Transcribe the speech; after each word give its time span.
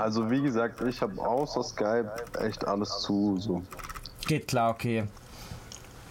Also 0.00 0.30
wie 0.30 0.40
gesagt, 0.40 0.80
ich 0.80 1.02
habe 1.02 1.20
außer 1.20 1.62
Skype 1.62 2.10
echt 2.40 2.66
alles 2.66 3.00
zu. 3.02 3.36
So. 3.38 3.62
Geht 4.26 4.48
klar, 4.48 4.70
okay. 4.70 5.04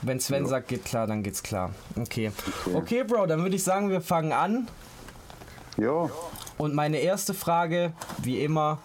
Wenn 0.04 0.20
Sven 0.20 0.44
jo. 0.44 0.50
sagt, 0.50 0.68
geht 0.68 0.86
klar, 0.86 1.08
dann 1.08 1.24
geht's 1.24 1.42
klar. 1.42 1.72
Okay. 2.00 2.32
okay. 2.66 2.76
Okay, 2.76 3.04
Bro, 3.04 3.26
dann 3.26 3.42
würde 3.42 3.56
ich 3.56 3.64
sagen, 3.64 3.90
wir 3.90 4.02
fangen 4.02 4.32
an. 4.32 4.68
Jo. 5.76 6.12
Und 6.58 6.76
meine 6.76 6.98
erste 6.98 7.34
Frage, 7.34 7.94
wie 8.20 8.44
immer, 8.44 8.78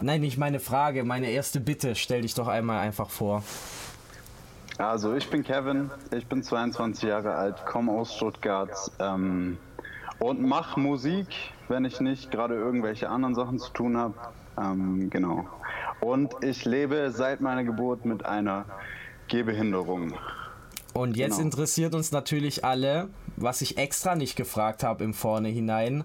nein, 0.00 0.20
nicht 0.20 0.38
meine 0.38 0.60
Frage, 0.60 1.02
meine 1.02 1.30
erste 1.30 1.58
Bitte, 1.58 1.96
stell 1.96 2.22
dich 2.22 2.34
doch 2.34 2.48
einmal 2.48 2.78
einfach 2.78 3.10
vor. 3.10 3.42
Also, 4.78 5.14
ich 5.14 5.28
bin 5.28 5.42
Kevin, 5.42 5.90
ich 6.12 6.26
bin 6.26 6.44
22 6.44 7.08
Jahre 7.08 7.34
alt, 7.34 7.66
komme 7.66 7.90
aus 7.90 8.14
Stuttgart 8.14 8.70
ähm, 9.00 9.58
und 10.18 10.42
mache 10.42 10.80
Musik, 10.80 11.26
wenn 11.68 11.84
ich 11.84 12.00
nicht 12.00 12.30
gerade 12.30 12.54
irgendwelche 12.54 13.08
anderen 13.08 13.34
Sachen 13.34 13.58
zu 13.58 13.70
tun 13.72 13.96
habe. 13.96 14.14
Ähm, 14.58 15.10
genau. 15.10 15.46
Und 16.00 16.34
ich 16.42 16.64
lebe 16.64 17.10
seit 17.10 17.40
meiner 17.40 17.64
Geburt 17.64 18.04
mit 18.04 18.24
einer 18.24 18.64
Gehbehinderung. 19.28 20.14
Und 20.94 21.16
jetzt 21.16 21.36
genau. 21.36 21.44
interessiert 21.44 21.94
uns 21.94 22.10
natürlich 22.12 22.64
alle, 22.64 23.08
was 23.36 23.60
ich 23.60 23.78
extra 23.78 24.16
nicht 24.16 24.36
gefragt 24.36 24.82
habe 24.82 25.04
im 25.04 25.14
Vornherein. 25.14 26.02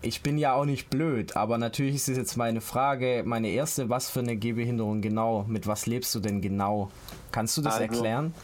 Ich 0.00 0.22
bin 0.22 0.36
ja 0.36 0.54
auch 0.54 0.64
nicht 0.64 0.90
blöd, 0.90 1.36
aber 1.36 1.58
natürlich 1.58 1.96
ist 1.96 2.08
es 2.08 2.16
jetzt 2.16 2.36
meine 2.36 2.60
Frage, 2.60 3.22
meine 3.24 3.50
erste, 3.50 3.88
was 3.88 4.10
für 4.10 4.20
eine 4.20 4.36
Gehbehinderung 4.36 5.00
genau? 5.00 5.44
Mit 5.46 5.66
was 5.68 5.86
lebst 5.86 6.12
du 6.14 6.20
denn 6.20 6.40
genau? 6.40 6.90
Kannst 7.30 7.56
du 7.56 7.62
das 7.62 7.74
also, 7.74 7.84
erklären? 7.84 8.34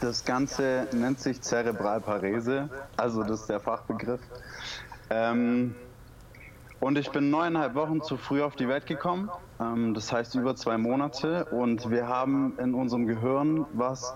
Das 0.00 0.24
Ganze 0.24 0.88
nennt 0.92 1.20
sich 1.20 1.40
Zerebralparese, 1.40 2.68
also 2.98 3.22
das 3.22 3.40
ist 3.40 3.48
der 3.48 3.60
Fachbegriff. 3.60 4.20
Ähm, 5.08 5.74
und 6.80 6.98
ich 6.98 7.10
bin 7.10 7.30
neuneinhalb 7.30 7.74
Wochen 7.74 8.02
zu 8.02 8.18
früh 8.18 8.42
auf 8.42 8.56
die 8.56 8.68
Welt 8.68 8.86
gekommen, 8.86 9.30
ähm, 9.58 9.94
das 9.94 10.12
heißt 10.12 10.34
über 10.34 10.54
zwei 10.54 10.76
Monate. 10.76 11.46
Und 11.46 11.90
wir 11.90 12.08
haben 12.08 12.58
in 12.58 12.74
unserem 12.74 13.06
Gehirn 13.06 13.64
was, 13.72 14.14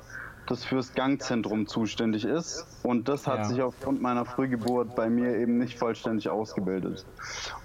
das 0.51 0.65
fürs 0.65 0.95
Gangzentrum 0.95 1.67
zuständig 1.67 2.25
ist. 2.25 2.67
Und 2.83 3.09
das 3.09 3.27
hat 3.27 3.39
ja. 3.39 3.45
sich 3.45 3.63
aufgrund 3.63 4.03
meiner 4.03 4.25
Frühgeburt 4.25 4.95
bei 4.97 5.09
mir 5.09 5.37
eben 5.37 5.59
nicht 5.59 5.79
vollständig 5.79 6.29
ausgebildet. 6.29 7.07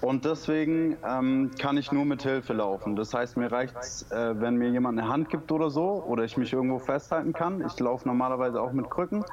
Und 0.00 0.24
deswegen 0.24 0.96
ähm, 1.04 1.50
kann 1.58 1.76
ich 1.76 1.90
nur 1.92 2.04
mit 2.04 2.22
Hilfe 2.22 2.52
laufen. 2.52 2.96
Das 2.96 3.12
heißt, 3.12 3.36
mir 3.36 3.50
reicht 3.50 3.76
es, 3.80 4.10
äh, 4.10 4.40
wenn 4.40 4.56
mir 4.56 4.70
jemand 4.70 4.98
eine 4.98 5.08
Hand 5.08 5.30
gibt 5.30 5.50
oder 5.50 5.70
so, 5.70 6.04
oder 6.06 6.24
ich 6.24 6.36
mich 6.36 6.52
irgendwo 6.52 6.78
festhalten 6.78 7.32
kann. 7.32 7.64
Ich 7.66 7.78
laufe 7.80 8.06
normalerweise 8.06 8.60
auch 8.60 8.72
mit 8.72 8.88
Krücken, 8.88 9.24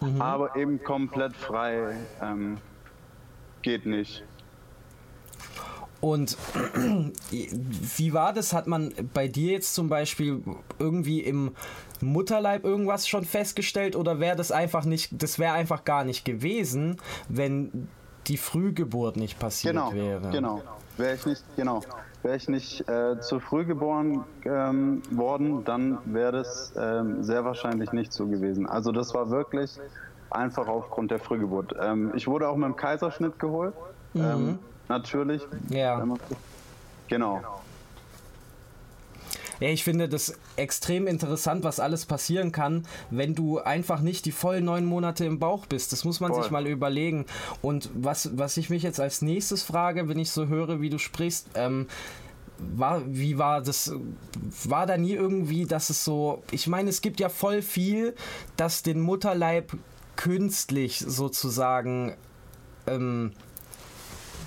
mhm. 0.00 0.20
aber 0.20 0.56
eben 0.56 0.82
komplett 0.82 1.34
frei 1.36 1.96
ähm, 2.22 2.58
geht 3.62 3.86
nicht. 3.86 4.24
Und 6.00 6.36
wie 7.30 8.12
war 8.12 8.32
das? 8.32 8.52
Hat 8.52 8.66
man 8.66 8.92
bei 9.12 9.28
dir 9.28 9.52
jetzt 9.52 9.74
zum 9.74 9.88
Beispiel 9.88 10.42
irgendwie 10.78 11.20
im 11.20 11.52
Mutterleib 12.02 12.64
irgendwas 12.64 13.08
schon 13.08 13.24
festgestellt 13.24 13.96
oder 13.96 14.20
wäre 14.20 14.36
das 14.36 14.52
einfach 14.52 14.84
nicht, 14.84 15.22
das 15.22 15.38
wäre 15.38 15.52
einfach 15.52 15.84
gar 15.84 16.04
nicht 16.04 16.24
gewesen, 16.24 16.96
wenn 17.28 17.88
die 18.26 18.36
Frühgeburt 18.36 19.16
nicht 19.16 19.38
passiert 19.38 19.74
genau, 19.74 19.92
wäre? 19.92 20.30
Genau, 20.30 20.62
wäre 20.96 21.14
ich 21.14 21.26
nicht, 21.26 21.44
genau. 21.56 21.80
Wäre 22.22 22.36
ich 22.36 22.48
nicht 22.48 22.86
äh, 22.86 23.18
zu 23.20 23.40
früh 23.40 23.64
geboren 23.64 24.24
ähm, 24.44 25.02
worden, 25.10 25.64
dann 25.64 25.98
wäre 26.04 26.32
das 26.32 26.72
ähm, 26.76 27.22
sehr 27.22 27.46
wahrscheinlich 27.46 27.92
nicht 27.92 28.12
so 28.12 28.26
gewesen. 28.26 28.66
Also 28.66 28.92
das 28.92 29.14
war 29.14 29.30
wirklich 29.30 29.78
einfach 30.28 30.68
aufgrund 30.68 31.10
der 31.10 31.18
Frühgeburt. 31.18 31.74
Ähm, 31.80 32.12
ich 32.14 32.26
wurde 32.28 32.48
auch 32.48 32.56
mit 32.56 32.66
dem 32.66 32.76
Kaiserschnitt 32.76 33.38
geholt. 33.38 33.74
Mhm. 34.12 34.22
Ähm, 34.22 34.58
natürlich. 34.88 35.42
Ja. 35.70 36.04
Genau. 37.08 37.40
Ja, 39.60 39.68
ich 39.68 39.84
finde 39.84 40.08
das 40.08 40.34
extrem 40.56 41.06
interessant, 41.06 41.64
was 41.64 41.80
alles 41.80 42.06
passieren 42.06 42.50
kann, 42.50 42.86
wenn 43.10 43.34
du 43.34 43.58
einfach 43.58 44.00
nicht 44.00 44.24
die 44.24 44.32
vollen 44.32 44.64
neun 44.64 44.86
Monate 44.86 45.24
im 45.26 45.38
Bauch 45.38 45.66
bist. 45.66 45.92
Das 45.92 46.04
muss 46.04 46.20
man 46.20 46.32
Voll. 46.32 46.42
sich 46.42 46.50
mal 46.50 46.66
überlegen. 46.66 47.26
Und 47.60 47.90
was, 47.94 48.36
was 48.36 48.56
ich 48.56 48.70
mich 48.70 48.82
jetzt 48.82 49.00
als 49.00 49.22
nächstes 49.22 49.62
frage, 49.62 50.08
wenn 50.08 50.18
ich 50.18 50.30
so 50.30 50.46
höre, 50.48 50.80
wie 50.80 50.90
du 50.90 50.98
sprichst, 50.98 51.48
ähm, 51.54 51.86
war, 52.58 53.02
wie 53.06 53.38
war 53.38 53.62
das, 53.62 53.92
war 54.64 54.86
da 54.86 54.96
nie 54.96 55.12
irgendwie, 55.12 55.66
dass 55.66 55.90
es 55.90 56.04
so, 56.04 56.42
ich 56.50 56.66
meine, 56.66 56.90
es 56.90 57.00
gibt 57.00 57.20
ja 57.20 57.28
voll 57.28 57.62
viel, 57.62 58.14
das 58.56 58.82
den 58.82 59.00
Mutterleib 59.00 59.72
künstlich 60.16 60.98
sozusagen 60.98 62.14
ähm, 62.86 63.32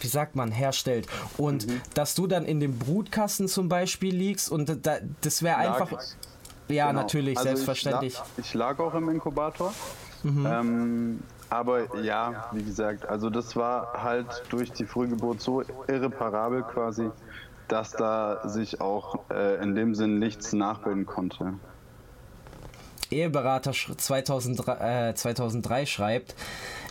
wie 0.03 0.07
sagt 0.07 0.35
man, 0.35 0.51
herstellt. 0.51 1.07
Und 1.37 1.67
mhm. 1.67 1.81
dass 1.93 2.15
du 2.15 2.27
dann 2.27 2.45
in 2.45 2.59
dem 2.59 2.77
Brutkasten 2.77 3.47
zum 3.47 3.69
Beispiel 3.69 4.15
liegst 4.15 4.51
und 4.51 4.85
da, 4.85 4.97
das 5.21 5.43
wäre 5.43 5.57
einfach. 5.57 5.91
Ja, 6.69 6.87
genau. 6.87 7.01
natürlich, 7.01 7.37
also 7.37 7.49
selbstverständlich. 7.49 8.13
Ich 8.13 8.19
lag, 8.19 8.27
ich 8.37 8.53
lag, 8.53 8.79
auch 8.79 8.93
im 8.93 9.09
Inkubator. 9.09 9.73
Mhm. 10.23 10.45
Ähm, 10.45 11.19
aber 11.49 11.97
ja, 12.01 12.45
wie 12.51 12.63
gesagt, 12.63 13.05
also 13.07 13.29
das 13.29 13.55
war 13.55 14.01
halt 14.01 14.43
durch 14.49 14.71
die 14.71 14.85
Frühgeburt 14.85 15.41
so 15.41 15.61
irreparabel 15.87 16.63
quasi, 16.63 17.11
dass 17.67 17.91
da 17.91 18.47
sich 18.47 18.81
auch 18.81 19.19
äh, 19.29 19.61
in 19.61 19.75
dem 19.75 19.93
Sinn 19.93 20.19
nichts 20.19 20.53
nachbilden 20.53 21.05
konnte. 21.05 21.53
Eheberater 23.13 23.71
2003, 23.71 25.09
äh, 25.09 25.15
2003 25.15 25.85
schreibt, 25.85 26.35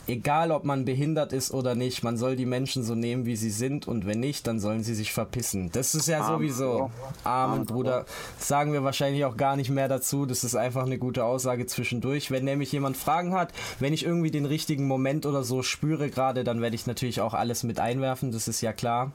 egal 0.07 0.51
ob 0.51 0.65
man 0.65 0.85
behindert 0.85 1.33
ist 1.33 1.53
oder 1.53 1.75
nicht, 1.75 2.03
man 2.03 2.17
soll 2.17 2.37
die 2.37 2.47
Menschen 2.47 2.83
so 2.83 2.95
nehmen, 2.95 3.27
wie 3.27 3.37
sie 3.37 3.51
sind 3.51 3.87
und 3.87 4.07
wenn 4.07 4.21
nicht, 4.21 4.47
dann 4.47 4.59
sollen 4.59 4.83
sie 4.83 4.95
sich 4.95 5.13
verpissen. 5.13 5.71
Das 5.73 5.95
ist 5.95 6.09
ja 6.09 6.27
sowieso 6.27 6.91
Amen, 7.25 7.67
Bruder. 7.67 8.05
Sagen 8.39 8.73
wir 8.73 8.85
wahrscheinlich 8.85 9.25
auch 9.25 9.37
gar 9.37 9.57
nicht 9.57 9.71
mehr 9.71 9.89
dazu. 9.89 10.27
Das 10.27 10.45
ist 10.45 10.55
einfach 10.55 10.85
eine 10.87 10.99
gute 10.99 11.25
Aussage 11.25 11.67
zwischendurch. 11.67 12.31
Wenn 12.31 12.45
nämlich 12.45 12.73
jemand 12.73 12.97
Fragen 12.97 13.35
hat, 13.35 13.53
wenn 13.79 13.93
ich 13.93 14.05
irgendwie 14.05 14.31
den 14.31 14.47
richtigen 14.47 14.87
Moment 14.87 15.27
oder 15.27 15.43
so 15.43 15.63
spüre 15.63 16.11
gerade, 16.11 16.45
dann 16.45 16.61
werde 16.61 16.75
ich 16.75 16.87
natürlich 16.87 17.21
auch 17.21 17.35
alles 17.35 17.63
mit 17.63 17.79
einwerfen, 17.79 18.33
das 18.33 18.49
ist 18.49 18.61
ja 18.61 18.73
klar. 18.73 19.13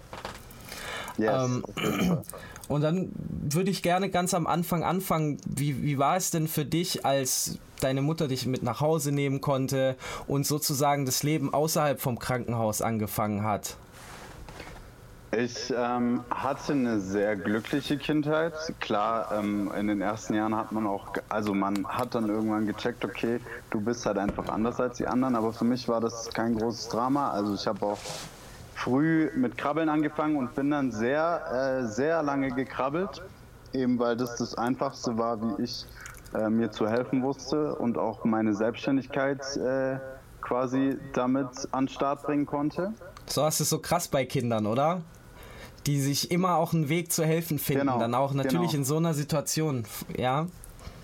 Yes, 1.17 1.45
ähm, 1.45 1.63
und 2.67 2.81
dann 2.81 3.11
würde 3.15 3.71
ich 3.71 3.81
gerne 3.81 4.09
ganz 4.09 4.33
am 4.33 4.47
Anfang 4.47 4.83
anfangen. 4.83 5.37
Wie, 5.45 5.83
wie 5.83 5.97
war 5.97 6.17
es 6.17 6.31
denn 6.31 6.47
für 6.47 6.65
dich, 6.65 7.05
als 7.05 7.59
deine 7.79 8.01
Mutter 8.01 8.27
dich 8.27 8.45
mit 8.45 8.63
nach 8.63 8.81
Hause 8.81 9.11
nehmen 9.11 9.41
konnte 9.41 9.95
und 10.27 10.45
sozusagen 10.45 11.05
das 11.05 11.23
Leben 11.23 11.53
außerhalb 11.53 12.01
vom 12.01 12.19
Krankenhaus 12.19 12.81
angefangen 12.81 13.43
hat? 13.43 13.77
Ich 15.31 15.73
ähm, 15.75 16.23
hatte 16.29 16.71
eine 16.71 17.01
sehr 17.01 17.35
glückliche 17.35 17.97
Kindheit. 17.97 18.53
Klar, 18.79 19.29
ähm, 19.37 19.69
in 19.77 19.87
den 19.87 19.99
ersten 19.99 20.33
Jahren 20.33 20.55
hat 20.55 20.71
man 20.71 20.87
auch, 20.87 21.13
also 21.27 21.53
man 21.53 21.85
hat 21.85 22.15
dann 22.15 22.29
irgendwann 22.29 22.65
gecheckt, 22.65 23.03
okay, 23.03 23.41
du 23.69 23.81
bist 23.81 24.05
halt 24.05 24.17
einfach 24.17 24.47
anders 24.47 24.79
als 24.79 24.97
die 24.97 25.05
anderen, 25.05 25.35
aber 25.35 25.51
für 25.51 25.65
mich 25.65 25.89
war 25.89 25.99
das 25.99 26.29
kein 26.29 26.55
großes 26.57 26.87
Drama. 26.87 27.31
Also 27.31 27.55
ich 27.55 27.67
habe 27.67 27.85
auch 27.85 27.99
früh 28.77 29.31
mit 29.35 29.57
Krabbeln 29.57 29.89
angefangen 29.89 30.37
und 30.37 30.53
bin 30.53 30.69
dann 30.69 30.91
sehr, 30.91 31.81
äh, 31.81 31.87
sehr 31.87 32.21
lange 32.21 32.49
gekrabbelt, 32.49 33.23
eben 33.73 33.97
weil 33.97 34.15
das 34.15 34.35
das 34.35 34.55
Einfachste 34.55 35.17
war, 35.17 35.41
wie 35.41 35.63
ich 35.63 35.85
äh, 36.35 36.49
mir 36.49 36.71
zu 36.71 36.87
helfen 36.87 37.23
wusste 37.23 37.75
und 37.75 37.97
auch 37.97 38.23
meine 38.23 38.53
Selbstständigkeit 38.53 39.41
äh, 39.57 39.97
quasi 40.41 40.97
damit 41.13 41.47
an 41.71 41.85
den 41.85 41.89
Start 41.89 42.23
bringen 42.23 42.45
konnte. 42.45 42.93
So 43.25 43.43
hast 43.43 43.59
es 43.59 43.69
so 43.69 43.79
krass 43.79 44.07
bei 44.07 44.25
Kindern, 44.25 44.67
oder? 44.67 45.01
Die 45.87 45.99
sich 45.99 46.29
immer 46.31 46.57
auch 46.57 46.73
einen 46.73 46.87
Weg 46.87 47.11
zu 47.11 47.25
helfen 47.25 47.59
finden, 47.59 47.87
genau, 47.87 47.99
dann 47.99 48.13
auch 48.13 48.33
natürlich 48.33 48.71
genau. 48.71 48.81
in 48.81 48.85
so 48.85 48.97
einer 48.97 49.13
Situation, 49.13 49.85
ja. 50.15 50.45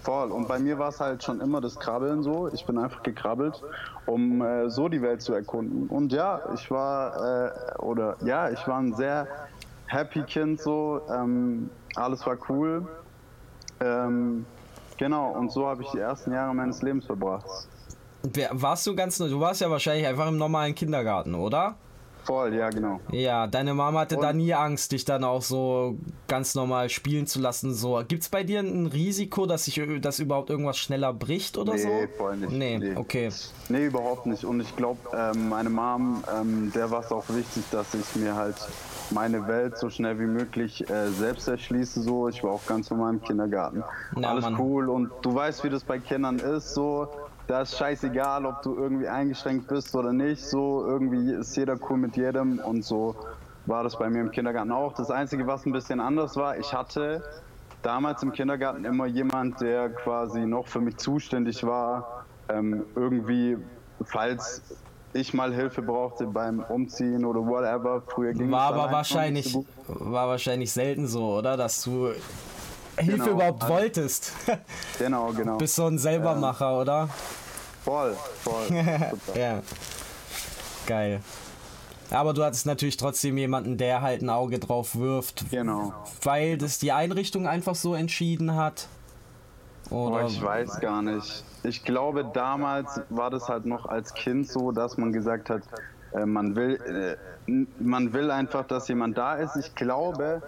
Voll. 0.04 0.32
Und 0.32 0.50
bei 0.50 0.60
mir 0.60 0.78
war 0.78 0.90
es 0.90 1.00
halt 1.00 1.24
schon 1.24 1.40
immer 1.40 1.62
das 1.62 1.80
Krabbeln 1.80 2.24
so. 2.24 2.50
Ich 2.50 2.66
bin 2.66 2.78
einfach 2.78 3.04
gekrabbelt, 3.04 3.64
um 4.06 4.42
äh, 4.42 4.70
so 4.70 4.90
die 4.90 5.02
Welt 5.02 5.22
zu 5.22 5.34
erkunden. 5.34 5.88
Und 5.88 6.12
ja, 6.12 6.42
ich 6.54 6.70
war, 6.70 7.48
äh, 7.48 7.78
oder 7.78 8.18
ja, 8.26 8.50
ich 8.50 8.68
war 8.68 8.80
ein 8.80 8.94
sehr 8.94 9.28
happy 9.88 10.24
Kind 10.24 10.60
so. 10.60 11.02
Ähm, 11.10 11.70
alles 11.96 12.26
war 12.26 12.38
cool. 12.50 12.86
Ähm, 13.80 14.46
genau, 14.98 15.32
und 15.32 15.52
so 15.52 15.68
habe 15.68 15.84
ich 15.84 15.90
die 15.92 16.00
ersten 16.00 16.34
Jahre 16.34 16.54
meines 16.54 16.82
Lebens 16.82 17.06
verbracht. 17.06 17.46
Warst 18.52 18.86
du 18.88 18.96
ganz, 18.96 19.18
du 19.18 19.40
warst 19.40 19.62
ja 19.62 19.70
wahrscheinlich 19.70 20.08
einfach 20.08 20.28
im 20.28 20.38
normalen 20.38 20.76
Kindergarten, 20.76 21.34
oder? 21.34 21.76
Voll, 22.24 22.56
ja, 22.56 22.70
genau. 22.70 23.00
Ja, 23.12 23.48
deine 23.48 23.74
Mama 23.74 24.02
hatte 24.02 24.16
und 24.16 24.22
da 24.22 24.32
nie 24.32 24.54
Angst, 24.54 24.92
dich 24.94 25.04
dann 25.04 25.24
auch 25.24 25.42
so 25.42 25.98
ganz 26.28 26.56
normal 26.56 26.90
spielen 26.90 27.28
zu 27.28 27.40
lassen. 27.40 27.74
So, 27.74 28.02
gibt's 28.08 28.30
bei 28.30 28.44
dir 28.44 28.62
ein 28.62 28.86
Risiko, 28.86 29.46
dass 29.46 29.66
sich 29.66 29.82
dass 30.00 30.20
überhaupt 30.20 30.50
irgendwas 30.50 30.78
schneller 30.78 31.14
bricht 31.14 31.58
oder 31.58 31.74
nee, 31.74 31.80
so? 31.80 31.88
Nee, 31.88 32.08
voll 32.18 32.38
nicht. 32.38 32.52
Nee, 32.52 32.78
nee, 32.78 32.96
okay. 32.96 33.30
Nee, 33.70 33.86
überhaupt 33.88 34.26
nicht. 34.26 34.46
Und 34.46 34.62
ich 34.62 34.76
glaube, 34.76 35.00
ähm, 35.16 35.50
meine 35.50 35.70
Mom, 35.70 36.24
ähm, 36.34 36.72
der 36.74 36.92
war 36.92 37.02
es 37.02 37.12
auch 37.12 37.26
wichtig, 37.30 37.64
dass 37.72 37.94
ich 37.94 38.16
mir 38.16 38.36
halt 38.36 38.56
meine 39.12 39.48
Welt 39.48 39.78
so 39.78 39.90
schnell 39.90 40.20
wie 40.20 40.26
möglich 40.26 40.90
äh, 40.90 41.10
selbst 41.10 41.48
erschließe. 41.48 42.02
So, 42.02 42.30
ich 42.30 42.44
war 42.44 42.52
auch 42.52 42.66
ganz 42.66 42.90
normal 42.90 43.16
im 43.16 43.22
Kindergarten. 43.22 43.84
Na, 44.16 44.30
Alles 44.30 44.44
Mann. 44.44 44.60
cool 44.60 44.90
und 44.90 45.12
du 45.22 45.36
weißt, 45.36 45.64
wie 45.64 45.70
das 45.70 45.84
bei 45.84 46.00
Kindern 46.00 46.40
ist. 46.40 46.74
So, 46.74 47.08
da 47.48 47.62
ist 47.62 47.78
scheißegal, 47.78 48.46
ob 48.46 48.62
du 48.62 48.76
irgendwie 48.76 49.08
eingeschränkt 49.08 49.68
bist 49.68 49.96
oder 49.96 50.14
nicht. 50.14 50.44
So, 50.44 50.86
irgendwie 50.86 51.34
ist 51.34 51.56
jeder 51.56 51.78
cool 51.90 51.98
mit 51.98 52.16
jedem 52.16 52.60
und 52.60 52.84
so. 52.84 53.16
war 53.66 53.84
das 53.84 53.98
bei 53.98 54.10
mir 54.10 54.22
im 54.22 54.32
Kindergarten 54.32 54.72
auch. 54.72 54.94
Das 54.94 55.10
Einzige, 55.12 55.48
was 55.48 55.66
ein 55.66 55.72
bisschen 55.72 56.00
anders 56.00 56.36
war, 56.36 56.58
ich 56.58 56.74
hatte 56.74 57.24
damals 57.82 58.24
im 58.24 58.32
Kindergarten 58.32 58.86
immer 58.86 59.06
jemand, 59.06 59.62
der 59.62 59.90
quasi 59.90 60.42
noch 60.42 60.68
für 60.68 60.82
mich 60.82 60.98
zuständig 60.98 61.64
war, 61.66 62.26
ähm, 62.50 62.86
irgendwie, 62.96 63.58
falls 64.04 64.62
ich 65.14 65.34
mal 65.34 65.54
Hilfe 65.54 65.82
brauchte 65.82 66.26
beim 66.26 66.60
Umziehen 66.60 67.24
oder 67.24 67.46
whatever. 67.46 68.02
Früher 68.08 68.34
ging 68.34 68.50
war 68.52 68.74
aber 68.74 68.92
wahrscheinlich 68.92 69.52
so 69.52 69.66
war 69.88 70.28
wahrscheinlich 70.28 70.72
selten 70.72 71.08
so, 71.08 71.36
oder, 71.36 71.56
dass 71.56 71.84
du 71.84 72.10
Hilfe 72.98 73.12
genau. 73.18 73.32
überhaupt 73.32 73.64
also, 73.64 73.74
wolltest. 73.74 74.34
genau, 75.00 75.32
genau. 75.32 75.58
Bist 75.58 75.76
so 75.76 75.88
ein 75.88 75.98
Selbermacher, 75.98 76.72
ja. 76.72 76.82
oder? 76.82 77.10
Voll, 77.84 78.16
voll. 78.44 78.68
ja. 79.36 79.62
Geil. 80.86 81.22
Aber 82.12 82.34
du 82.34 82.44
hattest 82.44 82.66
natürlich 82.66 82.98
trotzdem 82.98 83.38
jemanden, 83.38 83.78
der 83.78 84.02
halt 84.02 84.22
ein 84.22 84.30
Auge 84.30 84.60
drauf 84.60 84.96
wirft. 84.96 85.50
Genau. 85.50 85.94
Weil 86.22 86.58
das 86.58 86.78
die 86.78 86.92
Einrichtung 86.92 87.48
einfach 87.48 87.76
so 87.76 87.96
entschieden 87.96 88.56
hat. 88.56 88.88
Oder? 89.90 90.24
Oh, 90.24 90.28
ich 90.28 90.42
weiß 90.42 90.80
gar 90.80 91.02
nicht. 91.02 91.44
Ich 91.64 91.84
glaube, 91.84 92.26
damals 92.26 93.02
war 93.10 93.30
das 93.30 93.50
halt 93.50 93.66
noch 93.66 93.86
als 93.86 94.14
Kind 94.14 94.48
so, 94.48 94.72
dass 94.72 94.98
man 94.98 95.12
gesagt 95.12 95.50
hat, 95.50 95.64
äh, 96.14 96.26
man 96.26 96.56
will, 96.56 97.18
äh, 97.48 97.66
man 97.80 98.14
will 98.14 98.32
einfach, 98.32 98.66
dass 98.68 98.88
jemand 98.88 99.18
da 99.18 99.36
ist. 99.36 99.56
Ich 99.56 99.76
glaube, 99.76 100.42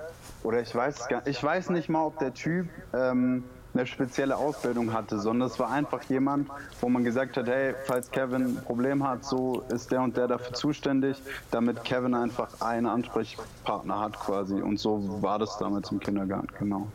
oder 0.46 0.62
ich 0.62 0.74
weiß 0.74 1.08
ich 1.26 1.44
weiß 1.44 1.72
nicht 1.72 1.90
mal, 1.90 2.06
ob 2.06 2.20
der 2.20 2.34
Typ 2.34 2.68
ähm, 2.94 3.44
eine 3.74 3.86
spezielle 3.86 4.38
Ausbildung 4.38 4.94
hatte, 4.94 5.20
sondern 5.20 5.50
es 5.50 5.60
war 5.60 5.70
einfach 5.70 6.02
jemand, 6.04 6.50
wo 6.80 6.88
man 6.88 7.04
gesagt 7.04 7.36
hat, 7.36 7.48
hey, 7.48 7.76
falls 7.86 8.10
Kevin 8.10 8.44
ein 8.44 8.64
Problem 8.64 9.06
hat, 9.06 9.26
so 9.26 9.64
ist 9.70 9.92
der 9.92 10.02
und 10.02 10.16
der 10.16 10.28
dafür 10.28 10.54
zuständig, 10.54 11.22
damit 11.52 11.84
Kevin 11.84 12.14
einfach 12.14 12.62
einen 12.62 12.86
Ansprechpartner 12.86 14.00
hat 14.00 14.18
quasi. 14.20 14.56
Und 14.56 14.80
so 14.80 15.22
war 15.22 15.40
das 15.40 15.58
damals 15.58 15.92
im 15.92 16.00
Kindergarten, 16.00 16.48
genau. 16.58 16.88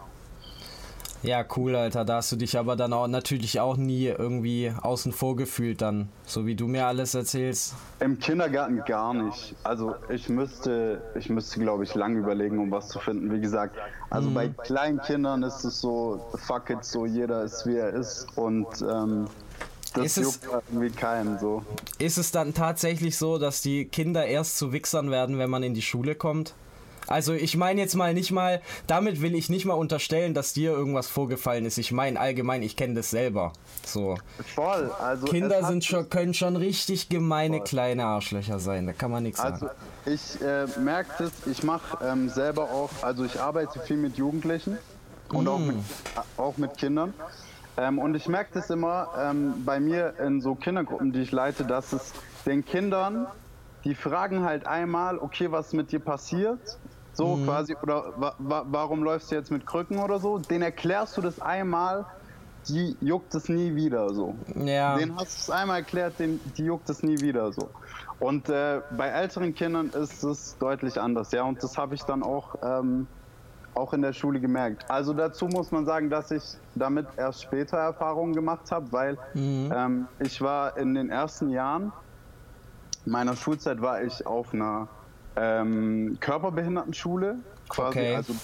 Ja, 1.23 1.45
cool, 1.57 1.77
Alter. 1.77 2.05
Da 2.05 2.17
hast 2.17 2.33
du 2.33 2.37
dich 2.37 2.59
aber 2.59 2.77
dann 2.77 2.93
auch 2.93 3.07
natürlich 3.07 3.61
auch 3.61 3.77
nie 3.77 4.07
irgendwie 4.07 4.73
außen 4.81 5.13
vor 5.13 5.37
gefühlt 5.37 5.83
dann, 5.83 6.09
so 6.25 6.47
wie 6.47 6.55
du 6.55 6.67
mir 6.67 6.87
alles 6.87 7.15
erzählst. 7.15 7.75
Im 8.01 8.19
Kindergarten 8.19 8.83
gar 8.87 9.13
nicht. 9.13 9.55
Also 9.63 9.95
ich 10.09 10.31
müsste, 10.31 11.03
ich 11.15 11.29
müsste, 11.29 11.61
glaube 11.61 11.85
ich, 11.85 11.95
lange 11.95 12.19
überlegen, 12.19 12.59
um 12.59 12.71
was 12.71 12.89
zu 12.89 12.99
finden. 12.99 13.31
Wie 13.33 13.41
gesagt, 13.41 13.77
also 14.09 14.31
mhm. 14.31 14.35
bei 14.35 14.49
kleinen 14.49 15.01
Kindern 15.01 15.43
ist 15.43 15.63
es 15.65 15.81
so, 15.81 16.25
fuck 16.47 16.71
it, 16.71 16.85
so 16.85 17.05
jeder 17.05 17.43
ist 17.43 17.67
wie 17.67 17.77
er 17.77 17.91
ist 17.91 18.27
und 18.37 18.67
ähm, 18.81 19.27
das 19.93 20.05
ist 20.05 20.17
juckt 20.19 20.45
es, 20.45 20.63
irgendwie 20.69 20.91
keinen 20.91 21.39
so. 21.39 21.65
Ist 21.99 22.17
es 22.17 22.31
dann 22.31 22.55
tatsächlich 22.55 23.19
so, 23.19 23.39
dass 23.39 23.61
die 23.61 23.85
Kinder 23.87 24.25
erst 24.25 24.57
zu 24.57 24.73
Wichsern 24.73 25.11
werden, 25.11 25.39
wenn 25.39 25.51
man 25.51 25.63
in 25.63 25.75
die 25.75 25.83
Schule 25.83 26.15
kommt? 26.15 26.55
Also 27.11 27.35
ich 27.35 27.57
meine 27.57 27.81
jetzt 27.81 27.97
mal 27.97 28.15
nicht 28.15 28.31
mal, 28.31 28.63
damit 28.87 29.21
will 29.21 29.35
ich 29.35 29.51
nicht 29.51 29.65
mal 29.65 29.75
unterstellen, 29.75 30.33
dass 30.33 30.53
dir 30.53 30.71
irgendwas 30.71 31.09
vorgefallen 31.09 31.65
ist. 31.65 31.77
Ich 31.77 31.91
meine 31.91 32.21
allgemein, 32.21 32.63
ich 32.63 32.77
kenne 32.77 32.95
das 32.95 33.11
selber. 33.11 33.53
So. 33.85 34.17
Voll. 34.55 34.93
Also 35.01 35.27
Kinder 35.27 35.65
sind 35.65 35.85
schon, 35.85 36.09
können 36.09 36.35
schon 36.35 36.55
richtig 36.55 37.09
gemeine 37.09 37.57
voll. 37.57 37.67
kleine 37.67 38.05
Arschlöcher 38.05 38.61
sein. 38.61 38.87
Da 38.87 38.93
kann 38.93 39.11
man 39.11 39.25
nichts 39.25 39.41
also, 39.41 39.67
sagen. 39.67 39.79
Ich 40.07 40.41
äh, 40.41 40.67
merke 40.79 41.25
das, 41.25 41.33
ich 41.47 41.65
mache 41.65 41.99
ähm, 42.07 42.29
selber 42.29 42.71
auch, 42.71 42.91
also 43.03 43.25
ich 43.25 43.41
arbeite 43.41 43.81
viel 43.81 43.97
mit 43.97 44.17
Jugendlichen 44.17 44.79
und 45.33 45.47
mm. 45.47 45.49
auch, 45.49 45.59
mit, 45.59 45.77
auch 46.37 46.57
mit 46.59 46.79
Kindern. 46.79 47.13
Ähm, 47.77 47.99
und 47.99 48.15
ich 48.15 48.29
merke 48.29 48.51
das 48.55 48.71
immer 48.71 49.09
ähm, 49.19 49.65
bei 49.65 49.81
mir 49.81 50.15
in 50.25 50.41
so 50.41 50.55
Kindergruppen, 50.55 51.13
die 51.13 51.23
ich 51.23 51.33
leite, 51.33 51.65
dass 51.65 51.93
es 51.93 52.13
den 52.47 52.65
Kindern, 52.65 53.27
die 53.83 53.97
fragen 53.97 54.45
halt 54.45 54.65
einmal, 54.65 55.19
okay, 55.19 55.51
was 55.51 55.73
mit 55.73 55.91
dir 55.91 55.99
passiert? 55.99 56.79
So 57.13 57.37
mhm. 57.37 57.45
quasi, 57.45 57.77
oder 57.83 58.13
wa 58.17 58.35
wa 58.39 58.65
warum 58.71 59.03
läufst 59.03 59.31
du 59.31 59.35
jetzt 59.35 59.51
mit 59.51 59.67
Krücken 59.67 59.99
oder 59.99 60.19
so? 60.19 60.39
Den 60.39 60.63
erklärst 60.63 61.17
du 61.17 61.21
das 61.21 61.41
einmal, 61.41 62.07
die 62.69 62.97
juckt 63.01 63.35
es 63.35 63.49
nie 63.49 63.75
wieder 63.75 64.13
so. 64.15 64.35
Ja. 64.55 64.97
Den 64.97 65.17
hast 65.17 65.37
du 65.37 65.41
es 65.41 65.51
einmal 65.51 65.79
erklärt, 65.79 66.19
den, 66.19 66.41
die 66.57 66.65
juckt 66.65 66.89
es 66.91 67.03
nie 67.03 67.21
wieder 67.21 67.53
so. 67.53 67.71
Und 68.19 68.49
äh, 68.49 68.81
bei 68.97 69.09
älteren 69.09 69.55
Kindern 69.55 69.91
ist 69.91 70.23
es 70.23 70.57
deutlich 70.59 71.01
anders, 71.01 71.33
ja. 71.33 71.43
Und 71.43 71.63
das 71.63 71.79
habe 71.79 71.95
ich 71.95 72.03
dann 72.03 72.23
auch, 72.23 72.57
ähm, 72.63 73.07
auch 73.75 73.93
in 73.95 74.03
der 74.03 74.13
Schule 74.13 74.41
gemerkt. 74.41 74.85
Also 74.91 75.15
dazu 75.15 75.47
muss 75.47 75.73
man 75.73 75.87
sagen, 75.87 76.11
dass 76.11 76.31
ich 76.31 76.43
damit 76.75 77.07
erst 77.17 77.43
später 77.43 77.79
Erfahrungen 77.79 78.35
gemacht 78.35 78.71
habe, 78.71 78.93
weil 78.93 79.19
mhm. 79.35 79.73
ähm, 79.75 80.09
ich 80.19 80.41
war 80.43 80.77
in 80.77 80.95
den 80.95 81.09
ersten 81.09 81.51
Jahren 81.51 81.93
meiner 83.07 83.37
Schulzeit 83.37 83.81
war 83.81 84.03
ich 84.03 84.27
auf 84.27 84.53
einer 84.53 84.89
ähm, 85.37 86.19
Körperbehindertenschule 86.21 87.37
quasi. 87.69 87.99
Okay. 87.99 88.15
Also 88.17 88.35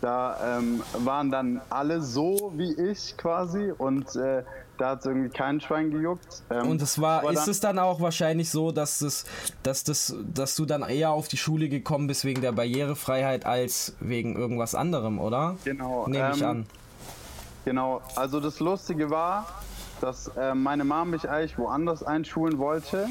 da 0.00 0.58
ähm, 0.58 0.82
waren 0.98 1.30
dann 1.30 1.60
alle 1.70 2.02
so 2.02 2.52
wie 2.56 2.72
ich 2.74 3.16
quasi 3.16 3.72
und 3.76 4.14
äh, 4.16 4.42
da 4.78 4.90
hat 4.90 5.00
es 5.00 5.06
irgendwie 5.06 5.30
kein 5.30 5.60
Schwein 5.60 5.90
gejuckt. 5.90 6.42
Ähm, 6.50 6.68
und 6.68 6.82
es 6.82 7.00
war, 7.00 7.30
ist 7.30 7.48
es 7.48 7.60
dann 7.60 7.78
auch 7.78 8.00
wahrscheinlich 8.00 8.50
so, 8.50 8.72
dass 8.72 8.98
das, 8.98 9.24
dass 9.62 9.84
das, 9.84 10.14
dass 10.32 10.54
du 10.54 10.66
dann 10.66 10.82
eher 10.82 11.10
auf 11.10 11.28
die 11.28 11.38
Schule 11.38 11.68
gekommen 11.68 12.06
bist 12.08 12.24
wegen 12.24 12.42
der 12.42 12.52
Barrierefreiheit 12.52 13.46
als 13.46 13.96
wegen 14.00 14.36
irgendwas 14.36 14.74
anderem, 14.74 15.18
oder? 15.18 15.56
Genau. 15.64 16.06
Nehme 16.08 16.30
ich 16.34 16.42
ähm, 16.42 16.48
an. 16.48 16.66
Genau. 17.64 18.02
Also 18.14 18.38
das 18.38 18.60
Lustige 18.60 19.08
war, 19.10 19.46
dass 20.00 20.28
äh, 20.36 20.54
meine 20.54 20.84
Mom 20.84 21.10
mich 21.10 21.28
eigentlich 21.28 21.56
woanders 21.58 22.02
einschulen 22.02 22.58
wollte 22.58 23.08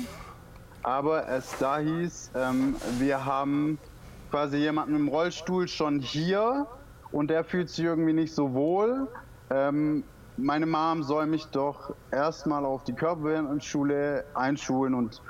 aber 0.86 1.28
es 1.28 1.52
da 1.58 1.80
hieß, 1.80 2.30
ähm, 2.36 2.76
wir 3.00 3.26
haben 3.26 3.80
quasi 4.30 4.58
jemanden 4.58 4.96
im 4.96 5.08
Rollstuhl 5.08 5.68
schon 5.68 6.00
hier 6.00 6.68
und 7.12 7.30
der 7.30 7.44
fühlt 7.44 7.72
sich 7.72 7.84
irgendwie 7.84 8.14
nicht 8.14 8.36
so 8.36 8.54
wohl. 8.54 9.08
Ähm, 9.50 10.04
meine 10.38 10.68
Mom 10.68 11.02
soll 11.02 11.26
mich 11.26 11.48
doch 11.48 11.96
erstmal 12.12 12.66
auf 12.66 12.84
die 12.84 12.94
Körperbehindertenschule 12.94 14.26
einschulen 14.36 14.94
und 14.94 15.22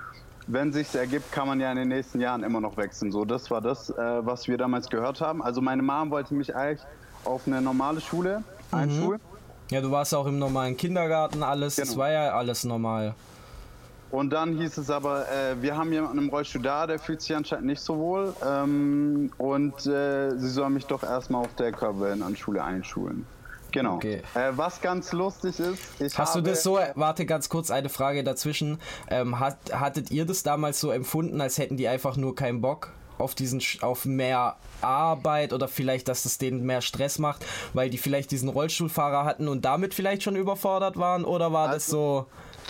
wenn 0.47 0.73
sich 0.73 0.93
ergibt, 0.93 1.31
kann 1.31 1.47
man 1.47 1.61
ja 1.61 1.71
in 1.71 1.77
den 1.77 1.87
nächsten 1.87 2.19
Jahren 2.19 2.43
immer 2.43 2.59
noch 2.59 2.75
wechseln. 2.75 3.13
So, 3.13 3.23
das 3.23 3.49
war 3.49 3.61
das, 3.61 3.89
äh, 3.91 4.25
was 4.25 4.49
wir 4.49 4.57
damals 4.57 4.89
gehört 4.89 5.21
haben. 5.21 5.41
Also 5.41 5.61
meine 5.61 5.81
Mom 5.81 6.11
wollte 6.11 6.33
mich 6.33 6.53
eigentlich 6.53 6.85
auf 7.23 7.47
eine 7.47 7.61
normale 7.61 8.01
Schule 8.01 8.39
mhm. 8.71 8.77
einschulen. 8.77 9.21
Ja, 9.71 9.79
du 9.79 9.89
warst 9.89 10.13
auch 10.13 10.27
im 10.27 10.37
normalen 10.37 10.75
Kindergarten, 10.75 11.43
alles, 11.43 11.77
genau. 11.77 11.87
das 11.87 11.97
war 11.97 12.11
ja 12.11 12.35
alles 12.35 12.65
normal. 12.65 13.15
Und 14.15 14.29
dann 14.31 14.57
hieß 14.57 14.77
es 14.77 14.89
aber, 14.89 15.29
äh, 15.29 15.61
wir 15.61 15.75
haben 15.75 15.91
jemanden 15.91 16.19
im 16.19 16.29
Rollstuhl 16.29 16.61
da, 16.61 16.87
der 16.87 16.99
fühlt 16.99 17.21
sich 17.21 17.35
anscheinend 17.35 17.65
nicht 17.65 17.81
so 17.81 17.97
wohl. 17.97 18.33
Ähm, 18.47 19.29
und 19.37 19.85
äh, 19.85 20.37
sie 20.37 20.49
soll 20.49 20.69
mich 20.69 20.85
doch 20.85 21.03
erstmal 21.03 21.41
auf 21.41 21.53
der 21.55 21.73
Körperschule 21.73 22.63
einschulen. 22.63 23.27
Genau. 23.73 23.95
Okay. 23.95 24.21
Äh, 24.33 24.51
was 24.55 24.79
ganz 24.79 25.11
lustig 25.11 25.59
ist, 25.59 26.17
Hast 26.17 26.33
du 26.33 26.39
das 26.39 26.63
so, 26.63 26.79
warte 26.95 27.25
ganz 27.25 27.49
kurz, 27.49 27.71
eine 27.71 27.89
Frage 27.89 28.23
dazwischen. 28.23 28.79
Ähm, 29.09 29.41
hat, 29.41 29.57
hattet 29.73 30.11
ihr 30.11 30.25
das 30.25 30.43
damals 30.43 30.79
so 30.79 30.91
empfunden, 30.91 31.41
als 31.41 31.57
hätten 31.57 31.75
die 31.75 31.89
einfach 31.89 32.15
nur 32.15 32.35
keinen 32.35 32.61
Bock? 32.61 32.91
auf 33.17 33.33
diesen 33.33 33.61
auf 33.79 34.03
mehr 34.03 34.57
Arbeit 34.81 35.53
oder 35.53 35.69
vielleicht, 35.69 36.09
dass 36.09 36.25
es 36.25 36.37
denen 36.37 36.65
mehr 36.65 36.81
Stress 36.81 37.17
macht, 37.17 37.45
weil 37.73 37.89
die 37.89 37.97
vielleicht 37.97 38.29
diesen 38.29 38.49
Rollstuhlfahrer 38.49 39.23
hatten 39.23 39.47
und 39.47 39.63
damit 39.63 39.93
vielleicht 39.93 40.21
schon 40.21 40.35
überfordert 40.35 40.97
waren 40.97 41.23
oder 41.23 41.53
war 41.53 41.69
also, 41.69 41.75
das 41.75 41.87
so 41.87 42.25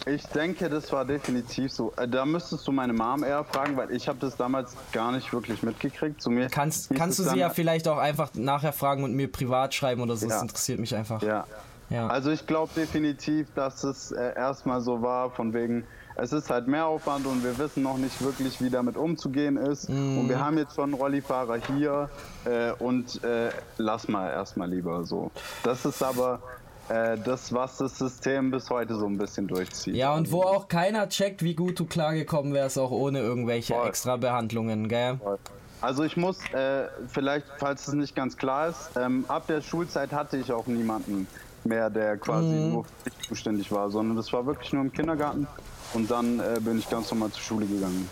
ich 0.05 0.23
denke, 0.27 0.69
das 0.69 0.91
war 0.91 1.05
definitiv 1.05 1.71
so. 1.71 1.93
Äh, 1.97 2.07
da 2.07 2.25
müsstest 2.25 2.67
du 2.67 2.71
meine 2.71 2.93
Mom 2.93 3.23
eher 3.23 3.43
fragen, 3.43 3.75
weil 3.77 3.91
ich 3.91 4.07
habe 4.07 4.19
das 4.19 4.37
damals 4.37 4.75
gar 4.91 5.11
nicht 5.11 5.31
wirklich 5.33 5.63
mitgekriegt. 5.63 6.21
Zu 6.21 6.29
mir 6.29 6.47
kannst 6.49 6.93
kannst 6.95 7.19
du 7.19 7.23
sie 7.23 7.37
ja 7.37 7.49
vielleicht 7.49 7.87
auch 7.87 7.97
einfach 7.97 8.33
nachher 8.35 8.73
fragen 8.73 9.03
und 9.03 9.13
mir 9.13 9.31
privat 9.31 9.73
schreiben 9.73 10.01
oder 10.01 10.15
so. 10.15 10.27
Ja. 10.27 10.33
Das 10.33 10.41
interessiert 10.43 10.79
mich 10.79 10.95
einfach. 10.95 11.21
Ja. 11.23 11.45
ja. 11.89 12.07
Also 12.07 12.29
ich 12.29 12.45
glaube 12.45 12.71
definitiv, 12.75 13.47
dass 13.55 13.83
es 13.83 14.11
äh, 14.11 14.35
erstmal 14.35 14.81
so 14.81 15.01
war, 15.01 15.31
von 15.31 15.53
wegen, 15.53 15.85
es 16.17 16.31
ist 16.31 16.49
halt 16.49 16.67
mehr 16.67 16.85
Aufwand 16.85 17.25
und 17.25 17.43
wir 17.43 17.57
wissen 17.57 17.83
noch 17.83 17.97
nicht 17.97 18.21
wirklich, 18.21 18.61
wie 18.61 18.69
damit 18.69 18.97
umzugehen 18.97 19.57
ist. 19.57 19.89
Mm. 19.89 20.19
Und 20.19 20.29
wir 20.29 20.39
haben 20.39 20.57
jetzt 20.57 20.75
schon 20.75 20.85
einen 20.85 20.93
Rollifahrer 20.93 21.57
hier 21.57 22.09
äh, 22.45 22.71
und 22.71 23.23
äh, 23.23 23.49
lass 23.77 24.07
mal 24.07 24.29
erstmal 24.29 24.69
lieber 24.69 25.03
so. 25.03 25.31
Das 25.63 25.83
ist 25.83 26.01
aber 26.01 26.41
äh, 26.89 27.17
das, 27.17 27.53
was 27.53 27.77
das 27.77 27.97
System 27.97 28.51
bis 28.51 28.69
heute 28.69 28.95
so 28.95 29.05
ein 29.05 29.17
bisschen 29.17 29.47
durchzieht. 29.47 29.95
Ja, 29.95 30.13
und 30.13 30.31
wo 30.31 30.43
auch 30.43 30.67
keiner 30.67 31.09
checkt, 31.09 31.43
wie 31.43 31.55
gut 31.55 31.79
du 31.79 31.85
klargekommen 31.85 32.53
wärst, 32.53 32.77
auch 32.77 32.91
ohne 32.91 33.19
irgendwelche 33.19 33.73
Voll. 33.73 33.87
extra 33.87 34.17
Behandlungen, 34.17 34.87
gell? 34.87 35.17
Voll. 35.17 35.39
Also 35.81 36.03
ich 36.03 36.17
muss, 36.17 36.39
äh, 36.53 36.87
vielleicht, 37.07 37.45
falls 37.57 37.87
es 37.87 37.93
nicht 37.93 38.15
ganz 38.15 38.37
klar 38.37 38.69
ist, 38.69 38.91
ähm, 38.95 39.25
ab 39.27 39.47
der 39.47 39.61
Schulzeit 39.61 40.11
hatte 40.13 40.37
ich 40.37 40.51
auch 40.51 40.67
niemanden 40.67 41.27
mehr, 41.63 41.89
der 41.89 42.17
quasi 42.17 42.47
mhm. 42.47 42.71
nur 42.71 42.83
für 42.85 42.91
mich 43.05 43.27
zuständig 43.27 43.71
war, 43.71 43.89
sondern 43.89 44.15
das 44.17 44.31
war 44.31 44.45
wirklich 44.45 44.71
nur 44.73 44.83
im 44.83 44.91
Kindergarten 44.91 45.47
und 45.93 46.09
dann 46.09 46.39
äh, 46.39 46.59
bin 46.59 46.79
ich 46.79 46.89
ganz 46.89 47.11
normal 47.11 47.31
zur 47.31 47.41
Schule 47.41 47.65
gegangen. 47.65 48.07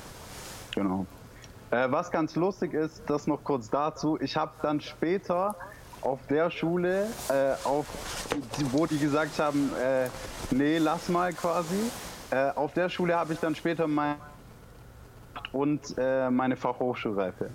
Genau. 0.76 1.06
Äh, 1.72 1.90
was 1.90 2.12
ganz 2.12 2.36
lustig 2.36 2.74
ist, 2.74 3.02
das 3.08 3.28
noch 3.28 3.44
kurz 3.44 3.70
dazu, 3.70 4.20
ich 4.22 4.36
habe 4.36 4.52
dann 4.62 4.82
später 4.82 5.56
auf 6.04 6.20
der 6.30 6.52
Schule, 6.52 7.08
äh, 7.30 7.54
auf, 7.64 7.86
wo 8.72 8.86
die 8.86 9.00
gesagt 9.00 9.40
haben, 9.40 9.72
äh, 9.82 10.08
nee, 10.52 10.78
lass 10.78 11.10
mal 11.10 11.34
quasi. 11.34 11.76
Äh, 12.32 12.50
auf 12.56 12.74
der 12.74 12.90
Schule 12.90 13.16
habe 13.16 13.34
ich 13.34 13.40
dann 13.40 13.56
später 13.56 13.88
mein 13.88 14.16
und 15.52 15.96
äh, 15.98 16.30
meine 16.30 16.58
Fachhochschulreife. 16.58 17.50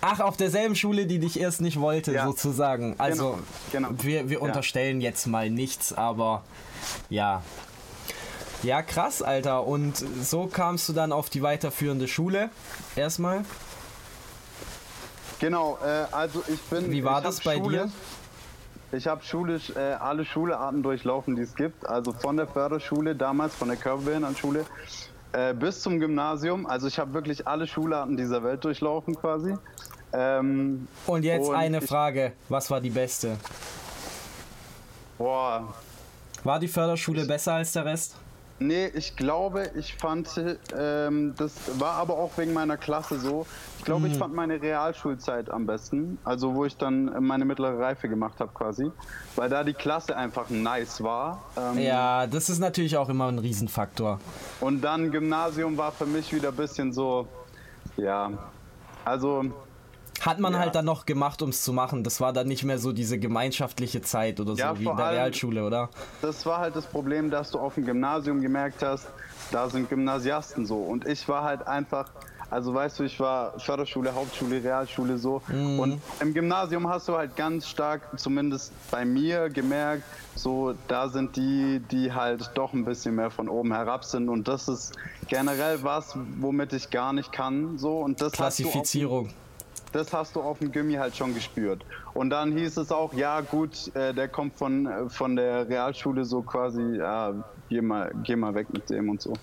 Ach, 0.00 0.20
auf 0.20 0.36
derselben 0.36 0.76
Schule, 0.76 1.06
die 1.06 1.18
dich 1.18 1.40
erst 1.40 1.60
nicht 1.60 1.80
wollte, 1.80 2.12
ja. 2.12 2.26
sozusagen. 2.26 2.94
Also, 2.98 3.38
genau, 3.72 3.88
genau. 3.88 4.02
wir, 4.02 4.30
wir 4.30 4.42
unterstellen 4.42 5.00
ja. 5.00 5.10
jetzt 5.10 5.26
mal 5.26 5.50
nichts, 5.50 5.92
aber 5.92 6.42
ja. 7.08 7.42
Ja, 8.62 8.82
krass, 8.82 9.22
Alter. 9.22 9.66
Und 9.66 9.96
so 9.96 10.46
kamst 10.46 10.88
du 10.88 10.92
dann 10.92 11.12
auf 11.12 11.30
die 11.30 11.42
weiterführende 11.42 12.08
Schule 12.08 12.50
erstmal? 12.96 13.44
Genau, 15.40 15.78
äh, 15.84 16.06
also 16.12 16.42
ich 16.48 16.60
bin. 16.62 16.90
Wie 16.90 17.04
war 17.04 17.20
das 17.20 17.40
bei 17.40 17.56
Schule, 17.56 17.90
dir? 18.90 18.96
Ich 18.96 19.06
habe 19.06 19.22
schulisch 19.22 19.70
äh, 19.70 19.78
alle 19.78 20.24
Schularten 20.24 20.82
durchlaufen, 20.82 21.36
die 21.36 21.42
es 21.42 21.54
gibt. 21.54 21.86
Also 21.86 22.12
von 22.12 22.36
der 22.36 22.46
Förderschule 22.46 23.14
damals, 23.14 23.54
von 23.54 23.68
der 23.68 23.76
Körperbehindertenschule, 23.76 24.64
äh, 25.32 25.54
bis 25.54 25.80
zum 25.82 26.00
Gymnasium. 26.00 26.66
Also 26.66 26.88
ich 26.88 26.98
habe 26.98 27.12
wirklich 27.12 27.46
alle 27.46 27.66
Schularten 27.66 28.16
dieser 28.16 28.42
Welt 28.42 28.64
durchlaufen 28.64 29.14
quasi. 29.14 29.54
Ähm, 30.12 30.88
und 31.06 31.22
jetzt 31.22 31.48
und 31.48 31.54
eine 31.54 31.82
Frage: 31.82 32.32
Was 32.48 32.70
war 32.70 32.80
die 32.80 32.90
beste? 32.90 33.36
Boah. 35.18 35.74
War 36.44 36.58
die 36.58 36.68
Förderschule 36.68 37.26
besser 37.26 37.54
als 37.54 37.72
der 37.72 37.84
Rest? 37.84 38.16
Nee, 38.60 38.86
ich 38.88 39.14
glaube, 39.14 39.70
ich 39.76 39.94
fand, 39.94 40.28
ähm, 40.76 41.34
das 41.36 41.52
war 41.78 41.92
aber 41.92 42.18
auch 42.18 42.36
wegen 42.36 42.52
meiner 42.52 42.76
Klasse 42.76 43.20
so. 43.20 43.46
Ich 43.78 43.84
glaube, 43.84 44.06
mhm. 44.06 44.12
ich 44.12 44.18
fand 44.18 44.34
meine 44.34 44.60
Realschulzeit 44.60 45.48
am 45.48 45.64
besten, 45.66 46.18
also 46.24 46.54
wo 46.54 46.64
ich 46.64 46.76
dann 46.76 47.24
meine 47.24 47.44
mittlere 47.44 47.78
Reife 47.78 48.08
gemacht 48.08 48.40
habe 48.40 48.50
quasi, 48.52 48.90
weil 49.36 49.48
da 49.48 49.62
die 49.62 49.74
Klasse 49.74 50.16
einfach 50.16 50.50
nice 50.50 51.02
war. 51.02 51.42
Ähm, 51.56 51.78
ja, 51.78 52.26
das 52.26 52.50
ist 52.50 52.58
natürlich 52.58 52.96
auch 52.96 53.08
immer 53.08 53.28
ein 53.28 53.38
Riesenfaktor. 53.38 54.18
Und 54.60 54.80
dann 54.80 55.12
Gymnasium 55.12 55.76
war 55.76 55.92
für 55.92 56.06
mich 56.06 56.34
wieder 56.34 56.48
ein 56.48 56.56
bisschen 56.56 56.92
so, 56.92 57.28
ja, 57.96 58.32
also 59.04 59.44
hat 60.20 60.38
man 60.40 60.52
ja. 60.52 60.58
halt 60.60 60.74
dann 60.74 60.84
noch 60.84 61.06
gemacht, 61.06 61.42
um 61.42 61.50
es 61.50 61.62
zu 61.62 61.72
machen. 61.72 62.04
Das 62.04 62.20
war 62.20 62.32
dann 62.32 62.48
nicht 62.48 62.64
mehr 62.64 62.78
so 62.78 62.92
diese 62.92 63.18
gemeinschaftliche 63.18 64.02
Zeit 64.02 64.40
oder 64.40 64.52
so 64.52 64.58
ja, 64.58 64.78
wie 64.78 64.84
in 64.84 64.96
der 64.96 65.10
Realschule, 65.10 65.64
oder? 65.64 65.88
Das 66.22 66.44
war 66.46 66.58
halt 66.58 66.76
das 66.76 66.86
Problem, 66.86 67.30
dass 67.30 67.50
du 67.50 67.58
auf 67.58 67.74
dem 67.74 67.84
Gymnasium 67.84 68.40
gemerkt 68.40 68.82
hast, 68.82 69.06
da 69.50 69.68
sind 69.68 69.88
Gymnasiasten 69.88 70.66
so. 70.66 70.76
Und 70.76 71.06
ich 71.06 71.28
war 71.28 71.44
halt 71.44 71.66
einfach, 71.66 72.10
also 72.50 72.74
weißt 72.74 72.98
du, 72.98 73.04
ich 73.04 73.18
war 73.20 73.58
Förderschule, 73.58 74.14
Hauptschule, 74.14 74.62
Realschule 74.62 75.18
so. 75.18 75.42
Mhm. 75.48 75.78
Und 75.78 76.02
im 76.20 76.34
Gymnasium 76.34 76.88
hast 76.88 77.08
du 77.08 77.16
halt 77.16 77.36
ganz 77.36 77.68
stark, 77.68 78.02
zumindest 78.16 78.72
bei 78.90 79.04
mir, 79.04 79.48
gemerkt, 79.48 80.02
so 80.34 80.74
da 80.88 81.08
sind 81.08 81.36
die, 81.36 81.80
die 81.90 82.12
halt 82.12 82.50
doch 82.54 82.72
ein 82.72 82.84
bisschen 82.84 83.14
mehr 83.14 83.30
von 83.30 83.48
oben 83.48 83.72
herab 83.72 84.04
sind. 84.04 84.28
Und 84.28 84.48
das 84.48 84.68
ist 84.68 84.94
generell 85.28 85.82
was, 85.82 86.14
womit 86.40 86.72
ich 86.72 86.90
gar 86.90 87.12
nicht 87.12 87.32
kann. 87.32 87.78
So. 87.78 87.98
Und 87.98 88.20
das 88.20 88.32
Klassifizierung 88.32 89.30
das 89.92 90.12
hast 90.12 90.36
du 90.36 90.40
auf 90.40 90.58
dem 90.58 90.72
Gimmi 90.72 90.94
halt 90.94 91.16
schon 91.16 91.34
gespürt. 91.34 91.84
Und 92.14 92.30
dann 92.30 92.56
hieß 92.56 92.76
es 92.76 92.92
auch, 92.92 93.14
ja 93.14 93.40
gut, 93.40 93.94
äh, 93.94 94.12
der 94.14 94.28
kommt 94.28 94.56
von, 94.56 94.86
äh, 94.86 95.08
von 95.08 95.36
der 95.36 95.68
Realschule 95.68 96.24
so 96.24 96.42
quasi, 96.42 96.96
ja, 96.96 97.34
geh 97.68 97.80
mal, 97.80 98.12
geh 98.22 98.36
mal 98.36 98.54
weg 98.54 98.72
mit 98.72 98.90
dem 98.90 99.08
und 99.08 99.22
so. 99.22 99.34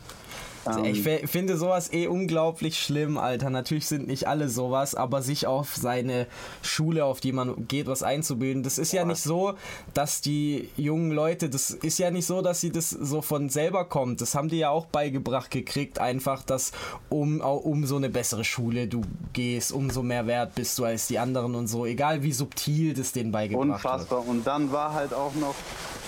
Ich 0.83 1.05
ähm. 1.05 1.27
finde 1.27 1.57
sowas 1.57 1.93
eh 1.93 2.07
unglaublich 2.07 2.79
schlimm, 2.81 3.17
Alter. 3.17 3.49
Natürlich 3.49 3.87
sind 3.87 4.07
nicht 4.07 4.27
alle 4.27 4.49
sowas, 4.49 4.95
aber 4.95 5.21
sich 5.21 5.47
auf 5.47 5.75
seine 5.75 6.27
Schule, 6.61 7.05
auf 7.05 7.19
die 7.19 7.31
man 7.31 7.67
geht, 7.67 7.87
was 7.87 8.03
einzubilden, 8.03 8.63
das 8.63 8.77
ist 8.77 8.91
ja 8.91 9.05
nicht 9.05 9.21
so, 9.21 9.53
dass 9.93 10.21
die 10.21 10.69
jungen 10.75 11.11
Leute, 11.11 11.49
das 11.49 11.71
ist 11.71 11.99
ja 11.99 12.11
nicht 12.11 12.25
so, 12.25 12.41
dass 12.41 12.61
sie 12.61 12.71
das 12.71 12.89
so 12.89 13.21
von 13.21 13.49
selber 13.49 13.85
kommt. 13.85 14.21
Das 14.21 14.35
haben 14.35 14.49
die 14.49 14.57
ja 14.57 14.69
auch 14.69 14.85
beigebracht 14.87 15.51
gekriegt, 15.51 15.99
einfach, 15.99 16.43
dass 16.43 16.71
um, 17.09 17.41
um 17.41 17.85
so 17.85 17.97
eine 17.97 18.09
bessere 18.09 18.43
Schule 18.43 18.87
du 18.87 19.01
gehst, 19.33 19.71
umso 19.71 20.01
mehr 20.01 20.27
wert 20.27 20.55
bist 20.55 20.77
du 20.79 20.85
als 20.85 21.07
die 21.07 21.19
anderen 21.19 21.55
und 21.55 21.67
so, 21.67 21.85
egal 21.85 22.23
wie 22.23 22.31
subtil 22.31 22.93
das 22.93 23.11
denen 23.11 23.31
beigebracht 23.31 23.69
Unfassbar. 23.69 24.19
Wird. 24.19 24.29
Und 24.29 24.47
dann 24.47 24.71
war 24.71 24.93
halt 24.93 25.13
auch 25.13 25.33
noch 25.35 25.55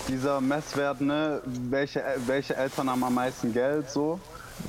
dieser 0.07 0.41
Messwert, 0.41 1.01
ne, 1.01 1.41
welche, 1.69 2.03
welche 2.25 2.55
Eltern 2.55 2.89
haben 2.89 3.03
am 3.03 3.13
meisten 3.13 3.53
Geld, 3.53 3.89
so. 3.89 4.19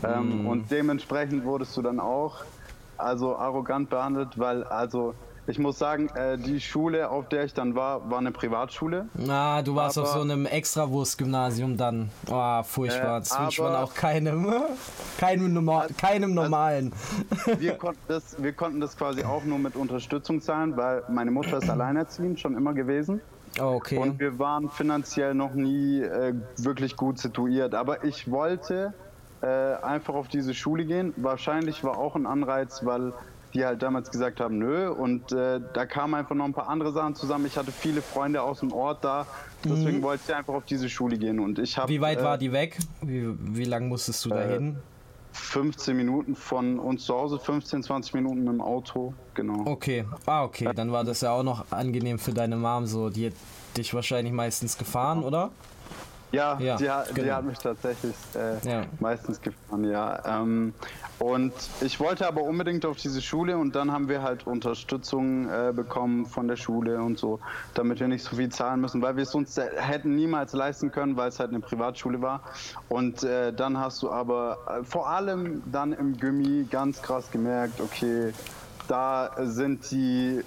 Ähm, 0.04 0.44
mm. 0.44 0.46
Und 0.46 0.70
dementsprechend 0.70 1.44
wurdest 1.44 1.76
du 1.76 1.82
dann 1.82 2.00
auch 2.00 2.44
also 2.96 3.36
arrogant 3.36 3.90
behandelt, 3.90 4.38
weil 4.38 4.64
also 4.64 5.14
ich 5.48 5.58
muss 5.58 5.78
sagen, 5.78 6.10
äh, 6.10 6.36
die 6.36 6.60
Schule, 6.60 7.08
auf 7.08 7.30
der 7.30 7.44
ich 7.44 7.54
dann 7.54 7.74
war, 7.74 8.10
war 8.10 8.18
eine 8.18 8.32
Privatschule. 8.32 9.08
Na, 9.14 9.62
du 9.62 9.74
warst 9.74 9.96
aber, 9.96 10.06
auf 10.06 10.12
so 10.12 10.20
einem 10.20 10.44
Extrawurst-Gymnasium 10.44 11.78
dann. 11.78 12.10
Oh, 12.30 12.62
furchtbar. 12.62 13.20
das 13.20 13.34
äh, 13.34 13.40
wünscht 13.40 13.60
man 13.60 13.74
auch 13.74 13.94
keinem, 13.94 14.52
keinem, 15.18 15.54
normal, 15.54 15.82
also, 15.84 15.94
keinem 15.94 16.34
normalen. 16.34 16.92
Also, 17.30 17.58
wir, 17.58 17.72
konnten 17.78 18.02
das, 18.08 18.42
wir 18.42 18.52
konnten 18.52 18.80
das 18.80 18.94
quasi 18.94 19.24
auch 19.24 19.42
nur 19.44 19.58
mit 19.58 19.74
Unterstützung 19.74 20.42
zahlen, 20.42 20.76
weil 20.76 21.02
meine 21.08 21.30
Mutter 21.30 21.56
ist 21.56 21.70
alleinerziehend 21.70 22.38
schon 22.38 22.54
immer 22.54 22.74
gewesen. 22.74 23.22
Oh, 23.58 23.76
okay. 23.76 23.96
Und 23.96 24.20
wir 24.20 24.38
waren 24.38 24.68
finanziell 24.68 25.32
noch 25.32 25.54
nie 25.54 26.02
äh, 26.02 26.34
wirklich 26.58 26.94
gut 26.94 27.18
situiert. 27.18 27.74
Aber 27.74 28.04
ich 28.04 28.30
wollte 28.30 28.92
äh, 29.42 29.46
einfach 29.46 30.14
auf 30.14 30.28
diese 30.28 30.54
Schule 30.54 30.84
gehen. 30.84 31.12
Wahrscheinlich 31.16 31.84
war 31.84 31.98
auch 31.98 32.16
ein 32.16 32.26
Anreiz, 32.26 32.84
weil 32.84 33.12
die 33.54 33.64
halt 33.64 33.82
damals 33.82 34.10
gesagt 34.10 34.40
haben, 34.40 34.58
nö. 34.58 34.90
Und 34.90 35.32
äh, 35.32 35.60
da 35.72 35.86
kamen 35.86 36.14
einfach 36.14 36.34
noch 36.34 36.44
ein 36.44 36.52
paar 36.52 36.68
andere 36.68 36.92
Sachen 36.92 37.14
zusammen. 37.14 37.46
Ich 37.46 37.56
hatte 37.56 37.72
viele 37.72 38.02
Freunde 38.02 38.42
aus 38.42 38.60
dem 38.60 38.72
Ort 38.72 39.04
da. 39.04 39.26
Deswegen 39.64 39.98
mhm. 39.98 40.02
wollte 40.02 40.22
ich 40.26 40.34
einfach 40.34 40.54
auf 40.54 40.64
diese 40.64 40.88
Schule 40.88 41.18
gehen. 41.18 41.40
Und 41.40 41.58
ich 41.58 41.76
hab, 41.76 41.88
Wie 41.88 42.00
weit 42.00 42.20
äh, 42.20 42.24
war 42.24 42.38
die 42.38 42.52
weg? 42.52 42.78
Wie, 43.00 43.28
wie 43.56 43.64
lang 43.64 43.88
musstest 43.88 44.24
du 44.24 44.30
da 44.30 44.42
hin? 44.42 44.76
15 45.32 45.96
Minuten 45.96 46.34
von 46.34 46.78
uns 46.78 47.04
zu 47.04 47.14
Hause, 47.14 47.38
15, 47.38 47.82
20 47.82 48.14
Minuten 48.14 48.46
dem 48.46 48.60
Auto, 48.60 49.14
genau. 49.34 49.62
Okay, 49.66 50.04
ah, 50.26 50.44
okay, 50.44 50.70
dann 50.74 50.90
war 50.90 51.04
das 51.04 51.20
ja 51.20 51.30
auch 51.30 51.42
noch 51.42 51.70
angenehm 51.70 52.18
für 52.18 52.32
deine 52.32 52.56
Mom 52.56 52.86
so. 52.86 53.08
Die 53.08 53.26
hat 53.26 53.34
dich 53.76 53.94
wahrscheinlich 53.94 54.32
meistens 54.32 54.76
gefahren, 54.76 55.22
oder? 55.22 55.50
Ja, 56.30 56.58
ja 56.60 56.76
die, 56.76 56.90
hat, 56.90 57.08
genau. 57.14 57.22
die, 57.22 57.32
hat 57.32 57.44
mich 57.44 57.58
tatsächlich 57.58 58.14
äh, 58.34 58.68
ja. 58.68 58.84
meistens 59.00 59.40
gefahren, 59.40 59.84
ja. 59.84 60.40
Ähm, 60.40 60.74
und 61.18 61.52
ich 61.80 61.98
wollte 61.98 62.26
aber 62.26 62.42
unbedingt 62.42 62.84
auf 62.84 62.96
diese 62.96 63.20
Schule 63.22 63.56
und 63.56 63.74
dann 63.74 63.90
haben 63.90 64.08
wir 64.08 64.22
halt 64.22 64.46
Unterstützung 64.46 65.48
äh, 65.48 65.72
bekommen 65.74 66.26
von 66.26 66.46
der 66.46 66.56
Schule 66.56 67.02
und 67.02 67.18
so, 67.18 67.40
damit 67.74 68.00
wir 68.00 68.08
nicht 68.08 68.22
so 68.22 68.36
viel 68.36 68.50
zahlen 68.50 68.80
müssen, 68.80 69.02
weil 69.02 69.16
wir 69.16 69.22
es 69.22 69.34
uns 69.34 69.56
hätten 69.56 70.14
niemals 70.14 70.52
leisten 70.52 70.92
können, 70.92 71.16
weil 71.16 71.28
es 71.28 71.40
halt 71.40 71.50
eine 71.50 71.60
Privatschule 71.60 72.20
war. 72.20 72.42
Und 72.88 73.24
äh, 73.24 73.52
dann 73.52 73.78
hast 73.78 74.02
du 74.02 74.10
aber 74.10 74.58
äh, 74.68 74.84
vor 74.84 75.08
allem 75.08 75.62
dann 75.72 75.92
im 75.92 76.16
Gimmi 76.16 76.66
ganz 76.70 77.02
krass 77.02 77.30
gemerkt, 77.30 77.80
okay, 77.80 78.32
da 78.86 79.30
sind 79.42 79.90
die 79.90 80.42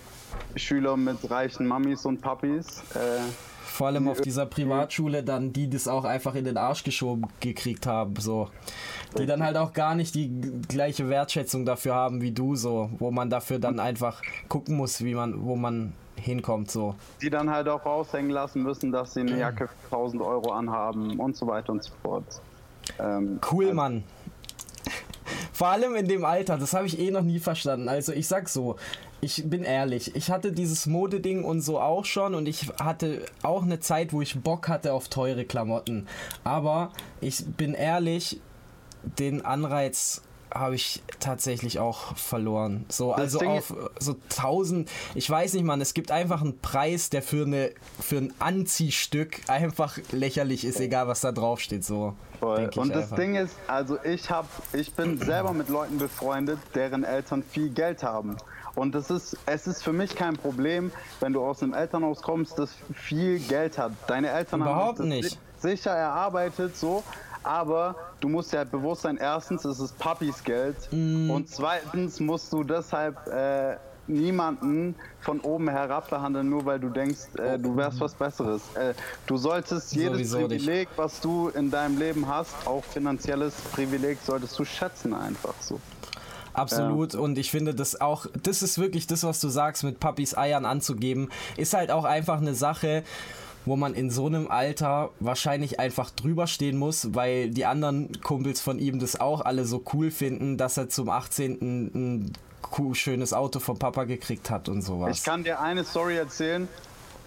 Schüler 0.55 0.95
mit 0.95 1.29
reichen 1.29 1.67
Mamis 1.67 2.05
und 2.05 2.21
Papis. 2.21 2.81
Äh, 2.95 3.50
vor 3.81 3.87
allem 3.87 4.07
auf 4.09 4.21
dieser 4.21 4.45
Privatschule 4.45 5.23
dann, 5.23 5.53
die 5.53 5.67
das 5.67 5.87
auch 5.87 6.05
einfach 6.05 6.35
in 6.35 6.45
den 6.45 6.55
Arsch 6.55 6.83
geschoben 6.83 7.25
gekriegt 7.39 7.87
haben, 7.87 8.15
so. 8.17 8.47
Die 9.17 9.25
dann 9.25 9.41
halt 9.41 9.57
auch 9.57 9.73
gar 9.73 9.95
nicht 9.95 10.13
die 10.13 10.29
gleiche 10.67 11.09
Wertschätzung 11.09 11.65
dafür 11.65 11.95
haben 11.95 12.21
wie 12.21 12.29
du, 12.29 12.55
so. 12.55 12.91
Wo 12.99 13.09
man 13.09 13.31
dafür 13.31 13.57
dann 13.57 13.79
einfach 13.79 14.21
gucken 14.49 14.77
muss, 14.77 15.03
wie 15.03 15.15
man, 15.15 15.43
wo 15.43 15.55
man 15.55 15.93
hinkommt, 16.15 16.69
so. 16.69 16.93
Die 17.23 17.31
dann 17.31 17.49
halt 17.49 17.67
auch 17.67 17.83
raushängen 17.83 18.29
lassen 18.29 18.61
müssen, 18.61 18.91
dass 18.91 19.15
sie 19.15 19.21
eine 19.21 19.39
Jacke 19.39 19.67
für 19.67 19.95
1000 19.95 20.21
Euro 20.21 20.51
anhaben 20.51 21.19
und 21.19 21.35
so 21.35 21.47
weiter 21.47 21.71
und 21.71 21.83
so 21.83 21.91
fort. 22.03 22.39
Ähm, 22.99 23.39
cool, 23.51 23.63
also 23.63 23.75
Mann. 23.75 24.03
Vor 25.53 25.67
allem 25.67 25.95
in 25.95 26.07
dem 26.07 26.25
Alter, 26.25 26.57
das 26.57 26.73
habe 26.73 26.87
ich 26.87 26.99
eh 26.99 27.11
noch 27.11 27.23
nie 27.23 27.39
verstanden. 27.39 27.89
Also 27.89 28.13
ich 28.13 28.27
sag 28.27 28.49
so, 28.49 28.75
ich 29.21 29.43
bin 29.49 29.63
ehrlich, 29.63 30.15
ich 30.15 30.31
hatte 30.31 30.51
dieses 30.51 30.87
Modeding 30.87 31.43
und 31.43 31.61
so 31.61 31.79
auch 31.79 32.05
schon 32.05 32.33
und 32.35 32.47
ich 32.47 32.67
hatte 32.81 33.21
auch 33.43 33.63
eine 33.63 33.79
Zeit, 33.79 34.13
wo 34.13 34.21
ich 34.21 34.39
Bock 34.39 34.67
hatte 34.67 34.93
auf 34.93 35.09
teure 35.09 35.45
Klamotten. 35.45 36.07
Aber 36.43 36.91
ich 37.21 37.45
bin 37.45 37.73
ehrlich, 37.73 38.41
den 39.19 39.45
Anreiz 39.45 40.21
habe 40.53 40.75
ich 40.75 41.01
tatsächlich 41.19 41.79
auch 41.79 42.15
verloren. 42.15 42.85
So, 42.89 43.11
das 43.11 43.35
also 43.35 43.39
auf 43.41 43.73
so 43.99 44.15
1000, 44.29 44.89
ich 45.15 45.29
weiß 45.29 45.53
nicht, 45.53 45.63
man, 45.63 45.81
es 45.81 45.93
gibt 45.93 46.11
einfach 46.11 46.41
einen 46.41 46.59
Preis, 46.59 47.09
der 47.09 47.21
für, 47.21 47.45
eine, 47.45 47.71
für 47.99 48.17
ein 48.17 48.33
Anziehstück 48.39 49.41
einfach 49.47 49.97
lächerlich 50.11 50.65
ist, 50.65 50.79
egal 50.79 51.07
was 51.07 51.21
da 51.21 51.31
drauf 51.31 51.59
steht. 51.59 51.83
So. 51.83 52.15
Und 52.41 52.75
das 52.75 53.03
einfach. 53.03 53.17
Ding 53.17 53.35
ist, 53.35 53.55
also 53.67 53.97
ich, 54.03 54.29
hab, 54.31 54.47
ich 54.73 54.93
bin 54.93 55.19
selber 55.19 55.53
mit 55.53 55.69
Leuten 55.69 55.97
befreundet, 55.97 56.59
deren 56.73 57.03
Eltern 57.03 57.43
viel 57.43 57.69
Geld 57.69 58.03
haben. 58.03 58.37
Und 58.73 58.95
das 58.95 59.09
ist, 59.09 59.37
es 59.45 59.67
ist 59.67 59.83
für 59.83 59.93
mich 59.93 60.15
kein 60.15 60.37
Problem, 60.37 60.91
wenn 61.19 61.33
du 61.33 61.43
aus 61.43 61.61
einem 61.61 61.73
Elternhaus 61.73 62.21
kommst, 62.21 62.57
das 62.57 62.73
viel 62.93 63.39
Geld 63.39 63.77
hat. 63.77 63.91
Deine 64.07 64.29
Eltern 64.29 64.61
Überhaupt 64.61 64.99
haben 64.99 65.09
nicht. 65.09 65.37
sicher 65.59 65.91
erarbeitet, 65.91 66.77
so. 66.77 67.03
Aber 67.43 67.95
du 68.19 68.29
musst 68.29 68.53
dir 68.53 68.59
halt 68.59 68.71
bewusst 68.71 69.01
sein, 69.01 69.17
erstens 69.17 69.65
ist 69.65 69.79
es 69.79 69.91
Papis 69.93 70.43
Geld 70.43 70.75
mm. 70.91 71.29
und 71.29 71.49
zweitens 71.49 72.19
musst 72.19 72.53
du 72.53 72.63
deshalb 72.63 73.27
äh, 73.27 73.77
niemanden 74.07 74.95
von 75.21 75.39
oben 75.41 75.69
herab 75.69 76.09
behandeln, 76.09 76.49
nur 76.49 76.65
weil 76.65 76.79
du 76.79 76.89
denkst, 76.89 77.35
äh, 77.37 77.57
du 77.57 77.75
wärst 77.75 77.99
was 77.99 78.13
Besseres. 78.13 78.61
Äh, 78.75 78.93
du 79.25 79.37
solltest 79.37 79.93
jedes 79.95 80.31
Sowieso 80.31 80.47
Privileg, 80.47 80.89
nicht. 80.89 80.97
was 80.97 81.19
du 81.21 81.49
in 81.49 81.71
deinem 81.71 81.97
Leben 81.97 82.27
hast, 82.27 82.53
auch 82.65 82.83
finanzielles 82.83 83.55
Privileg, 83.73 84.17
solltest 84.23 84.57
du 84.59 84.65
schätzen 84.65 85.13
einfach 85.13 85.55
so. 85.59 85.79
Absolut. 86.53 87.13
Ja. 87.13 87.19
Und 87.19 87.37
ich 87.37 87.49
finde 87.49 87.73
das 87.73 88.01
auch, 88.01 88.25
das 88.43 88.61
ist 88.61 88.77
wirklich 88.77 89.07
das, 89.07 89.23
was 89.23 89.39
du 89.39 89.47
sagst, 89.47 89.83
mit 89.83 89.99
Papis 89.99 90.37
Eiern 90.37 90.65
anzugeben, 90.65 91.29
ist 91.55 91.73
halt 91.73 91.91
auch 91.91 92.03
einfach 92.03 92.37
eine 92.37 92.55
Sache, 92.55 93.03
wo 93.65 93.75
man 93.75 93.93
in 93.93 94.09
so 94.09 94.25
einem 94.25 94.49
Alter 94.49 95.11
wahrscheinlich 95.19 95.79
einfach 95.79 96.09
drüber 96.09 96.47
stehen 96.47 96.77
muss, 96.77 97.13
weil 97.13 97.49
die 97.49 97.65
anderen 97.65 98.21
Kumpels 98.21 98.61
von 98.61 98.79
ihm 98.79 98.99
das 98.99 99.19
auch 99.19 99.41
alle 99.41 99.65
so 99.65 99.83
cool 99.93 100.11
finden, 100.11 100.57
dass 100.57 100.77
er 100.77 100.89
zum 100.89 101.09
18. 101.09 101.57
ein 101.61 102.33
schönes 102.93 103.33
Auto 103.33 103.59
vom 103.59 103.77
Papa 103.77 104.05
gekriegt 104.05 104.49
hat 104.49 104.69
und 104.69 104.81
sowas. 104.81 105.17
Ich 105.17 105.23
kann 105.23 105.43
dir 105.43 105.59
eine 105.59 105.83
Story 105.83 106.17
erzählen. 106.17 106.67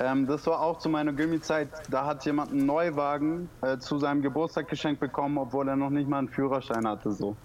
Ähm, 0.00 0.26
das 0.26 0.46
war 0.46 0.60
auch 0.60 0.78
zu 0.78 0.88
meiner 0.88 1.12
Gimmi-Zeit. 1.12 1.68
Da 1.90 2.04
hat 2.06 2.24
jemand 2.24 2.50
einen 2.50 2.66
Neuwagen 2.66 3.48
äh, 3.62 3.78
zu 3.78 3.98
seinem 3.98 4.22
Geburtstag 4.22 4.68
geschenkt 4.68 5.00
bekommen, 5.00 5.38
obwohl 5.38 5.68
er 5.68 5.76
noch 5.76 5.90
nicht 5.90 6.08
mal 6.08 6.18
einen 6.18 6.28
Führerschein 6.28 6.86
hatte. 6.88 7.12
So. 7.12 7.36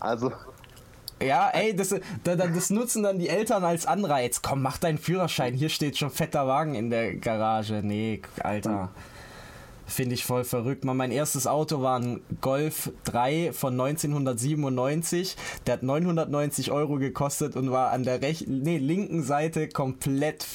Also 0.00 0.32
ja, 1.22 1.50
ey, 1.50 1.74
das, 1.74 1.94
das, 2.24 2.70
nutzen 2.70 3.02
dann 3.02 3.18
die 3.18 3.28
Eltern 3.28 3.64
als 3.64 3.86
Anreiz. 3.86 4.42
Komm, 4.42 4.62
mach 4.62 4.78
deinen 4.78 4.98
Führerschein. 4.98 5.54
Hier 5.54 5.68
steht 5.68 5.98
schon 5.98 6.10
fetter 6.10 6.46
Wagen 6.46 6.74
in 6.74 6.90
der 6.90 7.14
Garage. 7.14 7.80
Nee, 7.82 8.22
Alter. 8.40 8.90
Finde 9.88 10.14
ich 10.14 10.24
voll 10.24 10.44
verrückt. 10.44 10.84
mein 10.84 11.10
erstes 11.10 11.46
Auto 11.46 11.80
war 11.80 11.98
ein 11.98 12.20
Golf 12.42 12.92
3 13.04 13.52
von 13.54 13.72
1997. 13.72 15.34
Der 15.66 15.74
hat 15.74 15.82
990 15.82 16.70
Euro 16.70 16.98
gekostet 16.98 17.56
und 17.56 17.70
war 17.70 17.90
an 17.90 18.04
der 18.04 18.20
rechten, 18.20 18.60
nee, 18.60 18.76
linken 18.76 19.22
Seite 19.22 19.66
komplett 19.66 20.46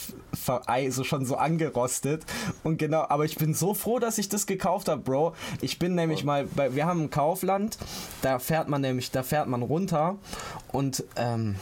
also 0.68 1.04
schon 1.04 1.26
so 1.26 1.36
angerostet. 1.36 2.24
Und 2.64 2.78
genau, 2.78 3.06
aber 3.10 3.26
ich 3.26 3.36
bin 3.36 3.56
so 3.56 3.74
froh, 3.74 3.98
dass 3.98 4.20
ich 4.20 4.30
das 4.30 4.46
gekauft 4.46 4.88
habe, 4.88 5.02
Bro. 5.02 5.34
Ich 5.62 5.80
bin 5.80 5.96
nämlich 5.96 6.24
mal, 6.24 6.46
bei, 6.46 6.76
wir 6.76 6.86
haben 6.86 7.02
ein 7.02 7.10
Kaufland, 7.10 7.80
da 8.22 8.38
fährt 8.38 8.70
man 8.70 8.82
nämlich, 8.82 9.10
da 9.10 9.24
fährt 9.24 9.48
man 9.48 9.64
runter 9.64 10.18
und 10.72 11.04
ähm, 11.16 11.56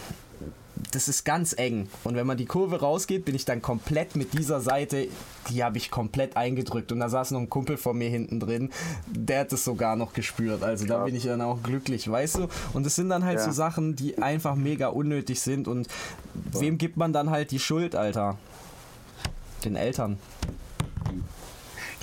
das 0.92 1.08
ist 1.08 1.24
ganz 1.24 1.54
eng. 1.58 1.88
Und 2.04 2.16
wenn 2.16 2.26
man 2.28 2.38
die 2.38 2.46
Kurve 2.46 2.80
rausgeht, 2.80 3.26
bin 3.26 3.36
ich 3.36 3.46
dann 3.46 3.62
komplett 3.62 4.16
mit 4.16 4.34
dieser 4.34 4.62
Seite, 4.62 5.08
die 5.50 5.64
habe 5.64 5.78
ich 5.78 5.92
komplett 5.92 6.38
eingedrückt. 6.38 6.92
Und 6.92 7.00
da 7.00 7.10
saß 7.10 7.32
noch 7.32 7.40
ein 7.40 7.50
Kumpel 7.50 7.78
von 7.78 7.98
mir 7.98 8.10
hinten 8.10 8.40
drin, 8.40 8.72
der 9.08 9.42
hat 9.42 9.54
es 9.54 9.64
sogar 9.64 9.96
noch 9.96 10.14
gespürt. 10.14 10.64
Also 10.64 10.86
da 10.86 11.04
bin 11.04 11.16
ich 11.16 11.24
dann 11.24 11.42
auch 11.42 11.62
glücklich, 11.64 12.10
weißt 12.10 12.38
du? 12.38 12.48
Und 12.74 12.86
es 12.86 12.96
sind 12.96 13.10
dann 13.10 13.24
halt 13.24 13.40
ja. 13.40 13.46
so 13.46 13.52
Sachen, 13.52 13.96
die 13.96 14.18
einfach 14.18 14.56
mega 14.56 14.88
unnötig 14.88 15.42
sind. 15.42 15.68
Und 15.68 15.88
wem 16.52 16.78
gibt 16.78 16.98
man 16.98 17.14
dann 17.14 17.30
halt 17.30 17.52
die 17.52 17.60
Schuld, 17.60 17.96
Alter? 17.96 18.38
Den 19.64 19.76
Eltern. 19.76 20.18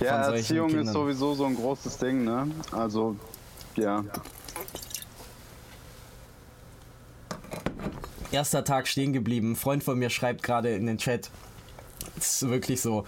Ja, 0.00 0.30
Erziehung 0.30 0.68
Kindern. 0.68 0.86
ist 0.86 0.92
sowieso 0.92 1.34
so 1.34 1.44
ein 1.44 1.56
großes 1.56 1.98
Ding, 1.98 2.24
ne? 2.24 2.48
Also, 2.70 3.16
ja. 3.74 4.04
Erster 8.30 8.62
Tag 8.62 8.86
stehen 8.86 9.14
geblieben. 9.14 9.52
Ein 9.52 9.56
Freund 9.56 9.82
von 9.82 9.98
mir 9.98 10.10
schreibt 10.10 10.42
gerade 10.42 10.74
in 10.74 10.86
den 10.86 10.98
Chat, 10.98 11.30
das 12.16 12.42
ist 12.42 12.48
wirklich 12.48 12.80
so. 12.80 13.04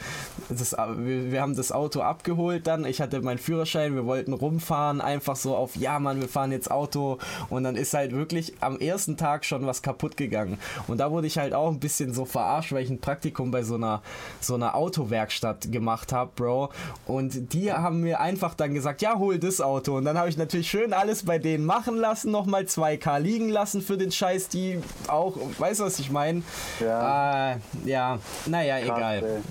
Das, 0.49 0.73
wir, 0.73 1.33
wir, 1.33 1.41
haben 1.41 1.57
das 1.57 1.73
Auto 1.73 2.01
abgeholt 2.01 2.67
dann. 2.67 2.85
Ich 2.85 3.01
hatte 3.01 3.21
meinen 3.21 3.39
Führerschein, 3.39 3.95
wir 3.95 4.07
wollten 4.07 4.33
rumfahren, 4.33 5.01
einfach 5.01 5.37
so 5.37 5.57
auf, 5.57 5.77
ja 5.77 5.99
Mann, 5.99 6.21
wir 6.21 6.29
fahren 6.29 6.53
jetzt 6.53 6.71
Auto. 6.71 7.19
Und 7.49 7.65
dann 7.65 7.77
ist 7.77 7.95
halt 7.95 8.13
wirklich 8.13 8.55
am 8.61 8.79
ersten 8.79 9.17
Tag 9.17 9.45
schon 9.45 9.67
was 9.67 9.83
kaputt 9.83 10.17
gegangen. 10.17 10.59
Und 10.87 10.99
da 10.99 11.11
wurde 11.11 11.27
ich 11.27 11.39
halt 11.39 11.55
auch 11.55 11.69
ein 11.69 11.81
bisschen 11.81 12.15
so 12.15 12.25
verarscht, 12.25 12.73
weil 12.73 12.85
ich 12.85 12.91
ein 12.91 13.01
Praktikum 13.01 13.51
bei 13.51 13.63
so 13.63 13.75
einer, 13.75 14.03
so 14.41 14.55
einer 14.55 14.75
Autowerkstatt 14.75 15.73
gemacht 15.73 16.13
habe, 16.13 16.31
Bro. 16.35 16.71
Und 17.07 17.53
die 17.53 17.73
haben 17.73 18.01
mir 18.01 18.21
einfach 18.21 18.55
dann 18.55 18.75
gesagt, 18.75 19.03
ja, 19.03 19.19
hol 19.19 19.39
das 19.39 19.61
Auto. 19.61 19.97
Und 19.97 20.05
dann 20.05 20.19
habe 20.19 20.29
ich 20.29 20.37
natürlich 20.37 20.69
schön 20.69 20.93
alles 20.93 21.25
bei 21.25 21.39
denen 21.39 21.65
machen 21.65 21.97
lassen, 21.97 22.31
nochmal 22.31 22.65
2K 22.65 23.19
liegen 23.19 23.49
lassen 23.49 23.83
für 23.83 23.97
den 23.97 24.13
Scheiß, 24.13 24.49
die 24.49 24.79
auch, 25.09 25.37
weißt 25.59 25.81
du, 25.81 25.85
was 25.85 25.99
ich 25.99 26.11
meine? 26.11 26.43
Ja. 26.81 27.53
Äh, 27.53 27.57
ja, 27.85 28.19
naja, 28.47 28.79
egal 28.97 29.21
geil. 29.21 29.43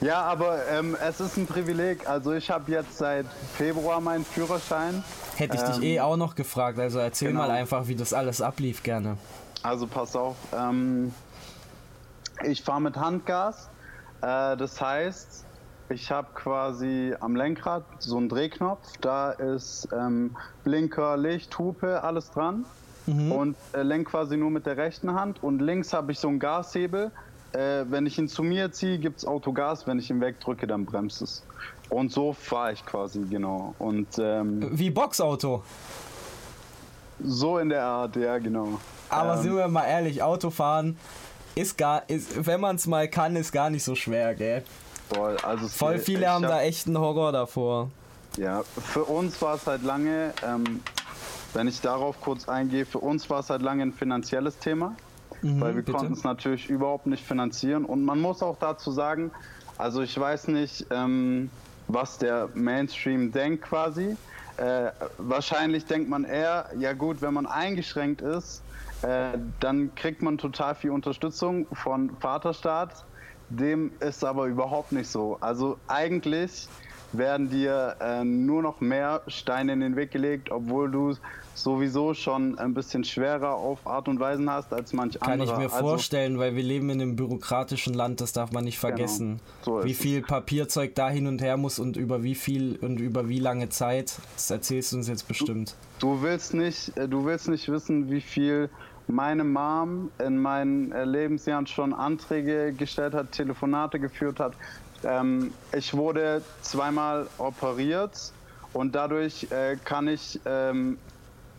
Ja, 0.00 0.22
aber 0.22 0.66
ähm, 0.68 0.96
es 1.00 1.20
ist 1.20 1.36
ein 1.36 1.46
Privileg. 1.46 2.08
Also 2.08 2.32
ich 2.32 2.50
habe 2.50 2.70
jetzt 2.70 2.98
seit 2.98 3.26
Februar 3.56 4.00
meinen 4.00 4.24
Führerschein. 4.24 5.02
Hätte 5.36 5.56
ich 5.56 5.62
ähm, 5.62 5.72
dich 5.72 5.82
eh 5.82 6.00
auch 6.00 6.16
noch 6.16 6.34
gefragt. 6.34 6.78
Also 6.78 6.98
erzähl 6.98 7.28
genau. 7.28 7.40
mal 7.40 7.50
einfach, 7.50 7.86
wie 7.88 7.94
das 7.96 8.12
alles 8.12 8.40
ablief 8.40 8.82
gerne. 8.82 9.16
Also 9.62 9.86
pass 9.86 10.14
auf. 10.14 10.36
Ähm, 10.52 11.12
ich 12.44 12.62
fahre 12.62 12.80
mit 12.80 12.96
Handgas. 12.96 13.68
Äh, 14.20 14.56
das 14.56 14.80
heißt, 14.80 15.44
ich 15.88 16.10
habe 16.10 16.28
quasi 16.34 17.14
am 17.20 17.36
Lenkrad 17.36 17.84
so 17.98 18.16
einen 18.16 18.28
Drehknopf. 18.28 18.96
Da 19.00 19.32
ist 19.32 19.88
ähm, 19.92 20.36
Blinker, 20.64 21.16
Licht, 21.16 21.58
Hupe, 21.58 22.02
alles 22.02 22.30
dran. 22.30 22.64
Mhm. 23.06 23.32
Und 23.32 23.56
äh, 23.72 23.82
lenk 23.82 24.08
quasi 24.08 24.36
nur 24.36 24.50
mit 24.50 24.66
der 24.66 24.76
rechten 24.76 25.12
Hand. 25.14 25.42
Und 25.42 25.60
links 25.60 25.92
habe 25.92 26.12
ich 26.12 26.18
so 26.18 26.28
einen 26.28 26.38
Gashebel 26.38 27.10
äh, 27.54 27.84
wenn 27.88 28.04
ich 28.06 28.18
ihn 28.18 28.28
zu 28.28 28.42
mir 28.42 28.72
ziehe, 28.72 28.98
gibt 28.98 29.18
es 29.18 29.24
Autogas, 29.24 29.86
wenn 29.86 29.98
ich 29.98 30.10
ihn 30.10 30.20
wegdrücke, 30.20 30.66
dann 30.66 30.84
bremst 30.84 31.22
es. 31.22 31.42
Und 31.88 32.12
so 32.12 32.32
fahre 32.32 32.72
ich 32.72 32.84
quasi, 32.84 33.20
genau. 33.30 33.74
Und, 33.78 34.18
ähm, 34.18 34.76
Wie 34.76 34.90
Boxauto? 34.90 35.62
So 37.22 37.58
in 37.58 37.68
der 37.68 37.84
Art, 37.84 38.16
ja, 38.16 38.38
genau. 38.38 38.80
Aber 39.08 39.36
ähm, 39.36 39.42
sind 39.42 39.56
wir 39.56 39.68
mal 39.68 39.84
ehrlich, 39.84 40.22
Autofahren 40.22 40.96
ist 41.54 41.78
gar, 41.78 42.08
ist, 42.10 42.44
wenn 42.44 42.60
man 42.60 42.76
es 42.76 42.86
mal 42.86 43.08
kann, 43.08 43.36
ist 43.36 43.52
gar 43.52 43.70
nicht 43.70 43.84
so 43.84 43.94
schwer, 43.94 44.34
gell? 44.34 44.64
Voll, 45.14 45.36
also 45.42 45.68
Voll 45.68 45.98
viele 45.98 46.28
haben 46.28 46.44
hab, 46.44 46.50
da 46.50 46.62
echt 46.62 46.88
einen 46.88 46.98
Horror 46.98 47.30
davor. 47.30 47.90
Ja, 48.36 48.64
für 48.64 49.04
uns 49.04 49.40
war 49.40 49.54
es 49.54 49.66
halt 49.66 49.84
lange, 49.84 50.32
ähm, 50.44 50.80
wenn 51.52 51.68
ich 51.68 51.80
darauf 51.80 52.20
kurz 52.20 52.48
eingehe, 52.48 52.84
für 52.84 52.98
uns 52.98 53.30
war 53.30 53.40
es 53.40 53.50
halt 53.50 53.62
lange 53.62 53.82
ein 53.84 53.92
finanzielles 53.92 54.58
Thema 54.58 54.96
mhm, 55.44 55.60
weil 55.60 55.76
wir 55.76 55.82
konnten 55.82 56.12
es 56.12 56.24
natürlich 56.24 56.68
überhaupt 56.68 57.06
nicht 57.06 57.24
finanzieren. 57.24 57.84
Und 57.84 58.04
man 58.04 58.20
muss 58.20 58.42
auch 58.42 58.58
dazu 58.58 58.90
sagen, 58.90 59.30
also 59.78 60.02
ich 60.02 60.18
weiß 60.18 60.48
nicht, 60.48 60.86
ähm, 60.90 61.50
was 61.88 62.18
der 62.18 62.48
Mainstream 62.54 63.30
denkt 63.32 63.62
quasi. 63.64 64.16
Äh, 64.56 64.90
wahrscheinlich 65.18 65.84
denkt 65.86 66.08
man 66.08 66.24
eher, 66.24 66.70
ja 66.78 66.92
gut, 66.92 67.20
wenn 67.22 67.34
man 67.34 67.46
eingeschränkt 67.46 68.22
ist, 68.22 68.62
äh, 69.02 69.36
dann 69.60 69.94
kriegt 69.94 70.22
man 70.22 70.38
total 70.38 70.74
viel 70.74 70.90
Unterstützung 70.90 71.66
von 71.72 72.10
Vaterstaat. 72.20 73.04
Dem 73.50 73.90
ist 74.00 74.24
aber 74.24 74.46
überhaupt 74.46 74.92
nicht 74.92 75.08
so. 75.10 75.36
Also 75.40 75.76
eigentlich 75.88 76.68
werden 77.18 77.50
dir 77.50 77.96
äh, 78.00 78.24
nur 78.24 78.62
noch 78.62 78.80
mehr 78.80 79.22
Steine 79.26 79.72
in 79.72 79.80
den 79.80 79.96
Weg 79.96 80.10
gelegt, 80.10 80.50
obwohl 80.50 80.90
du 80.90 81.14
sowieso 81.54 82.14
schon 82.14 82.58
ein 82.58 82.74
bisschen 82.74 83.04
schwerer 83.04 83.54
auf 83.54 83.86
Art 83.86 84.08
und 84.08 84.18
Weisen 84.18 84.50
hast 84.50 84.72
als 84.72 84.92
manch 84.92 85.22
andere. 85.22 85.38
Kann 85.38 85.40
ich 85.40 85.56
mir 85.56 85.72
also, 85.72 85.88
vorstellen, 85.88 86.38
weil 86.38 86.56
wir 86.56 86.62
leben 86.62 86.90
in 86.90 87.00
einem 87.00 87.16
bürokratischen 87.16 87.94
Land, 87.94 88.20
das 88.20 88.32
darf 88.32 88.52
man 88.52 88.64
nicht 88.64 88.80
genau, 88.80 88.96
vergessen. 88.96 89.40
Genau, 89.64 89.80
so 89.80 89.84
wie 89.84 89.94
viel 89.94 90.20
es. 90.20 90.26
Papierzeug 90.26 90.94
da 90.94 91.08
hin 91.08 91.26
und 91.26 91.40
her 91.40 91.56
muss 91.56 91.78
und 91.78 91.96
über 91.96 92.22
wie 92.22 92.34
viel 92.34 92.76
und 92.80 93.00
über 93.00 93.28
wie 93.28 93.38
lange 93.38 93.68
Zeit, 93.68 94.18
das 94.34 94.50
erzählst 94.50 94.92
du 94.92 94.96
uns 94.96 95.08
jetzt 95.08 95.28
bestimmt. 95.28 95.76
Du, 96.00 96.16
du 96.16 96.22
willst 96.22 96.54
nicht, 96.54 96.96
äh, 96.96 97.08
du 97.08 97.24
willst 97.24 97.48
nicht 97.48 97.68
wissen, 97.68 98.10
wie 98.10 98.20
viel 98.20 98.68
meine 99.06 99.44
Mom 99.44 100.10
in 100.18 100.38
meinen 100.38 100.92
äh, 100.92 101.04
Lebensjahren 101.04 101.66
schon 101.66 101.92
Anträge 101.92 102.72
gestellt 102.72 103.14
hat, 103.14 103.32
Telefonate 103.32 104.00
geführt 104.00 104.40
hat. 104.40 104.54
Ähm, 105.04 105.52
ich 105.72 105.94
wurde 105.94 106.42
zweimal 106.62 107.26
operiert 107.38 108.32
und 108.72 108.94
dadurch 108.94 109.50
äh, 109.50 109.76
kann 109.84 110.08
ich 110.08 110.40
ähm, 110.46 110.98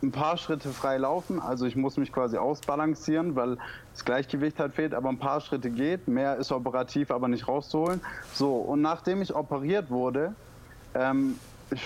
ein 0.03 0.11
paar 0.11 0.37
Schritte 0.37 0.69
frei 0.69 0.97
laufen. 0.97 1.39
Also 1.39 1.65
ich 1.65 1.75
muss 1.75 1.97
mich 1.97 2.11
quasi 2.11 2.37
ausbalancieren, 2.37 3.35
weil 3.35 3.57
das 3.93 4.05
Gleichgewicht 4.05 4.59
halt 4.59 4.73
fehlt, 4.73 4.93
aber 4.93 5.09
ein 5.09 5.19
paar 5.19 5.41
Schritte 5.41 5.69
geht. 5.69 6.07
Mehr 6.07 6.37
ist 6.37 6.51
operativ, 6.51 7.11
aber 7.11 7.27
nicht 7.27 7.47
rauszuholen. 7.47 8.01
So, 8.33 8.55
und 8.55 8.81
nachdem 8.81 9.21
ich 9.21 9.33
operiert 9.35 9.89
wurde, 9.89 10.33
ähm, 10.93 11.39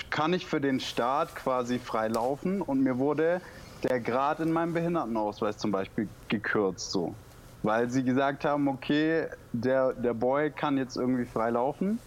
kann 0.09 0.33
ich 0.33 0.45
für 0.45 0.59
den 0.59 0.79
Start 0.79 1.35
quasi 1.35 1.79
frei 1.79 2.09
laufen 2.09 2.61
und 2.61 2.81
mir 2.81 2.97
wurde 2.97 3.41
der 3.83 3.99
Grad 3.99 4.39
in 4.39 4.51
meinem 4.51 4.73
Behindertenausweis 4.73 5.57
zum 5.57 5.71
Beispiel 5.71 6.09
gekürzt, 6.27 6.91
so. 6.91 7.15
Weil 7.63 7.89
sie 7.89 8.03
gesagt 8.03 8.45
haben, 8.45 8.67
okay, 8.67 9.25
der, 9.51 9.93
der 9.93 10.13
Boy 10.13 10.49
kann 10.51 10.77
jetzt 10.77 10.95
irgendwie 10.95 11.25
frei 11.25 11.49
laufen. 11.49 11.99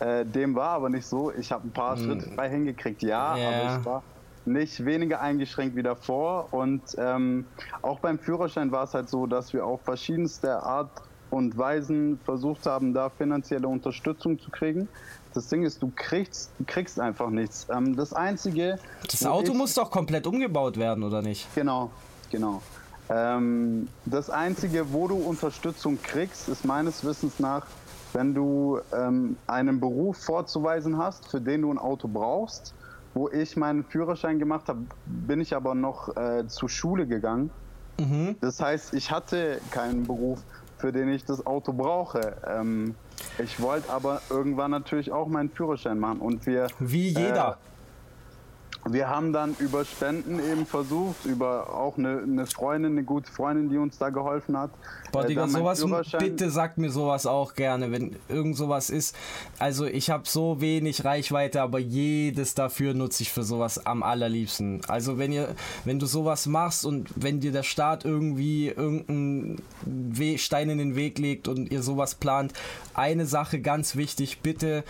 Äh, 0.00 0.24
dem 0.24 0.54
war 0.54 0.70
aber 0.70 0.88
nicht 0.88 1.06
so. 1.06 1.32
Ich 1.32 1.52
habe 1.52 1.66
ein 1.68 1.72
paar 1.72 1.96
hm. 1.96 2.04
Schritte 2.04 2.30
frei 2.34 2.50
hingekriegt, 2.50 3.02
ja, 3.02 3.36
yeah. 3.36 3.48
aber 3.48 3.78
ich 3.78 3.84
war 3.86 4.02
nicht 4.44 4.84
weniger 4.84 5.20
eingeschränkt 5.20 5.76
wie 5.76 5.82
davor. 5.82 6.48
Und 6.52 6.82
ähm, 6.98 7.46
auch 7.82 8.00
beim 8.00 8.18
Führerschein 8.18 8.70
war 8.72 8.84
es 8.84 8.94
halt 8.94 9.08
so, 9.08 9.26
dass 9.26 9.52
wir 9.52 9.64
auf 9.64 9.80
verschiedenste 9.82 10.62
Art 10.62 10.90
und 11.30 11.58
Weisen 11.58 12.20
versucht 12.24 12.66
haben, 12.66 12.94
da 12.94 13.10
finanzielle 13.10 13.68
Unterstützung 13.68 14.38
zu 14.38 14.50
kriegen. 14.50 14.88
Das 15.34 15.48
Ding 15.48 15.64
ist, 15.64 15.82
du 15.82 15.92
kriegst, 15.94 16.50
du 16.58 16.64
kriegst 16.64 17.00
einfach 17.00 17.30
nichts. 17.30 17.66
Ähm, 17.70 17.96
das 17.96 18.12
Einzige. 18.12 18.78
Das 19.10 19.24
Auto 19.26 19.52
muss 19.52 19.74
doch 19.74 19.90
komplett 19.90 20.26
umgebaut 20.26 20.76
werden, 20.76 21.02
oder 21.02 21.22
nicht? 21.22 21.46
Genau, 21.54 21.90
genau. 22.30 22.62
Ähm, 23.08 23.88
das 24.04 24.30
Einzige, 24.30 24.92
wo 24.92 25.08
du 25.08 25.16
Unterstützung 25.16 25.98
kriegst, 26.02 26.48
ist 26.48 26.64
meines 26.64 27.04
Wissens 27.04 27.38
nach, 27.38 27.66
wenn 28.12 28.34
du 28.34 28.80
ähm, 28.92 29.36
einen 29.46 29.80
Beruf 29.80 30.16
vorzuweisen 30.18 30.98
hast, 30.98 31.28
für 31.28 31.40
den 31.40 31.62
du 31.62 31.72
ein 31.72 31.78
Auto 31.78 32.08
brauchst 32.08 32.74
wo 33.16 33.30
ich 33.30 33.56
meinen 33.56 33.82
Führerschein 33.82 34.38
gemacht 34.38 34.68
habe, 34.68 34.80
bin 35.06 35.40
ich 35.40 35.56
aber 35.56 35.74
noch 35.74 36.14
äh, 36.16 36.46
zur 36.48 36.68
Schule 36.68 37.06
gegangen. 37.06 37.50
Mhm. 37.98 38.36
Das 38.42 38.60
heißt, 38.60 38.92
ich 38.92 39.10
hatte 39.10 39.58
keinen 39.70 40.06
Beruf, 40.06 40.40
für 40.76 40.92
den 40.92 41.08
ich 41.08 41.24
das 41.24 41.46
Auto 41.46 41.72
brauche. 41.72 42.36
Ähm, 42.46 42.94
ich 43.42 43.58
wollte 43.58 43.90
aber 43.90 44.20
irgendwann 44.28 44.70
natürlich 44.70 45.12
auch 45.12 45.28
meinen 45.28 45.48
Führerschein 45.48 45.98
machen 45.98 46.20
und 46.20 46.44
wir. 46.46 46.66
Wie 46.78 47.08
jeder. 47.08 47.52
Äh, 47.52 47.75
wir 48.88 49.08
haben 49.08 49.32
dann 49.32 49.56
über 49.58 49.84
Spenden 49.84 50.38
eben 50.38 50.66
versucht, 50.66 51.24
über 51.24 51.72
auch 51.74 51.98
eine, 51.98 52.20
eine 52.22 52.46
Freundin, 52.46 52.92
eine 52.92 53.04
gute 53.04 53.30
Freundin, 53.30 53.68
die 53.68 53.78
uns 53.78 53.98
da 53.98 54.10
geholfen 54.10 54.56
hat. 54.56 54.70
Boah, 55.12 55.24
äh, 55.24 55.28
Digga, 55.28 55.48
sowas, 55.48 55.84
bitte 56.18 56.50
sagt 56.50 56.78
mir 56.78 56.90
sowas 56.90 57.26
auch 57.26 57.54
gerne, 57.54 57.90
wenn 57.92 58.16
irgend 58.28 58.56
sowas 58.56 58.90
ist. 58.90 59.16
Also 59.58 59.86
ich 59.86 60.10
habe 60.10 60.24
so 60.26 60.60
wenig 60.60 61.04
Reichweite, 61.04 61.62
aber 61.62 61.78
jedes 61.78 62.54
dafür 62.54 62.94
nutze 62.94 63.22
ich 63.22 63.32
für 63.32 63.42
sowas 63.42 63.84
am 63.86 64.02
allerliebsten. 64.02 64.82
Also 64.88 65.18
wenn 65.18 65.32
ihr, 65.32 65.54
wenn 65.84 65.98
du 65.98 66.06
sowas 66.06 66.46
machst 66.46 66.84
und 66.84 67.10
wenn 67.16 67.40
dir 67.40 67.52
der 67.52 67.62
Staat 67.62 68.04
irgendwie 68.04 68.68
irgendeinen 68.68 69.62
Stein 70.38 70.70
in 70.70 70.78
den 70.78 70.96
Weg 70.96 71.18
legt 71.18 71.48
und 71.48 71.70
ihr 71.70 71.82
sowas 71.82 72.14
plant, 72.14 72.52
eine 72.94 73.26
Sache 73.26 73.60
ganz 73.60 73.96
wichtig, 73.96 74.40
bitte 74.40 74.84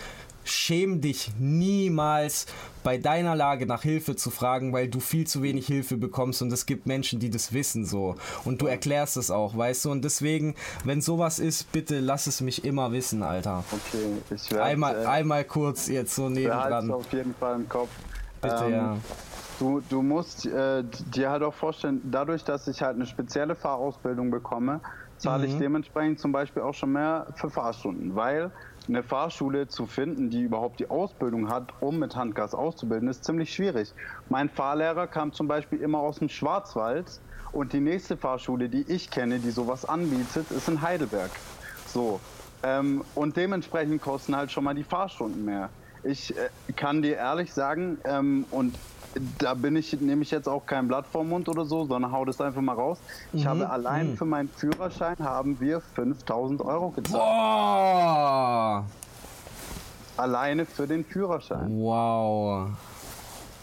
schäm 0.49 1.01
dich 1.01 1.31
niemals 1.39 2.45
bei 2.83 2.97
deiner 2.97 3.35
Lage 3.35 3.65
nach 3.65 3.81
Hilfe 3.81 4.15
zu 4.15 4.29
fragen, 4.29 4.73
weil 4.73 4.87
du 4.87 4.99
viel 4.99 5.27
zu 5.27 5.41
wenig 5.43 5.67
Hilfe 5.67 5.97
bekommst 5.97 6.41
und 6.41 6.51
es 6.53 6.65
gibt 6.65 6.87
Menschen, 6.87 7.19
die 7.19 7.29
das 7.29 7.53
wissen 7.53 7.85
so 7.85 8.15
und 8.45 8.61
du 8.61 8.67
erklärst 8.67 9.17
es 9.17 9.29
auch, 9.29 9.57
weißt 9.57 9.85
du 9.85 9.91
und 9.91 10.05
deswegen, 10.05 10.55
wenn 10.83 11.01
sowas 11.01 11.39
ist, 11.39 11.71
bitte 11.71 11.99
lass 11.99 12.27
es 12.27 12.41
mich 12.41 12.63
immer 12.63 12.91
wissen, 12.91 13.23
Alter. 13.23 13.63
Okay, 13.71 14.05
ich 14.33 14.51
werde 14.51 14.63
einmal, 14.63 15.03
äh, 15.03 15.05
einmal 15.05 15.43
kurz 15.43 15.87
jetzt 15.87 16.15
so 16.15 16.29
nebendran. 16.29 16.89
auf 16.91 17.11
jeden 17.11 17.35
Fall 17.35 17.55
im 17.55 17.67
Kopf. 17.67 17.89
Bitte 18.41 18.65
ähm, 18.65 18.71
ja. 18.71 18.97
Du, 19.59 19.81
du 19.89 20.01
musst 20.01 20.45
äh, 20.45 20.83
dir 21.13 21.31
halt 21.31 21.41
auch 21.41 21.53
vorstellen, 21.53 22.01
dadurch, 22.11 22.43
dass 22.43 22.67
ich 22.67 22.81
halt 22.81 22.95
eine 22.95 23.07
spezielle 23.07 23.55
Fahrausbildung 23.55 24.29
bekomme, 24.29 24.81
zahle 25.17 25.47
mhm. 25.47 25.53
ich 25.53 25.57
dementsprechend 25.57 26.19
zum 26.19 26.31
Beispiel 26.31 26.61
auch 26.61 26.73
schon 26.73 26.93
mehr 26.93 27.27
für 27.35 27.49
Fahrstunden, 27.49 28.15
weil 28.15 28.51
eine 28.87 29.03
Fahrschule 29.03 29.67
zu 29.67 29.85
finden, 29.85 30.29
die 30.29 30.43
überhaupt 30.43 30.79
die 30.79 30.89
Ausbildung 30.89 31.49
hat, 31.49 31.73
um 31.81 31.99
mit 31.99 32.15
Handgas 32.15 32.53
auszubilden, 32.53 33.09
ist 33.09 33.23
ziemlich 33.23 33.53
schwierig. 33.53 33.93
Mein 34.29 34.49
Fahrlehrer 34.49 35.07
kam 35.07 35.33
zum 35.33 35.47
Beispiel 35.47 35.81
immer 35.81 35.99
aus 35.99 36.19
dem 36.19 36.29
Schwarzwald 36.29 37.05
und 37.51 37.73
die 37.73 37.79
nächste 37.79 38.17
Fahrschule, 38.17 38.69
die 38.69 38.85
ich 38.87 39.09
kenne, 39.09 39.39
die 39.39 39.51
sowas 39.51 39.85
anbietet, 39.85 40.51
ist 40.51 40.67
in 40.69 40.81
Heidelberg. 40.81 41.31
So. 41.87 42.19
Ähm, 42.63 43.03
und 43.13 43.37
dementsprechend 43.37 44.01
kosten 44.01 44.35
halt 44.35 44.51
schon 44.51 44.63
mal 44.63 44.73
die 44.73 44.83
Fahrstunden 44.83 45.45
mehr. 45.45 45.69
Ich 46.03 46.35
äh, 46.35 46.49
kann 46.75 47.01
dir 47.01 47.17
ehrlich 47.17 47.53
sagen, 47.53 47.97
ähm, 48.03 48.45
und 48.51 48.75
da 49.37 49.53
bin 49.53 49.75
ich, 49.75 49.99
nehme 49.99 50.21
ich 50.21 50.31
jetzt 50.31 50.47
auch 50.47 50.65
kein 50.65 50.87
Blatt 50.87 51.05
vorm 51.07 51.29
Mund 51.29 51.49
oder 51.49 51.65
so, 51.65 51.85
sondern 51.85 52.11
hau 52.11 52.25
das 52.25 52.39
einfach 52.41 52.61
mal 52.61 52.73
raus. 52.73 52.99
Ich 53.33 53.43
mhm. 53.43 53.49
habe 53.49 53.69
allein 53.69 54.11
mhm. 54.11 54.17
für 54.17 54.25
meinen 54.25 54.49
Führerschein 54.49 55.17
haben 55.19 55.59
wir 55.59 55.81
5000 55.81 56.61
Euro 56.61 56.89
gezahlt. 56.91 57.23
Boah. 57.23 58.85
Alleine 60.17 60.65
für 60.65 60.87
den 60.87 61.05
Führerschein. 61.05 61.79
Wow. 61.79 62.69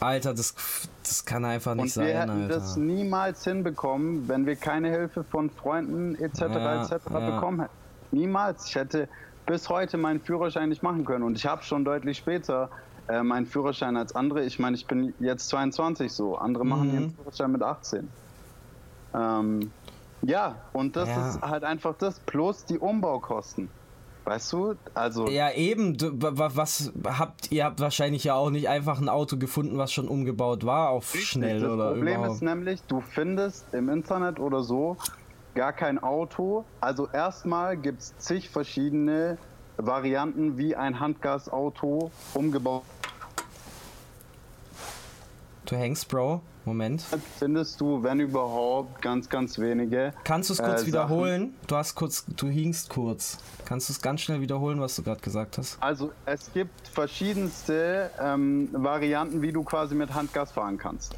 Alter, 0.01 0.35
das, 0.35 0.55
das 1.03 1.25
kann 1.25 1.45
einfach 1.45 1.75
nicht 1.75 1.93
sein. 1.95 2.05
Und 2.05 2.09
wir 2.09 2.21
hätten 2.21 2.43
Alter. 2.43 2.55
das 2.55 2.77
niemals 2.77 3.45
hinbekommen, 3.45 4.29
wenn 4.29 4.47
wir 4.47 4.57
keine 4.57 4.91
Hilfe 4.91 5.25
von 5.25 5.51
Freunden 5.51 6.15
etc. 6.17 6.41
Ja, 6.41 6.83
etc. 6.83 6.93
Ja. 7.11 7.31
bekommen 7.31 7.61
hätten. 7.61 7.75
Niemals. 8.13 8.69
Ich 8.69 8.75
hätte 8.75 9.09
bis 9.47 9.69
heute 9.69 9.97
meinen 9.97 10.21
Führerschein 10.21 10.69
nicht 10.69 10.83
machen 10.83 11.05
können. 11.05 11.25
Und 11.25 11.37
ich 11.37 11.47
habe 11.47 11.63
schon 11.63 11.85
deutlich 11.85 12.19
später 12.19 12.71
äh, 13.09 13.23
meinen 13.23 13.47
Führerschein 13.47 13.97
als 13.97 14.15
andere. 14.15 14.45
Ich 14.45 14.59
meine, 14.59 14.77
ich 14.77 14.87
bin 14.87 15.15
jetzt 15.21 15.49
22 15.49 16.13
so. 16.13 16.37
Andere 16.37 16.65
machen 16.65 16.89
mhm. 16.89 16.95
ihren 16.95 17.15
Führerschein 17.15 17.53
mit 17.53 17.63
18. 17.63 18.09
Ähm, 19.15 19.71
ja, 20.23 20.57
und 20.73 20.97
das 20.97 21.09
ja. 21.09 21.29
ist 21.29 21.43
halt 21.43 21.65
einfach 21.65 21.95
das. 21.99 22.21
Plus 22.21 22.65
die 22.65 22.79
Umbaukosten. 22.79 23.69
Weißt 24.25 24.55
du, 24.55 24.75
also. 24.95 25.29
Ja, 25.29 25.53
eben. 25.53 25.99
Du, 25.99 26.11
was 26.15 26.93
habt 27.05 27.53
ihr 27.53 27.65
habt 27.65 27.81
wahrscheinlich 27.81 28.25
ja 28.25 28.35
auch 28.35 28.49
nicht 28.49 28.71
einfach 28.71 28.99
ein 28.99 29.11
Auto 29.11 29.37
gefunden, 29.37 29.77
was 29.77 29.93
schon 29.93 30.09
umgebaut 30.09 30.65
war, 30.65 30.89
auf 30.89 31.15
schnell 31.15 31.61
das 31.61 31.71
oder 31.71 31.85
Das 31.85 31.93
Problem 31.95 32.15
überhaupt. 32.15 32.37
ist 32.37 32.43
nämlich, 32.43 32.83
du 32.85 33.03
findest 33.03 33.75
im 33.75 33.91
Internet 33.91 34.41
oder 34.41 34.63
so 34.63 34.97
gar 35.55 35.73
kein 35.73 36.03
Auto. 36.03 36.65
Also 36.81 37.09
erstmal 37.13 37.77
gibt 37.77 38.01
es 38.01 38.17
zig 38.19 38.49
verschiedene 38.49 39.39
Varianten, 39.77 40.57
wie 40.57 40.77
ein 40.77 41.01
Handgasauto 41.01 42.11
umgebaut 42.33 42.83
Du 45.67 45.77
hängst, 45.77 46.09
Bro. 46.09 46.43
Moment. 46.67 47.05
Findest 47.39 47.81
du, 47.81 48.03
wenn 48.03 48.21
überhaupt, 48.21 49.03
ganz, 49.03 49.29
ganz 49.29 49.59
wenige. 49.59 50.15
Kannst 50.25 50.49
du 50.49 50.55
es 50.55 50.63
kurz 50.63 50.83
äh, 50.83 50.87
wiederholen? 50.87 51.55
Du 51.67 51.77
hast 51.77 51.95
kurz, 51.95 52.25
du 52.27 52.49
hingst 52.49 52.89
kurz. 52.89 53.39
Kannst 53.67 53.89
du 53.89 53.93
es 53.93 54.01
ganz 54.01 54.23
schnell 54.23 54.41
wiederholen, 54.41 54.81
was 54.81 54.97
du 54.97 55.03
gerade 55.03 55.21
gesagt 55.21 55.59
hast? 55.59 55.77
Also 55.83 56.13
es 56.25 56.51
gibt 56.53 56.89
verschiedenste 56.89 58.11
ähm, 58.19 58.71
Varianten, 58.73 59.43
wie 59.43 59.53
du 59.53 59.63
quasi 59.63 59.95
mit 59.95 60.15
Handgas 60.15 60.53
fahren 60.53 60.79
kannst. 60.79 61.15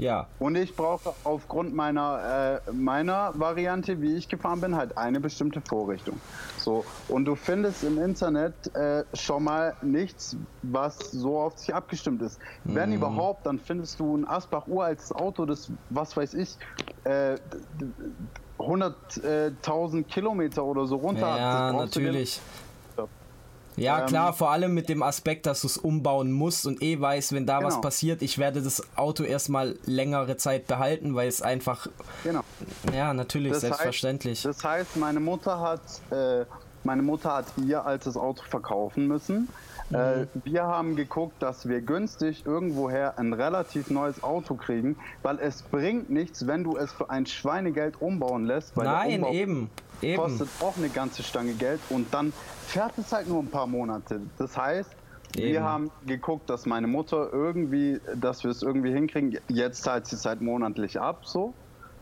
Ja. 0.00 0.26
Und 0.38 0.56
ich 0.56 0.74
brauche 0.74 1.12
aufgrund 1.24 1.74
meiner, 1.74 2.60
äh, 2.66 2.72
meiner 2.72 3.32
Variante, 3.38 4.00
wie 4.00 4.16
ich 4.16 4.28
gefahren 4.28 4.60
bin, 4.60 4.74
halt 4.74 4.96
eine 4.96 5.20
bestimmte 5.20 5.60
Vorrichtung. 5.60 6.18
So. 6.58 6.84
Und 7.08 7.26
du 7.26 7.34
findest 7.34 7.84
im 7.84 8.02
Internet 8.02 8.74
äh, 8.74 9.04
schon 9.12 9.44
mal 9.44 9.74
nichts, 9.82 10.36
was 10.62 10.98
so 11.10 11.38
auf 11.38 11.58
sich 11.58 11.74
abgestimmt 11.74 12.22
ist. 12.22 12.40
Mhm. 12.64 12.74
Wenn 12.74 12.92
überhaupt, 12.92 13.44
dann 13.44 13.58
findest 13.58 14.00
du 14.00 14.16
ein 14.16 14.26
Asbach 14.26 14.66
uraltes 14.66 15.12
Auto, 15.12 15.44
das, 15.44 15.70
was 15.90 16.16
weiß 16.16 16.32
ich, 16.34 16.56
äh, 17.04 17.36
100.000 18.58 20.04
Kilometer 20.04 20.64
oder 20.64 20.86
so 20.86 20.96
runter 20.96 21.36
ja, 21.36 21.72
natürlich. 21.72 22.40
Ja, 23.80 24.00
ähm, 24.00 24.06
klar, 24.06 24.32
vor 24.32 24.50
allem 24.50 24.74
mit 24.74 24.88
dem 24.88 25.02
Aspekt, 25.02 25.46
dass 25.46 25.62
du 25.62 25.66
es 25.66 25.78
umbauen 25.78 26.30
musst 26.32 26.66
und 26.66 26.82
eh 26.82 27.00
weißt, 27.00 27.32
wenn 27.32 27.46
da 27.46 27.58
genau. 27.58 27.68
was 27.68 27.80
passiert, 27.80 28.20
ich 28.20 28.36
werde 28.38 28.62
das 28.62 28.82
Auto 28.96 29.24
erstmal 29.24 29.76
längere 29.86 30.36
Zeit 30.36 30.66
behalten, 30.66 31.14
weil 31.14 31.28
es 31.28 31.40
einfach. 31.40 31.86
Genau. 32.22 32.42
Ja, 32.94 33.14
natürlich, 33.14 33.52
das 33.52 33.62
selbstverständlich. 33.62 34.44
Heißt, 34.44 34.58
das 34.58 34.64
heißt, 34.64 34.96
meine 34.96 35.20
Mutter 35.20 35.60
hat, 35.60 35.80
äh, 36.10 36.44
meine 36.84 37.02
Mutter 37.02 37.34
hat 37.34 37.46
ihr 37.56 37.84
altes 37.84 38.16
Auto 38.16 38.42
verkaufen 38.48 39.08
müssen. 39.08 39.48
Äh, 39.92 40.20
mhm. 40.20 40.28
Wir 40.44 40.62
haben 40.64 40.96
geguckt, 40.96 41.42
dass 41.42 41.68
wir 41.68 41.80
günstig 41.80 42.46
irgendwoher 42.46 43.18
ein 43.18 43.32
relativ 43.32 43.90
neues 43.90 44.22
Auto 44.22 44.54
kriegen, 44.54 44.96
weil 45.22 45.38
es 45.38 45.62
bringt 45.62 46.10
nichts, 46.10 46.46
wenn 46.46 46.64
du 46.64 46.76
es 46.76 46.92
für 46.92 47.10
ein 47.10 47.26
Schweinegeld 47.26 48.00
umbauen 48.00 48.44
lässt. 48.44 48.76
Nein, 48.76 49.24
eben. 49.24 49.70
Eben. 50.02 50.16
kostet 50.16 50.48
auch 50.60 50.76
eine 50.78 50.88
ganze 50.88 51.22
Stange 51.22 51.52
Geld 51.52 51.80
und 51.90 52.12
dann 52.14 52.32
fährt 52.66 52.96
es 52.96 53.12
halt 53.12 53.28
nur 53.28 53.42
ein 53.42 53.48
paar 53.48 53.66
Monate. 53.66 54.20
Das 54.38 54.56
heißt, 54.56 54.90
Eben. 55.36 55.52
wir 55.52 55.62
haben 55.62 55.90
geguckt, 56.06 56.48
dass 56.48 56.66
meine 56.66 56.86
Mutter 56.86 57.28
irgendwie, 57.32 58.00
dass 58.16 58.42
wir 58.42 58.50
es 58.50 58.62
irgendwie 58.62 58.92
hinkriegen. 58.92 59.38
Jetzt 59.48 59.82
zahlt 59.82 60.06
sie 60.06 60.16
es 60.16 60.24
halt 60.24 60.40
monatlich 60.40 60.98
ab, 60.98 61.26
so. 61.26 61.52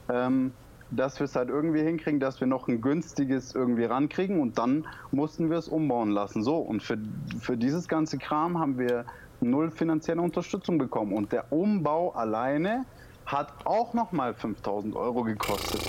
Ähm, 0.09 0.53
dass 0.90 1.18
wir 1.18 1.24
es 1.24 1.37
halt 1.37 1.48
irgendwie 1.48 1.83
hinkriegen, 1.83 2.20
dass 2.20 2.40
wir 2.40 2.46
noch 2.46 2.68
ein 2.68 2.81
günstiges 2.81 3.55
irgendwie 3.55 3.85
rankriegen 3.85 4.40
und 4.40 4.59
dann 4.59 4.87
mussten 5.11 5.51
wir 5.51 5.59
es 5.59 5.68
umbauen 5.68 6.11
lassen. 6.11 6.42
So, 6.42 6.57
und 6.57 6.83
für, 6.83 6.98
für 7.40 7.57
dieses 7.57 7.88
ganze 7.88 8.18
Kram 8.18 8.59
haben 8.59 8.79
wir 8.79 9.05
null 9.40 9.70
finanzielle 9.70 10.20
Unterstützung 10.20 10.79
bekommen. 10.79 11.12
Und 11.12 11.33
der 11.33 11.53
Umbau 11.53 12.11
alleine 12.12 12.85
hat 13.27 13.66
auch 13.66 13.92
nochmal 13.94 14.35
5000 14.35 14.96
Euro 14.96 15.24
gekostet. 15.24 15.81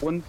Und 0.00 0.24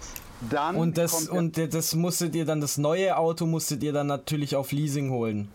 dann 0.50 0.76
und 0.76 0.96
das 0.96 1.28
und 1.28 1.58
das 1.74 1.94
musstet 1.94 2.34
ihr 2.34 2.46
dann 2.46 2.62
das 2.62 2.78
neue 2.78 3.16
Auto 3.18 3.44
musstet 3.44 3.82
ihr 3.82 3.92
dann 3.92 4.06
natürlich 4.06 4.56
auf 4.56 4.72
Leasing 4.72 5.10
holen. 5.10 5.50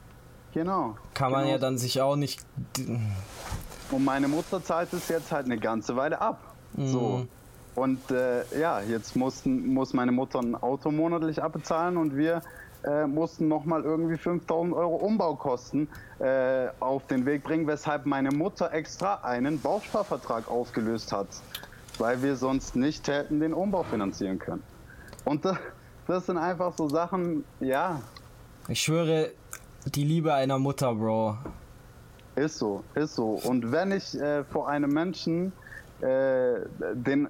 Genau. 0.54 0.96
Kann 1.14 1.32
man 1.32 1.42
genau. 1.42 1.54
ja 1.54 1.58
dann 1.58 1.78
sich 1.78 2.02
auch 2.02 2.16
nicht. 2.16 2.40
Und 3.92 4.06
meine 4.06 4.28
Mutter 4.28 4.64
zahlt 4.64 4.94
es 4.94 5.10
jetzt 5.10 5.32
halt 5.32 5.46
eine 5.46 5.58
ganze 5.58 5.96
Weile 5.96 6.22
ab. 6.22 6.56
Mhm. 6.74 6.88
So. 6.88 7.28
Und 7.76 8.10
äh, 8.10 8.44
ja, 8.58 8.82
jetzt 8.82 9.16
mussten, 9.16 9.74
muss 9.74 9.94
meine 9.94 10.12
Mutter 10.12 10.40
ein 10.40 10.56
Auto 10.56 10.92
monatlich 10.92 11.44
abbezahlen 11.44 11.98
und 11.98 12.16
wir 12.16 12.42
äh, 12.86 13.06
mussten 13.06 13.48
nochmal 13.48 13.84
irgendwie 13.84 14.18
5000 14.18 14.74
Euro 14.74 14.96
Umbaukosten 14.96 15.90
äh, 16.20 16.68
auf 16.80 17.06
den 17.08 17.26
Weg 17.26 17.44
bringen, 17.44 17.68
weshalb 17.68 18.06
meine 18.06 18.32
Mutter 18.32 18.72
extra 18.72 19.16
einen 19.24 19.60
Bausparvertrag 19.60 20.50
ausgelöst 20.50 21.12
hat, 21.12 21.28
weil 21.98 22.22
wir 22.22 22.36
sonst 22.36 22.76
nicht 22.76 23.08
hätten 23.08 23.40
den 23.40 23.54
Umbau 23.54 23.84
finanzieren 23.84 24.40
können. 24.40 24.64
Und 25.26 25.44
das, 25.44 25.58
das 26.08 26.28
sind 26.28 26.38
einfach 26.38 26.74
so 26.78 26.88
Sachen, 26.88 27.44
ja. 27.60 28.00
Ich 28.70 28.82
schwöre, 28.82 29.32
die 29.86 30.04
Liebe 30.04 30.34
einer 30.34 30.60
Mutter, 30.60 30.94
Bro. 30.94 31.38
Ist 32.36 32.58
so, 32.58 32.84
ist 32.94 33.16
so. 33.16 33.40
Und 33.44 33.72
wenn 33.72 33.92
ich 33.92 34.14
äh, 34.20 34.44
vor 34.46 34.70
einem 34.70 34.92
Menschen 34.92 35.54
äh, 36.02 36.56
den 36.94 37.28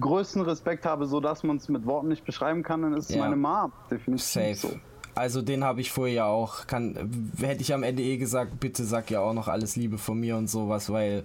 größten 0.00 0.42
Respekt 0.42 0.84
habe, 0.86 1.06
so 1.06 1.20
dass 1.20 1.42
man 1.42 1.56
es 1.56 1.68
mit 1.68 1.86
Worten 1.86 2.08
nicht 2.08 2.24
beschreiben 2.24 2.62
kann, 2.62 2.82
dann 2.82 2.94
ist 2.94 3.10
es 3.10 3.16
ja. 3.16 3.22
meine 3.22 3.36
Mom. 3.36 3.72
Definitiv 3.90 4.26
Safe. 4.26 4.54
so. 4.54 4.70
Also 5.14 5.42
den 5.42 5.62
habe 5.62 5.80
ich 5.80 5.92
vorher 5.92 6.26
auch. 6.26 6.66
Kann, 6.66 7.30
hätte 7.38 7.62
ich 7.62 7.72
am 7.72 7.82
Ende 7.82 8.02
eh 8.02 8.16
gesagt, 8.16 8.58
bitte 8.58 8.84
sag 8.84 9.10
ja 9.10 9.20
auch 9.20 9.32
noch 9.32 9.48
alles 9.48 9.76
Liebe 9.76 9.98
von 9.98 10.18
mir 10.18 10.36
und 10.36 10.48
sowas, 10.48 10.90
weil 10.90 11.24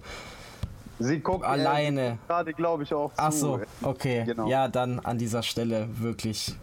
Sie 1.00 1.18
guckt 1.18 1.44
alleine. 1.44 2.18
Gerade, 2.28 2.52
glaube 2.52 2.82
ich, 2.82 2.92
auch. 2.92 3.10
Ach 3.16 3.32
so, 3.32 3.60
okay. 3.82 4.24
Genau. 4.26 4.46
Ja, 4.48 4.68
dann 4.68 5.00
an 5.00 5.16
dieser 5.16 5.42
Stelle 5.42 5.88
wirklich 5.98 6.54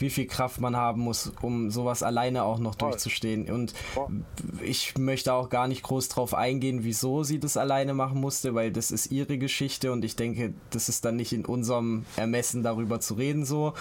wie 0.00 0.10
viel 0.10 0.26
Kraft 0.26 0.60
man 0.60 0.76
haben 0.76 1.02
muss, 1.02 1.32
um 1.42 1.70
sowas 1.70 2.02
alleine 2.02 2.42
auch 2.44 2.58
noch 2.58 2.76
Voll. 2.78 2.90
durchzustehen. 2.90 3.50
Und 3.50 3.72
Voll. 3.94 4.08
ich 4.62 4.96
möchte 4.98 5.32
auch 5.32 5.48
gar 5.48 5.68
nicht 5.68 5.82
groß 5.82 6.08
drauf 6.08 6.34
eingehen, 6.34 6.84
wieso 6.84 7.22
sie 7.22 7.38
das 7.38 7.56
alleine 7.56 7.94
machen 7.94 8.20
musste, 8.20 8.54
weil 8.54 8.72
das 8.72 8.90
ist 8.90 9.10
ihre 9.10 9.38
Geschichte 9.38 9.92
und 9.92 10.04
ich 10.04 10.16
denke, 10.16 10.54
das 10.70 10.88
ist 10.88 11.04
dann 11.04 11.16
nicht 11.16 11.32
in 11.32 11.44
unserem 11.44 12.04
Ermessen 12.16 12.62
darüber 12.62 13.00
zu 13.00 13.14
reden 13.14 13.44
so. 13.44 13.74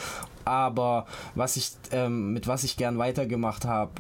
Aber 0.46 1.06
was 1.36 1.58
ich, 1.58 1.72
ähm, 1.92 2.34
mit 2.34 2.48
was 2.48 2.64
ich 2.64 2.78
gern 2.78 2.98
weitergemacht 2.98 3.66
habe, 3.66 3.92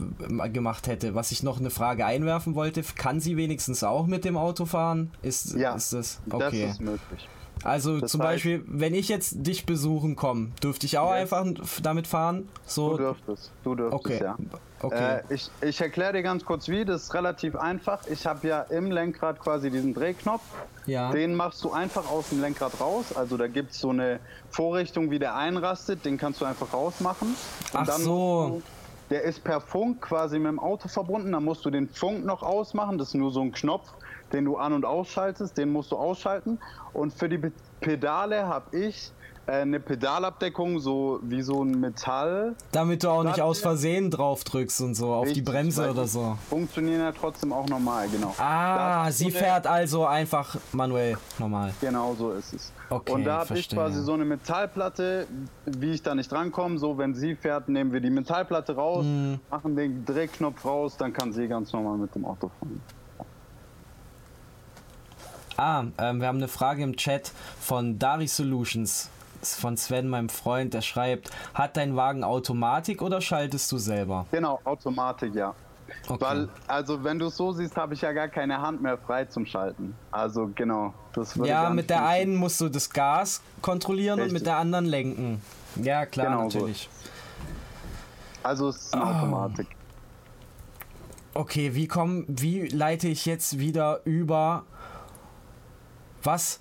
gemacht 0.51 0.88
hätte, 0.88 1.15
was 1.15 1.32
ich 1.32 1.43
noch 1.43 1.60
eine 1.60 1.69
Frage 1.69 2.05
einwerfen 2.05 2.55
wollte, 2.55 2.82
kann 2.82 3.19
sie 3.19 3.38
wenigstens 3.38 3.84
auch 3.84 4.08
mit 4.08 4.25
dem 4.25 4.38
Auto 4.38 4.65
fahren? 4.65 5.12
Ist, 5.21 5.55
ja, 5.55 5.75
ist 5.75 5.93
das 5.93 6.21
okay? 6.29 6.63
Das 6.63 6.71
ist 6.71 6.82
möglich. 6.82 7.29
Also 7.63 8.00
das 8.00 8.12
zum 8.12 8.22
heißt, 8.22 8.30
Beispiel, 8.30 8.63
wenn 8.67 8.93
ich 8.93 9.10
jetzt 9.10 9.45
dich 9.45 9.65
besuchen 9.65 10.15
komme, 10.15 10.52
dürfte 10.63 10.86
ich 10.86 10.98
auch 10.98 11.12
ja. 11.12 11.17
einfach 11.22 11.45
damit 11.84 12.08
fahren? 12.08 12.48
So? 12.65 12.91
Du 12.91 12.98
dürftest, 12.98 13.52
du 13.63 13.76
dürftest, 13.76 14.06
okay. 14.06 14.24
ja. 14.24 14.38
Okay. 14.82 15.19
Äh, 15.30 15.34
ich 15.34 15.52
ich 15.62 15.82
erkläre 15.82 16.13
dir 16.13 16.24
ganz 16.24 16.45
kurz 16.45 16.69
wie, 16.69 16.86
das 16.86 17.04
ist 17.04 17.13
relativ 17.13 17.56
einfach. 17.56 18.00
Ich 18.08 18.26
habe 18.26 18.48
ja 18.48 18.62
im 18.62 18.91
Lenkrad 18.91 19.39
quasi 19.39 19.69
diesen 19.69 19.93
Drehknopf. 19.93 20.41
Ja. 20.86 21.12
Den 21.12 21.36
machst 21.36 21.63
du 21.63 21.72
einfach 21.72 22.10
aus 22.10 22.30
dem 22.30 22.39
Lenkrad 22.39 22.80
raus. 22.80 23.15
Also 23.15 23.36
da 23.36 23.48
gibt 23.48 23.72
es 23.72 23.80
so 23.80 23.89
eine 23.89 24.19
Vorrichtung, 24.52 25.12
wie 25.12 25.19
der 25.19 25.36
einrastet, 25.36 26.06
den 26.06 26.17
kannst 26.17 26.39
du 26.39 26.45
einfach 26.45 26.74
rausmachen. 26.74 27.36
Ach 27.74 27.89
so. 27.89 28.62
Du, 28.62 28.62
der 29.10 29.24
ist 29.24 29.43
per 29.43 29.60
Funk 29.60 30.02
quasi 30.02 30.39
mit 30.39 30.48
dem 30.48 30.60
Auto 30.60 30.88
verbunden, 30.88 31.32
dann 31.32 31.43
musst 31.43 31.65
du 31.65 31.69
den 31.69 31.89
Funk 31.89 32.26
noch 32.26 32.43
ausmachen, 32.43 32.98
das 32.98 33.10
ist 33.10 33.15
nur 33.15 33.32
so 33.32 33.41
ein 33.41 33.52
Knopf 33.52 33.89
den 34.34 34.46
du 34.46 34.58
an- 34.58 34.74
und 34.74 34.86
ausschaltest, 34.86 35.58
den 35.58 35.72
musst 35.72 35.92
du 35.92 35.98
ausschalten. 35.98 36.60
Und 36.94 37.13
für 37.13 37.30
die 37.30 37.39
Pedale 37.80 38.48
habe 38.48 38.78
ich 38.78 39.12
äh, 39.50 39.62
eine 39.62 39.80
Pedalabdeckung, 39.80 40.80
so 40.80 41.20
wie 41.24 41.42
so 41.42 41.63
ein 41.63 41.80
Metall. 41.80 42.56
Damit 42.72 43.04
du 43.04 43.10
auch 43.10 43.24
nicht 43.24 43.42
aus 43.42 43.60
Versehen 43.60 44.12
drauf 44.12 44.44
drückst 44.44 44.82
und 44.82 44.96
so, 44.96 45.13
auf 45.13 45.26
Richtig, 45.26 45.44
die 45.46 45.52
Bremse 45.52 45.89
oder 45.89 46.08
so. 46.08 46.38
Funktionieren 46.50 47.02
ja 47.02 47.12
trotzdem 47.12 47.52
auch 47.52 47.68
normal, 47.68 48.08
genau. 48.10 48.34
Ah, 48.38 49.12
sie 49.12 49.32
fährt 49.32 49.65
also 49.65 50.06
einfach 50.06 50.56
manuell 50.72 51.18
normal. 51.39 51.74
Genau 51.82 52.15
so 52.18 52.32
ist 52.32 52.54
es. 52.54 52.72
Okay, 52.89 53.12
und 53.12 53.24
da 53.24 53.39
habe 53.39 53.58
ich 53.58 53.70
quasi 53.70 54.02
so 54.02 54.13
eine 54.13 54.26
Metallplatte, 54.26 55.28
wie 55.65 55.92
ich 55.92 56.04
da 56.04 56.13
nicht 56.13 56.32
drankomme, 56.32 56.78
so 56.78 56.98
wenn 56.98 57.15
sie 57.15 57.36
fährt, 57.36 57.70
nehmen 57.70 57.92
wir 57.92 58.02
die 58.02 58.10
Metallplatte 58.10 58.76
raus, 58.76 59.06
mm. 59.06 59.36
machen 59.50 59.76
den 59.76 60.06
Drehknopf 60.06 60.65
raus, 60.65 60.98
dann 60.98 61.13
kann 61.13 61.34
sie 61.34 61.48
ganz 61.48 61.72
normal 61.74 61.98
mit 61.98 62.13
dem 62.15 62.26
Auto 62.26 62.50
fahren. 62.60 62.82
Ah, 65.60 65.84
ähm, 65.98 66.22
wir 66.22 66.28
haben 66.30 66.38
eine 66.38 66.48
Frage 66.48 66.84
im 66.84 66.95
Chat 66.95 67.34
von 67.60 68.00
Dari 68.00 68.28
Solutions. 68.28 69.10
Von 69.43 69.76
Sven, 69.76 70.08
meinem 70.08 70.30
Freund, 70.30 70.74
der 70.74 70.80
schreibt, 70.80 71.32
hat 71.54 71.76
dein 71.76 71.98
Wagen 71.98 72.24
Automatik 72.24 73.02
oder 73.02 73.19
schaltest 73.19 73.69
du 73.74 73.78
selber? 73.78 74.26
Genau, 74.32 74.62
Automatik, 74.63 75.36
ja. 75.36 75.54
Okay. 76.08 76.22
Weil, 76.22 76.50
also 76.67 77.04
wenn 77.04 77.19
du 77.19 77.26
es 77.26 77.36
so 77.36 77.52
siehst, 77.52 77.76
habe 77.76 77.93
ich 77.93 78.02
ja 78.02 78.13
gar 78.13 78.30
keine 78.30 78.62
Hand 78.62 78.82
mehr 78.82 78.98
frei 78.98 79.26
zum 79.26 79.45
Schalten. 79.45 79.95
Also 80.12 80.50
genau. 80.56 80.93
Das 81.12 81.36
ja, 81.36 81.69
mit 81.69 81.89
der 81.89 82.06
einen 82.06 82.36
musst 82.36 82.62
du 82.62 82.69
das 82.69 82.89
Gas 82.89 83.41
kontrollieren 83.62 84.19
Richtig. 84.19 84.34
und 84.36 84.39
mit 84.39 84.45
der 84.45 84.58
anderen 84.58 84.86
lenken. 84.86 85.41
Ja, 85.76 86.06
klar, 86.06 86.28
genau 86.28 86.43
natürlich. 86.43 86.89
So. 86.91 87.10
Also 88.43 88.69
es 88.69 88.78
ist 88.78 88.93
eine 88.93 89.04
oh. 89.04 89.08
Automatik. 89.08 89.67
Okay, 91.34 91.76
wie 91.76 91.88
komm, 91.88 92.24
wie 92.28 92.67
leite 92.67 93.10
ich 93.10 93.26
jetzt 93.26 93.60
wieder 93.60 94.02
über 94.06 94.63
was 96.23 96.60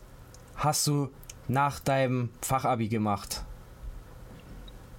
hast 0.57 0.87
du 0.87 1.11
nach 1.49 1.81
deinem 1.81 2.31
Fachabi 2.43 2.89
gemacht? 2.89 3.43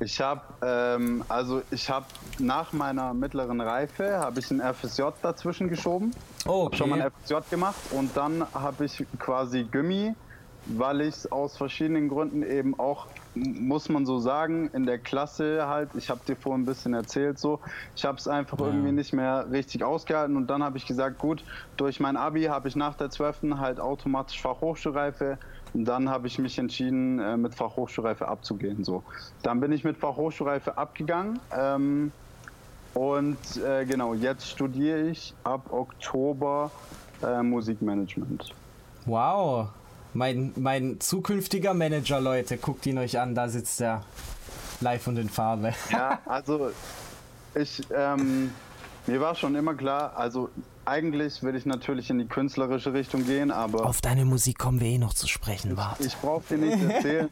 Ich 0.01 0.21
habe 0.21 0.41
ähm, 0.61 1.25
also 1.27 1.61
ich 1.71 1.89
habe 1.89 2.05
nach 2.39 2.71
meiner 2.71 3.13
mittleren 3.13 3.59
Reife 3.59 4.17
habe 4.17 4.39
ich 4.39 4.49
ein 4.49 4.61
FSJ 4.61 5.03
dazwischen 5.21 5.67
geschoben. 5.67 6.11
Oh, 6.45 6.65
okay. 6.65 6.77
schon 6.77 6.89
mal 6.89 7.01
ein 7.01 7.11
FSJ 7.11 7.35
gemacht 7.49 7.79
und 7.91 8.15
dann 8.15 8.45
habe 8.53 8.85
ich 8.85 9.05
quasi 9.19 9.63
Gummi, 9.63 10.15
weil 10.67 11.01
ich 11.01 11.15
es 11.15 11.31
aus 11.31 11.57
verschiedenen 11.57 12.07
Gründen 12.07 12.43
eben 12.43 12.79
auch 12.79 13.07
muss 13.39 13.89
man 13.89 14.05
so 14.05 14.19
sagen, 14.19 14.69
in 14.73 14.85
der 14.85 14.97
Klasse 14.97 15.67
halt, 15.67 15.89
ich 15.95 16.09
habe 16.09 16.21
dir 16.27 16.35
vorhin 16.35 16.63
ein 16.63 16.65
bisschen 16.65 16.93
erzählt 16.93 17.39
so, 17.39 17.59
ich 17.95 18.05
habe 18.05 18.17
es 18.17 18.27
einfach 18.27 18.59
ja. 18.59 18.67
irgendwie 18.67 18.91
nicht 18.91 19.13
mehr 19.13 19.49
richtig 19.51 19.83
ausgehalten 19.83 20.35
und 20.35 20.47
dann 20.47 20.63
habe 20.63 20.77
ich 20.77 20.85
gesagt, 20.85 21.19
gut, 21.19 21.43
durch 21.77 21.99
mein 21.99 22.17
Abi 22.17 22.43
habe 22.43 22.67
ich 22.67 22.75
nach 22.75 22.95
der 22.95 23.09
12. 23.09 23.57
halt 23.57 23.79
automatisch 23.79 24.41
Fachhochschulreife 24.41 25.37
und 25.73 25.85
dann 25.85 26.09
habe 26.09 26.27
ich 26.27 26.39
mich 26.39 26.57
entschieden, 26.57 27.19
äh, 27.19 27.37
mit 27.37 27.55
Fachhochschulreife 27.55 28.27
abzugehen. 28.27 28.83
So. 28.83 29.03
Dann 29.43 29.59
bin 29.59 29.71
ich 29.71 29.83
mit 29.83 29.97
Fachhochschulreife 29.97 30.77
abgegangen 30.77 31.39
ähm, 31.57 32.11
und 32.93 33.37
äh, 33.65 33.85
genau, 33.85 34.13
jetzt 34.13 34.49
studiere 34.49 35.01
ich 35.01 35.33
ab 35.43 35.71
Oktober 35.71 36.71
äh, 37.21 37.43
Musikmanagement. 37.43 38.53
Wow, 39.05 39.69
mein, 40.13 40.53
mein 40.55 40.99
zukünftiger 40.99 41.73
Manager, 41.73 42.19
Leute, 42.19 42.57
guckt 42.57 42.85
ihn 42.85 42.97
euch 42.97 43.19
an, 43.19 43.35
da 43.35 43.49
sitzt 43.49 43.81
er 43.81 44.03
live 44.81 45.07
und 45.07 45.17
in 45.17 45.29
Farbe. 45.29 45.73
Ja, 45.91 46.19
also 46.25 46.71
ich, 47.55 47.81
ähm, 47.95 48.51
mir 49.07 49.21
war 49.21 49.35
schon 49.35 49.55
immer 49.55 49.73
klar, 49.73 50.13
also 50.15 50.49
eigentlich 50.85 51.43
will 51.43 51.55
ich 51.55 51.65
natürlich 51.65 52.09
in 52.09 52.19
die 52.19 52.27
künstlerische 52.27 52.93
Richtung 52.93 53.25
gehen, 53.25 53.51
aber. 53.51 53.85
Auf 53.85 54.01
deine 54.01 54.25
Musik 54.25 54.57
kommen 54.57 54.79
wir 54.79 54.87
eh 54.87 54.97
noch 54.97 55.13
zu 55.13 55.27
sprechen, 55.27 55.77
warte. 55.77 56.01
Ich, 56.01 56.07
ich 56.13 56.17
brauche 56.17 56.43
dir 56.49 56.57
nicht 56.57 56.81
erzählen. 56.81 57.29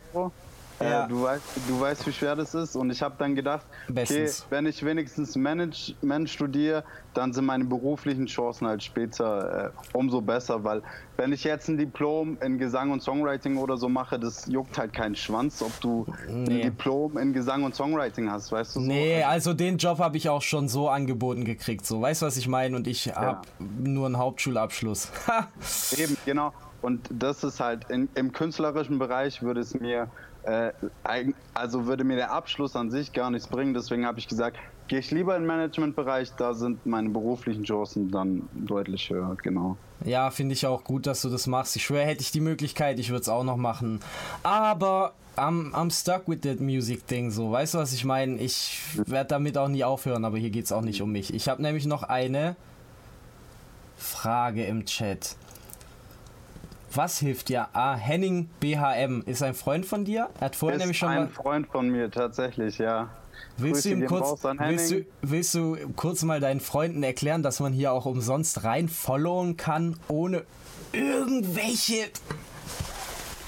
Äh, 0.80 0.90
ja. 0.90 1.06
Äh, 1.06 1.08
du, 1.08 1.22
weißt, 1.24 1.44
du 1.68 1.80
weißt, 1.80 2.08
wie 2.08 2.14
schwer 2.14 2.36
das 2.36 2.54
ist. 2.54 2.76
Und 2.76 2.90
ich 2.92 3.02
habe 3.02 3.16
dann 3.18 3.36
gedacht, 3.36 3.66
okay, 3.90 4.30
wenn 4.50 4.66
ich 4.66 4.84
wenigstens 4.84 5.36
Management 5.36 6.30
studiere, 6.30 6.84
dann 7.14 7.34
sind 7.34 7.46
meine 7.46 7.66
beruflichen 7.66 8.28
Chancen 8.28 8.68
halt 8.68 8.84
später 8.84 9.72
äh, 9.74 9.98
umso 9.98 10.22
besser. 10.22 10.64
Weil 10.64 10.84
wenn 11.18 11.34
ich 11.34 11.44
jetzt 11.44 11.68
ein 11.68 11.78
Diplom 11.78 12.38
in 12.42 12.60
Gesang 12.60 12.92
und 12.92 13.02
Songwriting 13.02 13.58
oder 13.58 13.78
so 13.78 13.90
mache, 13.90 14.20
das 14.20 14.46
juckt 14.48 14.78
halt 14.78 14.94
keinen 14.94 15.16
Schwanz, 15.16 15.62
ob 15.62 15.80
du 15.82 16.06
nee. 16.28 16.34
ein 16.34 16.62
Diplom 16.62 17.18
in 17.18 17.34
Gesang 17.34 17.64
und 17.64 17.76
Songwriting 17.76 18.30
hast, 18.30 18.52
weißt 18.52 18.76
du? 18.76 18.80
So? 18.82 18.86
Nee, 18.86 19.24
also 19.24 19.54
den 19.54 19.78
Job 19.78 20.00
habe 20.00 20.18
ich 20.18 20.30
auch 20.30 20.44
schon 20.44 20.68
so 20.68 20.90
angeboten 20.90 21.44
gekriegt. 21.44 21.86
So, 21.86 22.02
weißt 22.02 22.22
du, 22.22 22.28
was 22.28 22.38
ich 22.38 22.48
meine? 22.48 22.76
Und 22.76 22.88
ich 22.88 23.06
ja. 23.06 23.16
habe 23.16 23.42
nur 23.60 24.06
einen 24.06 24.18
Hauptschulabschluss. 24.18 25.12
Eben, 25.98 26.18
genau. 26.26 26.54
Und 26.82 27.10
das 27.12 27.44
ist 27.44 27.60
halt 27.60 27.90
in, 27.90 28.08
im 28.16 28.32
künstlerischen 28.32 29.00
Bereich 29.00 29.42
würde 29.42 29.62
es 29.62 29.74
mir 29.74 30.10
äh, 30.48 30.72
also 31.54 31.86
würde 31.86 32.04
mir 32.04 32.16
der 32.16 32.32
Abschluss 32.32 32.76
an 32.76 32.90
sich 32.90 33.12
gar 33.12 33.30
nichts 33.30 33.48
bringen. 33.48 33.74
Deswegen 33.74 34.06
habe 34.06 34.20
ich 34.20 34.28
gesagt, 34.28 34.58
gehe 34.88 35.00
ich 35.00 35.12
lieber 35.12 35.36
in 35.36 35.44
den 35.44 35.48
Managementbereich, 35.48 36.32
da 36.38 36.54
sind 36.54 36.86
meine 36.86 37.10
beruflichen 37.10 37.64
Chancen 37.64 38.10
dann 38.10 38.48
deutlich 38.54 39.10
höher, 39.10 39.36
genau. 39.42 39.78
Ja, 40.06 40.32
finde 40.32 40.54
ich 40.54 40.66
auch 40.66 40.84
gut, 40.84 41.06
dass 41.06 41.22
du 41.22 41.30
das 41.30 41.48
machst. 41.48 41.76
Ich 41.76 41.86
schwöre, 41.86 42.06
hätte 42.06 42.22
ich 42.22 42.32
die 42.32 42.40
Möglichkeit, 42.40 43.00
ich 43.00 43.10
würde 43.10 43.22
es 43.22 43.30
auch 43.30 43.44
noch 43.44 43.58
machen. 43.58 44.00
Aber 44.44 45.14
I'm, 45.36 45.72
I'm 45.74 45.92
stuck 45.92 46.28
with 46.28 46.42
that 46.42 46.62
music 46.62 47.06
thing, 47.08 47.30
so. 47.30 47.52
Weißt 47.52 47.74
du, 47.74 47.80
was 47.80 47.92
ich 47.94 48.06
meine? 48.06 48.38
Ich 48.38 48.80
werde 48.96 49.30
damit 49.30 49.58
auch 49.58 49.68
nie 49.68 49.84
aufhören, 49.84 50.24
aber 50.24 50.38
hier 50.38 50.50
geht 50.50 50.66
es 50.66 50.72
auch 50.72 50.82
nicht 50.82 51.02
um 51.02 51.12
mich. 51.12 51.34
Ich 51.34 51.50
habe 51.50 51.62
nämlich 51.62 51.86
noch 51.86 52.04
eine 52.04 52.56
Frage 53.98 54.64
im 54.66 54.86
Chat. 54.86 55.36
Was 56.98 57.20
hilft 57.20 57.50
dir? 57.50 57.68
Ah, 57.74 57.96
Henning 57.96 58.50
BHM 58.60 59.22
ist 59.28 59.44
ein 59.44 59.54
Freund 59.54 59.86
von 59.86 60.04
dir. 60.04 60.30
Er 60.40 60.46
hat 60.46 60.56
vorhin 60.56 60.78
ist 60.78 60.82
nämlich 60.82 60.98
schon 60.98 61.10
ein 61.10 61.30
Freund 61.30 61.68
von 61.68 61.90
mir 61.90 62.10
tatsächlich, 62.10 62.80
ja. 62.80 63.12
Willst 63.56 63.86
du, 63.86 63.90
ihm 63.90 64.08
kurz, 64.08 64.44
willst, 64.44 64.92
du, 64.92 65.06
willst 65.22 65.54
du 65.54 65.78
kurz 65.96 66.24
mal 66.24 66.40
deinen 66.40 66.60
Freunden 66.60 67.04
erklären, 67.04 67.44
dass 67.44 67.60
man 67.60 67.72
hier 67.72 67.92
auch 67.92 68.08
umsonst 68.08 68.64
rein 68.64 68.90
followen 68.90 69.58
kann, 69.58 69.96
ohne 70.08 70.44
irgendwelche 70.92 72.10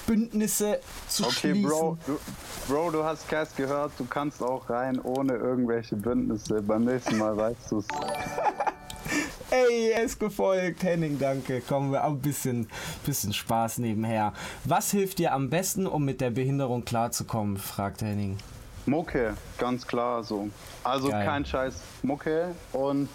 Bündnisse 0.06 0.78
zu 1.08 1.24
okay, 1.24 1.32
schließen? 1.32 1.64
Okay, 1.64 1.76
Bro, 1.76 1.98
du, 2.06 2.20
Bro, 2.68 2.90
du 2.92 3.02
hast 3.02 3.28
Cass 3.28 3.56
gehört, 3.56 3.90
du 3.98 4.04
kannst 4.04 4.44
auch 4.44 4.70
rein 4.70 5.00
ohne 5.00 5.34
irgendwelche 5.34 5.96
Bündnisse. 5.96 6.62
Beim 6.62 6.84
nächsten 6.84 7.18
Mal 7.18 7.36
weißt 7.36 7.72
du 7.72 7.78
es. 7.78 7.88
Ey, 9.50 9.90
er 9.90 10.04
ist 10.04 10.20
gefolgt. 10.20 10.84
Henning, 10.84 11.18
danke. 11.18 11.60
Kommen 11.60 11.90
wir 11.90 12.04
ein 12.04 12.20
bisschen, 12.20 12.68
bisschen 13.04 13.32
Spaß 13.32 13.78
nebenher. 13.78 14.32
Was 14.64 14.92
hilft 14.92 15.18
dir 15.18 15.32
am 15.32 15.50
besten, 15.50 15.88
um 15.88 16.04
mit 16.04 16.20
der 16.20 16.30
Behinderung 16.30 16.84
klarzukommen? 16.84 17.56
fragt 17.56 18.02
Henning. 18.02 18.38
Mucke, 18.86 19.34
ganz 19.58 19.86
klar 19.86 20.22
so. 20.22 20.48
Also 20.84 21.08
Geil. 21.08 21.26
kein 21.26 21.44
Scheiß 21.44 21.74
Mucke 22.02 22.54
und 22.72 23.08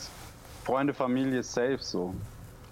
Freunde, 0.66 0.94
Familie 0.94 1.42
safe 1.42 1.80
so. 1.80 2.14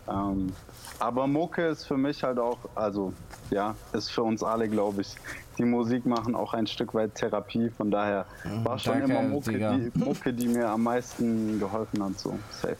Ähm, 0.10 0.52
aber 1.00 1.26
Mucke 1.28 1.68
ist 1.68 1.86
für 1.86 1.98
mich 1.98 2.22
halt 2.22 2.40
auch, 2.40 2.58
also 2.76 3.14
ja, 3.50 3.76
ist 3.94 4.12
für 4.12 4.24
uns 4.24 4.44
alle, 4.44 4.68
glaube 4.68 5.02
ich, 5.02 5.16
die 5.58 5.64
Musik 5.64 6.06
machen 6.06 6.36
auch 6.36 6.54
ein 6.54 6.68
Stück 6.68 6.94
weit 6.94 7.16
Therapie. 7.16 7.70
Von 7.70 7.92
daher 7.92 8.26
war 8.64 8.78
schon 8.78 9.00
Danke, 9.00 9.12
immer 9.12 9.22
Mucke 9.22 9.52
die, 9.54 10.00
Mucke, 10.00 10.34
die 10.34 10.48
mir 10.48 10.68
am 10.68 10.84
meisten 10.84 11.60
geholfen 11.60 12.04
hat. 12.04 12.20
So 12.20 12.38
safe. 12.62 12.76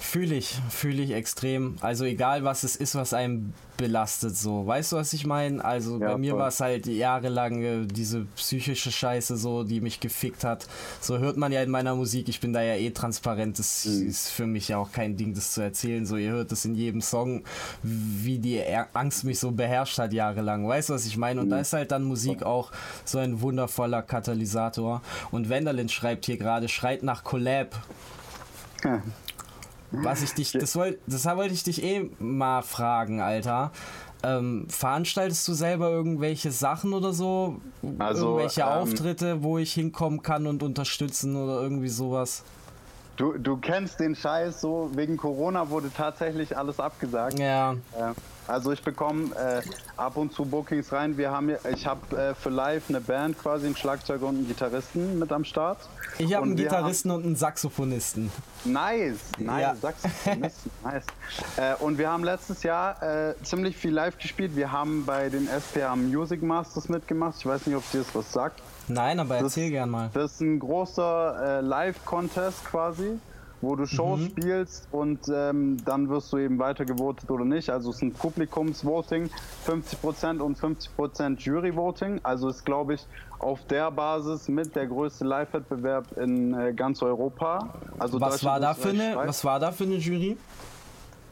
Fühle 0.00 0.36
ich, 0.36 0.56
fühle 0.70 1.02
ich 1.02 1.12
extrem. 1.12 1.76
Also 1.80 2.04
egal 2.04 2.44
was 2.44 2.62
es 2.62 2.76
ist, 2.76 2.94
was 2.94 3.12
einem 3.12 3.52
belastet, 3.76 4.36
so. 4.36 4.66
Weißt 4.66 4.92
du, 4.92 4.96
was 4.96 5.12
ich 5.12 5.26
meine? 5.26 5.64
Also 5.64 5.98
ja, 5.98 6.08
bei 6.08 6.18
mir 6.18 6.36
war 6.36 6.48
es 6.48 6.60
halt 6.60 6.86
jahrelang 6.86 7.62
äh, 7.62 7.86
diese 7.86 8.24
psychische 8.36 8.90
Scheiße, 8.90 9.36
so, 9.36 9.64
die 9.64 9.80
mich 9.80 10.00
gefickt 10.00 10.44
hat. 10.44 10.66
So 11.00 11.18
hört 11.18 11.36
man 11.36 11.52
ja 11.52 11.62
in 11.62 11.70
meiner 11.70 11.94
Musik, 11.94 12.28
ich 12.28 12.40
bin 12.40 12.52
da 12.52 12.60
ja 12.60 12.74
eh 12.74 12.90
transparent. 12.90 13.58
Das 13.58 13.86
mhm. 13.86 14.08
ist 14.08 14.28
für 14.30 14.46
mich 14.46 14.68
ja 14.68 14.78
auch 14.78 14.92
kein 14.92 15.16
Ding, 15.16 15.34
das 15.34 15.52
zu 15.52 15.62
erzählen. 15.62 16.04
So, 16.06 16.16
ihr 16.16 16.32
hört 16.32 16.52
es 16.52 16.64
in 16.64 16.74
jedem 16.74 17.00
Song, 17.00 17.44
wie 17.82 18.38
die 18.38 18.62
Angst 18.92 19.24
mich 19.24 19.38
so 19.38 19.52
beherrscht 19.52 19.98
hat 19.98 20.12
jahrelang. 20.12 20.66
Weißt 20.66 20.90
du, 20.90 20.94
was 20.94 21.06
ich 21.06 21.16
meine? 21.16 21.40
Und 21.40 21.46
mhm. 21.46 21.50
da 21.52 21.60
ist 21.60 21.72
halt 21.72 21.92
dann 21.92 22.02
Musik 22.04 22.42
auch 22.42 22.72
so 23.04 23.18
ein 23.18 23.40
wundervoller 23.40 24.02
Katalysator. 24.02 25.02
Und 25.30 25.48
Wenderlin 25.48 25.88
schreibt 25.88 26.26
hier 26.26 26.36
gerade, 26.36 26.68
schreit 26.68 27.02
nach 27.02 27.24
Collab. 27.24 27.80
Ja. 28.84 29.02
Was 29.90 30.22
ich 30.22 30.34
dich, 30.34 30.52
das 30.52 30.76
wollte, 30.76 30.98
das 31.06 31.24
wollte 31.24 31.54
ich 31.54 31.62
dich 31.62 31.82
eh 31.82 32.10
mal 32.18 32.62
fragen, 32.62 33.20
Alter. 33.20 33.72
Ähm, 34.22 34.66
veranstaltest 34.68 35.46
du 35.46 35.54
selber 35.54 35.90
irgendwelche 35.90 36.50
Sachen 36.50 36.92
oder 36.92 37.12
so? 37.12 37.60
Also, 37.98 38.26
irgendwelche 38.26 38.62
ähm, 38.62 38.68
Auftritte, 38.68 39.42
wo 39.42 39.58
ich 39.58 39.72
hinkommen 39.72 40.22
kann 40.22 40.46
und 40.46 40.62
unterstützen 40.62 41.36
oder 41.36 41.62
irgendwie 41.62 41.88
sowas? 41.88 42.42
Du, 43.16 43.36
du 43.36 43.56
kennst 43.56 43.98
den 43.98 44.14
Scheiß 44.14 44.60
so, 44.60 44.90
wegen 44.94 45.16
Corona 45.16 45.70
wurde 45.70 45.90
tatsächlich 45.92 46.56
alles 46.56 46.78
abgesagt. 46.78 47.38
Ja. 47.38 47.72
Äh, 47.72 48.14
also 48.46 48.72
ich 48.72 48.82
bekomme 48.82 49.34
äh, 49.36 49.60
ab 49.96 50.16
und 50.16 50.32
zu 50.32 50.44
Bookings 50.44 50.92
rein. 50.92 51.18
Wir 51.18 51.30
haben, 51.30 51.50
ich 51.72 51.86
habe 51.86 52.16
äh, 52.16 52.34
für 52.34 52.50
live 52.50 52.84
eine 52.88 53.00
Band 53.00 53.38
quasi, 53.38 53.66
einen 53.66 53.76
Schlagzeuger 53.76 54.26
und 54.26 54.36
einen 54.36 54.48
Gitarristen 54.48 55.18
mit 55.18 55.32
am 55.32 55.44
Start. 55.44 55.78
Ich 56.18 56.34
habe 56.34 56.46
einen 56.46 56.56
Gitarristen 56.56 57.10
haben, 57.10 57.18
und 57.18 57.26
einen 57.26 57.36
Saxophonisten. 57.36 58.30
Nice, 58.64 59.18
nice, 59.38 59.62
ja. 59.62 59.74
Saxophonisten, 59.76 60.70
nice. 60.84 61.04
Äh, 61.56 61.74
und 61.82 61.98
wir 61.98 62.10
haben 62.10 62.24
letztes 62.24 62.62
Jahr 62.62 63.02
äh, 63.02 63.34
ziemlich 63.42 63.76
viel 63.76 63.92
live 63.92 64.18
gespielt. 64.18 64.56
Wir 64.56 64.72
haben 64.72 65.04
bei 65.04 65.28
den 65.28 65.48
SPA 65.48 65.94
Music 65.96 66.42
Masters 66.42 66.88
mitgemacht. 66.88 67.36
Ich 67.38 67.46
weiß 67.46 67.66
nicht, 67.66 67.76
ob 67.76 67.88
dir 67.90 67.98
das 67.98 68.14
was 68.14 68.32
sagt. 68.32 68.62
Nein, 68.88 69.20
aber 69.20 69.36
erzähl 69.36 69.70
gern 69.70 69.90
mal. 69.90 70.10
Das 70.14 70.32
ist 70.32 70.40
ein 70.40 70.58
großer 70.58 71.58
äh, 71.58 71.60
Live-Contest 71.60 72.64
quasi 72.64 73.18
wo 73.60 73.74
du 73.74 73.86
Shows 73.86 74.20
mhm. 74.20 74.26
spielst 74.26 74.88
und 74.92 75.20
ähm, 75.32 75.76
dann 75.84 76.08
wirst 76.08 76.32
du 76.32 76.38
eben 76.38 76.58
weiter 76.58 76.84
gewotet 76.84 77.30
oder 77.30 77.44
nicht. 77.44 77.70
Also 77.70 77.90
es 77.90 77.96
ist 77.96 78.02
ein 78.02 78.12
Publikumsvoting, 78.12 79.30
50% 79.66 80.38
und 80.40 80.58
50% 80.58 81.38
Jury-Voting. 81.38 82.20
Also 82.22 82.48
ist, 82.48 82.64
glaube 82.64 82.94
ich, 82.94 83.06
auf 83.38 83.64
der 83.66 83.90
Basis 83.90 84.48
mit 84.48 84.74
der 84.76 84.86
größte 84.86 85.24
Live-Wettbewerb 85.24 86.16
in 86.16 86.54
äh, 86.54 86.72
ganz 86.72 87.02
Europa. 87.02 87.74
Also 87.98 88.20
was 88.20 88.44
war, 88.44 88.60
da 88.60 88.74
für 88.74 88.90
eine, 88.90 89.16
was 89.16 89.44
war 89.44 89.58
da 89.58 89.72
für 89.72 89.84
eine 89.84 89.96
Jury? 89.96 90.36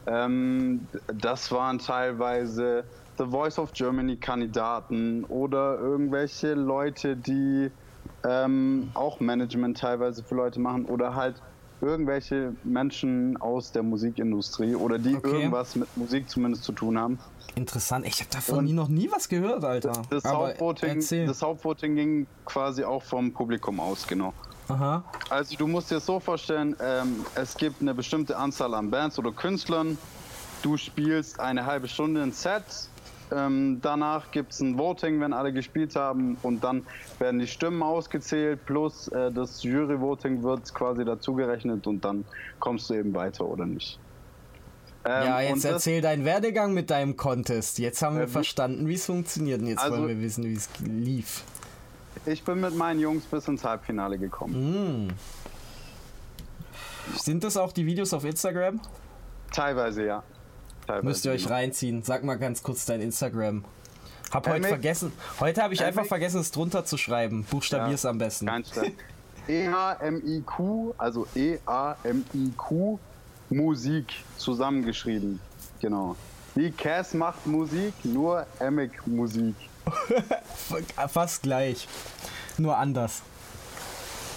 Ähm, 0.05 0.87
das 1.13 1.51
waren 1.51 1.79
teilweise 1.79 2.83
The 3.17 3.25
Voice 3.25 3.57
of 3.59 3.73
Germany 3.73 4.15
Kandidaten 4.15 5.23
oder 5.25 5.79
irgendwelche 5.79 6.53
Leute, 6.53 7.15
die 7.15 7.71
ähm, 8.23 8.89
auch 8.93 9.19
Management 9.19 9.77
teilweise 9.77 10.23
für 10.23 10.35
Leute 10.35 10.59
machen 10.59 10.85
oder 10.85 11.15
halt 11.15 11.41
irgendwelche 11.81 12.53
Menschen 12.63 13.37
aus 13.37 13.71
der 13.71 13.83
Musikindustrie 13.83 14.75
oder 14.75 14.97
die 14.97 15.15
okay. 15.15 15.29
irgendwas 15.29 15.75
mit 15.75 15.95
Musik 15.95 16.29
zumindest 16.29 16.63
zu 16.63 16.71
tun 16.71 16.97
haben. 16.97 17.19
Interessant, 17.55 18.05
ich 18.05 18.19
habe 18.19 18.29
davon 18.31 18.65
nie, 18.65 18.73
noch 18.73 18.87
nie 18.87 19.09
was 19.11 19.29
gehört, 19.29 19.63
Alter. 19.63 20.03
Das, 20.09 20.25
Hauptvoting, 20.25 21.03
das 21.25 21.41
Hauptvoting 21.41 21.95
ging 21.95 22.27
quasi 22.45 22.83
auch 22.83 23.03
vom 23.03 23.31
Publikum 23.31 23.79
aus, 23.79 24.07
genau. 24.07 24.33
Aha. 24.67 25.03
Also 25.29 25.55
du 25.55 25.67
musst 25.67 25.91
dir 25.91 25.99
so 25.99 26.19
vorstellen, 26.19 26.75
ähm, 26.81 27.25
es 27.35 27.55
gibt 27.55 27.81
eine 27.81 27.93
bestimmte 27.93 28.37
Anzahl 28.37 28.73
an 28.73 28.91
Bands 28.91 29.17
oder 29.17 29.31
Künstlern. 29.31 29.97
Du 30.61 30.77
spielst 30.77 31.39
eine 31.39 31.65
halbe 31.65 31.87
Stunde 31.87 32.21
ein 32.21 32.31
Set, 32.31 32.63
ähm, 33.31 33.79
danach 33.81 34.31
gibt 34.31 34.51
es 34.51 34.61
ein 34.61 34.77
Voting, 34.77 35.19
wenn 35.19 35.33
alle 35.33 35.51
gespielt 35.51 35.95
haben 35.95 36.37
und 36.43 36.63
dann 36.63 36.85
werden 37.19 37.39
die 37.39 37.47
Stimmen 37.47 37.83
ausgezählt 37.83 38.65
plus 38.65 39.07
äh, 39.09 39.31
das 39.31 39.63
Jury-Voting 39.63 40.43
wird 40.43 40.73
quasi 40.73 41.03
dazugerechnet 41.03 41.87
und 41.87 42.03
dann 42.05 42.25
kommst 42.59 42.89
du 42.89 42.93
eben 42.93 43.13
weiter 43.13 43.45
oder 43.45 43.65
nicht. 43.65 43.99
Ähm, 45.05 45.25
ja, 45.25 45.41
jetzt 45.41 45.65
erzähl 45.65 46.01
deinen 46.01 46.25
Werdegang 46.25 46.73
mit 46.73 46.89
deinem 46.89 47.15
Contest. 47.15 47.79
Jetzt 47.79 48.01
haben 48.01 48.17
wir 48.17 48.23
äh, 48.23 48.27
verstanden, 48.27 48.87
wie 48.87 48.95
es 48.95 49.05
funktioniert 49.05 49.61
und 49.61 49.67
jetzt 49.67 49.83
also, 49.83 49.97
wollen 49.97 50.07
wir 50.07 50.19
wissen, 50.19 50.43
wie 50.43 50.53
es 50.53 50.69
lief. 50.79 51.43
Ich 52.25 52.43
bin 52.43 52.59
mit 52.59 52.75
meinen 52.75 52.99
Jungs 52.99 53.23
bis 53.25 53.47
ins 53.47 53.63
Halbfinale 53.63 54.17
gekommen. 54.17 55.07
Mm. 55.07 55.09
Sind 57.15 57.43
das 57.43 57.55
auch 57.55 57.71
die 57.71 57.85
Videos 57.85 58.13
auf 58.13 58.25
Instagram? 58.25 58.81
Teilweise 59.51 60.05
ja. 60.05 60.23
Teilweise 60.87 61.05
Müsst 61.05 61.25
ihr 61.25 61.31
euch 61.33 61.49
reinziehen. 61.49 62.01
Sag 62.03 62.23
mal 62.23 62.35
ganz 62.35 62.63
kurz 62.63 62.85
dein 62.85 63.01
Instagram. 63.01 63.65
Hab 64.31 64.47
heute 64.47 64.67
vergessen. 64.67 65.11
Heute 65.39 65.61
habe 65.61 65.73
ich 65.73 65.83
einfach 65.83 66.05
vergessen, 66.05 66.39
es 66.39 66.51
drunter 66.51 66.85
zu 66.85 66.97
schreiben. 66.97 67.45
Buchstabier's 67.49 68.03
ja, 68.03 68.09
am 68.09 68.17
besten. 68.17 68.49
E-A-M-I-Q, 69.47 70.93
also 70.97 71.27
E-A-M-I-Q, 71.35 72.99
Musik 73.49 74.13
zusammengeschrieben. 74.37 75.39
Genau. 75.79 76.15
Wie 76.55 76.71
Cass 76.71 77.13
macht 77.13 77.45
Musik, 77.47 77.93
nur 78.03 78.45
Emic 78.59 79.05
Musik. 79.05 79.55
Fast 81.07 81.43
gleich. 81.43 81.87
Nur 82.57 82.77
anders. 82.77 83.21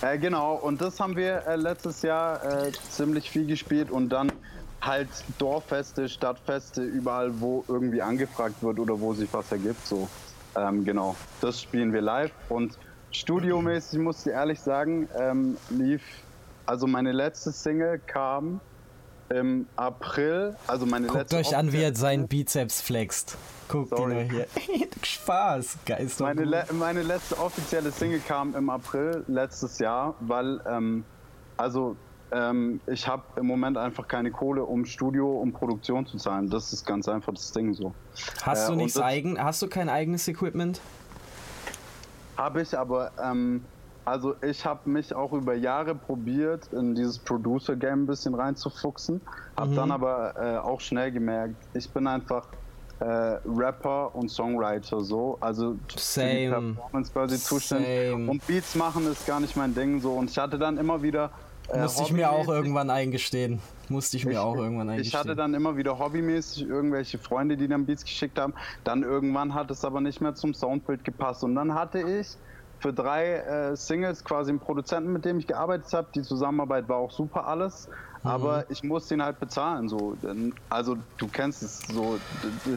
Äh, 0.02 0.18
genau, 0.18 0.54
und 0.54 0.80
das 0.80 1.00
haben 1.00 1.16
wir 1.16 1.46
äh, 1.46 1.56
letztes 1.56 2.02
Jahr 2.02 2.44
äh, 2.44 2.72
ziemlich 2.90 3.30
viel 3.30 3.46
gespielt 3.46 3.90
und 3.90 4.10
dann 4.10 4.32
halt 4.80 5.08
Dorffeste, 5.38 6.08
Stadtfeste, 6.08 6.82
überall, 6.82 7.40
wo 7.40 7.64
irgendwie 7.68 8.02
angefragt 8.02 8.62
wird 8.62 8.78
oder 8.78 8.98
wo 9.00 9.14
sich 9.14 9.32
was 9.32 9.50
ergibt. 9.52 9.86
So, 9.86 10.08
ähm, 10.56 10.84
genau. 10.84 11.16
Das 11.40 11.60
spielen 11.60 11.92
wir 11.92 12.00
live 12.00 12.32
und 12.48 12.78
studiomäßig 13.12 13.98
muss 13.98 14.26
ich 14.26 14.32
ehrlich 14.32 14.60
sagen, 14.60 15.08
ähm, 15.18 15.56
lief. 15.70 16.02
Also 16.66 16.86
meine 16.86 17.12
letzte 17.12 17.50
Single 17.52 17.98
kam 17.98 18.60
im 19.28 19.66
April, 19.76 20.56
also 20.66 20.86
meine 20.86 21.06
Guckt 21.06 21.20
letzte. 21.20 21.36
euch 21.36 21.56
an, 21.56 21.72
wie 21.72 21.82
er 21.82 21.94
seinen 21.94 22.28
Bizeps 22.28 22.80
flext. 22.80 23.36
Guckt 23.68 23.96
ihn 23.98 24.08
nur 24.08 24.22
hier. 24.22 24.46
Spaß, 25.02 25.78
Geist. 25.86 26.20
Meine, 26.20 26.44
le 26.44 26.64
meine 26.72 27.02
letzte 27.02 27.38
offizielle 27.38 27.90
Single 27.90 28.20
kam 28.26 28.54
im 28.56 28.68
April 28.70 29.24
letztes 29.28 29.78
Jahr, 29.78 30.14
weil 30.20 30.60
ähm, 30.68 31.04
also 31.56 31.96
ähm, 32.32 32.80
ich 32.86 33.06
habe 33.06 33.22
im 33.36 33.46
Moment 33.46 33.76
einfach 33.76 34.06
keine 34.06 34.30
Kohle, 34.30 34.64
um 34.64 34.84
Studio, 34.84 35.40
um 35.40 35.52
Produktion 35.52 36.06
zu 36.06 36.16
zahlen. 36.16 36.48
Das 36.48 36.72
ist 36.72 36.86
ganz 36.86 37.08
einfach 37.08 37.34
das 37.34 37.52
Ding 37.52 37.74
so. 37.74 37.92
Hast 38.42 38.68
du 38.68 38.74
äh, 38.74 38.76
nichts 38.76 38.98
eigen, 38.98 39.42
hast 39.42 39.62
du 39.62 39.68
kein 39.68 39.88
eigenes 39.88 40.26
Equipment? 40.28 40.80
Habe 42.36 42.62
ich, 42.62 42.76
aber 42.76 43.10
ähm, 43.22 43.64
also 44.04 44.34
ich 44.42 44.64
habe 44.64 44.88
mich 44.88 45.14
auch 45.14 45.32
über 45.32 45.54
Jahre 45.54 45.94
probiert, 45.94 46.72
in 46.72 46.94
dieses 46.94 47.18
Producer-Game 47.18 48.04
ein 48.04 48.06
bisschen 48.06 48.34
reinzufuchsen, 48.34 49.20
habe 49.56 49.70
mhm. 49.70 49.76
dann 49.76 49.90
aber 49.90 50.34
äh, 50.36 50.58
auch 50.58 50.80
schnell 50.80 51.12
gemerkt, 51.12 51.56
ich 51.74 51.88
bin 51.90 52.06
einfach 52.06 52.46
äh, 53.00 53.38
Rapper 53.46 54.14
und 54.14 54.30
Songwriter 54.30 55.00
so, 55.00 55.38
also 55.40 55.76
Same. 55.96 56.50
Performance 56.50 57.12
quasi 57.12 57.38
zuständig. 57.38 58.12
Und 58.12 58.46
Beats 58.46 58.74
machen 58.74 59.06
ist 59.10 59.26
gar 59.26 59.40
nicht 59.40 59.56
mein 59.56 59.74
Ding 59.74 60.00
so. 60.00 60.12
Und 60.12 60.30
ich 60.30 60.38
hatte 60.38 60.58
dann 60.58 60.76
immer 60.76 61.02
wieder 61.02 61.30
Musste 61.74 62.02
ich 62.02 62.12
mir 62.12 62.30
auch 62.30 62.48
irgendwann 62.48 62.90
eingestehen. 62.90 63.60
Musste 63.88 64.16
ich 64.16 64.24
mir 64.24 64.32
ich, 64.32 64.38
auch 64.38 64.56
irgendwann 64.56 64.88
eingestehen. 64.88 65.08
Ich 65.08 65.18
hatte 65.18 65.36
dann 65.36 65.54
immer 65.54 65.76
wieder 65.76 65.98
hobbymäßig 65.98 66.68
irgendwelche 66.68 67.18
Freunde, 67.18 67.56
die 67.56 67.68
dann 67.68 67.86
Beats 67.86 68.04
geschickt 68.04 68.38
haben. 68.38 68.54
Dann 68.84 69.02
irgendwann 69.02 69.54
hat 69.54 69.70
es 69.70 69.84
aber 69.84 70.00
nicht 70.00 70.20
mehr 70.20 70.34
zum 70.34 70.54
Soundbild 70.54 71.04
gepasst. 71.04 71.44
Und 71.44 71.54
dann 71.54 71.74
hatte 71.74 72.00
ich 72.00 72.36
für 72.80 72.92
drei 72.92 73.34
äh, 73.36 73.76
Singles 73.76 74.24
quasi 74.24 74.50
einen 74.50 74.58
Produzenten, 74.58 75.12
mit 75.12 75.24
dem 75.24 75.38
ich 75.38 75.46
gearbeitet 75.46 75.92
habe. 75.92 76.08
Die 76.14 76.22
Zusammenarbeit 76.22 76.88
war 76.88 76.96
auch 76.96 77.10
super 77.10 77.46
alles. 77.46 77.88
Mhm. 78.22 78.30
Aber 78.30 78.70
ich 78.70 78.82
musste 78.82 79.14
ihn 79.14 79.22
halt 79.22 79.40
bezahlen. 79.40 79.88
So. 79.88 80.16
Also 80.68 80.96
du 81.18 81.28
kennst 81.28 81.62
es 81.62 81.80
so. 81.80 82.18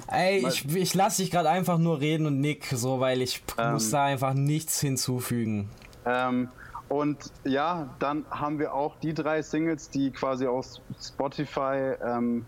Ey, 0.07 0.45
ich, 0.47 0.75
ich 0.75 0.93
lasse 0.93 1.21
dich 1.21 1.31
gerade 1.31 1.49
einfach 1.49 1.77
nur 1.77 1.99
reden 1.99 2.25
und 2.25 2.39
nick, 2.39 2.65
so, 2.65 2.99
weil 2.99 3.21
ich 3.21 3.43
ähm, 3.57 3.73
muss 3.73 3.89
da 3.89 4.05
einfach 4.05 4.33
nichts 4.33 4.79
hinzufügen. 4.79 5.69
Ähm, 6.05 6.49
und 6.93 7.17
ja, 7.43 7.89
dann 7.97 8.23
haben 8.29 8.59
wir 8.59 8.75
auch 8.75 8.97
die 8.99 9.15
drei 9.15 9.41
Singles, 9.41 9.89
die 9.89 10.11
quasi 10.11 10.45
aus 10.45 10.79
Spotify, 11.01 11.95
ähm, 12.05 12.45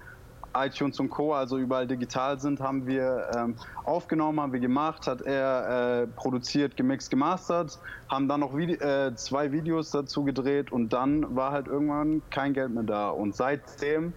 iTunes 0.56 1.00
und 1.00 1.10
Co., 1.10 1.34
also 1.34 1.58
überall 1.58 1.88
digital 1.88 2.39
sind, 2.39 2.60
haben 2.60 2.86
wir 2.86 3.28
ähm, 3.36 3.56
aufgenommen, 3.86 4.39
haben 4.39 4.54
wir 4.54 4.60
gemacht, 4.60 5.08
hat 5.08 5.24
er 5.24 6.04
äh, 6.04 6.08
produziert, 6.08 6.78
gemixt, 6.78 7.10
gemastert, 7.10 7.80
haben 8.08 8.28
dann 8.28 8.41
noch 8.41 8.56
Vide 8.56 8.80
äh, 8.82 9.16
zwei 9.16 9.52
Videos 9.52 9.89
dazu 9.89 10.24
gedreht 10.24 10.72
und 10.72 10.93
dann 10.93 11.36
war 11.36 11.52
halt 11.52 11.66
irgendwann 11.66 12.22
kein 12.30 12.54
Geld 12.54 12.70
mehr 12.70 12.84
da. 12.84 13.10
Und 13.10 13.36
seitdem, 13.36 14.14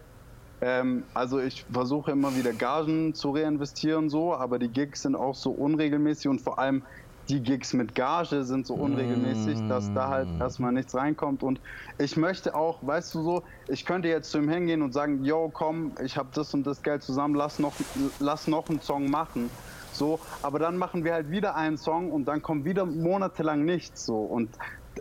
ähm, 0.60 1.04
also 1.14 1.40
ich 1.40 1.64
versuche 1.72 2.10
immer 2.10 2.36
wieder 2.36 2.52
Gagen 2.52 3.14
zu 3.14 3.30
reinvestieren, 3.30 4.10
so, 4.10 4.34
aber 4.34 4.58
die 4.58 4.68
Gigs 4.68 5.02
sind 5.02 5.16
auch 5.16 5.34
so 5.34 5.52
unregelmäßig 5.52 6.28
und 6.28 6.42
vor 6.42 6.58
allem 6.58 6.82
die 7.28 7.40
Gigs 7.40 7.72
mit 7.72 7.94
Gage 7.94 8.44
sind 8.44 8.66
so 8.66 8.74
unregelmäßig, 8.74 9.60
mm. 9.60 9.68
dass 9.68 9.92
da 9.92 10.08
halt 10.08 10.28
mm. 10.28 10.40
erstmal 10.40 10.72
nichts 10.72 10.94
reinkommt. 10.94 11.42
Und 11.42 11.60
ich 11.98 12.16
möchte 12.16 12.54
auch, 12.54 12.78
weißt 12.82 13.14
du 13.14 13.22
so, 13.22 13.42
ich 13.68 13.84
könnte 13.84 14.08
jetzt 14.08 14.30
zu 14.30 14.38
ihm 14.38 14.48
hingehen 14.48 14.82
und 14.82 14.92
sagen, 14.92 15.24
yo, 15.24 15.50
komm, 15.52 15.92
ich 16.02 16.16
habe 16.16 16.28
das 16.34 16.54
und 16.54 16.66
das 16.66 16.82
Geld 16.82 17.02
zusammen, 17.02 17.34
lass 17.34 17.58
noch, 17.58 17.74
lass 18.18 18.48
noch 18.48 18.68
einen 18.68 18.80
Song 18.80 19.10
machen. 19.10 19.50
So, 19.92 20.20
aber 20.42 20.58
dann 20.58 20.78
machen 20.78 21.04
wir 21.04 21.12
halt 21.12 21.30
wieder 21.30 21.56
einen 21.56 21.76
Song 21.76 22.12
und 22.12 22.26
dann 22.26 22.40
kommt 22.40 22.64
wieder 22.64 22.86
monatelang 22.86 23.64
nichts 23.64 24.06
so. 24.06 24.18
Und 24.18 24.50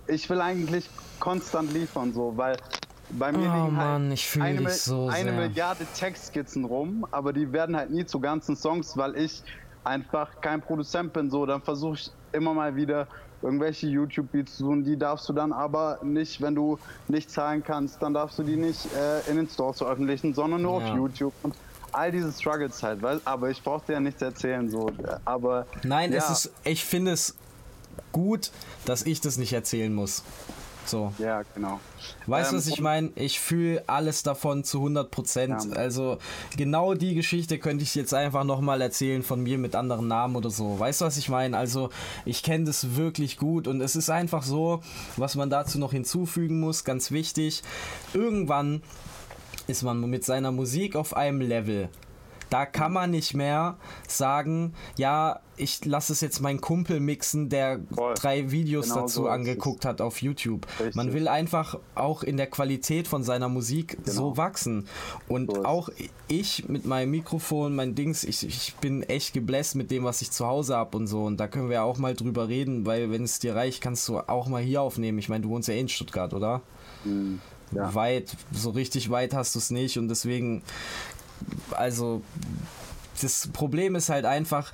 ich 0.08 0.30
will 0.30 0.42
eigentlich 0.42 0.90
konstant 1.20 1.72
liefern, 1.74 2.14
so, 2.14 2.34
weil 2.36 2.58
bei 3.10 3.32
mir 3.32 3.38
oh, 3.38 3.42
liegen 3.42 3.78
halt 3.78 4.02
Mann, 4.02 4.16
eine, 4.42 4.70
so 4.70 5.08
eine 5.08 5.32
Milliarde 5.32 5.86
Textskizzen 5.96 6.66
rum, 6.66 7.06
aber 7.12 7.32
die 7.32 7.52
werden 7.54 7.76
halt 7.76 7.90
nie 7.90 8.06
zu 8.06 8.20
ganzen 8.20 8.56
Songs, 8.56 8.98
weil 8.98 9.16
ich 9.16 9.44
einfach 9.84 10.42
kein 10.42 10.62
Produzent 10.62 11.14
bin. 11.14 11.30
So, 11.30 11.46
dann 11.46 11.62
versuche 11.62 11.96
ich 11.96 12.12
immer 12.32 12.54
mal 12.54 12.76
wieder 12.76 13.08
irgendwelche 13.42 13.88
YouTube-Beats 13.88 14.58
zu 14.58 14.64
tun. 14.64 14.84
Die 14.84 14.98
darfst 14.98 15.28
du 15.30 15.34
dann 15.34 15.54
aber 15.54 16.00
nicht, 16.04 16.42
wenn 16.42 16.56
du 16.56 16.80
nicht 17.08 17.30
zahlen 17.30 17.64
kannst, 17.64 18.02
dann 18.02 18.14
darfst 18.14 18.40
du 18.40 18.44
die 18.44 18.56
nicht 18.56 18.88
äh, 18.96 19.30
in 19.30 19.38
den 19.38 19.48
Stores 19.48 19.78
veröffentlichen, 19.78 20.34
sondern 20.34 20.62
nur 20.62 20.82
ja. 20.82 20.92
auf 20.92 20.96
YouTube. 20.96 21.34
Und 21.44 21.56
all 21.92 22.12
diese 22.12 22.32
Struggles 22.32 22.82
halt, 22.84 23.02
weil, 23.02 23.22
aber 23.26 23.50
ich 23.50 23.62
brauche 23.62 23.86
dir 23.86 23.94
ja 23.94 24.00
nichts 24.00 24.22
erzählen. 24.22 24.70
So, 24.70 24.90
aber, 25.26 25.66
Nein, 25.84 26.12
ja. 26.12 26.20
es 26.20 26.30
ist, 26.30 26.52
ich 26.64 26.84
finde 26.84 27.12
es 27.12 27.36
gut, 28.12 28.52
dass 28.86 29.04
ich 29.04 29.22
das 29.22 29.38
nicht 29.38 29.54
erzählen 29.54 29.94
muss. 29.94 30.24
So. 30.88 31.14
Ja, 31.18 31.44
genau. 31.54 31.80
Weißt 32.26 32.52
du, 32.52 32.56
ähm, 32.56 32.60
was 32.60 32.68
ich 32.68 32.80
meine? 32.80 33.12
Ich 33.16 33.40
fühle 33.40 33.84
alles 33.88 34.24
davon 34.24 34.64
zu 34.64 34.80
100 34.80 35.12
Prozent. 35.12 35.66
Ja. 35.66 35.76
Also 35.76 36.18
genau 36.56 36.94
die 36.94 37.16
Geschichte 37.16 37.60
könnte 37.60 37.84
ich 37.84 37.96
jetzt 37.96 38.14
einfach 38.14 38.44
nochmal 38.44 38.82
erzählen 38.82 39.24
von 39.24 39.42
mir 39.42 39.58
mit 39.58 39.76
anderen 39.76 40.08
Namen 40.08 40.36
oder 40.36 40.50
so. 40.50 40.80
Weißt 40.80 41.02
du, 41.02 41.06
was 41.06 41.18
ich 41.18 41.30
meine? 41.30 41.58
Also 41.58 41.90
ich 42.26 42.44
kenne 42.44 42.66
das 42.66 42.96
wirklich 42.96 43.38
gut 43.38 43.68
und 43.68 43.82
es 43.82 43.96
ist 43.96 44.10
einfach 44.10 44.44
so, 44.44 44.82
was 45.18 45.36
man 45.36 45.50
dazu 45.50 45.80
noch 45.80 45.92
hinzufügen 45.92 46.60
muss, 46.60 46.84
ganz 46.84 47.12
wichtig. 47.12 47.64
Irgendwann 48.14 48.82
ist 49.68 49.84
man 49.84 50.00
mit 50.10 50.24
seiner 50.24 50.52
Musik 50.52 50.96
auf 50.96 51.16
einem 51.16 51.42
Level. 51.42 51.90
Da 52.50 52.66
kann 52.66 52.94
man 52.94 53.12
nicht 53.12 53.34
mehr 53.34 53.78
sagen, 54.08 54.74
ja, 54.98 55.42
ich 55.58 55.84
lasse 55.86 56.14
es 56.14 56.22
jetzt 56.22 56.40
meinen 56.40 56.62
Kumpel 56.62 57.00
mixen, 57.00 57.50
der 57.50 57.80
Voll. 57.94 58.14
drei 58.14 58.52
Videos 58.52 58.90
genau 58.90 59.02
dazu 59.02 59.24
so 59.24 59.28
angeguckt 59.28 59.86
hat 59.86 60.02
auf 60.02 60.22
YouTube. 60.22 60.68
Richtig. 60.80 60.96
Man 60.96 61.14
will 61.14 61.28
einfach 61.28 61.80
auch 61.96 62.24
in 62.24 62.38
der 62.38 62.48
Qualität 62.48 63.08
von 63.08 63.24
seiner 63.24 63.50
Musik 63.50 63.98
genau. 64.04 64.12
so 64.12 64.38
wachsen. 64.38 64.88
Und 65.28 65.54
so 65.54 65.66
auch 65.66 65.90
ich 66.28 66.70
mit 66.70 66.86
meinem 66.86 67.12
Mikrofon, 67.12 67.76
mein 67.76 67.96
Dings, 67.96 68.24
ich, 68.24 68.46
ich 68.46 68.76
bin 68.76 69.04
echt 69.04 69.34
gebläst 69.34 69.76
mit 69.76 69.92
dem, 69.92 70.04
was 70.04 70.22
ich 70.22 70.32
zu 70.32 70.46
Hause 70.46 70.76
habe 70.78 70.96
und 70.96 71.08
so. 71.08 71.24
Und 71.24 71.38
da 71.38 71.48
können 71.48 71.70
wir 71.70 71.84
auch 71.84 71.98
mal 71.98 72.14
drüber 72.14 72.48
reden, 72.48 72.86
weil 72.86 73.12
wenn 73.12 73.24
es 73.24 73.40
dir 73.40 73.56
reicht, 73.56 73.82
kannst 73.82 74.08
du 74.08 74.20
auch 74.20 74.48
mal 74.48 74.62
hier 74.62 74.82
aufnehmen. 74.82 75.18
Ich 75.18 75.28
meine, 75.28 75.44
du 75.44 75.50
wohnst 75.50 75.68
ja 75.68 75.74
in 75.74 75.90
Stuttgart, 75.90 76.34
oder? 76.34 76.62
Mhm. 77.04 77.42
Ja. 77.72 77.94
Weit, 77.94 78.38
so 78.54 78.70
richtig 78.70 79.10
weit 79.10 79.34
hast 79.34 79.56
du 79.56 79.60
es 79.60 79.72
nicht 79.72 79.98
und 79.98 80.08
deswegen 80.08 80.64
also 81.72 82.22
das 83.22 83.48
Problem 83.48 83.96
ist 83.96 84.10
halt 84.10 84.26
einfach, 84.26 84.72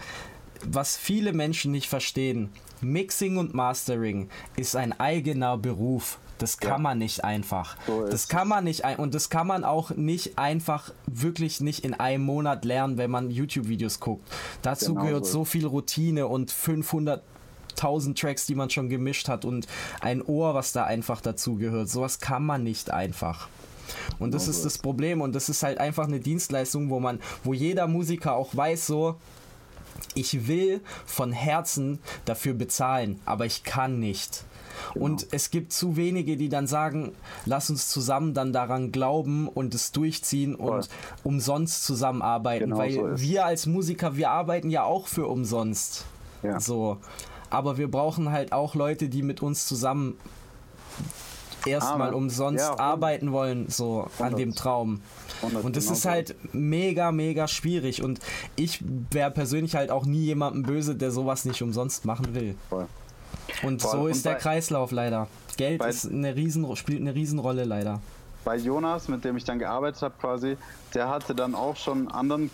was 0.66 0.98
viele 0.98 1.34
Menschen 1.34 1.72
nicht 1.72 1.88
verstehen. 1.88 2.50
Mixing 2.82 3.38
und 3.38 3.54
Mastering 3.54 4.30
ist 4.56 4.76
ein 4.76 5.00
eigener 5.00 5.58
Beruf. 5.58 6.20
Das 6.38 6.58
kann 6.58 6.72
ja. 6.72 6.78
man 6.80 6.98
nicht 6.98 7.24
einfach. 7.24 7.78
So 7.88 8.06
das 8.06 8.28
kann 8.28 8.48
man 8.48 8.66
nicht 8.66 8.84
ein 8.84 8.98
und 8.98 9.14
das 9.14 9.30
kann 9.30 9.48
man 9.48 9.64
auch 9.64 9.92
nicht 9.92 10.38
einfach 10.38 10.92
wirklich 11.06 11.62
nicht 11.62 11.86
in 11.86 11.94
einem 11.94 12.26
Monat 12.26 12.66
lernen, 12.66 12.98
wenn 12.98 13.12
man 13.12 13.32
YouTube-Videos 13.32 14.00
guckt. 14.00 14.28
Dazu 14.62 14.94
genau 14.94 15.06
gehört 15.06 15.26
so. 15.26 15.32
so 15.32 15.46
viel 15.46 15.66
Routine 15.66 16.28
und 16.28 16.52
500 16.52 17.24
1000 17.76 18.20
Tracks, 18.20 18.46
die 18.46 18.54
man 18.54 18.70
schon 18.70 18.88
gemischt 18.88 19.28
hat 19.28 19.46
und 19.46 19.68
ein 20.00 20.22
Ohr, 20.22 20.54
was 20.54 20.74
da 20.74 20.84
einfach 20.84 21.22
dazu 21.22 21.56
gehört. 21.56 21.90
Sowas 21.90 22.20
kann 22.20 22.46
man 22.46 22.64
nicht 22.64 22.92
einfach. 22.92 23.48
Und 24.20 24.34
das 24.34 24.48
ist 24.48 24.66
das 24.66 24.78
Problem 24.78 25.22
und 25.22 25.34
das 25.34 25.50
ist 25.50 25.64
halt 25.64 25.78
einfach 25.78 26.08
eine 26.08 26.20
Dienstleistung, 26.20 26.90
wo 26.90 27.00
man, 27.00 27.20
wo 27.44 27.54
jeder 27.54 27.88
Musiker 27.88 28.36
auch 28.36 28.56
weiß 28.56 28.88
so, 28.88 29.16
ich 30.16 30.48
will 30.48 30.82
von 31.06 31.32
Herzen 31.32 32.00
dafür 32.26 32.54
bezahlen, 32.54 33.20
aber 33.26 33.46
ich 33.46 33.64
kann 33.64 34.00
nicht. 34.00 34.44
Genau. 34.94 35.06
Und 35.06 35.28
es 35.32 35.52
gibt 35.52 35.72
zu 35.72 35.96
wenige, 35.96 36.36
die 36.36 36.50
dann 36.50 36.68
sagen, 36.68 37.14
lass 37.46 37.70
uns 37.70 37.90
zusammen 37.90 38.34
dann 38.34 38.54
daran 38.54 38.92
glauben 38.92 39.48
und 39.48 39.74
es 39.76 39.92
durchziehen 39.92 40.58
Voll. 40.58 40.78
und 40.78 40.90
umsonst 41.24 41.86
zusammenarbeiten. 41.86 42.72
Genau 42.72 42.78
weil 42.78 42.94
so 42.94 43.22
wir 43.22 43.46
als 43.46 43.66
Musiker, 43.66 44.18
wir 44.18 44.32
arbeiten 44.32 44.70
ja 44.70 44.84
auch 44.84 45.08
für 45.08 45.28
umsonst. 45.28 46.06
Ja. 46.42 46.60
So. 46.60 46.98
Aber 47.50 47.78
wir 47.78 47.90
brauchen 47.90 48.32
halt 48.32 48.52
auch 48.52 48.76
Leute, 48.76 49.10
die 49.10 49.22
mit 49.22 49.42
uns 49.42 49.68
zusammen 49.68 50.18
erstmal 51.66 52.14
umsonst 52.14 52.66
ja, 52.66 52.78
arbeiten 52.80 53.32
wollen, 53.32 53.68
so 53.70 54.08
100. 54.18 54.22
an 54.22 54.36
dem 54.36 54.56
Traum. 54.56 55.02
Und 55.42 55.76
das 55.76 55.86
genau 55.86 55.98
ist 55.98 56.06
halt 56.06 56.36
mega, 56.54 57.12
mega 57.12 57.48
schwierig. 57.48 58.04
Und 58.04 58.20
ich 58.56 58.84
wäre 59.12 59.32
persönlich 59.32 59.76
halt 59.76 59.92
auch 59.92 60.06
nie 60.06 60.24
jemandem 60.24 60.64
böse, 60.64 60.96
der 60.96 61.12
sowas 61.12 61.46
nicht 61.46 61.62
umsonst 61.62 62.06
machen 62.06 62.34
will. 62.34 62.56
Voll. 62.70 62.88
Und 63.64 63.82
Voll. 63.82 63.92
so 63.92 64.08
ist 64.08 64.18
und 64.18 64.26
der 64.26 64.36
Kreislauf 64.36 64.92
leider. 64.92 65.28
Geld 65.58 65.84
ist 65.86 66.10
eine 66.10 66.36
Riesen, 66.36 66.76
spielt 66.76 67.02
eine 67.02 67.14
Riesenrolle 67.14 67.64
leider. 67.64 68.02
Bei 68.44 68.58
Jonas, 68.58 69.08
mit 69.08 69.24
dem 69.24 69.38
ich 69.38 69.44
dann 69.44 69.60
gearbeitet 69.60 70.02
habe 70.02 70.16
quasi, 70.20 70.58
der 70.94 71.10
hatte 71.10 71.34
dann 71.34 71.56
auch 71.56 71.76
schon 71.76 72.00
einen 72.00 72.12
anderen 72.12 72.50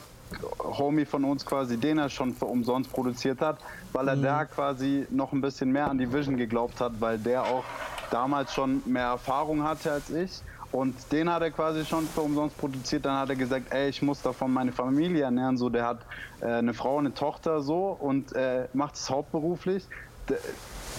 Homie 0.60 1.06
von 1.06 1.24
uns 1.24 1.46
quasi, 1.46 1.78
den 1.78 1.98
er 1.98 2.10
schon 2.10 2.34
für 2.34 2.46
umsonst 2.46 2.92
produziert 2.92 3.42
hat, 3.42 3.58
weil 3.94 4.08
er 4.08 4.16
mhm. 4.16 4.24
da 4.24 4.46
quasi 4.46 5.08
noch 5.10 5.34
ein 5.34 5.42
bisschen 5.42 5.72
mehr 5.72 5.90
an 5.90 5.98
die 5.98 6.12
Vision 6.12 6.38
geglaubt 6.38 6.80
hat, 6.80 6.94
weil 7.00 7.18
der 7.18 7.44
auch 7.44 7.64
damals 8.12 8.54
schon 8.54 8.82
mehr 8.86 9.06
Erfahrung 9.06 9.64
hatte 9.64 9.92
als 9.92 10.10
ich. 10.10 10.42
Und 10.72 10.96
den 11.12 11.32
hat 11.32 11.42
er 11.42 11.50
quasi 11.50 11.84
schon 11.84 12.08
für 12.08 12.22
umsonst 12.22 12.58
produziert. 12.58 13.06
Dann 13.06 13.18
hat 13.18 13.30
er 13.30 13.36
gesagt, 13.36 13.74
ey, 13.74 13.90
ich 13.90 14.02
muss 14.02 14.22
davon 14.22 14.54
meine 14.54 14.72
Familie 14.72 15.24
ernähren. 15.24 15.58
So, 15.58 15.70
der 15.70 15.86
hat 15.86 16.02
äh, 16.42 16.46
eine 16.46 16.74
Frau, 16.74 17.00
eine 17.00 17.14
Tochter 17.14 17.62
so 17.62 17.98
und 18.00 18.34
äh, 18.34 18.68
macht 18.74 18.96
es 18.96 19.10
hauptberuflich. 19.10 19.86
D 20.30 20.36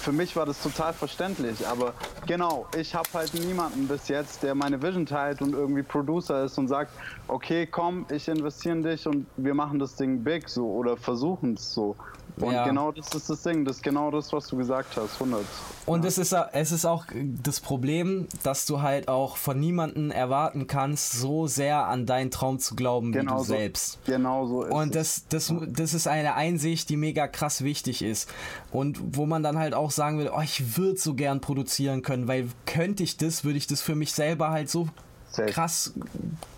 für 0.00 0.12
mich 0.12 0.34
war 0.34 0.46
das 0.46 0.62
total 0.62 0.94
verständlich. 0.94 1.66
Aber 1.68 1.92
genau, 2.26 2.66
ich 2.74 2.94
habe 2.94 3.08
halt 3.12 3.34
niemanden 3.34 3.86
bis 3.86 4.08
jetzt, 4.08 4.42
der 4.42 4.54
meine 4.54 4.82
Vision 4.82 5.04
teilt 5.04 5.42
und 5.42 5.52
irgendwie 5.52 5.82
Producer 5.82 6.44
ist 6.44 6.56
und 6.56 6.68
sagt, 6.68 6.92
okay, 7.28 7.66
komm, 7.66 8.06
ich 8.10 8.26
investiere 8.26 8.76
in 8.76 8.82
dich 8.82 9.06
und 9.06 9.26
wir 9.36 9.52
machen 9.52 9.78
das 9.78 9.96
Ding 9.96 10.24
big 10.24 10.48
so 10.48 10.66
oder 10.66 10.96
versuchen 10.96 11.52
es 11.54 11.74
so. 11.74 11.96
Und 12.38 12.52
ja. 12.52 12.66
genau 12.66 12.92
das 12.92 13.12
ist 13.14 13.30
das 13.30 13.42
Ding, 13.42 13.64
das 13.64 13.76
ist 13.76 13.82
genau 13.82 14.10
das, 14.10 14.32
was 14.32 14.46
du 14.46 14.56
gesagt 14.56 14.96
hast, 14.96 15.14
100. 15.14 15.44
Und 15.86 16.02
ja. 16.02 16.08
es, 16.08 16.18
ist, 16.18 16.34
es 16.52 16.72
ist 16.72 16.84
auch 16.84 17.06
das 17.14 17.60
Problem, 17.60 18.28
dass 18.42 18.66
du 18.66 18.82
halt 18.82 19.08
auch 19.08 19.36
von 19.36 19.58
niemandem 19.58 20.10
erwarten 20.10 20.66
kannst, 20.66 21.12
so 21.12 21.46
sehr 21.46 21.86
an 21.86 22.06
deinen 22.06 22.30
Traum 22.30 22.58
zu 22.58 22.74
glauben 22.76 23.12
genau 23.12 23.32
wie 23.32 23.36
du 23.38 23.44
so, 23.44 23.54
selbst. 23.54 23.98
Genau 24.04 24.46
so 24.46 24.62
ist 24.64 24.72
Und 24.72 24.94
das, 24.94 25.24
das, 25.28 25.52
das 25.68 25.94
ist 25.94 26.06
eine 26.06 26.34
Einsicht, 26.34 26.88
die 26.88 26.96
mega 26.96 27.26
krass 27.26 27.64
wichtig 27.64 28.02
ist. 28.02 28.28
Und 28.70 28.98
wo 29.16 29.26
man 29.26 29.42
dann 29.42 29.58
halt 29.58 29.74
auch 29.74 29.90
sagen 29.90 30.18
will, 30.18 30.30
oh, 30.34 30.40
ich 30.40 30.76
würde 30.76 30.98
so 30.98 31.14
gern 31.14 31.40
produzieren 31.40 32.02
können, 32.02 32.28
weil 32.28 32.48
könnte 32.66 33.02
ich 33.02 33.16
das, 33.16 33.44
würde 33.44 33.58
ich 33.58 33.66
das 33.66 33.80
für 33.80 33.94
mich 33.94 34.12
selber 34.12 34.50
halt 34.50 34.70
so 34.70 34.88
Safe. 35.30 35.50
krass 35.50 35.94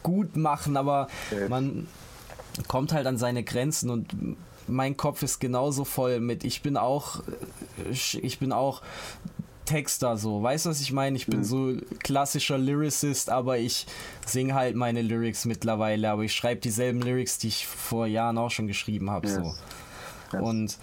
gut 0.02 0.36
machen, 0.36 0.76
aber 0.76 1.08
Safe. 1.30 1.48
man 1.48 1.86
kommt 2.68 2.92
halt 2.92 3.06
an 3.06 3.16
seine 3.16 3.44
Grenzen 3.44 3.90
und 3.90 4.14
mein 4.68 4.96
Kopf 4.96 5.22
ist 5.22 5.40
genauso 5.40 5.84
voll 5.84 6.20
mit, 6.20 6.44
ich 6.44 6.62
bin 6.62 6.76
auch, 6.76 7.22
ich 7.90 8.38
bin 8.38 8.52
auch 8.52 8.82
Texter 9.64 10.16
so. 10.16 10.42
Weißt 10.42 10.66
du, 10.66 10.70
was 10.70 10.80
ich 10.80 10.92
meine? 10.92 11.16
Ich 11.16 11.26
bin 11.26 11.40
mhm. 11.40 11.44
so 11.44 11.72
klassischer 12.02 12.58
Lyricist, 12.58 13.30
aber 13.30 13.58
ich 13.58 13.86
singe 14.26 14.54
halt 14.54 14.76
meine 14.76 15.02
Lyrics 15.02 15.44
mittlerweile, 15.44 16.10
aber 16.10 16.22
ich 16.22 16.34
schreibe 16.34 16.60
dieselben 16.60 17.00
Lyrics, 17.00 17.38
die 17.38 17.48
ich 17.48 17.66
vor 17.66 18.06
Jahren 18.06 18.38
auch 18.38 18.50
schon 18.50 18.66
geschrieben 18.66 19.10
habe. 19.10 19.28
Yes. 19.28 19.36
So. 19.36 19.54
Yes. 20.32 20.42
Und 20.42 20.78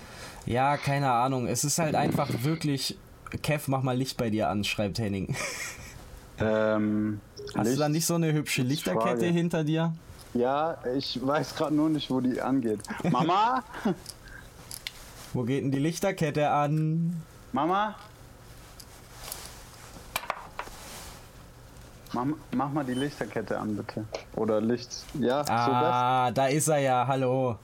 ja, 0.45 0.77
keine 0.77 1.11
Ahnung. 1.11 1.47
Es 1.47 1.63
ist 1.63 1.79
halt 1.79 1.95
einfach 1.95 2.29
wirklich. 2.43 2.97
Kev, 3.43 3.65
mach 3.67 3.83
mal 3.83 3.95
Licht 3.95 4.17
bei 4.17 4.31
dir 4.31 4.49
an, 4.49 4.63
schreibt 4.63 4.97
Henning. 4.97 5.35
Ähm, 6.39 7.19
Hast 7.53 7.65
Licht, 7.65 7.75
du 7.75 7.79
da 7.81 7.89
nicht 7.89 8.05
so 8.05 8.15
eine 8.15 8.33
hübsche 8.33 8.63
Lichterkette 8.63 9.25
hinter 9.25 9.63
dir? 9.63 9.93
Ja, 10.33 10.77
ich 10.95 11.19
weiß 11.25 11.55
gerade 11.55 11.73
nur 11.73 11.89
nicht, 11.89 12.09
wo 12.09 12.21
die 12.21 12.39
angeht. 12.39 12.81
Mama? 13.09 13.63
wo 15.33 15.43
geht 15.43 15.63
denn 15.63 15.71
die 15.71 15.79
Lichterkette 15.79 16.49
an? 16.49 17.21
Mama? 17.51 17.95
Mach, 22.13 22.25
mach, 22.51 22.71
mal 22.71 22.83
die 22.83 22.93
Lichterkette 22.93 23.57
an, 23.57 23.75
bitte. 23.75 24.05
Oder 24.35 24.61
Licht. 24.61 24.89
Ja, 25.19 25.43
ah, 25.47 26.27
so 26.29 26.33
da 26.33 26.47
ist 26.47 26.67
er 26.67 26.79
ja. 26.79 27.05
Hallo. 27.07 27.57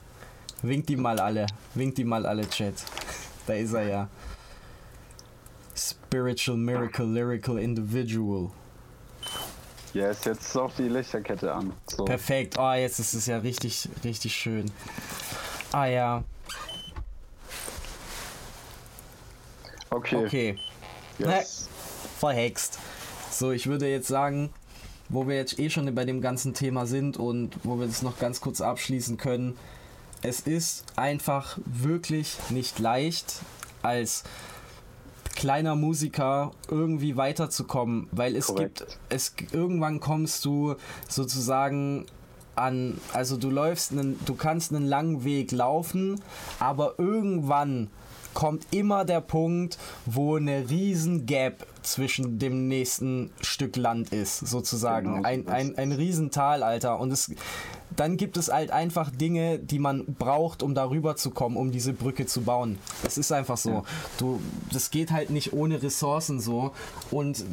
Winkt 0.62 0.90
die 0.90 0.96
mal 0.96 1.20
alle. 1.20 1.48
Winkt 1.74 1.98
die 1.98 2.04
mal 2.04 2.26
alle, 2.26 2.48
Chat. 2.48 2.76
Da 3.48 3.54
ist 3.54 3.74
er 3.74 3.88
ja. 3.88 4.08
Spiritual 5.76 6.58
Miracle 6.58 7.06
Lyrical 7.06 7.58
Individual. 7.58 8.52
Jetzt 9.96 10.28
ist 10.28 10.58
auch 10.58 10.74
die 10.76 10.90
Lichterkette 10.90 11.54
an. 11.54 11.72
So. 11.88 12.04
Perfekt. 12.04 12.58
Oh, 12.60 12.74
jetzt 12.74 13.00
ist 13.00 13.14
es 13.14 13.28
ja 13.28 13.38
richtig, 13.38 13.88
richtig 14.04 14.36
schön. 14.36 14.70
Ah 15.72 15.86
ja. 15.86 16.24
Okay. 19.90 20.26
Okay. 20.26 20.60
Yes. 21.18 21.70
Verhext. 22.20 22.78
So, 23.32 23.52
ich 23.52 23.68
würde 23.68 23.88
jetzt 23.90 24.10
sagen, 24.10 24.50
wo 25.08 25.30
wir 25.30 25.38
jetzt 25.38 25.60
eh 25.60 25.70
schon 25.70 25.96
bei 25.96 26.04
dem 26.04 26.20
ganzen 26.20 26.54
Thema 26.54 26.86
sind 26.86 27.16
und 27.16 27.56
wo 27.64 27.80
wir 27.80 27.88
das 27.88 28.02
noch 28.02 28.20
ganz 28.20 28.42
kurz 28.42 28.60
abschließen 28.60 29.16
können, 29.16 29.58
es 30.22 30.42
ist 30.42 30.84
einfach 30.98 31.58
wirklich 31.66 32.36
nicht 32.50 32.80
leicht, 32.80 33.36
als 33.82 34.24
kleiner 35.36 35.76
Musiker 35.76 36.52
irgendwie 36.70 37.18
weiterzukommen, 37.18 38.08
weil 38.12 38.36
es 38.36 38.48
Korrekt. 38.48 38.80
gibt, 38.80 39.00
es 39.10 39.34
irgendwann 39.52 40.00
kommst 40.00 40.46
du 40.46 40.76
sozusagen 41.08 42.06
an, 42.56 43.00
also 43.14 43.38
du 43.38 43.50
läufst 43.50 43.92
einen, 43.92 44.20
du 44.26 44.36
kannst 44.36 44.74
einen 44.74 44.86
langen 44.86 45.24
Weg 45.24 45.52
laufen, 45.52 46.22
aber 46.60 46.96
irgendwann 46.98 47.90
kommt 48.34 48.68
immer 48.72 49.06
der 49.06 49.22
Punkt, 49.22 49.78
wo 50.06 50.36
eine 50.36 50.70
riesen 50.70 51.26
Gap 51.26 51.66
zwischen 51.82 52.38
dem 52.38 52.68
nächsten 52.68 53.32
Stück 53.42 53.76
Land 53.78 54.12
ist, 54.12 54.40
sozusagen. 54.40 55.16
Genau 55.16 55.28
ein, 55.28 55.48
ein, 55.48 55.78
ein 55.78 55.92
Riesental, 55.92 56.62
Alter. 56.62 57.00
Und 57.00 57.12
es, 57.12 57.32
dann 57.96 58.18
gibt 58.18 58.38
es 58.38 58.52
halt 58.52 58.72
einfach 58.72 59.10
Dinge, 59.10 59.60
die 59.60 59.80
man 59.80 60.06
braucht, 60.06 60.64
um 60.64 60.76
darüber 60.76 61.16
zu 61.16 61.32
kommen, 61.32 61.58
um 61.58 61.72
diese 61.72 61.94
Brücke 61.94 62.26
zu 62.26 62.42
bauen. 62.42 62.78
Das 63.04 63.18
ist 63.18 63.32
einfach 63.32 63.58
so. 63.58 63.84
Du, 64.18 64.42
das 64.72 64.92
geht 64.92 65.12
halt 65.12 65.30
nicht 65.30 65.54
ohne 65.54 65.82
Ressourcen 65.82 66.40
so. 66.40 66.72
Und 67.12 67.44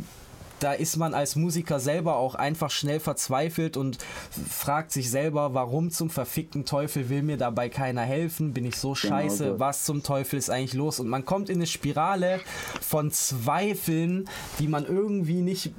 da 0.63 0.73
ist 0.73 0.97
man 0.97 1.13
als 1.13 1.35
Musiker 1.35 1.81
selber 1.81 2.17
auch 2.17 2.37
einfach 2.37 2.71
schnell 2.71 3.01
verzweifelt 3.01 3.77
und 3.77 3.99
fragt 4.31 4.93
sich 4.93 5.11
selber, 5.11 5.55
warum 5.55 5.91
zum 5.91 6.09
verfickten 6.09 6.65
Teufel 6.65 7.09
will 7.09 7.23
mir 7.23 7.37
dabei 7.37 7.69
keiner 7.69 8.03
helfen? 8.03 8.53
Bin 8.53 8.65
ich 8.65 8.77
so 8.77 8.95
scheiße? 8.95 9.53
so. 9.53 9.61
Was 9.61 9.85
zum 9.85 10.03
Teufel 10.03 10.39
ist 10.39 10.51
eigentlich 10.51 10.75
los? 10.75 11.01
Und 11.01 11.09
man 11.09 11.25
kommt 11.25 11.51
in 11.51 11.57
eine 11.57 11.67
Spirale 11.67 12.41
von 12.81 13.11
Zweifeln, 13.11 14.29
die 14.61 14.69
man 14.69 14.87
irgendwie 14.87 15.41
nicht 15.41 15.73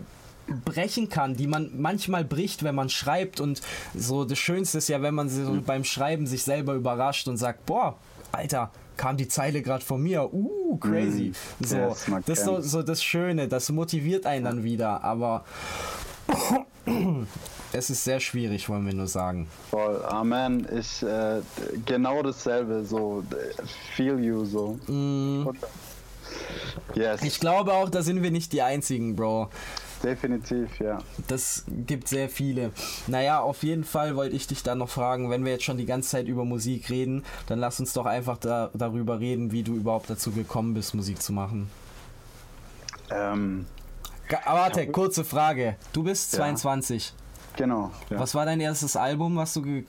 brechen 0.65 1.09
kann, 1.09 1.35
die 1.35 1.47
man 1.47 1.71
manchmal 1.77 2.23
bricht, 2.23 2.63
wenn 2.63 2.75
man 2.75 2.89
schreibt 2.89 3.39
und 3.39 3.61
so 3.95 4.25
das 4.25 4.39
Schönste 4.39 4.79
ist 4.79 4.89
ja, 4.89 5.01
wenn 5.01 5.15
man 5.15 5.29
so 5.29 5.61
beim 5.65 5.83
Schreiben 5.83 6.27
sich 6.27 6.43
selber 6.43 6.73
überrascht 6.73 7.27
und 7.27 7.37
sagt, 7.37 7.65
boah, 7.65 7.95
Alter, 8.31 8.71
kam 8.97 9.17
die 9.17 9.27
Zeile 9.27 9.61
gerade 9.61 9.83
von 9.83 10.01
mir, 10.01 10.33
uh, 10.33 10.77
crazy. 10.77 11.33
Mhm. 11.59 11.65
So, 11.65 11.77
Yes, 11.77 12.05
das 12.25 12.39
ist 12.39 12.45
so, 12.45 12.61
so 12.61 12.83
das 12.83 13.03
Schöne, 13.03 13.47
das 13.47 13.69
motiviert 13.69 14.25
einen 14.25 14.45
dann 14.45 14.63
wieder, 14.63 15.03
aber 15.03 15.45
es 17.73 17.89
ist 17.89 18.03
sehr 18.03 18.19
schwierig, 18.19 18.69
wollen 18.69 18.85
wir 18.85 18.93
nur 18.93 19.07
sagen. 19.07 19.47
Voll, 19.69 20.03
Amen. 20.05 20.67
Ich, 20.77 21.03
äh, 21.03 21.41
genau 21.85 22.21
dasselbe, 22.21 22.83
so, 22.85 23.23
feel 23.95 24.19
you, 24.19 24.45
so. 24.45 24.77
Yes, 26.95 27.21
Ich 27.23 27.39
glaube 27.39 27.73
auch, 27.73 27.89
da 27.89 28.03
sind 28.03 28.21
wir 28.21 28.31
nicht 28.31 28.53
die 28.53 28.61
Einzigen, 28.61 29.15
Bro. 29.15 29.49
Definitiv, 30.03 30.79
ja. 30.79 30.99
Das 31.27 31.65
gibt 31.67 32.07
sehr 32.07 32.29
viele. 32.29 32.71
Naja, 33.07 33.39
auf 33.39 33.63
jeden 33.63 33.83
Fall 33.83 34.15
wollte 34.15 34.35
ich 34.35 34.47
dich 34.47 34.63
dann 34.63 34.77
noch 34.79 34.89
fragen, 34.89 35.29
wenn 35.29 35.45
wir 35.45 35.53
jetzt 35.53 35.63
schon 35.63 35.77
die 35.77 35.85
ganze 35.85 36.09
Zeit 36.09 36.27
über 36.27 36.45
Musik 36.45 36.89
reden, 36.89 37.23
dann 37.47 37.59
lass 37.59 37.79
uns 37.79 37.93
doch 37.93 38.05
einfach 38.05 38.37
da, 38.37 38.69
darüber 38.73 39.19
reden, 39.19 39.51
wie 39.51 39.63
du 39.63 39.75
überhaupt 39.75 40.09
dazu 40.09 40.31
gekommen 40.31 40.73
bist, 40.73 40.93
Musik 40.93 41.21
zu 41.21 41.33
machen. 41.33 41.69
Ähm, 43.09 43.65
Aber 44.45 44.59
warte, 44.59 44.87
kurze 44.87 45.23
Frage. 45.23 45.75
Du 45.91 46.03
bist 46.03 46.33
Ja. 46.33 46.39
22. 46.39 47.13
genau. 47.55 47.91
Ja. 48.09 48.19
Was 48.19 48.35
war 48.35 48.45
dein 48.45 48.59
erstes 48.59 48.95
Album, 48.95 49.35
was 49.35 49.53
du 49.53 49.83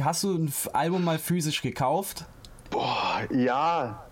Hast 0.00 0.24
du 0.24 0.34
ein 0.38 0.52
Album 0.72 1.04
mal 1.04 1.18
physisch 1.18 1.60
gekauft? 1.60 2.24
Boah, 2.70 3.20
ja, 3.30 4.02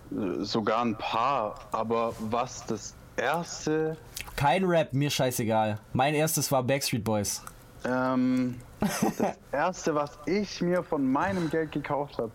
sogar 0.41 0.83
ein 0.83 0.95
paar, 0.95 1.55
aber 1.71 2.13
was 2.19 2.65
das 2.67 2.93
erste, 3.17 3.97
Kein 4.35 4.63
Rap, 4.65 4.93
mir 4.93 5.09
scheißegal. 5.09 5.79
Mein 5.93 6.13
erstes 6.15 6.51
war 6.51 6.63
Backstreet 6.63 7.03
Boys. 7.03 7.41
ähm, 7.85 8.59
das 8.79 9.01
erste, 9.51 9.93
was 9.95 10.11
ich 10.25 10.61
mir 10.61 10.83
von 10.83 11.09
meinem 11.11 11.49
Geld 11.49 11.71
gekauft 11.71 12.17
habe, 12.17 12.31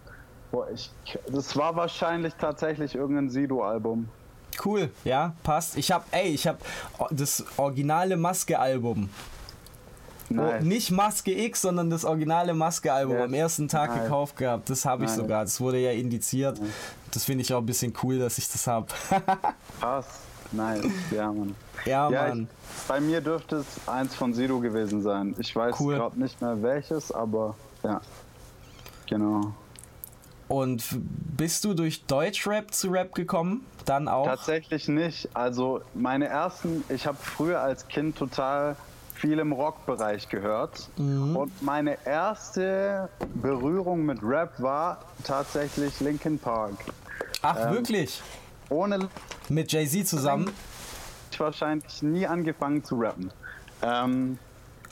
boah, 0.53 0.69
ich, 0.71 0.91
das 1.29 1.57
war 1.57 1.75
wahrscheinlich 1.77 2.35
tatsächlich 2.35 2.95
irgendein 2.95 3.31
Sido-Album. 3.31 4.09
Cool, 4.65 4.91
ja, 5.05 5.35
passt. 5.43 5.77
Ich 5.77 5.93
hab, 5.93 6.07
ey, 6.13 6.29
ich 6.29 6.47
hab 6.47 6.59
das 7.11 7.45
originale 7.59 8.17
Maske-Album. 8.17 9.11
Nice. 10.29 10.55
Oh, 10.61 10.65
nicht 10.65 10.91
Maske 10.91 11.31
X, 11.45 11.63
sondern 11.63 11.89
das 11.91 12.05
originale 12.05 12.53
Maske-Album 12.55 13.15
Yes. 13.17 13.25
am 13.25 13.35
ersten 13.35 13.69
Tag 13.69 13.91
Nice. 13.91 14.03
gekauft 14.05 14.37
gehabt. 14.37 14.69
Das 14.71 14.85
habe 14.85 15.05
ich 15.05 15.11
Nice. 15.11 15.19
sogar. 15.19 15.45
Das 15.45 15.61
wurde 15.61 15.79
ja 15.79 15.93
indiziert. 15.93 16.61
Das 17.13 17.25
finde 17.25 17.43
ich 17.43 17.53
auch 17.55 17.59
ein 17.61 17.67
bisschen 17.67 17.93
cool, 18.03 18.19
dass 18.19 18.39
ich 18.39 18.51
das 18.51 18.67
habe. 18.67 18.87
Krass, 19.81 20.07
nice, 20.53 20.85
ja, 21.11 21.33
Mann. 21.33 21.55
ja, 21.85 22.11
Ja, 22.11 22.29
Mann. 22.29 22.49
ich, 22.81 22.83
bei 22.89 23.01
mir 23.01 23.21
dürfte 23.21 23.57
es 23.57 23.67
eins 23.89 24.15
von 24.15 24.35
Sido 24.35 24.61
gewesen 24.61 25.03
sein. 25.03 25.35
Ich 25.39 25.55
weiß 25.55 25.77
Cool. 25.81 25.95
gerade 25.97 26.21
nicht 26.21 26.41
mehr 26.41 26.63
welches, 26.63 27.13
aber 27.13 27.55
ja. 27.83 28.01
Genau. 29.09 29.53
Und 30.49 30.85
bist 31.37 31.65
du 31.65 31.75
durch 31.75 32.05
Deutschrap 32.07 32.73
zu 32.73 32.89
Rap 32.91 33.15
gekommen? 33.15 33.65
Dann 33.85 34.07
auch? 34.09 34.27
Tatsächlich 34.27 34.87
nicht. 34.89 35.29
Also 35.35 35.81
meine 35.95 36.27
ersten, 36.27 36.85
ich 36.89 37.07
habe 37.07 37.19
früher 37.21 37.61
als 37.61 37.89
Kind 37.89 38.17
total 38.17 38.77
viel 39.15 39.39
im 39.39 39.53
Rockbereich 39.53 40.29
gehört. 40.29 40.89
Und 40.99 41.51
meine 41.63 41.97
erste 42.05 43.09
Berührung 43.35 44.05
mit 44.05 44.23
Rap 44.23 44.61
war 44.61 44.99
tatsächlich 45.25 45.99
Linkin 46.01 46.39
Park. 46.39 46.75
Ach, 47.43 47.57
ähm, 47.69 47.75
wirklich? 47.75 48.23
Ohne 48.69 49.09
Mit 49.49 49.73
Jay-Z 49.73 50.07
zusammen? 50.07 50.51
ich 51.31 51.41
wahrscheinlich 51.41 52.03
nie 52.03 52.27
angefangen 52.27 52.83
zu 52.83 52.97
rappen. 52.97 53.31
Ähm, 53.83 54.39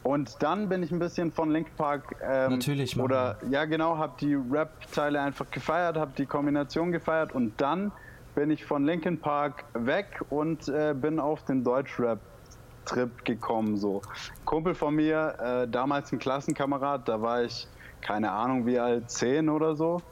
und 0.03 0.37
dann 0.43 0.69
bin 0.69 0.83
ich 0.83 0.91
ein 0.93 0.99
bisschen 0.99 1.33
von 1.33 1.51
Linkin 1.51 1.75
Park 1.77 2.15
ähm, 2.23 2.53
Natürlich, 2.53 2.97
Mann. 2.97 3.07
oder 3.07 3.39
ja 3.49 3.65
genau, 3.65 3.97
habe 3.97 4.13
die 4.21 4.35
Rap-Teile 4.35 5.21
einfach 5.21 5.51
gefeiert, 5.51 5.97
habe 5.97 6.13
die 6.19 6.27
Kombination 6.27 6.93
gefeiert 6.93 7.33
und 7.33 7.59
dann 7.59 7.91
bin 8.35 8.51
ich 8.51 8.65
von 8.65 8.85
Linkin 8.85 9.19
Park 9.19 9.65
weg 9.73 10.21
und 10.29 10.69
äh, 10.69 10.95
bin 10.95 11.19
auf 11.19 11.45
den 11.45 11.65
Deutschrap-Trip 11.65 13.25
gekommen. 13.25 13.79
So 13.79 14.03
Kumpel 14.45 14.75
von 14.75 14.95
mir, 14.95 15.37
äh, 15.65 15.69
damals 15.69 16.13
ein 16.13 16.19
Klassenkamerad, 16.19 17.09
da 17.09 17.23
war 17.23 17.43
ich 17.43 17.67
keine 18.03 18.31
Ahnung 18.33 18.67
wie 18.67 18.79
alt, 18.79 19.11
zehn 19.11 19.49
oder 19.49 19.75
so. 19.75 20.03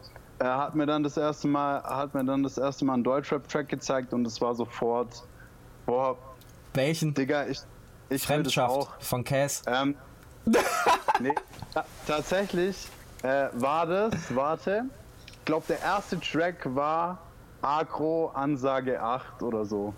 Er 0.42 0.58
hat 0.58 0.74
mir 0.74 0.86
dann 0.86 1.04
das 1.04 1.16
erste 1.16 1.46
Mal, 1.46 1.80
hat 1.84 2.14
mir 2.14 2.24
dann 2.24 2.42
das 2.42 2.58
erste 2.58 2.84
Mal 2.84 2.94
einen 2.94 3.04
Deutschrap-Track 3.04 3.68
gezeigt 3.68 4.12
und 4.12 4.26
es 4.26 4.40
war 4.40 4.56
sofort, 4.56 5.22
boah, 5.86 6.18
Welchen? 6.74 7.14
Digga, 7.14 7.46
ich, 7.46 7.60
ich 8.08 8.26
Fremdschaft 8.26 8.74
auch. 8.74 9.00
von 9.00 9.22
Cass. 9.22 9.62
Ähm, 9.68 9.94
nee, 11.20 11.32
ta 11.72 11.84
tatsächlich 12.08 12.88
äh, 13.22 13.50
war 13.52 13.86
das, 13.86 14.34
warte, 14.34 14.86
ich 15.28 15.44
glaube 15.44 15.64
der 15.68 15.80
erste 15.80 16.18
Track 16.18 16.74
war 16.74 17.18
Agro 17.60 18.32
Ansage 18.34 19.00
8 19.00 19.44
oder 19.44 19.64
so. 19.64 19.94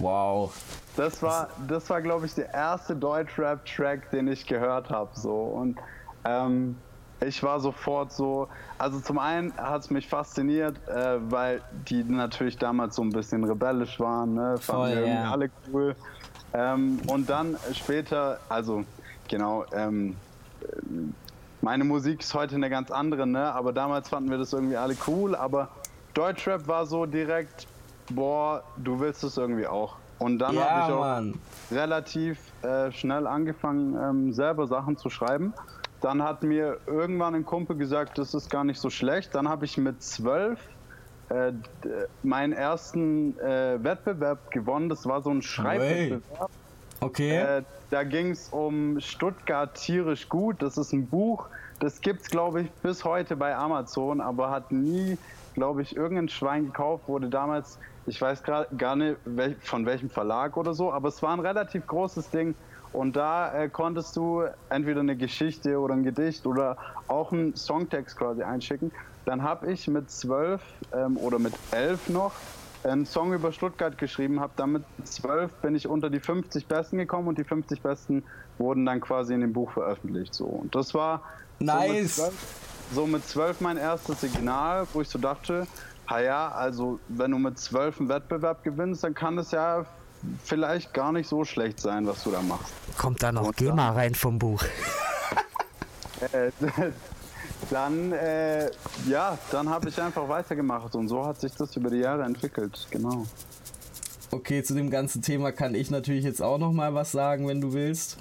Wow. 0.00 0.52
Das 0.96 1.22
war, 1.22 1.48
das 1.68 1.88
war 1.90 2.02
glaube 2.02 2.26
ich 2.26 2.34
der 2.34 2.52
erste 2.52 2.96
Deutschrap-Track, 2.96 4.10
den 4.10 4.26
ich 4.26 4.44
gehört 4.48 4.90
habe. 4.90 5.10
So. 5.14 5.32
Und 5.32 5.78
ähm, 6.24 6.76
ich 7.20 7.42
war 7.42 7.60
sofort 7.60 8.12
so, 8.12 8.48
also 8.78 9.00
zum 9.00 9.18
einen 9.18 9.52
hat 9.56 9.82
es 9.82 9.90
mich 9.90 10.08
fasziniert, 10.08 10.76
äh, 10.88 11.18
weil 11.30 11.62
die 11.88 12.04
natürlich 12.04 12.58
damals 12.58 12.96
so 12.96 13.02
ein 13.02 13.10
bisschen 13.10 13.44
rebellisch 13.44 13.98
waren, 13.98 14.34
ne? 14.34 14.56
Fanden 14.58 14.60
Voll, 14.60 14.88
wir 14.90 14.96
irgendwie 14.96 15.14
ja. 15.14 15.30
alle 15.30 15.50
cool. 15.72 15.96
Ähm, 16.54 17.00
und 17.08 17.28
dann 17.28 17.56
später, 17.72 18.38
also 18.48 18.84
genau, 19.28 19.64
ähm, 19.72 20.16
meine 21.60 21.84
Musik 21.84 22.20
ist 22.20 22.34
heute 22.34 22.54
eine 22.54 22.70
ganz 22.70 22.90
andere, 22.90 23.26
ne? 23.26 23.52
aber 23.52 23.72
damals 23.72 24.08
fanden 24.08 24.30
wir 24.30 24.38
das 24.38 24.52
irgendwie 24.52 24.76
alle 24.76 24.96
cool, 25.06 25.34
aber 25.34 25.68
Deutschrap 26.14 26.66
war 26.66 26.86
so 26.86 27.04
direkt, 27.04 27.66
boah, 28.10 28.62
du 28.76 28.98
willst 29.00 29.24
es 29.24 29.36
irgendwie 29.36 29.66
auch. 29.66 29.96
Und 30.18 30.38
dann 30.38 30.48
habe 30.48 30.58
Ja, 30.58 30.86
ich 30.86 30.94
auch 30.94 31.00
Mann. 31.00 31.34
relativ 31.70 32.38
äh, 32.62 32.90
schnell 32.90 33.26
angefangen, 33.26 33.96
ähm, 33.96 34.32
selber 34.32 34.66
Sachen 34.66 34.96
zu 34.96 35.10
schreiben. 35.10 35.52
Dann 36.00 36.22
hat 36.22 36.42
mir 36.42 36.78
irgendwann 36.86 37.34
ein 37.34 37.44
Kumpel 37.44 37.76
gesagt, 37.76 38.18
das 38.18 38.34
ist 38.34 38.50
gar 38.50 38.64
nicht 38.64 38.80
so 38.80 38.90
schlecht. 38.90 39.34
Dann 39.34 39.48
habe 39.48 39.64
ich 39.64 39.76
mit 39.76 40.02
zwölf 40.02 40.60
äh, 41.28 41.52
meinen 42.22 42.52
ersten 42.52 43.38
äh, 43.40 43.82
Wettbewerb 43.82 44.50
gewonnen. 44.50 44.88
Das 44.88 45.06
war 45.06 45.22
so 45.22 45.30
ein 45.30 45.42
Schreibwettbewerb. 45.42 46.50
Okay. 47.00 47.36
Äh, 47.36 47.62
da 47.90 48.02
ging 48.04 48.30
es 48.30 48.48
um 48.50 49.00
Stuttgart 49.00 49.74
tierisch 49.74 50.28
gut. 50.28 50.62
Das 50.62 50.76
ist 50.76 50.92
ein 50.92 51.06
Buch, 51.06 51.46
das 51.80 52.00
gibt 52.00 52.22
es, 52.22 52.30
glaube 52.30 52.62
ich, 52.62 52.70
bis 52.82 53.04
heute 53.04 53.36
bei 53.36 53.54
Amazon, 53.56 54.20
aber 54.20 54.50
hat 54.50 54.72
nie, 54.72 55.16
glaube 55.54 55.82
ich, 55.82 55.96
irgendein 55.96 56.28
Schwein 56.28 56.66
gekauft. 56.66 57.06
Wurde 57.06 57.28
damals, 57.28 57.78
ich 58.06 58.20
weiß 58.20 58.42
gerade 58.42 58.74
gar 58.76 58.96
nicht 58.96 59.16
wel 59.24 59.54
von 59.62 59.86
welchem 59.86 60.10
Verlag 60.10 60.56
oder 60.56 60.74
so, 60.74 60.92
aber 60.92 61.08
es 61.08 61.22
war 61.22 61.32
ein 61.32 61.40
relativ 61.40 61.86
großes 61.86 62.30
Ding. 62.30 62.54
Und 62.92 63.16
da 63.16 63.52
äh, 63.52 63.68
konntest 63.68 64.16
du 64.16 64.42
entweder 64.70 65.00
eine 65.00 65.16
Geschichte 65.16 65.78
oder 65.78 65.94
ein 65.94 66.04
Gedicht 66.04 66.46
oder 66.46 66.76
auch 67.06 67.32
einen 67.32 67.54
Songtext 67.56 68.16
quasi 68.16 68.42
einschicken. 68.42 68.90
Dann 69.24 69.42
habe 69.42 69.70
ich 69.70 69.88
mit 69.88 70.10
zwölf 70.10 70.62
ähm, 70.92 71.16
oder 71.18 71.38
mit 71.38 71.52
elf 71.70 72.08
noch 72.08 72.32
einen 72.84 73.06
Song 73.06 73.32
über 73.32 73.52
Stuttgart 73.52 73.98
geschrieben, 73.98 74.40
habe 74.40 74.52
damit 74.56 74.84
zwölf 75.04 75.52
bin 75.54 75.74
ich 75.74 75.86
unter 75.86 76.10
die 76.10 76.20
50 76.20 76.66
Besten 76.66 76.98
gekommen 76.98 77.28
und 77.28 77.38
die 77.38 77.44
50 77.44 77.82
Besten 77.82 78.22
wurden 78.56 78.86
dann 78.86 79.00
quasi 79.00 79.34
in 79.34 79.40
dem 79.40 79.52
Buch 79.52 79.70
veröffentlicht. 79.72 80.34
So 80.34 80.46
und 80.46 80.74
das 80.74 80.94
war 80.94 81.22
nice. 81.58 82.16
So 82.16 82.22
mit, 82.22 82.32
12, 82.32 82.34
so 82.92 83.06
mit 83.06 83.24
zwölf 83.28 83.60
mein 83.60 83.76
erstes 83.76 84.20
Signal, 84.20 84.86
wo 84.92 85.00
ich 85.00 85.08
so 85.08 85.18
dachte, 85.18 85.66
ja, 86.10 86.50
also 86.52 86.98
wenn 87.08 87.32
du 87.32 87.38
mit 87.38 87.58
zwölf 87.58 88.00
einen 88.00 88.08
Wettbewerb 88.08 88.62
gewinnst, 88.62 89.04
dann 89.04 89.14
kann 89.14 89.36
es 89.38 89.50
ja 89.50 89.84
vielleicht 90.44 90.92
gar 90.94 91.12
nicht 91.12 91.28
so 91.28 91.44
schlecht 91.44 91.80
sein, 91.80 92.06
was 92.06 92.22
du 92.24 92.30
da 92.30 92.42
machst. 92.42 92.72
Kommt 92.96 93.22
da 93.22 93.32
noch 93.32 93.52
GEMA 93.54 93.90
rein 93.90 94.14
vom 94.14 94.38
Buch? 94.38 94.62
äh, 96.32 96.50
dann, 97.70 98.12
äh, 98.12 98.70
ja, 99.08 99.38
dann 99.50 99.68
habe 99.68 99.88
ich 99.88 100.00
einfach 100.00 100.28
weitergemacht 100.28 100.94
und 100.94 101.08
so 101.08 101.24
hat 101.24 101.40
sich 101.40 101.52
das 101.54 101.76
über 101.76 101.90
die 101.90 101.98
Jahre 101.98 102.24
entwickelt, 102.24 102.86
genau. 102.90 103.26
Okay, 104.30 104.62
zu 104.62 104.74
dem 104.74 104.90
ganzen 104.90 105.22
Thema 105.22 105.52
kann 105.52 105.74
ich 105.74 105.90
natürlich 105.90 106.24
jetzt 106.24 106.42
auch 106.42 106.58
noch 106.58 106.72
mal 106.72 106.94
was 106.94 107.12
sagen, 107.12 107.48
wenn 107.48 107.60
du 107.60 107.72
willst. 107.72 108.18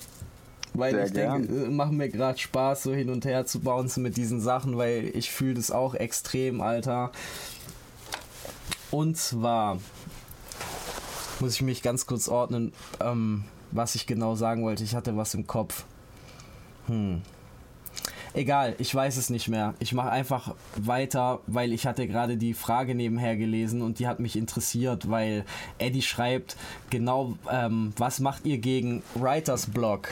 Weil 0.74 0.94
Sehr 0.94 1.06
ich 1.06 1.14
gern. 1.14 1.48
denke, 1.48 1.66
äh, 1.66 1.70
machen 1.70 1.98
mir 1.98 2.10
gerade 2.10 2.38
Spaß, 2.38 2.84
so 2.84 2.94
hin 2.94 3.10
und 3.10 3.26
her 3.26 3.46
zu 3.46 3.60
bouncen 3.60 4.04
mit 4.04 4.16
diesen 4.16 4.40
Sachen, 4.40 4.78
weil 4.78 5.12
ich 5.16 5.32
fühle 5.32 5.56
das 5.56 5.72
auch 5.72 5.96
extrem, 5.96 6.62
Alter. 6.62 7.12
Und 8.92 9.18
zwar 9.18 9.80
muss 11.40 11.56
ich 11.56 11.62
mich 11.62 11.82
ganz 11.82 12.06
kurz 12.06 12.28
ordnen, 12.28 12.74
ähm, 13.00 13.44
was 13.72 13.96
ich 13.96 14.08
genau 14.08 14.36
sagen 14.36 14.64
wollte. 14.64 14.84
Ich 14.84 14.96
hatte 14.96 15.16
was 15.18 15.34
im 15.34 15.48
Kopf. 15.48 15.86
Hm. 16.88 17.22
Egal, 18.34 18.76
ich 18.78 18.94
weiß 18.94 19.18
es 19.18 19.30
nicht 19.30 19.48
mehr. 19.48 19.74
Ich 19.80 19.94
mache 19.94 20.12
einfach 20.12 20.54
weiter, 20.76 21.40
weil 21.48 21.74
ich 21.74 21.88
hatte 21.88 22.08
gerade 22.08 22.38
die 22.38 22.54
Frage 22.54 22.94
nebenher 22.94 23.36
gelesen 23.36 23.82
und 23.82 24.00
die 24.00 24.08
hat 24.08 24.20
mich 24.20 24.36
interessiert, 24.36 25.10
weil 25.10 25.44
Eddie 25.80 26.04
schreibt 26.04 26.56
genau, 26.90 27.36
ähm, 27.50 27.94
was 27.98 28.20
macht 28.20 28.46
ihr 28.46 28.60
gegen 28.60 29.02
Writers 29.16 29.66
Block? 29.68 30.10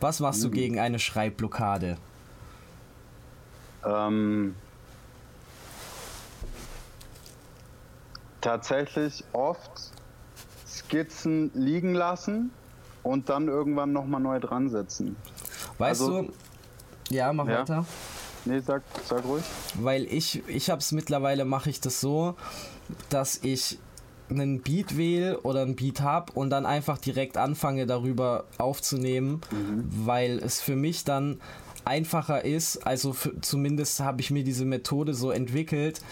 Was 0.00 0.20
machst 0.20 0.42
du 0.44 0.48
hm. 0.48 0.54
gegen 0.54 0.78
eine 0.78 0.98
Schreibblockade? 0.98 1.96
Ähm, 3.84 4.54
tatsächlich 8.40 9.24
oft 9.32 9.92
Skizzen 10.66 11.50
liegen 11.54 11.94
lassen 11.94 12.50
und 13.02 13.28
dann 13.28 13.48
irgendwann 13.48 13.92
nochmal 13.92 14.20
neu 14.20 14.38
dran 14.40 14.68
setzen. 14.68 15.16
Weißt 15.78 16.00
also, 16.02 16.22
du, 16.22 16.32
ja, 17.10 17.32
mach 17.32 17.46
ja. 17.46 17.60
weiter. 17.60 17.84
Nee, 18.44 18.60
sag, 18.60 18.82
sag 19.06 19.24
ruhig. 19.24 19.44
Weil 19.74 20.04
ich, 20.04 20.46
ich 20.48 20.70
hab's 20.70 20.92
mittlerweile, 20.92 21.44
mache 21.44 21.70
ich 21.70 21.80
das 21.80 22.00
so, 22.00 22.34
dass 23.10 23.38
ich 23.42 23.78
einen 24.30 24.60
Beat 24.60 24.96
wähle 24.96 25.40
oder 25.40 25.62
einen 25.62 25.76
Beat 25.76 26.00
habe 26.00 26.32
und 26.32 26.50
dann 26.50 26.66
einfach 26.66 26.98
direkt 26.98 27.36
anfange 27.36 27.86
darüber 27.86 28.44
aufzunehmen, 28.58 29.40
mhm. 29.50 29.84
weil 30.06 30.38
es 30.38 30.60
für 30.60 30.76
mich 30.76 31.04
dann 31.04 31.40
einfacher 31.84 32.44
ist, 32.44 32.86
also 32.86 33.12
für, 33.14 33.40
zumindest 33.40 34.00
habe 34.00 34.20
ich 34.20 34.30
mir 34.30 34.44
diese 34.44 34.66
Methode 34.66 35.14
so 35.14 35.30
entwickelt, 35.30 36.02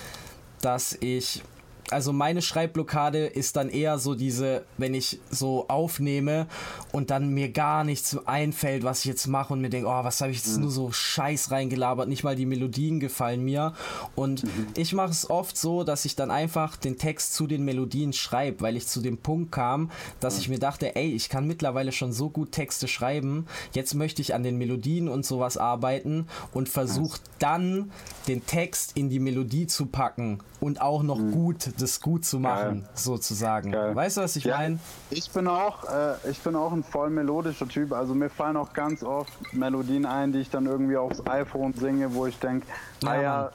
dass 0.62 0.96
ich 1.00 1.42
also 1.90 2.12
meine 2.12 2.42
Schreibblockade 2.42 3.26
ist 3.26 3.56
dann 3.56 3.68
eher 3.68 3.98
so 3.98 4.14
diese, 4.16 4.64
wenn 4.76 4.92
ich 4.92 5.20
so 5.30 5.68
aufnehme 5.68 6.48
und 6.92 7.10
dann 7.10 7.28
mir 7.28 7.50
gar 7.50 7.84
nichts 7.84 8.16
einfällt, 8.26 8.82
was 8.82 9.00
ich 9.00 9.04
jetzt 9.04 9.28
mache 9.28 9.52
und 9.52 9.60
mir 9.60 9.70
denke, 9.70 9.88
oh, 9.88 10.04
was 10.04 10.20
habe 10.20 10.32
ich 10.32 10.38
jetzt 10.38 10.56
mhm. 10.56 10.62
nur 10.62 10.70
so 10.72 10.90
Scheiß 10.90 11.52
reingelabert, 11.52 12.08
nicht 12.08 12.24
mal 12.24 12.34
die 12.34 12.46
Melodien 12.46 12.98
gefallen 12.98 13.44
mir. 13.44 13.72
Und 14.16 14.42
mhm. 14.42 14.66
ich 14.76 14.94
mache 14.94 15.12
es 15.12 15.30
oft 15.30 15.56
so, 15.56 15.84
dass 15.84 16.04
ich 16.04 16.16
dann 16.16 16.32
einfach 16.32 16.76
den 16.76 16.98
Text 16.98 17.34
zu 17.34 17.46
den 17.46 17.64
Melodien 17.64 18.12
schreibe, 18.12 18.62
weil 18.62 18.76
ich 18.76 18.88
zu 18.88 19.00
dem 19.00 19.18
Punkt 19.18 19.52
kam, 19.52 19.90
dass 20.18 20.34
mhm. 20.34 20.40
ich 20.40 20.48
mir 20.48 20.58
dachte, 20.58 20.96
ey, 20.96 21.12
ich 21.12 21.28
kann 21.28 21.46
mittlerweile 21.46 21.92
schon 21.92 22.12
so 22.12 22.30
gut 22.30 22.50
Texte 22.50 22.88
schreiben, 22.88 23.46
jetzt 23.72 23.94
möchte 23.94 24.22
ich 24.22 24.34
an 24.34 24.42
den 24.42 24.58
Melodien 24.58 25.08
und 25.08 25.24
sowas 25.24 25.56
arbeiten 25.56 26.26
und 26.52 26.68
versuche 26.68 27.20
dann 27.38 27.92
den 28.26 28.44
Text 28.44 28.96
in 28.96 29.08
die 29.08 29.20
Melodie 29.20 29.68
zu 29.68 29.86
packen 29.86 30.40
und 30.60 30.80
auch 30.80 31.02
noch 31.02 31.18
mhm. 31.18 31.30
gut 31.30 31.75
das 31.78 32.00
gut 32.00 32.24
zu 32.24 32.38
machen, 32.38 32.80
Geil. 32.82 32.90
sozusagen. 32.94 33.72
Geil. 33.72 33.94
Weißt 33.94 34.16
du, 34.16 34.22
was 34.22 34.36
ich 34.36 34.44
ja, 34.44 34.58
meine? 34.58 34.78
Ich 35.10 35.30
bin 35.30 35.46
auch, 35.46 35.84
äh, 35.84 36.30
ich 36.30 36.38
bin 36.40 36.56
auch 36.56 36.72
ein 36.72 36.82
voll 36.82 37.10
melodischer 37.10 37.68
Typ. 37.68 37.92
Also 37.92 38.14
mir 38.14 38.30
fallen 38.30 38.56
auch 38.56 38.72
ganz 38.72 39.02
oft 39.02 39.32
Melodien 39.52 40.06
ein, 40.06 40.32
die 40.32 40.40
ich 40.40 40.50
dann 40.50 40.66
irgendwie 40.66 40.96
aufs 40.96 41.26
iPhone 41.26 41.74
singe, 41.74 42.14
wo 42.14 42.26
ich 42.26 42.38
denke, 42.38 42.66
ja, 43.02 43.08
naja, 43.08 43.50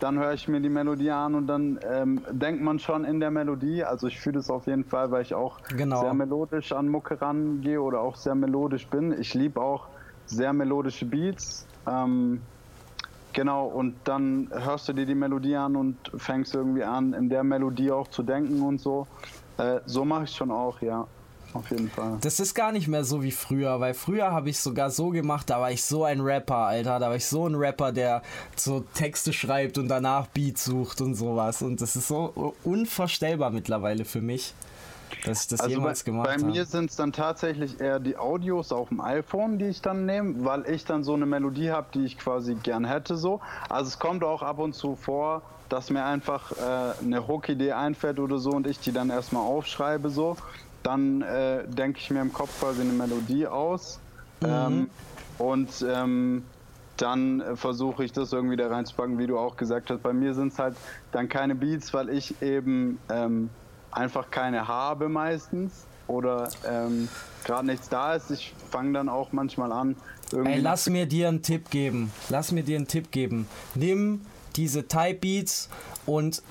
dann 0.00 0.18
höre 0.18 0.32
ich 0.32 0.48
mir 0.48 0.60
die 0.60 0.68
Melodie 0.68 1.10
an 1.10 1.34
und 1.34 1.46
dann 1.46 1.78
ähm, 1.88 2.22
denkt 2.30 2.62
man 2.62 2.78
schon 2.78 3.04
in 3.04 3.20
der 3.20 3.30
Melodie. 3.30 3.84
Also 3.84 4.06
ich 4.06 4.18
fühle 4.18 4.38
es 4.38 4.50
auf 4.50 4.66
jeden 4.66 4.84
Fall, 4.84 5.10
weil 5.10 5.22
ich 5.22 5.34
auch 5.34 5.60
genau. 5.76 6.00
sehr 6.00 6.14
melodisch 6.14 6.72
an 6.72 6.88
Mucke 6.88 7.20
rangehe 7.20 7.80
oder 7.80 8.00
auch 8.00 8.16
sehr 8.16 8.34
melodisch 8.34 8.86
bin. 8.86 9.18
Ich 9.20 9.34
liebe 9.34 9.60
auch 9.60 9.88
sehr 10.26 10.52
melodische 10.52 11.04
Beats. 11.04 11.66
Ähm, 11.86 12.40
Genau, 13.32 13.66
und 13.66 13.94
dann 14.04 14.48
hörst 14.52 14.88
du 14.88 14.92
dir 14.92 15.06
die 15.06 15.14
Melodie 15.14 15.56
an 15.56 15.76
und 15.76 15.96
fängst 16.16 16.54
irgendwie 16.54 16.82
an, 16.82 17.12
in 17.12 17.28
der 17.28 17.44
Melodie 17.44 17.90
auch 17.90 18.08
zu 18.08 18.22
denken 18.22 18.60
und 18.62 18.80
so. 18.80 19.06
Äh, 19.58 19.80
so 19.86 20.04
mache 20.04 20.24
ich 20.24 20.30
schon 20.30 20.50
auch, 20.50 20.80
ja. 20.80 21.06
Auf 21.52 21.68
jeden 21.70 21.90
Fall. 21.90 22.18
Das 22.20 22.38
ist 22.38 22.54
gar 22.54 22.70
nicht 22.70 22.86
mehr 22.86 23.02
so 23.02 23.22
wie 23.22 23.32
früher, 23.32 23.80
weil 23.80 23.94
früher 23.94 24.30
habe 24.30 24.50
ich 24.50 24.60
sogar 24.60 24.90
so 24.90 25.10
gemacht, 25.10 25.50
da 25.50 25.60
war 25.60 25.72
ich 25.72 25.82
so 25.82 26.04
ein 26.04 26.20
Rapper, 26.20 26.66
Alter. 26.66 27.00
Da 27.00 27.08
war 27.08 27.16
ich 27.16 27.26
so 27.26 27.48
ein 27.48 27.56
Rapper, 27.56 27.90
der 27.90 28.22
so 28.54 28.84
Texte 28.94 29.32
schreibt 29.32 29.76
und 29.76 29.88
danach 29.88 30.28
Beats 30.28 30.64
sucht 30.64 31.00
und 31.00 31.14
sowas. 31.14 31.62
Und 31.62 31.80
das 31.80 31.96
ist 31.96 32.06
so 32.06 32.54
unvorstellbar 32.62 33.50
mittlerweile 33.50 34.04
für 34.04 34.20
mich 34.20 34.54
dass 35.24 35.42
ich 35.42 35.48
das 35.48 35.60
also 35.60 35.76
jemals 35.76 36.02
bei, 36.02 36.10
gemacht 36.10 36.28
habe. 36.28 36.42
Bei 36.42 36.46
mir 36.46 36.64
sind 36.64 36.90
es 36.90 36.96
dann 36.96 37.12
tatsächlich 37.12 37.80
eher 37.80 38.00
die 38.00 38.16
Audios 38.16 38.72
auf 38.72 38.88
dem 38.88 39.00
iPhone, 39.00 39.58
die 39.58 39.66
ich 39.66 39.82
dann 39.82 40.06
nehme, 40.06 40.44
weil 40.44 40.68
ich 40.68 40.84
dann 40.84 41.04
so 41.04 41.14
eine 41.14 41.26
Melodie 41.26 41.70
habe, 41.70 41.88
die 41.94 42.04
ich 42.04 42.18
quasi 42.18 42.54
gern 42.54 42.84
hätte 42.84 43.16
so. 43.16 43.40
Also 43.68 43.88
es 43.88 43.98
kommt 43.98 44.24
auch 44.24 44.42
ab 44.42 44.58
und 44.58 44.74
zu 44.74 44.96
vor, 44.96 45.42
dass 45.68 45.90
mir 45.90 46.04
einfach 46.04 46.52
äh, 46.52 47.04
eine 47.04 47.26
Hook-Idee 47.26 47.72
einfällt 47.72 48.18
oder 48.18 48.38
so 48.38 48.50
und 48.50 48.66
ich 48.66 48.80
die 48.80 48.92
dann 48.92 49.10
erstmal 49.10 49.42
aufschreibe 49.42 50.10
so. 50.10 50.36
Dann 50.82 51.22
äh, 51.22 51.66
denke 51.66 51.98
ich 52.00 52.10
mir 52.10 52.20
im 52.20 52.32
Kopf 52.32 52.58
quasi 52.60 52.82
eine 52.82 52.92
Melodie 52.92 53.46
aus. 53.46 54.00
Mhm. 54.40 54.48
Ähm, 54.48 54.90
und 55.38 55.86
ähm, 55.88 56.42
dann 56.96 57.40
äh, 57.40 57.56
versuche 57.56 58.04
ich 58.04 58.12
das 58.12 58.32
irgendwie 58.32 58.56
da 58.56 58.68
reinzupacken, 58.68 59.18
wie 59.18 59.26
du 59.26 59.38
auch 59.38 59.56
gesagt 59.56 59.90
hast. 59.90 60.02
Bei 60.02 60.12
mir 60.12 60.34
sind 60.34 60.52
es 60.52 60.58
halt 60.58 60.76
dann 61.12 61.28
keine 61.28 61.54
Beats, 61.54 61.94
weil 61.94 62.10
ich 62.10 62.40
eben 62.42 62.98
ähm, 63.10 63.50
einfach 63.92 64.30
keine 64.30 64.68
habe 64.68 65.08
meistens 65.08 65.86
oder 66.06 66.48
ähm, 66.66 67.08
gerade 67.44 67.66
nichts 67.66 67.88
da 67.88 68.14
ist. 68.14 68.30
Ich 68.30 68.54
fange 68.70 68.92
dann 68.92 69.08
auch 69.08 69.32
manchmal 69.32 69.72
an. 69.72 69.96
Ey, 70.32 70.60
lass 70.60 70.88
mir 70.88 71.06
dir 71.06 71.28
einen 71.28 71.42
Tipp 71.42 71.70
geben. 71.70 72.12
Lass 72.28 72.52
mir 72.52 72.62
dir 72.62 72.76
einen 72.76 72.86
Tipp 72.86 73.10
geben. 73.10 73.48
Nimm 73.74 74.22
diese 74.56 74.86
Type 74.86 75.14
Beats 75.14 75.68
und 76.06 76.42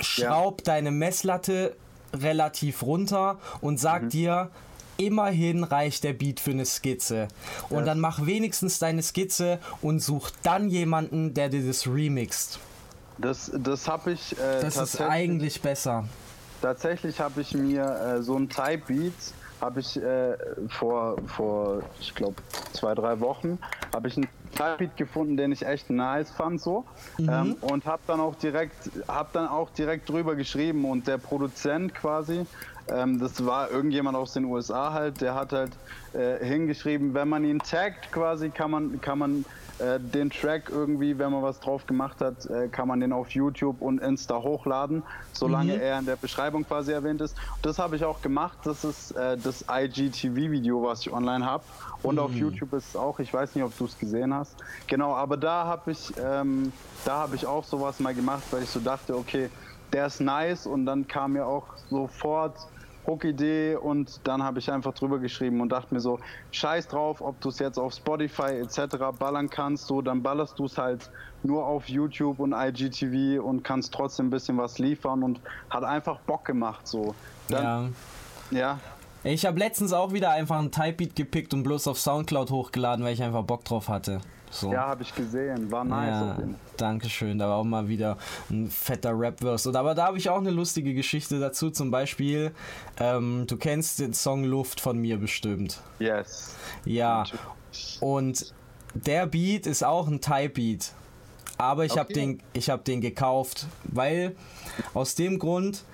schraub 0.00 0.60
ja. 0.60 0.64
deine 0.64 0.90
Messlatte 0.90 1.76
relativ 2.12 2.82
runter 2.82 3.38
und 3.60 3.78
sag 3.78 4.04
mhm. 4.04 4.08
dir, 4.10 4.50
immerhin 4.96 5.64
reicht 5.64 6.04
der 6.04 6.12
Beat 6.12 6.40
für 6.40 6.50
eine 6.50 6.66
Skizze. 6.66 7.28
Und 7.68 7.80
ja. 7.80 7.84
dann 7.86 8.00
mach 8.00 8.26
wenigstens 8.26 8.78
deine 8.78 9.02
Skizze 9.02 9.58
und 9.80 10.00
such 10.00 10.30
dann 10.42 10.68
jemanden, 10.68 11.34
der 11.34 11.48
dir 11.48 11.66
das 11.66 11.86
remixt. 11.86 12.58
Das, 13.18 13.50
das 13.54 13.88
habe 13.88 14.12
ich. 14.12 14.32
Äh, 14.38 14.60
das 14.60 14.76
ist 14.76 15.00
eigentlich 15.00 15.60
besser. 15.62 16.04
Tatsächlich 16.62 17.20
habe 17.20 17.40
ich 17.40 17.54
mir 17.54 17.84
äh, 17.84 18.22
so 18.22 18.36
ein 18.36 18.48
Type 18.48 18.84
Beat 18.86 19.12
habe 19.62 19.78
ich 19.78 19.96
äh, 19.96 20.36
vor, 20.68 21.16
vor, 21.28 21.82
ich 22.00 22.14
glaube, 22.16 22.34
zwei, 22.72 22.96
drei 22.96 23.20
Wochen, 23.20 23.60
habe 23.94 24.08
ich 24.08 24.16
einen 24.16 24.28
Type 24.56 24.76
Beat 24.78 24.96
gefunden, 24.96 25.36
den 25.36 25.52
ich 25.52 25.64
echt 25.64 25.88
nice 25.88 26.32
fand 26.32 26.60
so 26.60 26.84
mhm. 27.16 27.28
ähm, 27.28 27.56
und 27.60 27.86
habe 27.86 28.02
dann 28.08 28.18
auch 28.18 28.34
direkt, 28.34 28.90
habe 29.06 29.28
dann 29.32 29.46
auch 29.46 29.70
direkt 29.70 30.08
drüber 30.08 30.34
geschrieben 30.34 30.84
und 30.84 31.06
der 31.06 31.18
Produzent 31.18 31.94
quasi, 31.94 32.44
ähm, 32.88 33.20
das 33.20 33.46
war 33.46 33.70
irgendjemand 33.70 34.16
aus 34.16 34.32
den 34.32 34.46
USA 34.46 34.92
halt, 34.92 35.20
der 35.20 35.36
hat 35.36 35.52
halt 35.52 35.72
äh, 36.12 36.44
hingeschrieben, 36.44 37.14
wenn 37.14 37.28
man 37.28 37.44
ihn 37.44 37.60
taggt 37.60 38.10
quasi, 38.10 38.50
kann 38.50 38.72
man, 38.72 39.00
kann 39.00 39.18
man 39.20 39.44
äh, 39.82 39.98
den 39.98 40.30
Track 40.30 40.70
irgendwie, 40.70 41.18
wenn 41.18 41.32
man 41.32 41.42
was 41.42 41.58
drauf 41.58 41.86
gemacht 41.86 42.20
hat, 42.20 42.46
äh, 42.46 42.68
kann 42.68 42.86
man 42.86 43.00
den 43.00 43.12
auf 43.12 43.30
YouTube 43.30 43.80
und 43.80 44.00
Insta 44.00 44.40
hochladen, 44.40 45.02
solange 45.32 45.74
mhm. 45.74 45.80
er 45.80 45.98
in 45.98 46.06
der 46.06 46.16
Beschreibung 46.16 46.64
quasi 46.64 46.92
erwähnt 46.92 47.20
ist. 47.20 47.36
Das 47.62 47.78
habe 47.78 47.96
ich 47.96 48.04
auch 48.04 48.22
gemacht. 48.22 48.58
Das 48.64 48.84
ist 48.84 49.10
äh, 49.12 49.36
das 49.36 49.64
IGTV-Video, 49.68 50.82
was 50.82 51.00
ich 51.00 51.12
online 51.12 51.44
habe. 51.44 51.64
Und 52.02 52.16
mhm. 52.16 52.20
auf 52.20 52.32
YouTube 52.32 52.72
ist 52.74 52.90
es 52.90 52.96
auch. 52.96 53.18
Ich 53.18 53.34
weiß 53.34 53.54
nicht, 53.54 53.64
ob 53.64 53.76
du 53.76 53.86
es 53.86 53.98
gesehen 53.98 54.32
hast. 54.32 54.54
Genau, 54.86 55.14
aber 55.14 55.36
da 55.36 55.64
habe 55.64 55.90
ich, 55.90 56.12
ähm, 56.22 56.72
da 57.04 57.18
habe 57.18 57.34
ich 57.34 57.46
auch 57.46 57.64
sowas 57.64 57.98
mal 57.98 58.14
gemacht, 58.14 58.44
weil 58.50 58.62
ich 58.62 58.70
so 58.70 58.80
dachte, 58.80 59.16
okay, 59.16 59.50
der 59.92 60.06
ist 60.06 60.20
nice 60.20 60.66
und 60.66 60.86
dann 60.86 61.06
kam 61.06 61.32
mir 61.32 61.46
auch 61.46 61.66
sofort 61.90 62.56
Hook-Idee 63.06 63.76
und 63.76 64.20
dann 64.24 64.42
habe 64.42 64.58
ich 64.58 64.70
einfach 64.70 64.94
drüber 64.94 65.18
geschrieben 65.18 65.60
und 65.60 65.70
dachte 65.70 65.92
mir 65.94 66.00
so, 66.00 66.20
scheiß 66.50 66.88
drauf, 66.88 67.20
ob 67.20 67.40
du 67.40 67.48
es 67.48 67.58
jetzt 67.58 67.78
auf 67.78 67.94
Spotify 67.94 68.60
etc. 68.60 68.96
ballern 69.18 69.50
kannst, 69.50 69.86
so, 69.86 70.02
dann 70.02 70.22
ballerst 70.22 70.58
du 70.58 70.66
es 70.66 70.78
halt 70.78 71.10
nur 71.42 71.66
auf 71.66 71.88
YouTube 71.88 72.38
und 72.38 72.52
IGTV 72.52 73.42
und 73.42 73.64
kannst 73.64 73.92
trotzdem 73.92 74.26
ein 74.26 74.30
bisschen 74.30 74.58
was 74.58 74.78
liefern 74.78 75.22
und 75.22 75.40
hat 75.70 75.84
einfach 75.84 76.18
Bock 76.20 76.44
gemacht, 76.44 76.86
so. 76.86 77.14
Dann, 77.48 77.94
ja. 78.50 78.78
Ja, 79.24 79.30
Ich 79.30 79.46
habe 79.46 79.58
letztens 79.58 79.92
auch 79.92 80.12
wieder 80.12 80.30
einfach 80.30 80.58
einen 80.58 80.70
Typebeat 80.70 81.16
gepickt 81.16 81.54
und 81.54 81.62
bloß 81.62 81.88
auf 81.88 81.98
Soundcloud 81.98 82.50
hochgeladen, 82.50 83.04
weil 83.04 83.14
ich 83.14 83.22
einfach 83.22 83.42
Bock 83.42 83.64
drauf 83.64 83.88
hatte. 83.88 84.20
So. 84.54 84.70
ja, 84.70 84.86
habe 84.86 85.02
ich 85.02 85.14
gesehen, 85.14 85.70
war 85.72 85.82
nice. 85.82 86.08
Ja, 86.10 86.32
auf 86.32 86.38
jeden 86.38 86.50
Fall. 86.52 86.60
danke 86.76 87.08
schön. 87.08 87.38
Da 87.38 87.48
war 87.48 87.56
auch 87.56 87.64
mal 87.64 87.88
wieder 87.88 88.18
ein 88.50 88.68
fetter 88.68 89.18
Rap-Verse. 89.18 89.66
Und 89.70 89.76
Aber 89.76 89.94
da 89.94 90.06
habe 90.08 90.18
ich 90.18 90.28
auch 90.28 90.36
eine 90.38 90.50
lustige 90.50 90.92
Geschichte 90.92 91.40
dazu. 91.40 91.70
Zum 91.70 91.90
Beispiel, 91.90 92.52
ähm, 93.00 93.46
du 93.46 93.56
kennst 93.56 93.98
den 93.98 94.12
Song 94.12 94.44
Luft 94.44 94.78
von 94.80 94.98
mir 94.98 95.16
bestimmt. 95.16 95.80
Yes. 95.98 96.54
Ja. 96.84 97.24
Und 98.00 98.52
der 98.94 99.26
Beat 99.26 99.66
ist 99.66 99.82
auch 99.84 100.06
ein 100.06 100.20
Type-Beat. 100.20 100.92
Aber 101.56 101.86
ich 101.86 101.92
habe 101.92 102.10
Okay. 102.10 102.12
den, 102.14 102.42
ich 102.52 102.68
hab 102.68 102.84
den 102.84 103.00
gekauft, 103.00 103.66
weil 103.84 104.36
aus 104.92 105.14
dem 105.14 105.38
Grund, 105.38 105.84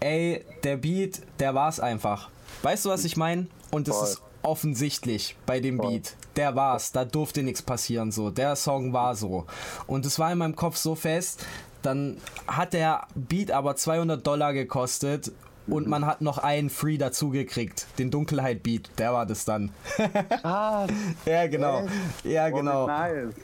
ey, 0.00 0.44
der 0.62 0.76
Beat, 0.76 1.22
der 1.40 1.54
war's 1.54 1.80
einfach. 1.80 2.28
Weißt 2.62 2.84
du, 2.84 2.90
was 2.90 3.04
ich 3.04 3.16
meine? 3.16 3.46
Und 3.72 3.88
es 3.88 3.96
ist 4.00 4.22
offensichtlich 4.42 5.36
bei 5.46 5.60
dem. 5.60 5.78
Beat. 5.78 6.16
Der 6.36 6.54
war's, 6.56 6.92
da 6.92 7.04
durfte 7.04 7.42
nichts 7.42 7.62
passieren 7.62 8.10
so. 8.10 8.30
Der 8.30 8.56
Song 8.56 8.92
war 8.92 9.14
so. 9.14 9.46
Und 9.86 10.06
es 10.06 10.18
war 10.18 10.32
in 10.32 10.38
meinem 10.38 10.56
Kopf 10.56 10.76
so 10.76 10.94
fest, 10.94 11.44
dann 11.82 12.16
hat 12.46 12.72
der 12.72 13.06
Beat 13.14 13.50
aber 13.50 13.76
200 13.76 14.26
Dollar 14.26 14.52
gekostet. 14.54 15.32
Und 15.66 15.86
man 15.86 16.06
hat 16.06 16.20
noch 16.20 16.38
einen 16.38 16.70
Free 16.70 16.98
dazu 16.98 17.30
gekriegt. 17.30 17.86
Den 17.98 18.10
Dunkelheit 18.10 18.62
Beat, 18.62 18.90
der 18.98 19.12
war 19.12 19.26
das 19.26 19.44
dann. 19.44 19.70
Ah, 20.42 20.86
ja, 21.26 21.46
genau. 21.46 21.86
Ja, 22.24 22.48
oh, 22.48 22.56
genau. 22.56 22.86
Nice. 22.86 23.34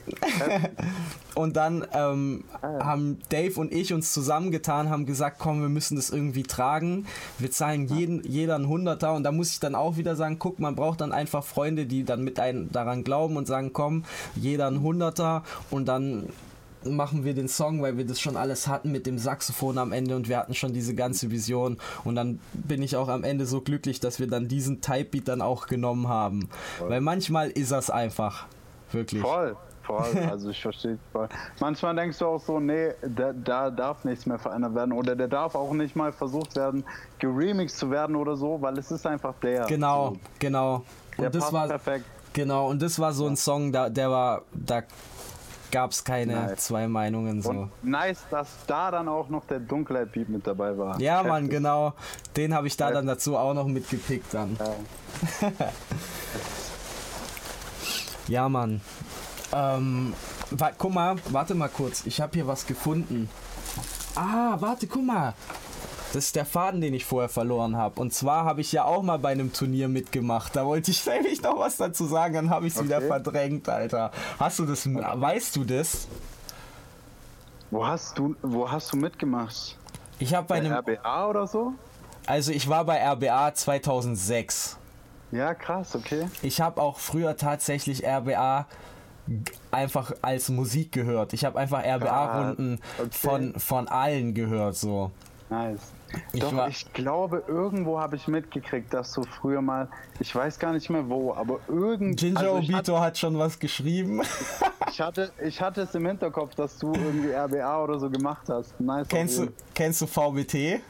Und 1.35 1.55
dann 1.55 1.85
ähm, 1.93 2.43
Ah. 2.61 2.83
haben 2.83 3.19
Dave 3.29 3.57
und 3.57 3.71
ich 3.71 3.93
uns 3.93 4.11
zusammengetan, 4.11 4.89
haben 4.89 5.05
gesagt, 5.05 5.37
komm, 5.39 5.61
wir 5.61 5.69
müssen 5.69 5.95
das 5.95 6.09
irgendwie 6.09 6.43
tragen. 6.43 7.05
Wir 7.37 7.51
zahlen 7.51 7.87
jeden, 7.87 8.21
jeder 8.23 8.55
einen 8.55 8.67
Hunderter. 8.67 9.13
Und 9.13 9.23
da 9.23 9.31
muss 9.31 9.51
ich 9.51 9.59
dann 9.61 9.75
auch 9.75 9.95
wieder 9.95 10.15
sagen, 10.17 10.39
guck, 10.39 10.59
man 10.59 10.75
braucht 10.75 10.99
dann 10.99 11.13
einfach 11.13 11.43
Freunde, 11.45 11.85
die 11.85 12.03
dann 12.03 12.23
mit 12.23 12.39
einem 12.39 12.69
daran 12.71 13.05
glauben 13.05 13.37
und 13.37 13.47
sagen, 13.47 13.71
komm, 13.71 14.03
jeder 14.35 14.67
einen 14.67 14.81
Hunderter. 14.81 15.43
Und 15.69 15.85
dann 15.87 16.27
machen 16.85 17.23
wir 17.23 17.33
den 17.33 17.47
Song, 17.47 17.81
weil 17.81 17.97
wir 17.97 18.05
das 18.05 18.19
schon 18.19 18.37
alles 18.37 18.67
hatten 18.67 18.91
mit 18.91 19.05
dem 19.05 19.17
Saxophon 19.17 19.77
am 19.77 19.91
Ende 19.91 20.15
und 20.15 20.29
wir 20.29 20.37
hatten 20.37 20.53
schon 20.53 20.73
diese 20.73 20.95
ganze 20.95 21.31
Vision. 21.31 21.77
Und 22.03 22.15
dann 22.15 22.39
bin 22.53 22.81
ich 22.81 22.95
auch 22.95 23.09
am 23.09 23.23
Ende 23.23 23.45
so 23.45 23.61
glücklich, 23.61 23.99
dass 23.99 24.19
wir 24.19 24.27
dann 24.27 24.47
diesen 24.47 24.81
Type-Beat 24.81 25.27
dann 25.27 25.41
auch 25.41 25.67
genommen 25.67 26.07
haben. 26.07 26.49
Weil 26.79 27.01
manchmal 27.01 27.49
ist 27.49 27.71
das 27.71 27.89
einfach. 27.89 28.45
Wirklich. 28.91 29.21
Voll, 29.21 29.55
voll. 29.83 30.05
Also 30.29 30.49
ich 30.49 30.61
verstehe 30.61 30.97
voll. 31.11 31.29
Manchmal 31.59 31.95
denkst 31.95 32.17
du 32.19 32.25
auch 32.25 32.41
so, 32.41 32.59
nee, 32.59 32.89
da, 33.01 33.33
da 33.33 33.69
darf 33.69 34.03
nichts 34.05 34.25
mehr 34.25 34.39
verändert 34.39 34.73
werden 34.73 34.93
oder 34.93 35.15
der 35.15 35.27
darf 35.27 35.53
auch 35.55 35.73
nicht 35.73 35.95
mal 35.95 36.11
versucht 36.11 36.55
werden, 36.55 36.83
geremixed 37.19 37.77
zu 37.77 37.91
werden 37.91 38.15
oder 38.15 38.35
so, 38.35 38.61
weil 38.61 38.77
es 38.79 38.89
ist 38.91 39.05
einfach 39.05 39.33
der. 39.43 39.65
Genau, 39.65 40.13
So, 40.13 40.19
genau. 40.39 40.83
der 41.17 41.25
Und 41.27 41.35
das 41.35 41.41
passt 41.43 41.53
war 41.53 41.67
perfekt. 41.67 42.05
genau 42.33 42.69
und 42.69 42.81
das 42.81 42.97
war 42.99 43.13
so 43.13 43.27
ein 43.27 43.35
Song, 43.35 43.71
da 43.71 43.89
der 43.89 44.09
war 44.09 44.41
da 44.53 44.81
gab 45.71 45.91
es 45.91 46.03
keine 46.03 46.33
Nice. 46.35 46.65
zwei 46.65 46.87
Meinungen 46.87 47.41
so. 47.41 47.49
Und 47.49 47.71
nice, 47.83 48.19
dass 48.29 48.47
da 48.67 48.91
dann 48.91 49.07
auch 49.07 49.29
noch 49.29 49.45
der 49.45 49.59
Dunkelheit-Beat 49.59 50.29
mit 50.29 50.45
dabei 50.47 50.77
war. 50.77 50.99
Ja, 50.99 51.23
Mann, 51.23 51.43
Heftig. 51.43 51.51
genau. 51.51 51.93
Den 52.35 52.53
habe 52.53 52.67
ich 52.67 52.77
da 52.77 52.91
dann 52.91 53.07
dazu 53.07 53.37
auch 53.37 53.53
noch 53.53 53.67
mitgepickt 53.67 54.33
dann. 54.33 54.57
Ja. 54.59 55.51
Ja, 58.27 58.47
Mann. 58.47 58.81
Ähm, 59.51 60.13
wa 60.51 60.69
guck 60.77 60.93
mal, 60.93 61.15
warte 61.29 61.55
mal 61.55 61.67
kurz. 61.67 62.05
Ich 62.05 62.21
habe 62.21 62.33
hier 62.33 62.45
was 62.45 62.67
gefunden. 62.67 63.27
Ah, 64.15 64.55
warte, 64.59 64.85
guck 64.85 65.03
mal. 65.03 65.33
Das 66.13 66.25
ist 66.25 66.35
der 66.35 66.45
Faden, 66.45 66.81
den 66.81 66.93
ich 66.93 67.05
vorher 67.05 67.29
verloren 67.29 67.77
habe. 67.77 67.99
Und 68.01 68.13
zwar 68.13 68.45
habe 68.45 68.61
ich 68.61 68.71
ja 68.71 68.85
auch 68.85 69.03
mal 69.03 69.19
bei 69.19 69.29
einem 69.29 69.53
Turnier 69.53 69.87
mitgemacht. 69.87 70.55
Da 70.55 70.65
wollte 70.65 70.91
ich 70.91 71.05
nämlich 71.05 71.41
noch 71.41 71.59
was 71.59 71.77
dazu 71.77 72.05
sagen, 72.05 72.33
dann 72.33 72.49
habe 72.49 72.67
ich 72.67 72.75
es 72.75 72.83
wieder 72.83 72.97
Okay. 72.97 73.07
verdrängt, 73.07 73.69
Alter. 73.69 74.11
Hast 74.39 74.59
du 74.59 74.65
das, 74.65 74.87
weißt 74.87 75.55
du 75.55 75.63
das? 75.63 76.07
Wo 77.71 77.85
hast 77.85 78.17
du, 78.17 78.35
wo 78.41 78.69
hast 78.69 78.91
du 78.91 78.97
mitgemacht? 78.97 79.77
Ich 80.17 80.33
habe 80.33 80.47
bei 80.47 80.55
einem, 80.55 80.73
RBA 80.73 81.27
oder 81.29 81.45
so? 81.47 81.73
also 82.25 82.51
ich 82.51 82.67
war 82.67 82.83
bei 82.85 82.99
RBA 83.01 83.53
2006. 83.53 84.77
Ja, 85.31 85.53
krass, 85.53 85.95
okay. 85.95 86.27
Ich 86.41 86.59
habe 86.59 86.81
auch 86.81 86.97
früher 86.97 87.37
tatsächlich 87.37 88.05
RBA 88.05 88.65
einfach 89.69 90.11
als 90.23 90.49
Musik 90.49 90.91
gehört. 90.91 91.33
Ich 91.33 91.45
habe 91.45 91.59
einfach 91.59 91.83
RBA-Runden 91.83 92.79
okay. 92.97 93.09
von, 93.11 93.53
von 93.59 93.87
allen 93.87 94.33
gehört, 94.33 94.75
so. 94.75 95.11
Nice. 95.49 95.79
Ich 96.33 96.39
Doch, 96.39 96.67
ich 96.67 96.91
glaube, 96.93 97.43
irgendwo 97.47 97.99
habe 97.99 98.15
ich 98.15 98.27
mitgekriegt, 98.27 98.93
dass 98.93 99.13
du 99.13 99.23
früher 99.23 99.61
mal, 99.61 99.87
ich 100.19 100.33
weiß 100.33 100.59
gar 100.59 100.73
nicht 100.73 100.89
mehr 100.89 101.07
wo, 101.09 101.33
aber 101.33 101.59
irgend, 101.67 102.19
Ginger 102.19 102.39
also 102.39 102.57
ich, 102.57 102.71
hatte, 102.71 102.91
Obito 102.91 102.99
hat 102.99 103.17
schon 103.17 103.37
was 103.37 103.59
geschrieben. 103.59 104.21
ich, 104.89 105.01
hatte, 105.01 105.31
ich 105.43 105.61
hatte 105.61 105.81
es 105.81 105.93
im 105.95 106.05
Hinterkopf, 106.05 106.55
dass 106.55 106.77
du 106.77 106.93
irgendwie 106.93 107.31
RBA 107.33 107.83
oder 107.83 107.99
so 107.99 108.09
gemacht 108.09 108.47
hast. 108.49 108.79
Nice. 108.79 109.07
kennst, 109.07 109.39
du, 109.39 109.47
kennst 109.73 110.01
du 110.01 110.07
VBT? 110.07 110.81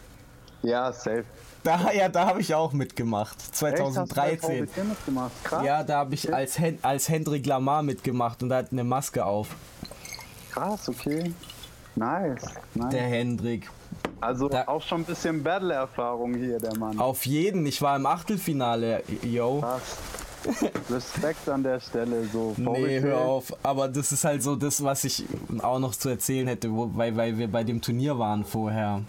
Ja, 0.61 0.91
safe. 0.91 1.23
Da, 1.63 1.91
ja, 1.91 2.07
da 2.07 2.25
habe 2.25 2.41
ich 2.41 2.53
auch 2.55 2.71
mitgemacht. 2.71 3.37
Echt, 3.37 3.51
hast 3.51 3.61
du 3.61 3.65
bei 3.65 3.75
2013. 4.37 4.67
VBT 4.67 4.83
mitgemacht? 4.85 5.31
Krass, 5.43 5.65
Ja, 5.65 5.83
da 5.83 5.97
habe 5.99 6.13
ich 6.13 6.33
als, 6.33 6.57
Hen 6.57 6.79
als 6.81 7.09
Hendrik 7.09 7.45
Lamar 7.45 7.83
mitgemacht 7.83 8.41
und 8.43 8.51
er 8.51 8.59
hat 8.59 8.71
eine 8.71 8.83
Maske 8.83 9.25
auf. 9.25 9.55
krass, 10.51 10.87
okay. 10.89 11.33
Nice, 11.95 12.45
nice. 12.75 12.89
Der 12.91 13.01
Hendrik. 13.01 13.69
Also 14.21 14.49
da- 14.49 14.67
auch 14.67 14.81
schon 14.81 15.01
ein 15.01 15.05
bisschen 15.05 15.43
Battle-Erfahrung 15.43 16.33
hier, 16.35 16.59
der 16.59 16.77
Mann. 16.77 16.99
Auf 16.99 17.25
jeden, 17.25 17.65
ich 17.65 17.81
war 17.81 17.95
im 17.95 18.05
Achtelfinale, 18.05 19.03
yo. 19.23 19.59
Krass. 19.61 19.97
Respekt 20.89 21.49
an 21.49 21.63
der 21.63 21.79
Stelle, 21.81 22.23
so. 22.31 22.53
Nee, 22.57 23.01
hör 23.01 23.19
auf. 23.19 23.53
Aber 23.61 23.87
das 23.89 24.11
ist 24.13 24.23
halt 24.23 24.41
so 24.41 24.55
das, 24.55 24.81
was 24.83 25.03
ich 25.03 25.25
auch 25.61 25.79
noch 25.79 25.93
zu 25.93 26.07
erzählen 26.09 26.47
hätte, 26.47 26.71
wo, 26.71 26.89
weil, 26.93 27.15
weil 27.17 27.37
wir 27.37 27.49
bei 27.51 27.63
dem 27.65 27.81
Turnier 27.81 28.17
waren 28.17 28.45
vorher. 28.45 29.01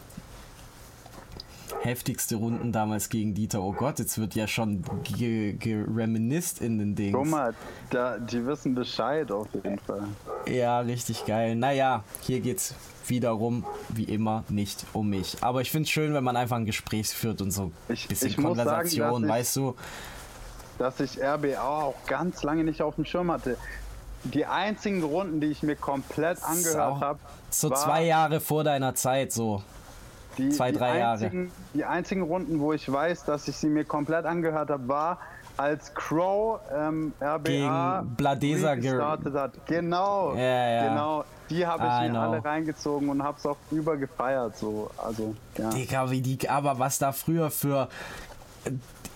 Heftigste 1.83 2.37
Runden 2.37 2.73
damals 2.73 3.09
gegen 3.09 3.35
Dieter. 3.35 3.63
Oh 3.63 3.73
Gott, 3.73 3.99
jetzt 3.99 4.19
wird 4.19 4.35
ja 4.35 4.47
schon 4.47 4.85
ge- 5.03 5.55
gereminisst 5.55 6.61
in 6.61 6.79
den 6.79 6.95
Dings. 6.95 7.17
Guck 7.17 7.27
mal, 7.27 7.55
da, 7.89 8.19
die 8.19 8.45
wissen 8.45 8.75
Bescheid 8.75 9.33
auf 9.33 9.49
jeden 9.55 9.79
Fall. 9.79 10.03
Ja, 10.47 10.81
richtig 10.81 11.25
geil. 11.25 11.57
Naja, 11.57 12.05
hier 12.21 12.41
geht's 12.41 12.75
wiederum, 13.07 13.65
wie 13.89 14.05
immer, 14.05 14.45
nicht 14.51 14.85
um 14.93 15.09
mich. 15.09 15.39
Aber 15.41 15.63
ich 15.63 15.71
finde 15.71 15.85
es 15.85 15.91
schön, 15.91 16.13
wenn 16.13 16.23
man 16.23 16.37
einfach 16.37 16.57
ein 16.57 16.67
Gespräch 16.67 17.09
führt 17.09 17.41
und 17.41 17.51
so 17.51 17.63
ein 17.65 17.73
Ich- 17.89 18.07
bisschen 18.09 18.29
muss 18.43 18.57
sagen, 18.59 18.69
Konversation, 18.69 19.23
dass 19.23 19.29
ich- 19.31 19.35
weißt 19.35 19.57
du? 19.57 19.75
dass 20.79 21.01
ich 21.01 21.23
RBA 21.23 21.61
auch 21.63 21.95
ganz 22.07 22.43
lange 22.43 22.63
nicht 22.65 22.83
auf 22.83 22.95
dem 22.97 23.05
Schirm 23.07 23.31
hatte. 23.31 23.57
Die 24.25 24.45
einzigen 24.45 25.03
Runden, 25.03 25.41
die 25.41 25.47
ich 25.49 25.63
mir 25.63 25.77
komplett 25.77 26.43
angehört 26.43 27.01
habe, 27.01 27.19
So 27.49 27.71
zwei 27.71 28.05
Jahre 28.05 28.41
vor 28.41 28.65
deiner 28.65 28.95
Zeit, 28.95 29.33
so. 29.33 29.63
Die, 30.41 30.49
zwei, 30.51 30.73
die 30.73 30.79
drei 30.79 30.99
Jahre. 30.99 31.13
einzigen, 31.25 31.53
Die 31.75 31.85
einzigen 31.85 32.23
Runden, 32.23 32.61
wo 32.61 32.73
ich 32.73 32.91
weiß, 32.91 33.25
dass 33.25 33.47
ich 33.49 33.57
sie 33.57 33.69
mir 33.69 33.85
komplett 33.85 34.25
angehört 34.25 34.71
habe, 34.71 34.89
war 34.89 35.19
als 35.57 35.93
Crow 35.95 36.59
ähm, 36.75 37.13
RBA 37.21 37.39
Gegen 38.03 38.15
Bladesa 38.17 38.75
ge- 38.77 38.91
gestartet 38.93 39.35
hat. 39.35 39.53
Genau, 39.67 40.35
Ja, 40.35 40.41
ja. 40.71 40.89
genau. 40.89 41.25
Die 41.51 41.67
habe 41.67 41.85
ich 41.85 41.93
I 41.93 42.03
mir 42.05 42.11
know. 42.11 42.21
alle 42.21 42.45
reingezogen 42.45 43.09
und 43.09 43.23
habe 43.23 43.37
es 43.37 43.45
auch 43.45 43.57
über 43.73 43.97
gefeiert. 43.97 44.57
So. 44.57 44.89
Also, 45.05 45.35
ja. 45.59 45.69
Digga, 45.71 46.11
wie 46.11 46.21
die, 46.23 46.49
aber 46.49 46.79
was 46.79 46.99
da 46.99 47.13
früher 47.13 47.51
für 47.51 47.89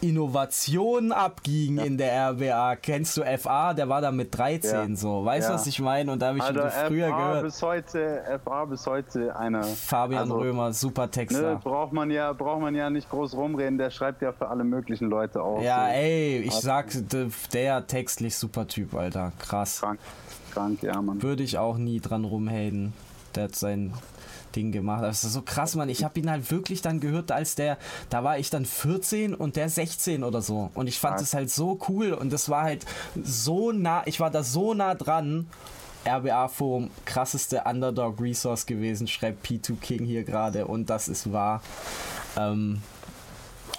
Innovationen 0.01 1.13
abging 1.13 1.79
in 1.79 1.97
der 1.97 2.31
RBA. 2.33 2.77
Kennst 2.77 3.17
du 3.17 3.23
FA? 3.39 3.73
Der 3.73 3.89
war 3.89 4.03
da 4.03 4.11
mit 4.13 4.37
13 4.37 4.91
Ja. 4.91 4.97
so. 4.97 5.25
Weißt 5.25 5.49
du, 5.49 5.53
Ja. 5.53 5.59
was 5.59 5.67
ich 5.67 5.81
meine? 5.81 6.13
Und 6.13 6.21
da 6.21 6.29
habe 6.29 6.39
ich 6.39 6.45
Also 6.45 6.61
früher 6.87 7.09
FA 7.09 7.17
gehört. 7.29 7.43
bis 7.45 7.63
heute, 7.63 8.23
FA 8.45 8.65
bis 8.67 8.87
heute 8.87 9.35
eine. 9.35 9.63
Fabian 9.65 10.23
also, 10.23 10.37
Römer, 10.37 10.73
super 10.75 11.11
Texter. 11.11 11.55
Ne, 11.55 11.61
braucht 11.63 11.93
man 11.95 12.11
ja, 12.11 12.33
braucht 12.35 12.61
man 12.61 12.75
ja 12.75 12.91
nicht 12.91 13.09
groß 13.09 13.35
rumreden. 13.35 13.79
Der 13.79 13.91
schreibt 13.91 14.21
ja 14.21 14.33
für 14.33 14.49
alle 14.49 14.65
möglichen 14.65 15.09
Leute 15.09 15.43
auch. 15.43 15.63
Ja, 15.63 15.87
so. 15.87 15.93
ey, 15.95 16.39
ich 16.41 16.51
Also- 16.55 16.61
sag, 16.67 16.87
der 17.55 17.87
textlich 17.87 18.37
super 18.37 18.67
Typ, 18.67 18.95
Alter. 18.95 19.33
Krass. 19.39 19.81
Krank, 19.81 20.01
krank, 20.53 20.83
ja, 20.83 21.01
Mann. 21.01 21.23
Würde 21.23 21.43
ich 21.43 21.57
auch 21.57 21.79
nie 21.79 22.01
dran 22.01 22.25
rumhaten. 22.25 22.93
Der 23.35 23.45
hat 23.45 23.57
sein 23.57 23.95
Ding 24.55 24.73
gemacht. 24.73 25.03
Das 25.03 25.25
ist 25.25 25.33
so 25.33 25.43
krass, 25.43 25.75
Mann. 25.75 25.89
Ich 25.89 26.05
habe 26.05 26.19
ihn 26.21 26.31
halt 26.31 26.51
wirklich 26.51 26.83
dann 26.83 27.01
gehört, 27.01 27.33
als 27.33 27.55
der, 27.55 27.79
da 28.11 28.25
war 28.25 28.39
ich 28.39 28.51
dann 28.51 28.65
14 28.65 29.35
und 29.35 29.57
der 29.57 29.69
16 29.69 30.25
oder 30.25 30.43
so. 30.43 30.71
Und 30.75 30.87
ich 30.87 30.99
fand 30.99 31.21
das 31.21 31.35
halt 31.35 31.51
so 31.51 31.79
cool 31.89 32.13
und 32.13 32.33
das 32.33 32.49
war 32.49 32.63
halt 32.63 32.85
so 33.23 33.73
nah, 33.73 34.03
ich 34.07 34.21
war 34.21 34.31
da 34.31 34.43
so 34.43 34.75
nah 34.75 34.95
dran. 34.95 35.47
RBA 36.07 36.49
Forum, 36.49 36.91
krasseste 37.07 37.63
Underdog 37.65 38.21
Resource 38.21 38.67
gewesen, 38.67 39.07
schreibt 39.09 39.47
P2 39.47 39.77
King 39.81 40.05
hier 40.05 40.23
gerade 40.23 40.67
und 40.67 40.91
das 40.91 41.09
ist 41.09 41.33
wahr. 41.33 41.63
Ähm, 42.37 42.83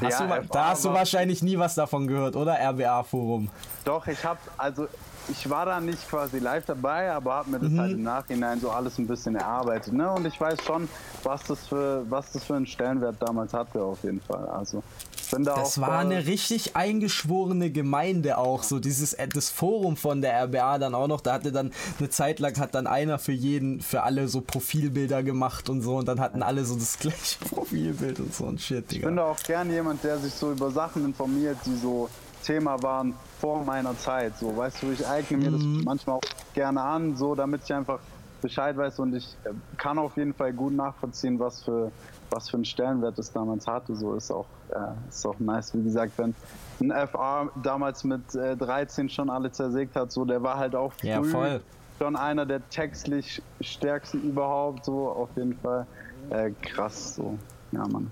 Hast 0.01 0.19
Ja, 0.19 0.39
du, 0.39 0.47
da 0.47 0.69
hast 0.69 0.84
du 0.84 0.91
wahrscheinlich 0.91 1.41
nie 1.41 1.57
was 1.57 1.76
davon 1.76 2.07
gehört, 2.07 2.36
oder? 2.36 2.59
RBA-Forum. 2.59 3.49
Doch, 3.86 4.07
ich 4.07 4.23
habe, 4.26 4.39
also 4.57 4.88
ich 5.30 5.49
war 5.49 5.65
da 5.65 5.80
nicht 5.80 6.09
quasi 6.09 6.39
live 6.39 6.65
dabei, 6.65 7.11
aber 7.11 7.34
habe 7.36 7.51
mir 7.51 7.59
das 7.59 7.78
halt 7.78 7.93
im 7.93 8.03
Nachhinein 8.03 8.59
so 8.59 8.69
alles 8.69 8.97
ein 8.97 9.07
bisschen 9.07 9.36
erarbeitet. 9.36 9.93
Ne? 9.93 10.09
Und 10.11 10.26
ich 10.26 10.39
weiß 10.39 10.61
schon, 10.63 10.88
was 11.23 11.43
das 11.43 11.67
für, 11.67 12.05
was 12.09 12.32
das 12.32 12.43
für 12.43 12.55
einen 12.55 12.67
Stellenwert 12.67 13.15
damals 13.19 13.53
hatte 13.53 13.82
auf 13.82 14.03
jeden 14.03 14.21
Fall. 14.21 14.45
Also 14.47 14.84
bin 15.32 15.43
da 15.43 15.55
Das 15.55 15.80
war 15.80 15.99
eine 15.99 16.26
richtig 16.26 16.76
eingeschworene 16.76 17.71
Gemeinde 17.71 18.38
auch, 18.38 18.63
so 18.63 18.80
dieses 18.80 19.13
äh, 19.13 19.28
das 19.28 19.49
Forum 19.49 19.97
von 19.97 20.21
der 20.21 20.43
RBA 20.43 20.80
dann 20.80 20.95
auch 20.95 21.07
noch, 21.07 21.21
da 21.21 21.34
hatte 21.34 21.51
dann 21.51 21.71
eine 21.99 22.09
Zeit 22.09 22.39
lang 22.39 22.57
hat 22.57 22.76
dann 22.76 22.88
einer 22.88 23.19
für 23.19 23.32
jeden, 23.32 23.82
für 23.82 24.03
alle 24.03 24.28
so 24.28 24.41
Profilbilder 24.41 25.23
gemacht 25.23 25.69
und 25.69 25.82
so 25.82 25.97
und 25.97 26.07
dann 26.07 26.19
hatten 26.19 26.43
alle 26.43 26.65
so 26.65 26.76
das 26.76 26.99
gleiche 26.99 27.39
Profilbild 27.49 28.19
und 28.19 28.34
so 28.34 28.45
ein 28.45 28.57
Shit, 28.57 28.86
Ich 28.91 29.01
bin 29.01 29.11
Digga. 29.11 29.15
da 29.15 29.32
auch 29.32 29.43
gern 29.43 29.71
jemand, 29.71 30.03
der 30.03 30.17
sich 30.17 30.34
so 30.34 30.51
über 30.51 30.71
Sachen 30.71 31.05
informiert, 31.05 31.57
die 31.65 31.76
so 31.76 32.09
Thema 32.43 32.82
waren 32.84 33.13
vor 33.46 33.64
meiner 33.64 33.96
Zeit. 33.96 34.36
So, 34.39 34.58
weißt 34.58 34.82
du, 34.82 34.91
ich 34.91 35.08
eigne 35.08 35.38
mir 35.38 35.52
das 35.52 35.62
manchmal 35.62 36.16
auch 36.16 36.22
gerne 36.56 36.82
an, 36.82 37.16
so 37.16 37.36
damit 37.36 37.62
ich 37.64 37.72
einfach 37.72 38.00
Bescheid 38.41 38.76
weiß 38.76 38.98
und 38.98 39.14
ich 39.14 39.38
äh, 39.43 39.50
kann 39.78 40.00
auf 40.00 40.18
jeden 40.18 40.34
Fall 40.34 40.52
gut 40.52 40.74
nachvollziehen, 40.74 41.38
was 41.39 41.62
für 41.64 41.91
was 42.32 42.50
für 42.50 42.58
einen 42.58 42.66
Stellenwert 42.66 43.20
es 43.20 43.32
damals 43.32 43.68
hatte. 43.68 43.96
So 43.96 44.16
ist 44.16 44.32
auch 44.32 44.48
äh, 44.70 44.78
ist 45.10 45.24
auch 45.28 45.38
nice. 45.38 45.76
Wie 45.76 45.84
gesagt, 45.84 46.14
wenn 46.18 46.34
ein 46.82 47.08
FA 47.08 47.48
damals 47.62 48.04
mit 48.04 48.34
äh, 48.34 48.58
13 48.58 49.10
schon 49.10 49.30
alle 49.30 49.52
zersägt 49.52 49.96
hat, 49.96 50.12
so 50.12 50.26
der 50.26 50.41
war 50.41 50.58
halt 50.58 50.76
auch 50.76 50.93
früh 50.93 51.08
Ja, 51.10 51.22
voll. 51.22 51.62
schon 52.00 52.16
einer 52.16 52.48
der 52.48 52.68
textlich 52.72 53.43
stärksten 53.62 54.24
überhaupt. 54.24 54.86
So 54.86 55.08
auf 55.08 55.30
jeden 55.36 55.56
Fall 55.60 55.86
äh, 56.32 56.50
krass. 56.64 57.14
So 57.14 57.38
ja, 57.72 57.88
Mann. 57.88 58.10